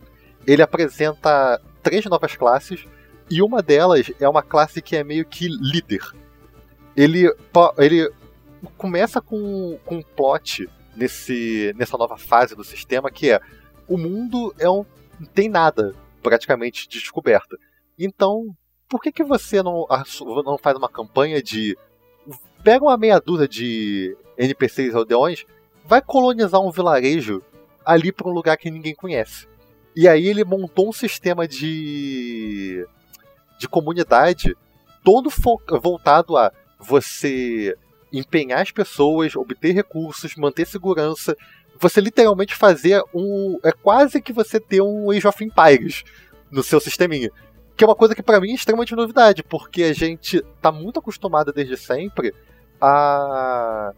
Ele 0.46 0.62
apresenta 0.62 1.60
três 1.82 2.04
novas 2.06 2.36
classes 2.36 2.86
e 3.30 3.42
uma 3.42 3.62
delas 3.62 4.10
é 4.20 4.28
uma 4.28 4.42
classe 4.42 4.82
que 4.82 4.96
é 4.96 5.04
meio 5.04 5.24
que 5.24 5.48
líder. 5.48 6.02
Ele, 6.96 7.32
ele 7.78 8.10
começa 8.76 9.20
com, 9.20 9.78
com 9.84 9.96
um 9.96 10.02
plot 10.02 10.68
nesse, 10.94 11.74
nessa 11.76 11.96
nova 11.96 12.16
fase 12.16 12.54
do 12.54 12.64
sistema 12.64 13.10
que 13.10 13.30
é 13.30 13.40
o 13.88 13.96
mundo 13.96 14.54
é 14.58 14.68
um, 14.68 14.84
não 15.18 15.26
tem 15.26 15.48
nada 15.48 15.94
praticamente 16.22 16.88
de 16.88 16.98
descoberta. 17.00 17.58
Então, 17.98 18.54
por 18.88 19.00
que, 19.00 19.10
que 19.10 19.24
você 19.24 19.62
não, 19.62 19.86
não 20.44 20.58
faz 20.58 20.76
uma 20.76 20.88
campanha 20.88 21.42
de 21.42 21.76
pega 22.62 22.84
uma 22.84 22.96
meia 22.96 23.20
dúzia 23.20 23.48
de 23.48 24.16
NPCs 24.38 24.94
aldeões, 24.94 25.44
vai 25.84 26.00
colonizar 26.00 26.60
um 26.60 26.70
vilarejo 26.70 27.42
ali 27.84 28.12
para 28.12 28.28
um 28.28 28.32
lugar 28.32 28.56
que 28.56 28.70
ninguém 28.70 28.94
conhece. 28.94 29.48
E 29.94 30.08
aí 30.08 30.26
ele 30.26 30.44
montou 30.44 30.88
um 30.88 30.92
sistema 30.92 31.46
de 31.46 32.86
de 33.58 33.68
comunidade 33.68 34.56
todo 35.04 35.30
voltado 35.80 36.36
a 36.36 36.52
você 36.78 37.76
empenhar 38.12 38.60
as 38.60 38.70
pessoas, 38.70 39.34
obter 39.36 39.72
recursos, 39.72 40.36
manter 40.36 40.66
segurança. 40.66 41.36
Você 41.78 42.00
literalmente 42.00 42.54
fazer 42.54 43.02
um. 43.14 43.58
É 43.62 43.72
quase 43.72 44.20
que 44.20 44.32
você 44.32 44.60
ter 44.60 44.82
um 44.82 45.10
Age 45.10 45.26
of 45.26 45.44
Empires 45.44 46.04
no 46.50 46.62
seu 46.62 46.80
sisteminha. 46.80 47.30
Que 47.76 47.84
é 47.84 47.86
uma 47.86 47.96
coisa 47.96 48.14
que 48.14 48.22
para 48.22 48.40
mim 48.40 48.50
é 48.50 48.54
extremamente 48.54 48.94
novidade, 48.94 49.42
porque 49.42 49.84
a 49.84 49.92
gente 49.92 50.42
tá 50.60 50.70
muito 50.70 50.98
acostumado 50.98 51.52
desde 51.52 51.76
sempre 51.76 52.34
a 52.80 53.92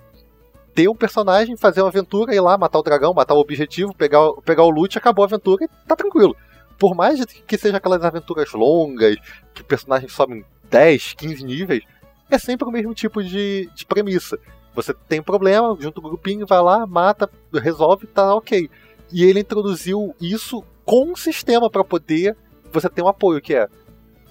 ter 0.75 0.89
um 0.89 0.95
personagem, 0.95 1.57
fazer 1.57 1.81
uma 1.81 1.89
aventura, 1.89 2.35
ir 2.35 2.41
lá, 2.41 2.59
matar 2.59 2.79
o 2.79 2.83
dragão, 2.83 3.15
matar 3.15 3.35
o 3.35 3.41
objetivo, 3.41 3.95
pegar, 3.95 4.33
pegar 4.45 4.65
o 4.65 4.71
loot, 4.71 4.99
acabou 4.99 5.23
a 5.23 5.27
aventura 5.27 5.65
e 5.65 5.69
tá 5.87 5.95
tranquilo. 5.95 6.37
Por 6.79 6.95
mais 6.95 7.25
que 7.25 7.57
seja 7.57 7.77
aquelas 7.77 8.05
aventuras 8.05 8.53
longas, 8.53 9.17
que 9.55 9.63
o 9.63 9.65
personagem 9.65 10.09
sobe 10.09 10.45
10, 10.69 11.15
15 11.15 11.45
níveis, 11.45 11.85
é 12.29 12.39
sempre 12.39 12.67
o 12.67 12.73
mesmo 12.73 12.93
tipo 12.93 13.23
de, 13.23 13.71
de 13.75 13.87
premissa. 13.87 14.39
Você 14.75 14.93
tem 15.09 15.21
um 15.21 15.25
problema, 15.25 15.77
junto 15.79 16.03
com 16.03 16.09
o 16.09 16.11
grupinho, 16.11 16.47
vai 16.47 16.61
lá, 16.61 16.85
mata, 16.85 17.31
resolve, 17.53 18.09
tá 18.09 18.35
ok. 18.35 18.69
E 19.13 19.23
ele 19.23 19.41
introduziu 19.41 20.15
isso 20.21 20.65
com 20.85 21.13
um 21.13 21.17
sistema 21.17 21.71
para 21.71 21.85
poder 21.85 22.37
você 22.73 22.89
ter 22.89 23.03
um 23.03 23.09
apoio, 23.09 23.41
que 23.41 23.55
é 23.55 23.69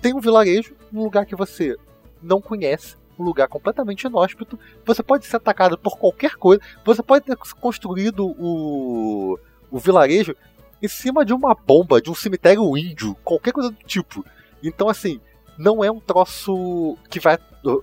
tem 0.02 0.14
um 0.14 0.20
vilarejo, 0.20 0.76
um 0.92 1.02
lugar 1.02 1.26
que 1.26 1.36
você 1.36 1.78
não 2.22 2.42
conhece, 2.42 2.98
um 3.18 3.24
lugar 3.24 3.48
completamente 3.48 4.04
inóspito, 4.04 4.60
você 4.86 5.04
pode 5.04 5.26
ser 5.26 5.38
atacado 5.38 5.78
por 5.78 5.98
qualquer 5.98 6.36
coisa, 6.36 6.62
você 6.84 7.02
pode 7.04 7.26
ter 7.26 7.38
construído 7.60 8.28
o, 8.40 9.38
o 9.72 9.80
vilarejo 9.80 10.36
em 10.82 10.88
cima 10.88 11.24
de 11.26 11.34
uma 11.34 11.56
bomba, 11.56 12.02
de 12.02 12.10
um 12.10 12.16
cemitério 12.16 12.78
índio, 12.78 13.16
qualquer 13.24 13.54
coisa 13.54 13.70
do 13.70 13.78
tipo. 13.86 14.26
Então, 14.62 14.90
assim, 14.90 15.20
não 15.58 15.84
é 15.84 15.90
um 15.90 16.00
troço 16.00 16.98
que 17.10 17.20
vai, 17.20 17.38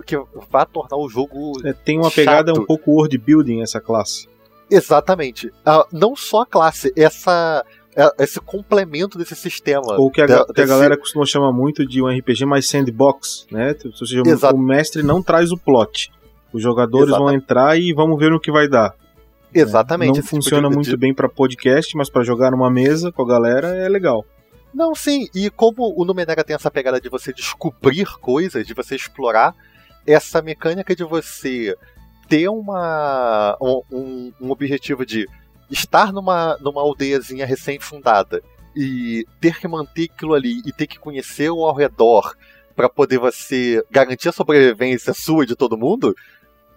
que 0.07 0.16
vai 0.51 0.66
tornar 0.66 0.97
o 0.97 1.09
jogo. 1.09 1.52
É, 1.65 1.73
tem 1.73 1.98
uma 1.98 2.11
pegada 2.11 2.52
um 2.52 2.66
pouco 2.66 2.90
world 2.90 3.16
building 3.16 3.62
essa 3.62 3.81
classe. 3.81 4.28
Exatamente. 4.70 5.48
Uh, 5.48 5.85
não 5.90 6.15
só 6.15 6.43
a 6.43 6.47
classe, 6.47 6.93
essa 6.97 7.65
esse 8.18 8.40
complemento 8.40 9.18
desse 9.18 9.34
sistema. 9.34 9.96
Ou 9.98 10.10
que 10.10 10.20
a, 10.20 10.26
da, 10.26 10.44
que 10.46 10.60
a 10.60 10.66
galera 10.66 10.96
costuma 10.96 11.26
chamar 11.26 11.52
muito 11.52 11.86
de 11.86 12.02
um 12.02 12.06
RPG 12.06 12.44
mais 12.46 12.68
sandbox, 12.68 13.46
né? 13.50 13.74
Ou 13.84 13.92
seja, 13.92 14.22
Exato. 14.24 14.54
o 14.54 14.58
mestre 14.58 15.02
não 15.02 15.22
traz 15.22 15.50
o 15.50 15.56
plot. 15.56 16.10
Os 16.52 16.62
jogadores 16.62 17.08
Exatamente. 17.08 17.30
vão 17.30 17.36
entrar 17.36 17.78
e 17.78 17.92
vamos 17.92 18.18
ver 18.18 18.30
no 18.30 18.40
que 18.40 18.50
vai 18.50 18.68
dar. 18.68 18.94
Exatamente. 19.52 20.16
Não 20.20 20.26
funciona 20.26 20.68
tipo 20.68 20.82
de... 20.82 20.88
muito 20.88 20.98
bem 21.00 21.14
para 21.14 21.28
podcast, 21.28 21.96
mas 21.96 22.08
para 22.08 22.22
jogar 22.22 22.50
numa 22.50 22.70
mesa 22.70 23.10
com 23.12 23.22
a 23.22 23.26
galera 23.26 23.68
é 23.68 23.88
legal. 23.88 24.24
Não, 24.72 24.94
sim, 24.94 25.28
e 25.34 25.50
como 25.50 25.92
o 25.96 26.04
Numenera 26.04 26.44
tem 26.44 26.54
essa 26.54 26.70
pegada 26.70 27.00
de 27.00 27.08
você 27.08 27.32
descobrir 27.32 28.06
coisas, 28.20 28.64
de 28.64 28.72
você 28.72 28.94
explorar, 28.94 29.54
essa 30.06 30.40
mecânica 30.40 30.94
de 30.94 31.02
você 31.02 31.74
ter 32.28 32.48
uma, 32.48 33.56
um, 33.60 34.32
um 34.40 34.50
objetivo 34.50 35.04
de 35.04 35.26
estar 35.70 36.12
numa, 36.12 36.56
numa 36.60 36.80
aldeiazinha 36.80 37.47
recém-fundada 37.47 38.42
e 38.74 39.26
ter 39.40 39.59
que 39.59 39.68
manter 39.68 40.10
aquilo 40.12 40.34
ali 40.34 40.60
e 40.66 40.72
ter 40.72 40.86
que 40.86 40.98
conhecer 40.98 41.51
o 41.51 41.64
ao 41.64 41.74
redor 41.74 42.34
para 42.74 42.88
poder 42.88 43.18
você 43.18 43.84
garantir 43.90 44.28
a 44.28 44.32
sobrevivência 44.32 45.12
sua 45.12 45.44
e 45.44 45.47
de 45.47 45.56
todo 45.56 45.76
mundo, 45.76 46.16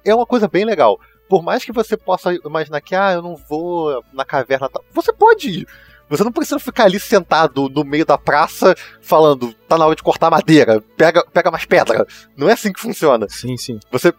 é 0.03 0.13
uma 0.13 0.25
coisa 0.25 0.47
bem 0.47 0.65
legal. 0.65 0.99
Por 1.29 1.41
mais 1.41 1.63
que 1.63 1.71
você 1.71 1.95
possa 1.95 2.33
imaginar 2.33 2.81
que, 2.81 2.93
ah, 2.93 3.13
eu 3.13 3.21
não 3.21 3.35
vou 3.35 4.03
na 4.11 4.25
caverna. 4.25 4.69
Você 4.91 5.13
pode 5.13 5.49
ir. 5.49 5.67
Você 6.09 6.23
não 6.23 6.31
precisa 6.31 6.59
ficar 6.59 6.83
ali 6.83 6.99
sentado 6.99 7.69
no 7.69 7.83
meio 7.83 8.05
da 8.05 8.17
praça 8.17 8.75
falando, 9.01 9.53
tá 9.67 9.77
na 9.77 9.85
hora 9.85 9.95
de 9.95 10.03
cortar 10.03 10.29
madeira, 10.29 10.81
pega, 10.97 11.25
pega 11.31 11.49
mais 11.49 11.65
pedra. 11.65 12.05
Não 12.35 12.49
é 12.49 12.53
assim 12.53 12.73
que 12.73 12.79
funciona. 12.79 13.27
Sim, 13.29 13.55
sim. 13.57 13.79
Você, 13.89 14.13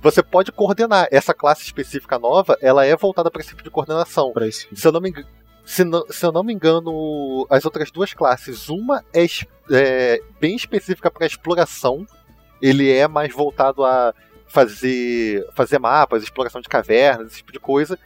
você 0.00 0.22
pode 0.22 0.50
coordenar. 0.52 1.08
Essa 1.10 1.34
classe 1.34 1.62
específica 1.62 2.18
nova, 2.18 2.56
ela 2.60 2.84
é 2.84 2.96
voltada 2.96 3.30
para 3.30 3.40
esse 3.40 3.50
tipo 3.50 3.62
de 3.62 3.70
coordenação. 3.70 4.32
Pra 4.32 4.46
isso. 4.46 4.66
Se 4.74 4.86
eu 4.86 4.92
não 4.92 5.00
me 5.00 5.10
engano. 5.10 5.26
Se, 5.64 5.84
não, 5.84 6.04
se 6.08 6.24
eu 6.24 6.32
não 6.32 6.42
me 6.42 6.52
engano, 6.52 7.46
as 7.48 7.64
outras 7.64 7.90
duas 7.90 8.12
classes, 8.12 8.68
uma 8.68 9.04
é, 9.14 9.24
é 9.70 10.20
bem 10.40 10.56
específica 10.56 11.10
para 11.10 11.26
exploração, 11.26 12.04
ele 12.60 12.90
é 12.90 13.06
mais 13.06 13.32
voltado 13.32 13.84
a 13.84 14.12
fazer, 14.48 15.46
fazer 15.54 15.78
mapas, 15.78 16.22
exploração 16.22 16.60
de 16.60 16.68
cavernas, 16.68 17.28
esse 17.28 17.36
tipo 17.36 17.52
de 17.52 17.60
coisa. 17.60 17.98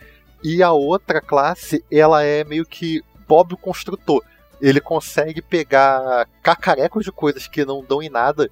E 0.42 0.62
a 0.62 0.72
outra 0.72 1.22
classe, 1.22 1.82
ela 1.90 2.22
é 2.22 2.44
meio 2.44 2.66
que 2.66 3.02
Bob 3.26 3.54
o 3.54 3.56
Construtor. 3.56 4.22
Ele 4.60 4.80
consegue 4.80 5.40
pegar 5.40 6.28
cacarecos 6.42 7.04
de 7.04 7.12
coisas 7.12 7.46
que 7.46 7.64
não 7.64 7.82
dão 7.82 8.02
em 8.02 8.10
nada 8.10 8.50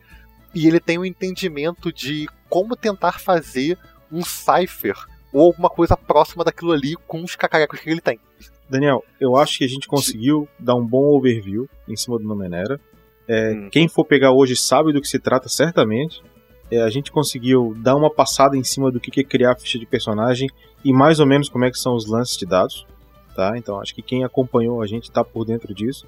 e 0.55 0.67
ele 0.67 0.81
tem 0.81 0.99
um 0.99 1.05
entendimento 1.05 1.93
de 1.93 2.29
como 2.53 2.77
tentar 2.77 3.19
fazer 3.19 3.79
um 4.13 4.23
cipher 4.23 4.95
ou 5.33 5.47
alguma 5.47 5.71
coisa 5.71 5.97
próxima 5.97 6.45
daquilo 6.45 6.73
ali 6.73 6.97
com 7.07 7.25
os 7.25 7.35
cacarecos 7.35 7.81
que 7.81 7.89
ele 7.89 8.03
tem. 8.03 8.21
Daniel, 8.69 9.03
eu 9.19 9.39
acho 9.39 9.57
que 9.57 9.65
a 9.65 9.69
gente 9.69 9.89
conseguiu 9.89 10.47
dar 10.59 10.75
um 10.75 10.87
bom 10.87 11.17
overview 11.17 11.67
em 11.89 11.97
cima 11.97 12.19
do 12.19 12.29
Numenera. 12.29 12.79
É, 13.27 13.53
hum. 13.53 13.71
Quem 13.71 13.89
for 13.89 14.05
pegar 14.05 14.33
hoje 14.33 14.55
sabe 14.55 14.93
do 14.93 15.01
que 15.01 15.09
se 15.09 15.19
trata, 15.19 15.49
certamente. 15.49 16.23
É, 16.71 16.83
a 16.83 16.91
gente 16.91 17.11
conseguiu 17.11 17.75
dar 17.79 17.97
uma 17.97 18.13
passada 18.13 18.55
em 18.55 18.63
cima 18.63 18.91
do 18.91 19.01
que 19.01 19.19
é 19.19 19.25
criar 19.25 19.57
ficha 19.57 19.79
de 19.79 19.87
personagem 19.87 20.51
e 20.85 20.93
mais 20.93 21.21
ou 21.21 21.27
menos 21.27 21.49
como 21.49 21.65
é 21.65 21.71
que 21.71 21.79
são 21.79 21.95
os 21.95 22.07
lances 22.07 22.37
de 22.37 22.45
dados, 22.45 22.87
tá? 23.35 23.57
Então 23.57 23.81
acho 23.81 23.95
que 23.95 24.03
quem 24.03 24.25
acompanhou 24.25 24.83
a 24.83 24.87
gente 24.87 25.05
está 25.05 25.25
por 25.25 25.47
dentro 25.47 25.73
disso. 25.73 26.07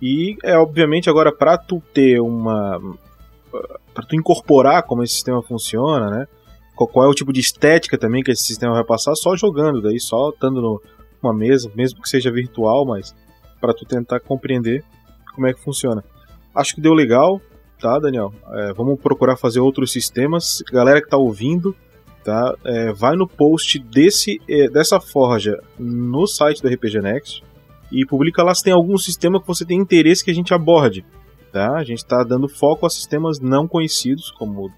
E 0.00 0.36
é 0.44 0.56
obviamente 0.56 1.10
agora 1.10 1.32
para 1.32 1.58
tu 1.58 1.82
ter 1.92 2.20
uma 2.20 2.80
para 3.94 4.06
tu 4.06 4.16
incorporar 4.16 4.82
como 4.84 5.02
esse 5.02 5.14
sistema 5.14 5.42
funciona, 5.42 6.10
né? 6.10 6.26
Qual 6.74 7.04
é 7.04 7.08
o 7.08 7.14
tipo 7.14 7.32
de 7.32 7.40
estética 7.40 7.98
também 7.98 8.22
que 8.22 8.30
esse 8.30 8.42
sistema 8.42 8.72
vai 8.72 8.84
passar 8.84 9.14
só 9.14 9.36
jogando, 9.36 9.80
daí 9.80 10.00
só 10.00 10.30
estando 10.30 10.80
numa 11.22 11.32
mesa, 11.32 11.70
mesmo 11.74 12.00
que 12.02 12.08
seja 12.08 12.32
virtual, 12.32 12.84
mas 12.84 13.14
para 13.60 13.72
tu 13.72 13.84
tentar 13.84 14.18
compreender 14.20 14.82
como 15.34 15.46
é 15.46 15.52
que 15.52 15.60
funciona. 15.60 16.02
Acho 16.54 16.74
que 16.74 16.80
deu 16.80 16.92
legal, 16.92 17.40
tá, 17.80 17.98
Daniel? 17.98 18.32
É, 18.52 18.72
vamos 18.72 19.00
procurar 19.00 19.36
fazer 19.36 19.60
outros 19.60 19.92
sistemas. 19.92 20.62
Galera 20.72 21.00
que 21.00 21.08
tá 21.08 21.16
ouvindo, 21.16 21.74
tá? 22.24 22.54
É, 22.64 22.92
vai 22.92 23.16
no 23.16 23.28
post 23.28 23.78
desse, 23.78 24.40
é, 24.48 24.68
dessa 24.68 25.00
forja 25.00 25.62
no 25.78 26.26
site 26.26 26.60
do 26.62 26.68
RPG 26.68 27.00
Next 27.00 27.44
e 27.90 28.06
publica 28.06 28.42
lá 28.42 28.54
se 28.54 28.64
tem 28.64 28.72
algum 28.72 28.96
sistema 28.96 29.40
que 29.40 29.46
você 29.46 29.64
tem 29.64 29.78
interesse 29.78 30.24
que 30.24 30.30
a 30.30 30.34
gente 30.34 30.54
aborde. 30.54 31.04
Tá? 31.52 31.76
A 31.76 31.84
gente 31.84 31.98
está 31.98 32.24
dando 32.24 32.48
foco 32.48 32.86
a 32.86 32.90
sistemas 32.90 33.38
não 33.38 33.68
conhecidos, 33.68 34.30
como 34.30 34.72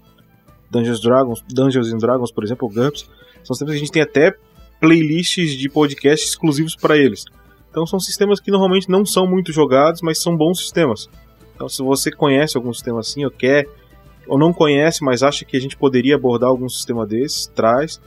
Dungeons, 0.69 0.99
Dragons, 0.99 1.41
Dungeons 1.47 1.93
and 1.93 1.97
Dragons, 1.97 2.31
por 2.31 2.43
exemplo, 2.43 2.67
GURPS. 2.67 3.09
São 3.43 3.55
sistemas 3.55 3.71
que 3.71 3.77
a 3.77 3.79
gente 3.79 3.91
tem 3.91 4.01
até 4.01 4.35
playlists 4.79 5.51
de 5.51 5.69
podcast 5.69 6.27
exclusivos 6.27 6.75
para 6.75 6.97
eles. 6.97 7.23
Então 7.69 7.85
são 7.85 7.99
sistemas 7.99 8.39
que 8.39 8.51
normalmente 8.51 8.89
não 8.89 9.05
são 9.05 9.25
muito 9.25 9.53
jogados, 9.53 10.01
mas 10.01 10.21
são 10.21 10.35
bons 10.35 10.59
sistemas. 10.59 11.09
Então 11.55 11.69
se 11.69 11.81
você 11.81 12.11
conhece 12.11 12.57
algum 12.57 12.73
sistema 12.73 12.99
assim, 12.99 13.23
ou 13.23 13.31
quer, 13.31 13.67
ou 14.27 14.37
não 14.37 14.51
conhece, 14.51 15.03
mas 15.03 15.23
acha 15.23 15.45
que 15.45 15.55
a 15.55 15.61
gente 15.61 15.77
poderia 15.77 16.15
abordar 16.15 16.49
algum 16.49 16.67
sistema 16.67 17.05
desses, 17.05 17.47
traz. 17.47 18.01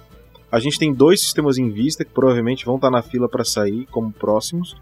A 0.50 0.58
gente 0.58 0.78
tem 0.78 0.92
dois 0.92 1.20
sistemas 1.20 1.58
em 1.58 1.70
vista 1.70 2.04
que 2.04 2.12
provavelmente 2.12 2.64
vão 2.64 2.76
estar 2.76 2.90
na 2.90 3.02
fila 3.02 3.28
para 3.28 3.44
sair 3.44 3.86
como 3.90 4.12
próximos. 4.12 4.76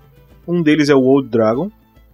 Um 0.46 0.62
deles 0.62 0.88
é 0.88 0.94
o 0.94 1.02
Old 1.02 1.28
Dragon. 1.28 1.70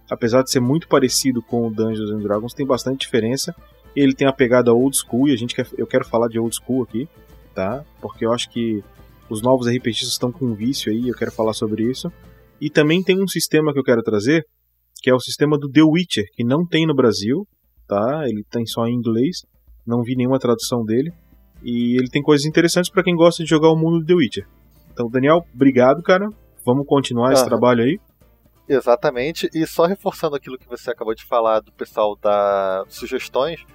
Apesar 0.09 0.43
de 0.43 0.51
ser 0.51 0.59
muito 0.59 0.87
parecido 0.87 1.41
com 1.41 1.67
o 1.67 1.71
Dungeons 1.71 2.11
and 2.11 2.19
Dragons, 2.19 2.53
tem 2.53 2.65
bastante 2.65 3.01
diferença. 3.01 3.55
Ele 3.95 4.13
tem 4.13 4.27
a 4.27 4.33
pegada 4.33 4.73
old 4.73 4.95
school 4.97 5.27
e 5.27 5.33
a 5.33 5.35
gente 5.35 5.55
quer, 5.55 5.67
eu 5.77 5.87
quero 5.87 6.05
falar 6.05 6.27
de 6.27 6.39
old 6.39 6.55
school 6.55 6.83
aqui, 6.83 7.07
tá? 7.53 7.83
Porque 8.01 8.25
eu 8.25 8.33
acho 8.33 8.49
que 8.49 8.83
os 9.29 9.41
novos 9.41 9.67
RPGs 9.67 10.09
estão 10.09 10.31
com 10.31 10.45
um 10.45 10.53
vício 10.53 10.91
aí, 10.91 11.07
eu 11.07 11.15
quero 11.15 11.31
falar 11.31 11.53
sobre 11.53 11.83
isso. 11.83 12.11
E 12.59 12.69
também 12.69 13.03
tem 13.03 13.21
um 13.21 13.27
sistema 13.27 13.73
que 13.73 13.79
eu 13.79 13.83
quero 13.83 14.01
trazer, 14.01 14.45
que 15.01 15.09
é 15.09 15.13
o 15.13 15.19
sistema 15.19 15.57
do 15.57 15.69
The 15.69 15.83
Witcher, 15.83 16.25
que 16.33 16.43
não 16.43 16.65
tem 16.65 16.85
no 16.85 16.95
Brasil, 16.95 17.47
tá? 17.87 18.23
Ele 18.25 18.43
tem 18.49 18.65
só 18.65 18.85
em 18.85 18.93
inglês, 18.93 19.37
não 19.85 20.01
vi 20.01 20.15
nenhuma 20.15 20.39
tradução 20.39 20.83
dele. 20.83 21.11
E 21.63 21.97
ele 21.97 22.09
tem 22.09 22.21
coisas 22.21 22.45
interessantes 22.45 22.91
para 22.91 23.03
quem 23.03 23.15
gosta 23.15 23.43
de 23.43 23.49
jogar 23.49 23.69
o 23.69 23.75
mundo 23.75 23.99
do 23.99 24.05
The 24.05 24.13
Witcher. 24.13 24.47
Então, 24.91 25.09
Daniel, 25.09 25.45
obrigado, 25.53 26.01
cara. 26.03 26.29
Vamos 26.65 26.85
continuar 26.85 27.33
esse 27.33 27.45
trabalho 27.45 27.83
aí. 27.83 27.99
Exatamente. 28.67 29.49
E 29.53 29.65
só 29.67 29.85
reforçando 29.85 30.35
aquilo 30.35 30.57
que 30.57 30.67
você 30.67 30.91
acabou 30.91 31.13
de 31.13 31.23
falar 31.23 31.59
do 31.59 31.71
pessoal 31.71 32.15
da 32.15 32.85
sugestões, 32.87 33.65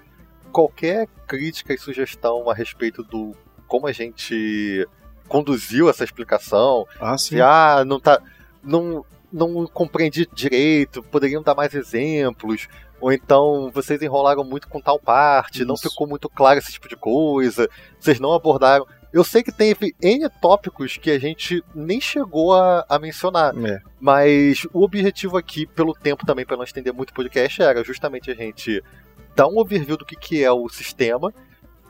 qualquer 0.50 1.06
crítica 1.26 1.74
e 1.74 1.78
sugestão 1.78 2.48
a 2.48 2.54
respeito 2.54 3.02
do 3.02 3.32
como 3.66 3.86
a 3.86 3.92
gente 3.92 4.86
conduziu 5.28 5.90
essa 5.90 6.04
explicação, 6.04 6.86
ah, 6.98 7.18
sim. 7.18 7.36
se 7.36 7.40
ah, 7.40 7.84
não 7.86 8.00
tá 8.00 8.20
não 8.62 9.04
não 9.30 9.66
compreendi 9.66 10.26
direito, 10.32 11.02
poderiam 11.02 11.42
dar 11.42 11.54
mais 11.54 11.74
exemplos, 11.74 12.66
ou 12.98 13.12
então 13.12 13.70
vocês 13.72 14.00
enrolaram 14.00 14.42
muito 14.42 14.68
com 14.68 14.80
tal 14.80 14.98
parte, 14.98 15.58
Isso. 15.58 15.66
não 15.66 15.76
ficou 15.76 16.06
muito 16.06 16.30
claro 16.30 16.58
esse 16.58 16.72
tipo 16.72 16.88
de 16.88 16.96
coisa, 16.96 17.68
vocês 18.00 18.18
não 18.18 18.32
abordaram. 18.32 18.86
Eu 19.18 19.24
sei 19.24 19.42
que 19.42 19.50
teve 19.50 19.96
N 20.00 20.30
tópicos 20.40 20.96
que 20.96 21.10
a 21.10 21.18
gente 21.18 21.60
nem 21.74 22.00
chegou 22.00 22.54
a, 22.54 22.86
a 22.88 23.00
mencionar. 23.00 23.52
É. 23.66 23.82
Mas 23.98 24.64
o 24.72 24.84
objetivo 24.84 25.36
aqui, 25.36 25.66
pelo 25.66 25.92
tempo 25.92 26.24
também, 26.24 26.46
para 26.46 26.56
não 26.56 26.62
estender 26.62 26.94
muito 26.94 27.10
o 27.10 27.14
podcast, 27.14 27.60
era 27.60 27.82
justamente 27.82 28.30
a 28.30 28.34
gente 28.34 28.80
dar 29.34 29.48
um 29.48 29.58
overview 29.58 29.96
do 29.96 30.04
que, 30.04 30.14
que 30.14 30.44
é 30.44 30.52
o 30.52 30.68
sistema 30.68 31.34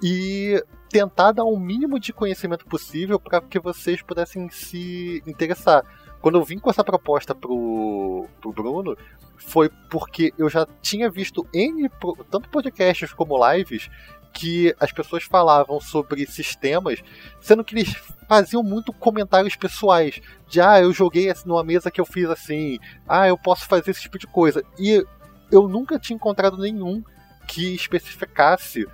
e 0.02 0.64
tentar 0.88 1.32
dar 1.32 1.44
o 1.44 1.54
um 1.54 1.60
mínimo 1.60 2.00
de 2.00 2.14
conhecimento 2.14 2.64
possível 2.64 3.20
para 3.20 3.42
que 3.42 3.60
vocês 3.60 4.00
pudessem 4.00 4.48
se 4.48 5.22
interessar. 5.26 5.84
Quando 6.22 6.38
eu 6.38 6.44
vim 6.44 6.58
com 6.58 6.70
essa 6.70 6.82
proposta 6.82 7.34
pro, 7.34 8.26
pro 8.40 8.54
Bruno, 8.54 8.96
foi 9.36 9.68
porque 9.90 10.32
eu 10.38 10.48
já 10.48 10.66
tinha 10.80 11.10
visto 11.10 11.46
N, 11.52 11.90
tanto 12.30 12.48
podcasts 12.48 13.12
como 13.12 13.38
lives, 13.52 13.90
que 14.38 14.72
as 14.78 14.92
pessoas 14.92 15.24
falavam 15.24 15.80
sobre 15.80 16.24
sistemas, 16.24 17.02
sendo 17.40 17.64
que 17.64 17.74
eles 17.74 17.92
faziam 18.28 18.62
muito 18.62 18.92
comentários 18.92 19.56
pessoais. 19.56 20.20
De, 20.46 20.60
ah, 20.60 20.80
eu 20.80 20.92
joguei 20.92 21.32
numa 21.44 21.64
mesa 21.64 21.90
que 21.90 22.00
eu 22.00 22.06
fiz 22.06 22.30
assim, 22.30 22.78
ah, 23.08 23.26
eu 23.26 23.36
posso 23.36 23.66
fazer 23.66 23.90
esse 23.90 24.02
tipo 24.02 24.16
de 24.16 24.28
coisa. 24.28 24.62
E 24.78 25.04
eu 25.50 25.66
nunca 25.66 25.98
tinha 25.98 26.14
encontrado 26.14 26.56
nenhum 26.56 27.02
que 27.48 27.74
especificasse 27.74 28.86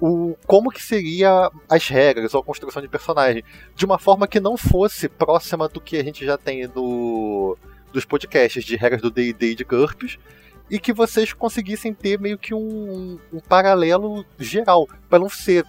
o 0.00 0.34
como 0.46 0.70
que 0.70 0.82
seria 0.82 1.50
as 1.68 1.88
regras 1.88 2.32
ou 2.32 2.40
a 2.40 2.44
construção 2.44 2.80
de 2.80 2.88
personagem 2.88 3.44
de 3.74 3.84
uma 3.84 3.98
forma 3.98 4.26
que 4.26 4.40
não 4.40 4.56
fosse 4.56 5.10
próxima 5.10 5.68
do 5.68 5.80
que 5.80 5.98
a 5.98 6.04
gente 6.04 6.24
já 6.24 6.38
tem 6.38 6.66
no 6.68 7.58
dos 7.92 8.04
podcasts 8.06 8.64
de 8.64 8.76
regras 8.76 9.02
do 9.02 9.10
D&D 9.10 9.54
de 9.54 9.64
GURPS 9.64 10.18
e 10.70 10.78
que 10.78 10.92
vocês 10.92 11.32
conseguissem 11.32 11.94
ter 11.94 12.18
meio 12.18 12.38
que 12.38 12.54
um, 12.54 13.18
um 13.32 13.40
paralelo 13.40 14.24
geral 14.38 14.86
para 15.08 15.18
não 15.18 15.28
ser 15.28 15.64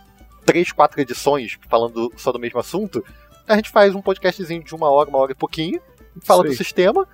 três, 0.46 0.72
quatro 0.72 1.00
edições 1.00 1.58
falando 1.70 2.12
só 2.16 2.32
do 2.32 2.40
mesmo 2.40 2.60
assunto. 2.60 3.04
A 3.48 3.56
gente 3.56 3.70
faz 3.70 3.94
um 3.96 4.02
podcastzinho 4.02 4.64
de 4.64 4.74
uma 4.74 4.90
hora, 4.90 5.10
uma 5.10 5.20
hora 5.20 5.32
e 5.32 5.36
pouquinho, 5.36 5.80
fala 6.24 6.44
do 6.44 6.54
sistema 6.54 7.08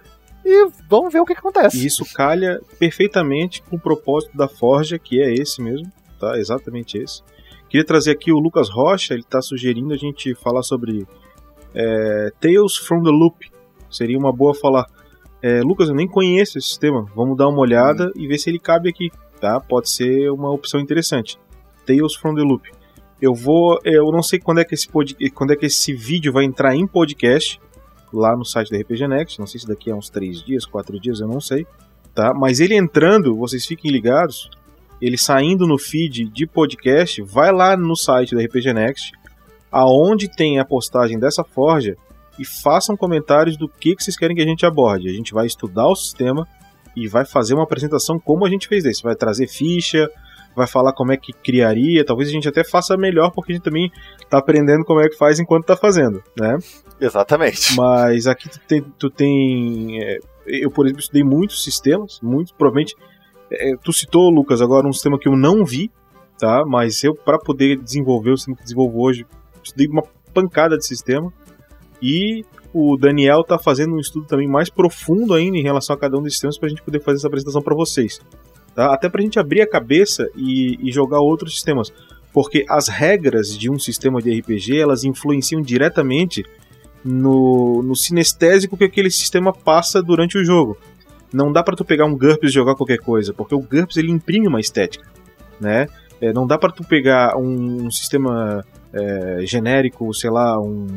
e 0.46 0.70
vamos 0.90 1.12
ver 1.12 1.20
o 1.20 1.26
que, 1.26 1.34
que 1.34 1.40
acontece. 1.40 1.78
E 1.78 1.86
isso 1.86 2.06
calha 2.14 2.60
perfeitamente 2.80 3.62
com 3.62 3.76
o 3.76 3.80
propósito 3.80 4.36
da 4.36 4.48
Forja, 4.48 4.98
que 4.98 5.22
é 5.22 5.34
esse 5.34 5.62
mesmo 5.62 5.92
tá? 6.24 6.40
Exatamente 6.40 6.98
esse. 6.98 7.22
Queria 7.70 7.86
trazer 7.86 8.12
aqui 8.12 8.32
o 8.32 8.40
Lucas 8.40 8.70
Rocha, 8.70 9.14
ele 9.14 9.24
está 9.24 9.42
sugerindo 9.42 9.94
a 9.94 9.98
gente 9.98 10.34
falar 10.36 10.64
sobre 10.64 11.06
é, 11.74 12.32
Tales 12.40 12.78
from 12.78 13.04
the 13.04 13.10
Loop. 13.10 13.52
Seria 13.90 14.18
uma 14.18 14.32
boa 14.32 14.54
falar. 14.54 14.86
É, 15.44 15.62
Lucas, 15.62 15.90
eu 15.90 15.96
nem 15.96 16.08
conheço 16.08 16.58
esse 16.58 16.70
sistema. 16.70 17.06
Vamos 17.14 17.38
dar 17.38 17.50
uma 17.50 17.60
olhada 17.60 18.08
hum. 18.08 18.12
e 18.16 18.26
ver 18.26 18.38
se 18.38 18.50
ele 18.50 18.58
cabe 18.58 18.90
aqui, 18.90 19.12
tá? 19.40 19.60
Pode 19.60 19.90
ser 19.90 20.32
uma 20.32 20.50
opção 20.50 20.80
interessante. 20.80 21.38
Tales 21.86 22.16
from 22.16 22.34
the 22.34 22.42
Loop. 22.42 22.72
Eu 23.22 23.34
vou, 23.34 23.78
eu 23.84 24.10
não 24.12 24.24
sei 24.24 24.40
quando 24.40 24.60
é 24.60 24.66
que 24.66 24.74
esse 24.74 24.88
pod, 24.88 25.16
quando 25.36 25.52
é 25.52 25.56
que 25.56 25.66
esse 25.66 25.94
vídeo 25.94 26.32
vai 26.32 26.46
entrar 26.46 26.76
em 26.76 26.88
podcast 26.88 27.60
lá 28.12 28.36
no 28.36 28.46
site 28.46 28.72
da 28.72 28.78
RPG 28.78 29.08
Next. 29.08 29.40
Não 29.40 29.46
sei 29.46 29.60
se 29.60 29.68
daqui 29.68 29.92
a 29.92 29.96
uns 29.96 30.10
3 30.10 30.42
dias, 30.44 30.66
4 30.66 31.00
dias, 31.00 31.20
eu 31.20 31.28
não 31.28 31.42
sei, 31.42 31.68
tá? 32.16 32.34
Mas 32.34 32.60
ele 32.60 32.76
entrando, 32.76 33.36
vocês 33.36 33.66
fiquem 33.66 33.92
ligados 33.92 34.50
ele 35.06 35.18
saindo 35.18 35.68
no 35.68 35.78
feed 35.78 36.30
de 36.30 36.48
podcast, 36.48 37.22
vai 37.22 37.52
lá 37.52 37.76
no 37.76 37.94
site 37.94 38.34
da 38.34 38.42
RPG 38.42 38.74
Next, 38.74 39.12
aonde 39.70 40.30
tem 40.34 40.60
a 40.60 40.66
postagem 40.66 41.20
dessa 41.20 41.44
forja 41.44 41.98
e 42.40 42.46
façam 42.46 42.96
comentários 42.96 43.58
do 43.58 43.68
que, 43.68 43.96
que 43.96 44.04
vocês 44.04 44.18
querem 44.18 44.36
que 44.36 44.42
a 44.42 44.46
gente 44.46 44.66
aborde. 44.66 45.10
A 45.10 45.14
gente 45.14 45.34
vai 45.34 45.46
estudar 45.46 45.88
o 45.88 45.96
sistema 45.96 46.48
e 46.96 47.08
vai 47.08 47.26
fazer 47.26 47.54
uma 47.54 47.64
apresentação 47.64 48.20
como 48.20 48.46
a 48.46 48.50
gente 48.50 48.68
fez 48.68 48.84
desse. 48.84 49.04
Vai 49.04 49.16
trazer 49.16 49.48
ficha, 49.48 50.10
vai 50.56 50.68
falar 50.68 50.94
como 50.94 51.12
é 51.12 51.18
que 51.18 51.34
criaria, 51.34 52.06
talvez 52.06 52.30
a 52.30 52.32
gente 52.32 52.48
até 52.48 52.64
faça 52.64 52.96
melhor, 52.96 53.32
porque 53.32 53.52
a 53.52 53.56
gente 53.56 53.64
também 53.64 53.92
está 54.22 54.38
aprendendo 54.38 54.84
como 54.84 55.00
é 55.00 55.10
que 55.10 55.18
faz 55.18 55.40
enquanto 55.40 55.64
está 55.64 55.76
fazendo, 55.76 56.24
né? 56.40 56.58
Exatamente. 57.00 57.76
Mas 57.76 58.28
aqui 58.28 58.50
tu 58.50 58.60
tem, 58.68 58.82
tu 58.98 59.10
tem 59.10 60.02
é, 60.02 60.18
eu 60.46 60.70
por 60.70 60.86
exemplo 60.86 61.02
estudei 61.02 61.24
muitos 61.24 61.64
sistemas, 61.64 62.20
muitos, 62.22 62.52
provavelmente 62.52 62.96
é, 63.52 63.76
tu 63.84 63.92
citou, 63.92 64.30
Lucas, 64.30 64.62
agora 64.62 64.88
um 64.88 64.94
sistema 64.94 65.20
que 65.20 65.28
eu 65.28 65.36
não 65.36 65.66
vi, 65.66 65.92
tá? 66.40 66.64
Mas 66.66 67.04
eu, 67.04 67.14
para 67.14 67.38
poder 67.38 67.78
desenvolver 67.78 68.32
o 68.32 68.38
sistema 68.38 68.58
que 68.58 68.64
desenvolvo 68.64 69.02
hoje, 69.02 69.26
estudei 69.64 69.88
uma 69.88 70.04
pancada 70.34 70.78
de 70.78 70.86
sistema. 70.86 71.32
E 72.04 72.44
o 72.74 72.98
Daniel 72.98 73.44
tá 73.44 73.58
fazendo 73.58 73.96
um 73.96 74.00
estudo 74.00 74.28
também 74.28 74.48
mais 74.48 74.70
profundo 74.70 75.34
ainda 75.34 75.58
em 75.58 75.64
relação 75.64 75.96
a 75.96 76.00
cada 76.00 76.18
um 76.18 76.22
desses 76.22 76.40
sistemas 76.40 76.58
para 76.58 76.68
a 76.68 76.70
gente 76.70 76.84
poder 76.84 77.00
fazer 77.00 77.20
essa 77.20 77.28
apresentação 77.28 77.62
para 77.62 77.74
vocês. 77.74 78.20
Tá? 78.76 78.94
Até 78.94 79.08
para 79.08 79.22
a 79.22 79.24
gente 79.24 79.40
abrir 79.40 79.62
a 79.62 79.70
cabeça 79.70 80.28
e, 80.36 80.78
e 80.82 80.92
jogar 80.92 81.22
outros 81.22 81.54
sistemas. 81.54 81.94
Porque 82.34 82.66
as 82.68 82.90
regras 82.90 83.58
de 83.58 83.72
um 83.72 83.80
sistema 83.80 84.22
de 84.22 84.38
RPG 84.38 84.78
elas 84.78 85.06
influenciam 85.06 85.62
diretamente 85.62 86.44
no, 87.06 87.82
no 87.82 87.96
sinestésico 87.96 88.76
que 88.76 88.84
aquele 88.84 89.10
sistema 89.10 89.54
passa 89.54 90.02
durante 90.02 90.38
o 90.38 90.44
jogo 90.44 90.78
não 91.34 91.52
dá 91.52 91.64
para 91.64 91.76
tu 91.76 91.84
pegar 91.84 92.06
um 92.06 92.16
GURPS 92.16 92.52
e 92.52 92.54
jogar 92.54 92.76
qualquer 92.76 93.00
coisa, 93.00 93.34
porque 93.34 93.56
o 93.56 93.60
GURPS 93.60 93.98
ele 93.98 94.12
imprime 94.12 94.48
uma 94.48 94.60
estética, 94.60 95.06
né? 95.60 95.88
É, 96.22 96.32
não 96.32 96.46
dá 96.46 96.58
para 96.58 96.72
tu 96.72 96.84
pegar 96.84 97.36
um, 97.36 97.88
um 97.88 97.92
sistema 97.92 98.64
é, 98.94 99.40
genérico, 99.46 100.14
sei 100.14 100.30
lá, 100.30 100.58
um 100.62 100.88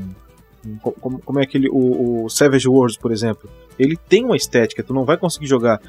como, 1.01 1.20
como, 1.20 1.40
é 1.40 1.43
aquele 1.43 1.68
o, 1.70 2.24
o, 2.24 2.30
Savage 2.30 2.68
Worlds, 2.68 2.97
por 2.97 3.12
exemplo. 3.12 3.48
Ele 3.78 3.97
tem 3.97 4.24
uma 4.24 4.36
estética, 4.36 4.82
tu 4.82 4.94
não 4.94 5.05
vai 5.05 5.16
conseguir 5.16 5.47
jogar 5.47 5.80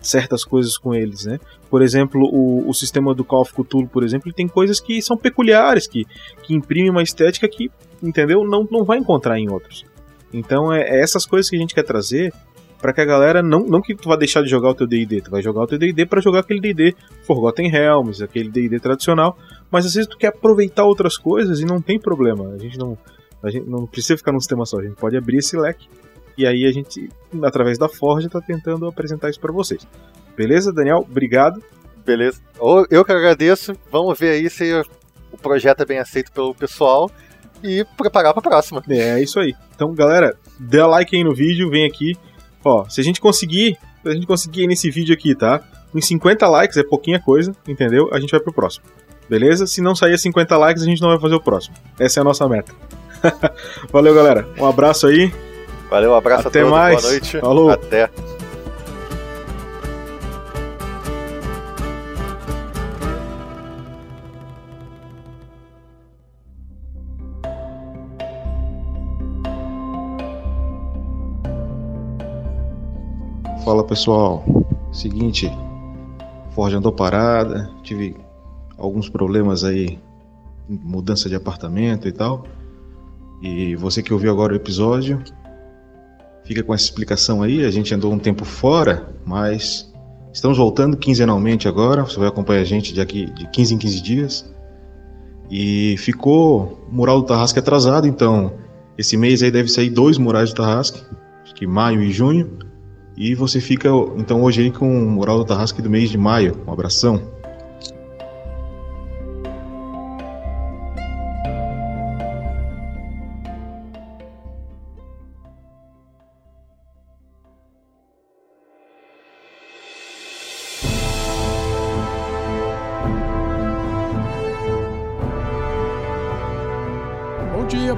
certas 0.00 0.44
coisas 0.44 0.76
com 0.76 0.94
eles, 0.94 1.24
né? 1.24 1.38
Por 1.70 1.82
exemplo, 1.82 2.20
o, 2.22 2.68
o 2.68 2.74
sistema 2.74 3.14
do 3.14 3.24
Call 3.24 3.42
of 3.42 3.52
Cthulhu, 3.52 3.88
por 3.88 4.04
exemplo, 4.04 4.28
ele 4.28 4.34
tem 4.34 4.46
coisas 4.46 4.78
que 4.78 5.00
são 5.00 5.16
peculiares, 5.16 5.86
que, 5.86 6.04
que 6.42 6.54
imprimem 6.54 6.90
uma 6.90 7.02
estética 7.02 7.48
que, 7.48 7.70
entendeu? 8.02 8.44
Não, 8.44 8.66
não 8.70 8.84
vai 8.84 8.98
encontrar 8.98 9.38
em 9.38 9.50
outros. 9.50 9.84
Então 10.32 10.72
é, 10.72 10.82
é 10.82 11.00
essas 11.00 11.24
coisas 11.24 11.48
que 11.48 11.56
a 11.56 11.58
gente 11.58 11.74
quer 11.74 11.84
trazer 11.84 12.32
para 12.84 12.92
que 12.92 13.00
a 13.00 13.04
galera 13.06 13.42
não, 13.42 13.60
não 13.60 13.80
que 13.80 13.94
tu 13.94 14.10
vai 14.10 14.18
deixar 14.18 14.42
de 14.42 14.50
jogar 14.50 14.68
o 14.68 14.74
teu 14.74 14.86
D&D, 14.86 15.22
tu 15.22 15.30
vai 15.30 15.40
jogar 15.40 15.62
o 15.62 15.66
teu 15.66 15.78
D&D 15.78 16.04
para 16.04 16.20
jogar 16.20 16.40
aquele 16.40 16.60
D&D 16.60 16.94
Forgotten 17.22 17.70
Realms, 17.70 18.22
aquele 18.22 18.50
D&D 18.50 18.78
tradicional, 18.78 19.38
mas 19.70 19.86
às 19.86 19.94
vezes 19.94 20.06
tu 20.06 20.18
quer 20.18 20.26
aproveitar 20.26 20.84
outras 20.84 21.16
coisas 21.16 21.60
e 21.60 21.64
não 21.64 21.80
tem 21.80 21.98
problema. 21.98 22.50
A 22.50 22.58
gente 22.58 22.76
não 22.76 22.98
a 23.44 23.50
gente 23.50 23.68
não 23.68 23.86
precisa 23.86 24.16
ficar 24.16 24.32
num 24.32 24.40
sistema 24.40 24.64
só, 24.66 24.78
a 24.78 24.82
gente 24.82 24.96
pode 24.96 25.16
abrir 25.16 25.38
esse 25.38 25.56
leque 25.56 25.88
e 26.36 26.46
aí 26.46 26.64
a 26.64 26.72
gente 26.72 27.08
através 27.42 27.78
da 27.78 27.88
Forge 27.88 28.28
tá 28.28 28.40
tentando 28.40 28.86
apresentar 28.86 29.30
isso 29.30 29.40
para 29.40 29.52
vocês. 29.52 29.86
Beleza, 30.36 30.72
Daniel? 30.72 31.06
Obrigado. 31.08 31.62
Beleza. 32.04 32.40
Eu 32.90 33.04
que 33.04 33.12
agradeço. 33.12 33.74
Vamos 33.90 34.18
ver 34.18 34.30
aí 34.30 34.50
se 34.50 34.72
o 35.32 35.38
projeto 35.38 35.82
é 35.82 35.86
bem 35.86 35.98
aceito 35.98 36.32
pelo 36.32 36.54
pessoal 36.54 37.08
e 37.62 37.84
preparar 37.96 38.34
para 38.34 38.40
a 38.40 38.50
próxima. 38.50 38.82
É, 38.88 39.10
é 39.10 39.22
isso 39.22 39.38
aí. 39.38 39.54
Então, 39.74 39.94
galera, 39.94 40.36
dê 40.58 40.82
like 40.82 41.16
aí 41.16 41.22
no 41.22 41.34
vídeo, 41.34 41.70
vem 41.70 41.86
aqui 41.86 42.14
Ó, 42.64 42.88
se 42.88 43.00
a 43.00 43.04
gente 43.04 43.20
conseguir, 43.20 43.76
se 44.02 44.08
a 44.08 44.12
gente 44.12 44.26
conseguir 44.26 44.66
nesse 44.66 44.90
vídeo 44.90 45.14
aqui, 45.14 45.34
tá? 45.34 45.60
Em 45.94 46.00
50 46.00 46.48
likes 46.48 46.76
é 46.76 46.82
pouquinha 46.82 47.20
coisa, 47.20 47.54
entendeu? 47.68 48.08
A 48.12 48.18
gente 48.18 48.30
vai 48.30 48.40
pro 48.40 48.52
próximo. 48.52 48.86
Beleza? 49.28 49.66
Se 49.66 49.80
não 49.80 49.94
sair 49.94 50.18
50 50.18 50.56
likes, 50.56 50.82
a 50.82 50.86
gente 50.86 51.00
não 51.00 51.10
vai 51.10 51.20
fazer 51.20 51.34
o 51.34 51.40
próximo. 51.40 51.76
Essa 51.98 52.20
é 52.20 52.22
a 52.22 52.24
nossa 52.24 52.48
meta. 52.48 52.72
Valeu, 53.92 54.14
galera. 54.14 54.46
Um 54.58 54.66
abraço 54.66 55.06
aí 55.06 55.32
Valeu, 55.90 56.10
um 56.10 56.14
abraço 56.16 56.48
Até 56.48 56.60
a 56.60 56.62
todos, 56.62 56.76
mais. 56.76 57.00
boa 57.02 57.12
noite. 57.12 57.40
Falou. 57.40 57.70
Até. 57.70 58.10
Fala 73.64 73.82
pessoal, 73.84 74.44
seguinte, 74.92 75.50
Forja 76.50 76.78
andou 76.78 76.92
parada, 76.92 77.70
tive 77.82 78.16
alguns 78.76 79.08
problemas 79.08 79.64
aí, 79.64 79.98
mudança 80.68 81.28
de 81.28 81.34
apartamento 81.34 82.06
e 82.06 82.12
tal. 82.12 82.44
E 83.44 83.76
você 83.76 84.02
que 84.02 84.10
ouviu 84.10 84.32
agora 84.32 84.54
o 84.54 84.56
episódio, 84.56 85.22
fica 86.44 86.62
com 86.62 86.72
essa 86.72 86.84
explicação 86.84 87.42
aí. 87.42 87.62
A 87.62 87.70
gente 87.70 87.94
andou 87.94 88.10
um 88.10 88.18
tempo 88.18 88.42
fora, 88.42 89.06
mas 89.22 89.92
estamos 90.32 90.56
voltando 90.56 90.96
quinzenalmente 90.96 91.68
agora. 91.68 92.04
Você 92.04 92.18
vai 92.18 92.28
acompanhar 92.28 92.62
a 92.62 92.64
gente 92.64 92.94
de 92.94 93.02
aqui 93.02 93.26
de 93.26 93.46
15 93.48 93.74
em 93.74 93.78
15 93.78 94.00
dias. 94.00 94.54
E 95.50 95.94
ficou 95.98 96.88
o 96.90 96.94
mural 96.94 97.20
do 97.20 97.26
Tarrasque 97.26 97.58
atrasado, 97.58 98.08
então 98.08 98.54
esse 98.96 99.14
mês 99.14 99.42
aí 99.42 99.50
deve 99.50 99.68
sair 99.68 99.90
dois 99.90 100.16
murais 100.16 100.48
do 100.48 100.56
Tarrasque, 100.56 101.02
acho 101.42 101.54
que 101.54 101.66
maio 101.66 102.00
e 102.02 102.10
junho. 102.10 102.58
E 103.14 103.34
você 103.34 103.60
fica 103.60 103.90
então 104.16 104.42
hoje 104.42 104.62
aí 104.62 104.70
com 104.70 104.88
o 104.88 105.10
mural 105.10 105.36
do 105.36 105.44
Tarrasque 105.44 105.82
do 105.82 105.90
mês 105.90 106.08
de 106.08 106.16
maio. 106.16 106.62
Um 106.66 106.72
abração. 106.72 107.33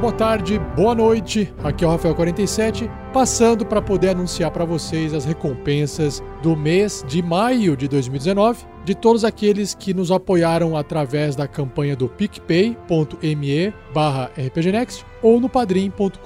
Boa 0.07 0.17
tarde, 0.17 0.57
boa 0.77 0.95
noite. 0.95 1.53
Aqui 1.65 1.85
é 1.85 1.89
o 1.89 1.91
Rafael47, 1.91 2.89
passando 3.13 3.67
para 3.67 3.83
poder 3.83 4.11
anunciar 4.11 4.53
para 4.53 4.65
vocês 4.65 5.13
as 5.13 5.25
recompensas 5.25 6.23
do 6.45 6.57
mês 6.57 7.05
de 7.09 7.21
maio 7.21 7.77
de 7.77 7.89
2019 7.89 8.65
de 8.85 8.95
todos 8.95 9.25
aqueles 9.25 9.75
que 9.75 9.93
nos 9.93 10.13
apoiaram 10.13 10.77
através 10.77 11.35
da 11.35 11.49
campanha 11.49 11.97
do 11.97 12.09
picpay.me 12.09 13.75
barra 13.93 14.31
rpgnext 14.39 15.05
ou 15.21 15.41
no 15.41 15.49
padrim.com.br 15.49 16.21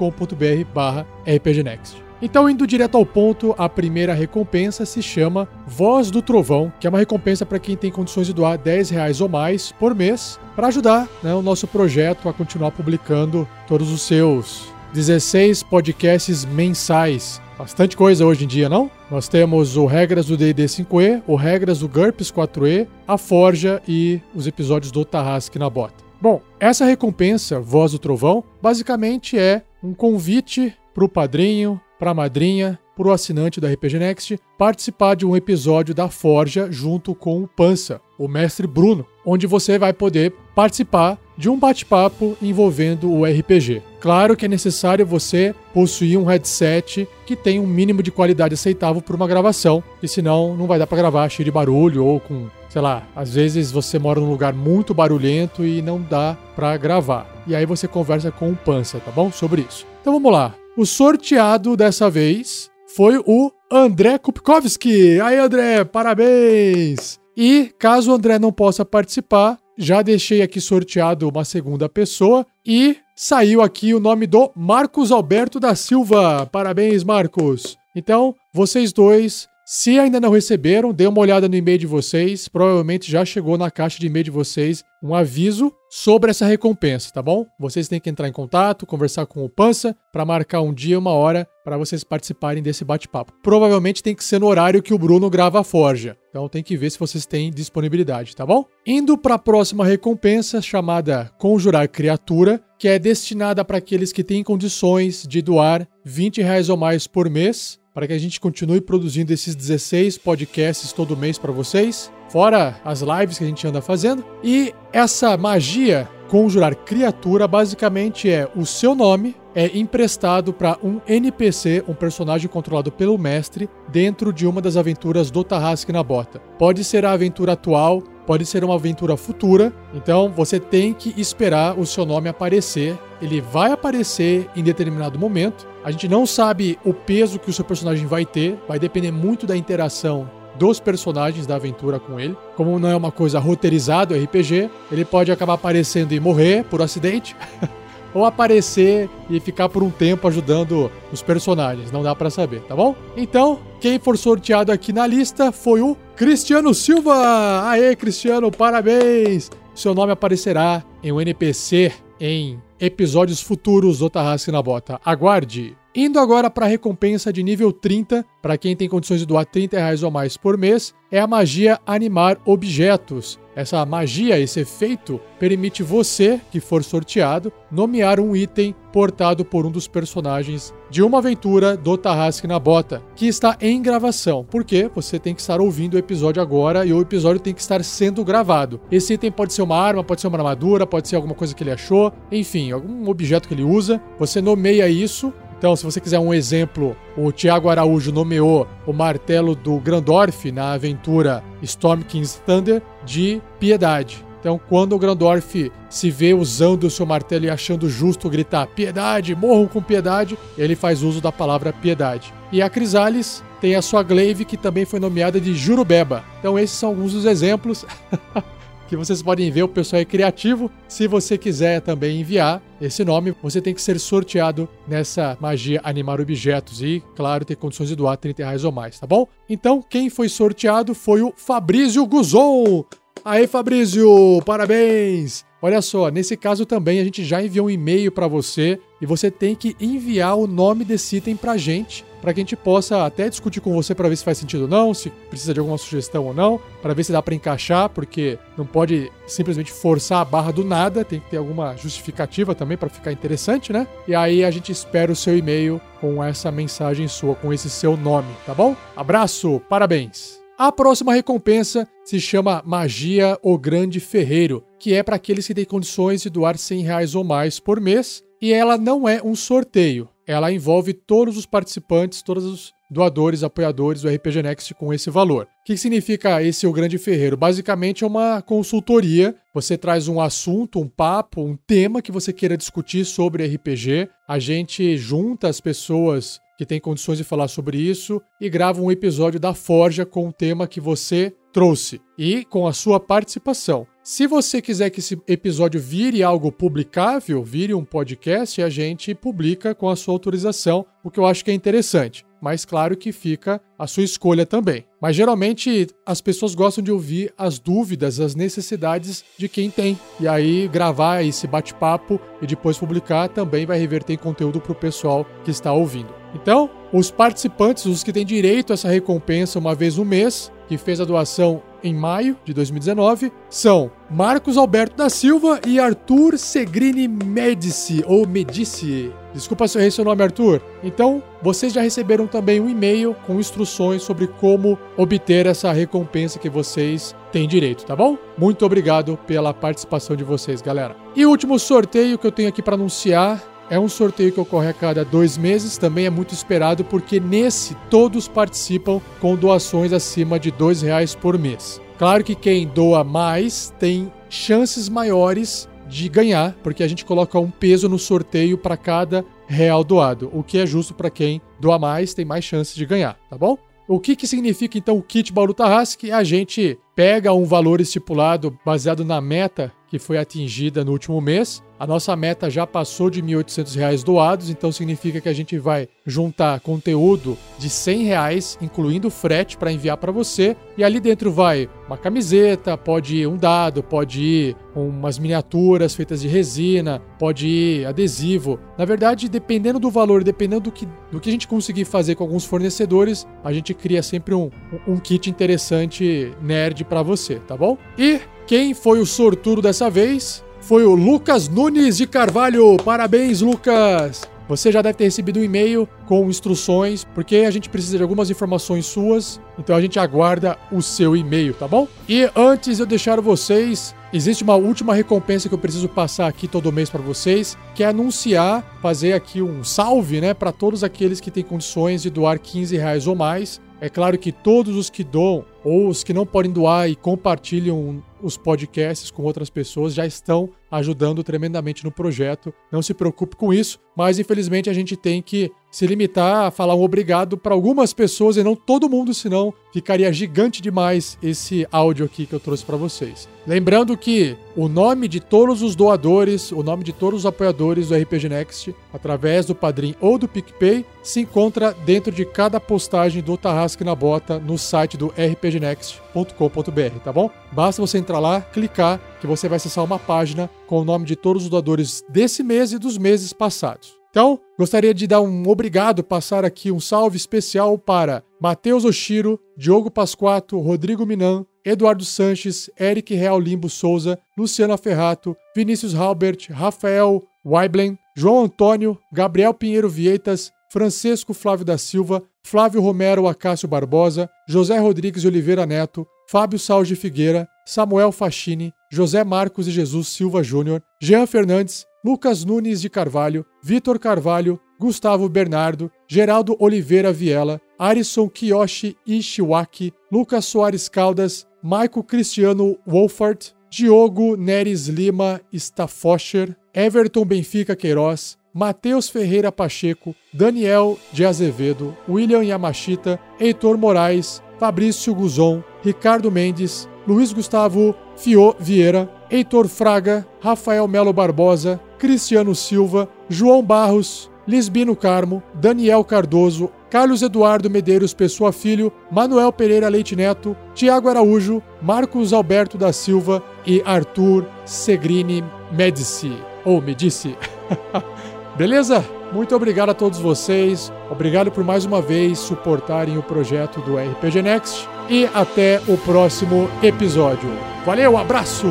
barra 0.74 1.06
rpgnext. 1.26 2.09
Então, 2.22 2.50
indo 2.50 2.66
direto 2.66 2.96
ao 2.96 3.06
ponto, 3.06 3.54
a 3.56 3.66
primeira 3.66 4.12
recompensa 4.12 4.84
se 4.84 5.02
chama 5.02 5.48
Voz 5.66 6.10
do 6.10 6.20
Trovão, 6.20 6.70
que 6.78 6.86
é 6.86 6.90
uma 6.90 6.98
recompensa 6.98 7.46
para 7.46 7.58
quem 7.58 7.76
tem 7.76 7.90
condições 7.90 8.26
de 8.26 8.34
doar 8.34 8.58
10 8.58 8.90
reais 8.90 9.20
ou 9.22 9.28
mais 9.28 9.72
por 9.72 9.94
mês 9.94 10.38
para 10.54 10.66
ajudar 10.66 11.08
né, 11.22 11.34
o 11.34 11.40
nosso 11.40 11.66
projeto 11.66 12.28
a 12.28 12.32
continuar 12.32 12.72
publicando 12.72 13.48
todos 13.66 13.90
os 13.90 14.02
seus 14.02 14.68
16 14.92 15.62
podcasts 15.62 16.44
mensais. 16.44 17.40
Bastante 17.56 17.96
coisa 17.96 18.26
hoje 18.26 18.44
em 18.44 18.48
dia, 18.48 18.68
não? 18.68 18.90
Nós 19.10 19.28
temos 19.28 19.76
o 19.76 19.86
Regras 19.86 20.26
do 20.26 20.36
D&D 20.36 20.64
5e, 20.64 21.22
o 21.26 21.36
Regras 21.36 21.78
do 21.80 21.88
GURPS 21.88 22.30
4e, 22.30 22.86
a 23.06 23.16
Forja 23.16 23.82
e 23.88 24.20
os 24.34 24.46
episódios 24.46 24.92
do 24.92 25.04
Tarrasque 25.04 25.58
na 25.58 25.70
Bota. 25.70 26.04
Bom, 26.20 26.42
essa 26.58 26.84
recompensa, 26.84 27.60
Voz 27.60 27.92
do 27.92 27.98
Trovão, 27.98 28.44
basicamente 28.60 29.38
é 29.38 29.62
um 29.82 29.94
convite 29.94 30.74
para 30.94 31.04
o 31.04 31.08
padrinho, 31.08 31.80
para 32.00 32.12
a 32.12 32.14
madrinha, 32.14 32.78
para 32.96 33.08
o 33.08 33.12
assinante 33.12 33.60
da 33.60 33.70
RPG 33.70 33.98
Next 33.98 34.40
participar 34.56 35.14
de 35.14 35.26
um 35.26 35.36
episódio 35.36 35.94
da 35.94 36.08
Forja 36.08 36.68
junto 36.72 37.14
com 37.14 37.42
o 37.42 37.46
Pança, 37.46 38.00
o 38.18 38.26
mestre 38.26 38.66
Bruno, 38.66 39.06
onde 39.24 39.46
você 39.46 39.78
vai 39.78 39.92
poder 39.92 40.32
participar 40.54 41.18
de 41.36 41.48
um 41.48 41.58
bate-papo 41.58 42.36
envolvendo 42.40 43.12
o 43.12 43.24
RPG. 43.24 43.82
Claro 44.00 44.34
que 44.34 44.46
é 44.46 44.48
necessário 44.48 45.06
você 45.06 45.54
possuir 45.74 46.18
um 46.18 46.24
headset 46.24 47.06
que 47.26 47.36
tenha 47.36 47.60
um 47.60 47.66
mínimo 47.66 48.02
de 48.02 48.10
qualidade 48.10 48.54
aceitável 48.54 49.02
para 49.02 49.16
uma 49.16 49.28
gravação, 49.28 49.82
e 50.02 50.08
senão 50.08 50.56
não 50.56 50.66
vai 50.66 50.78
dar 50.78 50.86
para 50.86 50.98
gravar 50.98 51.28
cheio 51.28 51.44
de 51.44 51.50
barulho 51.50 52.04
ou 52.04 52.18
com, 52.18 52.48
sei 52.68 52.80
lá, 52.80 53.06
às 53.14 53.34
vezes 53.34 53.70
você 53.70 53.98
mora 53.98 54.20
num 54.20 54.30
lugar 54.30 54.54
muito 54.54 54.94
barulhento 54.94 55.64
e 55.64 55.82
não 55.82 56.00
dá 56.00 56.36
para 56.56 56.76
gravar. 56.78 57.42
E 57.46 57.54
aí 57.54 57.66
você 57.66 57.86
conversa 57.86 58.30
com 58.30 58.50
o 58.50 58.56
Pança, 58.56 59.00
tá 59.00 59.10
bom? 59.10 59.30
Sobre 59.30 59.62
isso. 59.62 59.86
Então 60.00 60.14
vamos 60.14 60.32
lá. 60.32 60.59
O 60.80 60.86
sorteado 60.86 61.76
dessa 61.76 62.08
vez 62.08 62.70
foi 62.96 63.18
o 63.26 63.52
André 63.70 64.16
Kupkowski. 64.16 65.20
Aí, 65.20 65.36
André, 65.36 65.84
parabéns! 65.84 67.20
E 67.36 67.70
caso 67.78 68.10
o 68.10 68.14
André 68.14 68.38
não 68.38 68.50
possa 68.50 68.82
participar, 68.82 69.58
já 69.76 70.00
deixei 70.00 70.40
aqui 70.40 70.58
sorteado 70.58 71.28
uma 71.28 71.44
segunda 71.44 71.86
pessoa 71.86 72.46
e 72.66 72.96
saiu 73.14 73.60
aqui 73.60 73.92
o 73.92 74.00
nome 74.00 74.26
do 74.26 74.50
Marcos 74.56 75.12
Alberto 75.12 75.60
da 75.60 75.74
Silva. 75.74 76.48
Parabéns, 76.50 77.04
Marcos! 77.04 77.76
Então, 77.94 78.34
vocês 78.50 78.90
dois 78.90 79.49
se 79.72 80.00
ainda 80.00 80.18
não 80.18 80.32
receberam, 80.32 80.92
dê 80.92 81.06
uma 81.06 81.20
olhada 81.20 81.48
no 81.48 81.54
e-mail 81.54 81.78
de 81.78 81.86
vocês. 81.86 82.48
Provavelmente 82.48 83.08
já 83.08 83.24
chegou 83.24 83.56
na 83.56 83.70
caixa 83.70 84.00
de 84.00 84.08
e-mail 84.08 84.24
de 84.24 84.30
vocês 84.32 84.82
um 85.00 85.14
aviso 85.14 85.72
sobre 85.88 86.32
essa 86.32 86.44
recompensa, 86.44 87.12
tá 87.12 87.22
bom? 87.22 87.46
Vocês 87.56 87.86
têm 87.86 88.00
que 88.00 88.10
entrar 88.10 88.26
em 88.26 88.32
contato, 88.32 88.84
conversar 88.84 89.26
com 89.26 89.44
o 89.44 89.48
Pança 89.48 89.94
para 90.12 90.24
marcar 90.24 90.60
um 90.60 90.74
dia, 90.74 90.98
uma 90.98 91.12
hora 91.12 91.46
para 91.64 91.78
vocês 91.78 92.02
participarem 92.02 92.64
desse 92.64 92.84
bate-papo. 92.84 93.32
Provavelmente 93.44 94.02
tem 94.02 94.12
que 94.12 94.24
ser 94.24 94.40
no 94.40 94.48
horário 94.48 94.82
que 94.82 94.92
o 94.92 94.98
Bruno 94.98 95.30
grava 95.30 95.60
a 95.60 95.64
Forja. 95.64 96.16
Então 96.30 96.48
tem 96.48 96.64
que 96.64 96.76
ver 96.76 96.90
se 96.90 96.98
vocês 96.98 97.24
têm 97.24 97.52
disponibilidade, 97.52 98.34
tá 98.34 98.44
bom? 98.44 98.64
Indo 98.84 99.16
para 99.16 99.36
a 99.36 99.38
próxima 99.38 99.84
recompensa 99.84 100.60
chamada 100.60 101.30
Conjurar 101.38 101.88
Criatura, 101.88 102.60
que 102.76 102.88
é 102.88 102.98
destinada 102.98 103.64
para 103.64 103.78
aqueles 103.78 104.12
que 104.12 104.24
têm 104.24 104.42
condições 104.42 105.24
de 105.28 105.40
doar 105.40 105.86
20 106.04 106.42
reais 106.42 106.68
ou 106.68 106.76
mais 106.76 107.06
por 107.06 107.30
mês 107.30 107.79
para 107.94 108.06
que 108.06 108.12
a 108.12 108.18
gente 108.18 108.40
continue 108.40 108.80
produzindo 108.80 109.32
esses 109.32 109.54
16 109.54 110.18
podcasts 110.18 110.92
todo 110.92 111.16
mês 111.16 111.38
para 111.38 111.52
vocês, 111.52 112.10
fora 112.28 112.80
as 112.84 113.00
lives 113.00 113.38
que 113.38 113.44
a 113.44 113.46
gente 113.46 113.66
anda 113.66 113.82
fazendo. 113.82 114.24
E 114.42 114.74
essa 114.92 115.36
magia 115.36 116.08
conjurar 116.28 116.76
criatura 116.76 117.48
basicamente 117.48 118.30
é 118.30 118.48
o 118.54 118.64
seu 118.64 118.94
nome 118.94 119.34
é 119.54 119.76
emprestado 119.76 120.52
para 120.52 120.78
um 120.82 121.00
NPC, 121.06 121.84
um 121.88 121.94
personagem 121.94 122.48
controlado 122.48 122.92
pelo 122.92 123.18
mestre, 123.18 123.68
dentro 123.88 124.32
de 124.32 124.46
uma 124.46 124.60
das 124.60 124.76
aventuras 124.76 125.30
do 125.30 125.42
Tarrasque 125.42 125.92
na 125.92 126.02
Bota. 126.02 126.38
Pode 126.58 126.84
ser 126.84 127.04
a 127.04 127.12
aventura 127.12 127.52
atual, 127.52 128.00
pode 128.26 128.46
ser 128.46 128.62
uma 128.62 128.74
aventura 128.76 129.16
futura, 129.16 129.72
então 129.92 130.30
você 130.30 130.60
tem 130.60 130.94
que 130.94 131.12
esperar 131.20 131.78
o 131.78 131.84
seu 131.84 132.06
nome 132.06 132.28
aparecer. 132.28 132.96
Ele 133.20 133.40
vai 133.40 133.72
aparecer 133.72 134.48
em 134.54 134.62
determinado 134.62 135.18
momento. 135.18 135.66
A 135.82 135.90
gente 135.90 136.08
não 136.08 136.26
sabe 136.26 136.78
o 136.84 136.92
peso 136.92 137.38
que 137.38 137.50
o 137.50 137.52
seu 137.52 137.64
personagem 137.64 138.06
vai 138.06 138.24
ter, 138.24 138.58
vai 138.68 138.78
depender 138.78 139.10
muito 139.10 139.46
da 139.46 139.56
interação 139.56 140.30
dos 140.56 140.78
personagens 140.78 141.46
da 141.46 141.56
aventura 141.56 141.98
com 141.98 142.20
ele. 142.20 142.36
Como 142.56 142.78
não 142.78 142.90
é 142.90 142.96
uma 142.96 143.10
coisa 143.10 143.38
roteirizada, 143.38 144.16
RPG, 144.16 144.70
ele 144.92 145.04
pode 145.04 145.32
acabar 145.32 145.54
aparecendo 145.54 146.12
e 146.12 146.20
morrer 146.20 146.64
por 146.64 146.82
acidente. 146.82 147.34
ou 148.12 148.24
aparecer 148.24 149.08
e 149.28 149.38
ficar 149.40 149.68
por 149.68 149.82
um 149.82 149.90
tempo 149.90 150.26
ajudando 150.26 150.90
os 151.12 151.22
personagens, 151.22 151.92
não 151.92 152.02
dá 152.02 152.14
para 152.14 152.28
saber, 152.28 152.60
tá 152.62 152.74
bom? 152.74 152.94
Então, 153.16 153.60
quem 153.80 153.98
for 153.98 154.18
sorteado 154.18 154.72
aqui 154.72 154.92
na 154.92 155.06
lista 155.06 155.52
foi 155.52 155.80
o 155.80 155.96
Cristiano 156.16 156.74
Silva. 156.74 157.68
Aê, 157.68 157.94
Cristiano, 157.94 158.50
parabéns! 158.50 159.50
Seu 159.74 159.94
nome 159.94 160.12
aparecerá 160.12 160.82
em 161.02 161.12
um 161.12 161.20
NPC 161.20 161.92
em 162.20 162.60
episódios 162.78 163.40
futuros 163.40 163.98
do 163.98 164.10
Tarrasque 164.10 164.52
na 164.52 164.62
Bota. 164.62 165.00
Aguarde! 165.04 165.76
Indo 165.94 166.20
agora 166.20 166.48
para 166.48 166.66
a 166.66 166.68
recompensa 166.68 167.32
de 167.32 167.42
nível 167.42 167.72
30, 167.72 168.24
para 168.40 168.56
quem 168.56 168.76
tem 168.76 168.88
condições 168.88 169.18
de 169.18 169.26
doar 169.26 169.44
30 169.44 169.76
reais 169.76 170.04
ou 170.04 170.10
mais 170.10 170.36
por 170.36 170.56
mês, 170.56 170.94
é 171.10 171.18
a 171.18 171.26
magia 171.26 171.80
Animar 171.84 172.38
Objetos. 172.44 173.40
Essa 173.56 173.84
magia, 173.84 174.38
esse 174.38 174.60
efeito, 174.60 175.20
permite 175.36 175.82
você, 175.82 176.40
que 176.52 176.60
for 176.60 176.84
sorteado, 176.84 177.52
nomear 177.72 178.20
um 178.20 178.36
item 178.36 178.72
portado 178.92 179.44
por 179.44 179.66
um 179.66 179.70
dos 179.70 179.88
personagens 179.88 180.72
de 180.88 181.02
uma 181.02 181.18
aventura 181.18 181.76
do 181.76 181.98
Tarrasque 181.98 182.46
na 182.46 182.60
Bota, 182.60 183.02
que 183.16 183.26
está 183.26 183.56
em 183.60 183.82
gravação, 183.82 184.46
porque 184.48 184.88
você 184.94 185.18
tem 185.18 185.34
que 185.34 185.40
estar 185.40 185.60
ouvindo 185.60 185.94
o 185.94 185.98
episódio 185.98 186.40
agora 186.40 186.86
e 186.86 186.92
o 186.92 187.00
episódio 187.00 187.40
tem 187.40 187.52
que 187.52 187.60
estar 187.60 187.82
sendo 187.82 188.24
gravado. 188.24 188.80
Esse 188.92 189.14
item 189.14 189.32
pode 189.32 189.52
ser 189.52 189.62
uma 189.62 189.76
arma, 189.76 190.04
pode 190.04 190.20
ser 190.20 190.28
uma 190.28 190.38
armadura, 190.38 190.86
pode 190.86 191.08
ser 191.08 191.16
alguma 191.16 191.34
coisa 191.34 191.52
que 191.52 191.64
ele 191.64 191.72
achou, 191.72 192.12
enfim, 192.30 192.70
algum 192.70 193.10
objeto 193.10 193.48
que 193.48 193.54
ele 193.54 193.64
usa. 193.64 194.00
Você 194.20 194.40
nomeia 194.40 194.88
isso 194.88 195.32
então, 195.60 195.76
se 195.76 195.84
você 195.84 196.00
quiser 196.00 196.18
um 196.18 196.32
exemplo, 196.32 196.96
o 197.14 197.30
Tiago 197.30 197.68
Araújo 197.68 198.10
nomeou 198.10 198.66
o 198.86 198.94
martelo 198.94 199.54
do 199.54 199.78
Grandorf 199.78 200.50
na 200.50 200.72
aventura 200.72 201.44
Storm 201.60 202.00
King's 202.00 202.40
Thunder 202.46 202.80
de 203.04 203.42
Piedade. 203.58 204.24
Então, 204.40 204.58
quando 204.70 204.94
o 204.94 204.98
Grandorf 204.98 205.70
se 205.90 206.10
vê 206.10 206.32
usando 206.32 206.84
o 206.84 206.90
seu 206.90 207.04
martelo 207.04 207.44
e 207.44 207.50
achando 207.50 207.90
justo 207.90 208.30
gritar 208.30 208.68
piedade, 208.68 209.36
morram 209.36 209.66
com 209.66 209.82
piedade, 209.82 210.38
ele 210.56 210.74
faz 210.74 211.02
uso 211.02 211.20
da 211.20 211.30
palavra 211.30 211.74
piedade. 211.74 212.32
E 212.50 212.62
a 212.62 212.70
Crisales 212.70 213.44
tem 213.60 213.74
a 213.74 213.82
sua 213.82 214.02
glaive, 214.02 214.46
que 214.46 214.56
também 214.56 214.86
foi 214.86 214.98
nomeada 214.98 215.38
de 215.38 215.54
Jurubeba. 215.54 216.24
Então, 216.38 216.58
esses 216.58 216.78
são 216.78 216.88
alguns 216.88 217.12
dos 217.12 217.26
exemplos. 217.26 217.84
que 218.90 218.96
vocês 218.96 219.22
podem 219.22 219.48
ver, 219.52 219.62
o 219.62 219.68
pessoal 219.68 220.02
é 220.02 220.04
criativo. 220.04 220.68
Se 220.88 221.06
você 221.06 221.38
quiser 221.38 221.80
também 221.80 222.20
enviar 222.20 222.60
esse 222.80 223.04
nome, 223.04 223.32
você 223.40 223.60
tem 223.60 223.72
que 223.72 223.80
ser 223.80 224.00
sorteado 224.00 224.68
nessa 224.86 225.38
magia 225.40 225.80
animar 225.84 226.20
objetos 226.20 226.82
e, 226.82 227.00
claro, 227.14 227.44
ter 227.44 227.54
condições 227.54 227.88
de 227.88 227.94
doar 227.94 228.16
30 228.16 228.42
reais 228.42 228.64
ou 228.64 228.72
mais, 228.72 228.98
tá 228.98 229.06
bom? 229.06 229.28
Então, 229.48 229.80
quem 229.80 230.10
foi 230.10 230.28
sorteado 230.28 230.92
foi 230.92 231.22
o 231.22 231.32
Fabrício 231.36 232.04
Guzon. 232.04 232.84
Aí, 233.24 233.46
Fabrício, 233.46 234.42
parabéns! 234.44 235.44
Olha 235.62 235.80
só, 235.80 236.08
nesse 236.08 236.36
caso 236.36 236.66
também 236.66 236.98
a 236.98 237.04
gente 237.04 237.22
já 237.22 237.40
enviou 237.40 237.66
um 237.66 237.70
e-mail 237.70 238.10
para 238.10 238.26
você 238.26 238.80
e 239.00 239.06
você 239.06 239.30
tem 239.30 239.54
que 239.54 239.76
enviar 239.80 240.36
o 240.36 240.46
nome 240.46 240.84
desse 240.84 241.16
item 241.16 241.36
pra 241.36 241.56
gente 241.56 242.04
para 242.20 242.34
que 242.34 242.40
a 242.40 242.42
gente 242.42 242.56
possa 242.56 243.06
até 243.06 243.28
discutir 243.28 243.60
com 243.60 243.72
você 243.72 243.94
para 243.94 244.08
ver 244.08 244.16
se 244.16 244.24
faz 244.24 244.38
sentido 244.38 244.62
ou 244.62 244.68
não, 244.68 244.92
se 244.92 245.10
precisa 245.28 245.54
de 245.54 245.60
alguma 245.60 245.78
sugestão 245.78 246.26
ou 246.26 246.34
não, 246.34 246.60
para 246.82 246.94
ver 246.94 247.04
se 247.04 247.12
dá 247.12 247.22
para 247.22 247.34
encaixar, 247.34 247.88
porque 247.88 248.38
não 248.56 248.66
pode 248.66 249.10
simplesmente 249.26 249.72
forçar 249.72 250.20
a 250.20 250.24
barra 250.24 250.52
do 250.52 250.64
nada, 250.64 251.04
tem 251.04 251.20
que 251.20 251.30
ter 251.30 251.38
alguma 251.38 251.76
justificativa 251.76 252.54
também 252.54 252.76
para 252.76 252.88
ficar 252.88 253.12
interessante, 253.12 253.72
né? 253.72 253.86
E 254.06 254.14
aí 254.14 254.44
a 254.44 254.50
gente 254.50 254.70
espera 254.70 255.10
o 255.10 255.16
seu 255.16 255.36
e-mail 255.36 255.80
com 256.00 256.22
essa 256.22 256.52
mensagem 256.52 257.08
sua, 257.08 257.34
com 257.34 257.52
esse 257.52 257.70
seu 257.70 257.96
nome, 257.96 258.28
tá 258.46 258.54
bom? 258.54 258.76
Abraço, 258.94 259.60
parabéns! 259.68 260.38
A 260.58 260.70
próxima 260.70 261.14
recompensa 261.14 261.88
se 262.04 262.20
chama 262.20 262.62
Magia 262.66 263.38
o 263.42 263.56
Grande 263.56 263.98
Ferreiro, 263.98 264.62
que 264.78 264.92
é 264.92 265.02
para 265.02 265.16
aqueles 265.16 265.46
que 265.46 265.54
têm 265.54 265.64
condições 265.64 266.20
de 266.20 266.28
doar 266.28 266.58
100 266.58 266.82
reais 266.82 267.14
ou 267.14 267.24
mais 267.24 267.58
por 267.58 267.80
mês, 267.80 268.22
e 268.40 268.52
ela 268.52 268.76
não 268.76 269.08
é 269.08 269.22
um 269.22 269.34
sorteio 269.34 270.08
ela 270.30 270.52
envolve 270.52 270.92
todos 270.92 271.36
os 271.36 271.44
participantes, 271.44 272.22
todos 272.22 272.44
os 272.44 272.72
doadores, 272.88 273.42
apoiadores 273.42 274.02
do 274.02 274.08
RPG 274.08 274.44
Next 274.44 274.74
com 274.74 274.94
esse 274.94 275.10
valor. 275.10 275.44
O 275.44 275.64
que 275.64 275.76
significa 275.76 276.40
esse 276.40 276.68
o 276.68 276.72
grande 276.72 276.98
ferreiro? 276.98 277.36
Basicamente 277.36 278.04
é 278.04 278.06
uma 278.06 278.40
consultoria. 278.40 279.34
Você 279.52 279.76
traz 279.76 280.06
um 280.06 280.20
assunto, 280.20 280.78
um 280.78 280.88
papo, 280.88 281.42
um 281.42 281.56
tema 281.56 282.00
que 282.00 282.12
você 282.12 282.32
queira 282.32 282.56
discutir 282.56 283.04
sobre 283.04 283.44
RPG. 283.44 284.08
A 284.28 284.38
gente 284.38 284.96
junta 284.96 285.48
as 285.48 285.60
pessoas 285.60 286.40
que 286.56 286.64
têm 286.64 286.78
condições 286.78 287.18
de 287.18 287.24
falar 287.24 287.48
sobre 287.48 287.78
isso 287.78 288.22
e 288.40 288.48
grava 288.48 288.80
um 288.80 288.90
episódio 288.90 289.40
da 289.40 289.52
Forja 289.52 290.06
com 290.06 290.28
o 290.28 290.32
tema 290.32 290.68
que 290.68 290.80
você 290.80 291.34
trouxe 291.52 292.00
e 292.16 292.44
com 292.44 292.68
a 292.68 292.72
sua 292.72 293.00
participação. 293.00 293.84
Se 294.02 294.26
você 294.26 294.62
quiser 294.62 294.88
que 294.88 295.00
esse 295.00 295.20
episódio 295.28 295.78
vire 295.78 296.22
algo 296.22 296.50
publicável, 296.50 297.44
vire 297.44 297.74
um 297.74 297.84
podcast, 297.84 298.62
a 298.62 298.70
gente 298.70 299.14
publica 299.14 299.74
com 299.74 299.90
a 299.90 299.96
sua 299.96 300.14
autorização, 300.14 300.86
o 301.04 301.10
que 301.10 301.20
eu 301.20 301.26
acho 301.26 301.44
que 301.44 301.50
é 301.50 301.54
interessante. 301.54 302.24
Mas 302.40 302.64
claro 302.64 302.96
que 302.96 303.12
fica 303.12 303.60
a 303.78 303.86
sua 303.86 304.02
escolha 304.02 304.46
também. 304.46 304.86
Mas 305.02 305.14
geralmente 305.14 305.86
as 306.06 306.22
pessoas 306.22 306.54
gostam 306.54 306.82
de 306.82 306.90
ouvir 306.90 307.30
as 307.36 307.58
dúvidas, 307.58 308.18
as 308.18 308.34
necessidades 308.34 309.22
de 309.36 309.46
quem 309.50 309.70
tem. 309.70 309.98
E 310.18 310.26
aí 310.26 310.66
gravar 310.66 311.22
esse 311.22 311.46
bate-papo 311.46 312.18
e 312.40 312.46
depois 312.46 312.78
publicar 312.78 313.28
também 313.28 313.66
vai 313.66 313.78
reverter 313.78 314.14
em 314.14 314.18
conteúdo 314.18 314.62
para 314.62 314.72
o 314.72 314.76
pessoal 314.76 315.26
que 315.44 315.50
está 315.50 315.74
ouvindo. 315.74 316.14
Então, 316.34 316.70
os 316.90 317.10
participantes, 317.10 317.84
os 317.84 318.02
que 318.02 318.12
têm 318.12 318.24
direito 318.24 318.72
a 318.72 318.74
essa 318.74 318.88
recompensa 318.88 319.58
uma 319.58 319.74
vez 319.74 319.98
no 319.98 320.04
mês, 320.06 320.50
que 320.68 320.78
fez 320.78 321.00
a 321.00 321.04
doação 321.04 321.62
em 321.82 321.94
maio 321.94 322.36
de 322.44 322.52
2019, 322.52 323.32
são 323.48 323.90
Marcos 324.10 324.56
Alberto 324.56 324.96
da 324.96 325.08
Silva 325.08 325.60
e 325.66 325.78
Arthur 325.78 326.36
Segrini 326.38 327.06
Medici, 327.06 328.04
ou 328.06 328.26
Medici. 328.26 329.12
Desculpa 329.32 329.68
se 329.68 329.78
eu 329.78 329.80
errei 329.80 329.90
seu 329.90 330.04
nome, 330.04 330.22
Arthur. 330.22 330.60
Então, 330.82 331.22
vocês 331.40 331.72
já 331.72 331.80
receberam 331.80 332.26
também 332.26 332.60
um 332.60 332.68
e-mail 332.68 333.14
com 333.26 333.38
instruções 333.38 334.02
sobre 334.02 334.26
como 334.26 334.78
obter 334.96 335.46
essa 335.46 335.72
recompensa 335.72 336.38
que 336.38 336.50
vocês 336.50 337.14
têm 337.30 337.46
direito, 337.46 337.84
tá 337.84 337.94
bom? 337.94 338.18
Muito 338.36 338.66
obrigado 338.66 339.16
pela 339.26 339.54
participação 339.54 340.16
de 340.16 340.24
vocês, 340.24 340.60
galera. 340.60 340.96
E 341.14 341.24
o 341.24 341.30
último 341.30 341.58
sorteio 341.58 342.18
que 342.18 342.26
eu 342.26 342.32
tenho 342.32 342.48
aqui 342.48 342.60
para 342.60 342.74
anunciar 342.74 343.40
é 343.70 343.78
um 343.78 343.88
sorteio 343.88 344.32
que 344.32 344.40
ocorre 344.40 344.68
a 344.68 344.74
cada 344.74 345.04
dois 345.04 345.38
meses, 345.38 345.78
também 345.78 346.04
é 346.04 346.10
muito 346.10 346.34
esperado 346.34 346.84
porque 346.84 347.20
nesse 347.20 347.74
todos 347.88 348.26
participam 348.26 349.00
com 349.20 349.36
doações 349.36 349.92
acima 349.92 350.38
de 350.38 350.50
dois 350.50 350.82
reais 350.82 351.14
por 351.14 351.38
mês. 351.38 351.80
Claro 351.96 352.24
que 352.24 352.34
quem 352.34 352.66
doa 352.66 353.04
mais 353.04 353.72
tem 353.78 354.12
chances 354.28 354.88
maiores 354.88 355.68
de 355.86 356.08
ganhar, 356.08 356.54
porque 356.62 356.82
a 356.82 356.88
gente 356.88 357.04
coloca 357.04 357.38
um 357.38 357.50
peso 357.50 357.88
no 357.88 357.98
sorteio 357.98 358.58
para 358.58 358.76
cada 358.76 359.24
real 359.46 359.84
doado, 359.84 360.30
o 360.32 360.42
que 360.42 360.58
é 360.58 360.66
justo 360.66 360.94
para 360.94 361.10
quem 361.10 361.40
doa 361.58 361.78
mais 361.78 362.14
tem 362.14 362.24
mais 362.24 362.44
chances 362.44 362.74
de 362.74 362.86
ganhar, 362.86 363.18
tá 363.28 363.36
bom? 363.36 363.56
O 363.88 363.98
que, 363.98 364.14
que 364.14 364.26
significa 364.26 364.78
então 364.78 364.96
o 364.96 365.02
kit 365.02 365.32
Bauru 365.32 365.52
Tarrasque? 365.52 366.12
A 366.12 366.22
gente 366.22 366.78
pega 366.94 367.32
um 367.32 367.44
valor 367.44 367.80
estipulado 367.80 368.56
baseado 368.64 369.04
na 369.04 369.20
meta 369.20 369.72
que 369.88 369.98
foi 369.98 370.16
atingida 370.16 370.84
no 370.84 370.92
último 370.92 371.20
mês. 371.20 371.60
A 371.80 371.86
nossa 371.86 372.14
meta 372.14 372.50
já 372.50 372.66
passou 372.66 373.08
de 373.08 373.22
R$ 373.22 373.28
1.800 373.28 374.04
doados, 374.04 374.50
então 374.50 374.70
significa 374.70 375.18
que 375.18 375.30
a 375.30 375.32
gente 375.32 375.58
vai 375.58 375.88
juntar 376.04 376.60
conteúdo 376.60 377.38
de 377.58 377.70
100 377.70 378.04
reais, 378.04 378.58
incluindo 378.60 379.08
frete 379.08 379.56
para 379.56 379.72
enviar 379.72 379.96
para 379.96 380.12
você. 380.12 380.54
E 380.76 380.84
ali 380.84 381.00
dentro 381.00 381.32
vai 381.32 381.70
uma 381.86 381.96
camiseta, 381.96 382.76
pode 382.76 383.16
ir 383.16 383.26
um 383.26 383.34
dado, 383.34 383.82
pode 383.82 384.20
ir 384.20 384.56
umas 384.76 385.18
miniaturas 385.18 385.94
feitas 385.94 386.20
de 386.20 386.28
resina, 386.28 387.00
pode 387.18 387.48
ir 387.48 387.86
adesivo. 387.86 388.60
Na 388.76 388.84
verdade, 388.84 389.26
dependendo 389.26 389.78
do 389.78 389.90
valor, 389.90 390.22
dependendo 390.22 390.64
do 390.64 390.72
que, 390.72 390.86
do 391.10 391.18
que 391.18 391.30
a 391.30 391.32
gente 391.32 391.48
conseguir 391.48 391.86
fazer 391.86 392.14
com 392.14 392.24
alguns 392.24 392.44
fornecedores, 392.44 393.26
a 393.42 393.54
gente 393.54 393.72
cria 393.72 394.02
sempre 394.02 394.34
um, 394.34 394.50
um 394.86 394.98
kit 394.98 395.30
interessante 395.30 396.30
nerd 396.42 396.84
para 396.84 397.02
você, 397.02 397.36
tá 397.36 397.56
bom? 397.56 397.78
E 397.96 398.20
quem 398.46 398.74
foi 398.74 399.00
o 399.00 399.06
sortudo 399.06 399.62
dessa 399.62 399.88
vez 399.88 400.44
foi 400.60 400.84
o 400.84 400.94
Lucas 400.94 401.48
Nunes 401.48 401.96
de 401.96 402.06
Carvalho. 402.06 402.76
Parabéns, 402.84 403.40
Lucas! 403.40 404.22
Você 404.48 404.72
já 404.72 404.82
deve 404.82 404.98
ter 404.98 405.04
recebido 405.04 405.38
um 405.38 405.44
e-mail 405.44 405.88
com 406.08 406.28
instruções, 406.28 407.04
porque 407.14 407.36
a 407.36 407.50
gente 407.52 407.68
precisa 407.68 407.96
de 407.96 408.02
algumas 408.02 408.30
informações 408.30 408.84
suas, 408.84 409.40
então 409.56 409.76
a 409.76 409.80
gente 409.80 409.96
aguarda 409.96 410.58
o 410.72 410.82
seu 410.82 411.16
e-mail, 411.16 411.54
tá 411.54 411.68
bom? 411.68 411.86
E 412.08 412.28
antes 412.34 412.78
de 412.78 412.82
eu 412.82 412.86
deixar 412.86 413.20
vocês, 413.20 413.94
existe 414.12 414.42
uma 414.42 414.56
última 414.56 414.92
recompensa 414.92 415.48
que 415.48 415.54
eu 415.54 415.58
preciso 415.58 415.88
passar 415.88 416.26
aqui 416.26 416.48
todo 416.48 416.72
mês 416.72 416.90
para 416.90 417.00
vocês, 417.00 417.56
que 417.76 417.84
é 417.84 417.86
anunciar, 417.86 418.64
fazer 418.82 419.12
aqui 419.12 419.40
um 419.40 419.62
salve, 419.62 420.20
né, 420.20 420.34
para 420.34 420.50
todos 420.50 420.82
aqueles 420.82 421.20
que 421.20 421.30
têm 421.30 421.44
condições 421.44 422.02
de 422.02 422.10
doar 422.10 422.40
15 422.40 422.76
reais 422.76 423.06
ou 423.06 423.14
mais. 423.14 423.60
É 423.80 423.88
claro 423.88 424.18
que 424.18 424.32
todos 424.32 424.76
os 424.76 424.90
que 424.90 425.04
doam 425.04 425.44
ou 425.64 425.88
os 425.88 426.02
que 426.02 426.12
não 426.12 426.26
podem 426.26 426.50
doar 426.50 426.88
e 426.88 426.96
compartilham 426.96 428.02
os 428.22 428.36
podcasts 428.36 429.10
com 429.10 429.22
outras 429.22 429.50
pessoas 429.50 429.94
já 429.94 430.06
estão 430.06 430.50
ajudando 430.70 431.24
tremendamente 431.24 431.84
no 431.84 431.90
projeto. 431.90 432.52
Não 432.70 432.82
se 432.82 432.94
preocupe 432.94 433.34
com 433.34 433.52
isso, 433.52 433.78
mas 433.96 434.18
infelizmente 434.18 434.70
a 434.70 434.72
gente 434.72 434.96
tem 434.96 435.20
que 435.20 435.50
se 435.70 435.86
limitar 435.86 436.46
a 436.46 436.50
falar 436.50 436.74
um 436.74 436.82
obrigado 436.82 437.36
para 437.36 437.54
algumas 437.54 437.92
pessoas 437.92 438.36
e 438.36 438.42
não 438.42 438.54
todo 438.54 438.88
mundo, 438.88 439.14
senão 439.14 439.52
ficaria 439.72 440.12
gigante 440.12 440.60
demais 440.60 441.18
esse 441.22 441.66
áudio 441.70 442.04
aqui 442.04 442.26
que 442.26 442.32
eu 442.32 442.40
trouxe 442.40 442.64
para 442.64 442.76
vocês. 442.76 443.28
Lembrando 443.46 443.96
que 443.96 444.36
o 444.56 444.68
nome 444.68 445.08
de 445.08 445.20
todos 445.20 445.62
os 445.62 445.74
doadores, 445.74 446.52
o 446.52 446.62
nome 446.62 446.84
de 446.84 446.92
todos 446.92 447.20
os 447.20 447.26
apoiadores 447.26 447.88
do 447.88 447.94
RPG 447.96 448.28
Next, 448.28 448.74
através 448.92 449.46
do 449.46 449.54
Padrim 449.54 449.94
ou 450.00 450.18
do 450.18 450.28
PicPay, 450.28 450.84
se 451.02 451.20
encontra 451.20 451.72
dentro 451.72 452.12
de 452.12 452.24
cada 452.24 452.60
postagem 452.60 453.22
do 453.22 453.36
Tarrasque 453.36 453.84
na 453.84 453.94
Bota 453.94 454.38
no 454.38 454.58
site 454.58 454.96
do 454.96 455.12
rpgnext.com.br, 455.50 456.98
tá 457.02 457.12
bom? 457.12 457.30
Basta 457.52 457.82
você 457.82 457.98
entrar 457.98 458.18
lá, 458.18 458.40
clicar, 458.40 459.00
que 459.20 459.26
você 459.26 459.48
vai 459.48 459.56
acessar 459.56 459.84
uma 459.84 459.98
página 459.98 460.48
com 460.66 460.80
o 460.80 460.84
nome 460.84 461.04
de 461.04 461.16
todos 461.16 461.44
os 461.44 461.48
doadores 461.48 462.04
desse 462.08 462.42
mês 462.42 462.72
e 462.72 462.78
dos 462.78 462.96
meses 462.96 463.32
passados. 463.32 463.98
Então, 464.10 464.40
gostaria 464.58 464.92
de 464.92 465.06
dar 465.06 465.20
um 465.20 465.48
obrigado, 465.48 466.02
passar 466.02 466.44
aqui 466.44 466.72
um 466.72 466.80
salve 466.80 467.16
especial 467.16 467.78
para 467.78 468.24
Matheus 468.40 468.84
Oshiro, 468.84 469.38
Diogo 469.56 469.90
Pasquato, 469.90 470.58
Rodrigo 470.58 471.06
Minan, 471.06 471.46
Eduardo 471.64 472.04
Sanches, 472.04 472.68
Eric 472.78 473.14
Real 473.14 473.38
Limbo 473.38 473.68
Souza, 473.68 474.18
Luciana 474.36 474.76
Ferrato, 474.76 475.36
Vinícius 475.54 475.94
Halbert, 475.94 476.48
Rafael 476.50 477.22
Weiblen, 477.44 477.96
João 478.16 478.44
Antônio, 478.44 478.98
Gabriel 479.12 479.54
Pinheiro 479.54 479.88
Vieitas, 479.88 480.50
Francisco 480.72 481.34
Flávio 481.34 481.64
da 481.64 481.76
Silva, 481.76 482.22
Flávio 482.44 482.80
Romero 482.80 483.26
Acácio 483.26 483.68
Barbosa, 483.68 484.30
José 484.48 484.78
Rodrigues 484.78 485.24
Oliveira 485.24 485.66
Neto, 485.66 486.06
Fábio 486.28 486.60
Salge 486.60 486.94
Figueira, 486.94 487.48
Samuel 487.66 488.12
Fachini, 488.12 488.72
José 488.92 489.24
Marcos 489.24 489.66
e 489.66 489.72
Jesus 489.72 490.08
Silva 490.08 490.44
Júnior, 490.44 490.80
Jean 491.02 491.26
Fernandes, 491.26 491.84
Lucas 492.04 492.44
Nunes 492.44 492.80
de 492.80 492.88
Carvalho, 492.88 493.44
Vitor 493.60 493.98
Carvalho, 493.98 494.60
Gustavo 494.78 495.28
Bernardo, 495.28 495.90
Geraldo 496.08 496.56
Oliveira 496.60 497.12
Viela, 497.12 497.60
Arison 497.76 498.28
Kiyoshi 498.28 498.96
Ishiwaki, 499.04 499.92
Lucas 500.10 500.46
Soares 500.46 500.88
Caldas, 500.88 501.46
Maico 501.62 502.02
Cristiano 502.02 502.78
Wolfart, 502.86 503.52
Diogo 503.70 504.36
Neres 504.36 504.86
Lima 504.86 505.40
Staffoscher, 505.52 506.56
Everton 506.72 507.24
Benfica 507.24 507.76
Queiroz, 507.76 508.38
Matheus 508.52 509.08
Ferreira 509.08 509.52
Pacheco, 509.52 510.14
Daniel 510.32 510.98
de 511.12 511.24
Azevedo, 511.24 511.96
William 512.08 512.42
Yamashita, 512.42 513.18
Heitor 513.38 513.78
Moraes, 513.78 514.42
Fabrício 514.58 515.14
Guzon, 515.14 515.62
Ricardo 515.84 516.30
Mendes, 516.30 516.88
Luiz 517.06 517.32
Gustavo 517.32 517.94
Fio 518.16 518.54
Vieira, 518.58 519.08
Heitor 519.30 519.68
Fraga, 519.68 520.26
Rafael 520.40 520.86
Melo 520.88 521.12
Barbosa, 521.12 521.80
Cristiano 521.98 522.54
Silva, 522.54 523.08
João 523.28 523.62
Barros, 523.62 524.30
Lisbino 524.46 524.96
Carmo, 524.96 525.42
Daniel 525.54 526.02
Cardoso, 526.02 526.70
Carlos 526.90 527.22
Eduardo 527.22 527.70
Medeiros 527.70 528.12
Pessoa 528.12 528.50
Filho, 528.52 528.92
Manuel 529.10 529.52
Pereira 529.52 529.88
Leite 529.88 530.16
Neto, 530.16 530.56
Tiago 530.74 531.08
Araújo, 531.08 531.62
Marcos 531.80 532.32
Alberto 532.32 532.76
da 532.76 532.92
Silva 532.92 533.40
e 533.64 533.80
Arthur 533.84 534.44
Segrini 534.64 535.44
Medici, 535.70 536.36
ou 536.64 536.82
Medici. 536.82 537.36
Beleza? 538.60 539.02
Muito 539.32 539.56
obrigado 539.56 539.88
a 539.88 539.94
todos 539.94 540.18
vocês. 540.18 540.92
Obrigado 541.10 541.50
por 541.50 541.64
mais 541.64 541.86
uma 541.86 542.02
vez 542.02 542.38
suportarem 542.38 543.16
o 543.16 543.22
projeto 543.22 543.80
do 543.80 543.96
RPG 543.96 544.42
Next. 544.42 544.86
E 545.08 545.24
até 545.32 545.80
o 545.88 545.96
próximo 545.96 546.68
episódio. 546.82 547.48
Valeu, 547.86 548.18
abraço! 548.18 548.66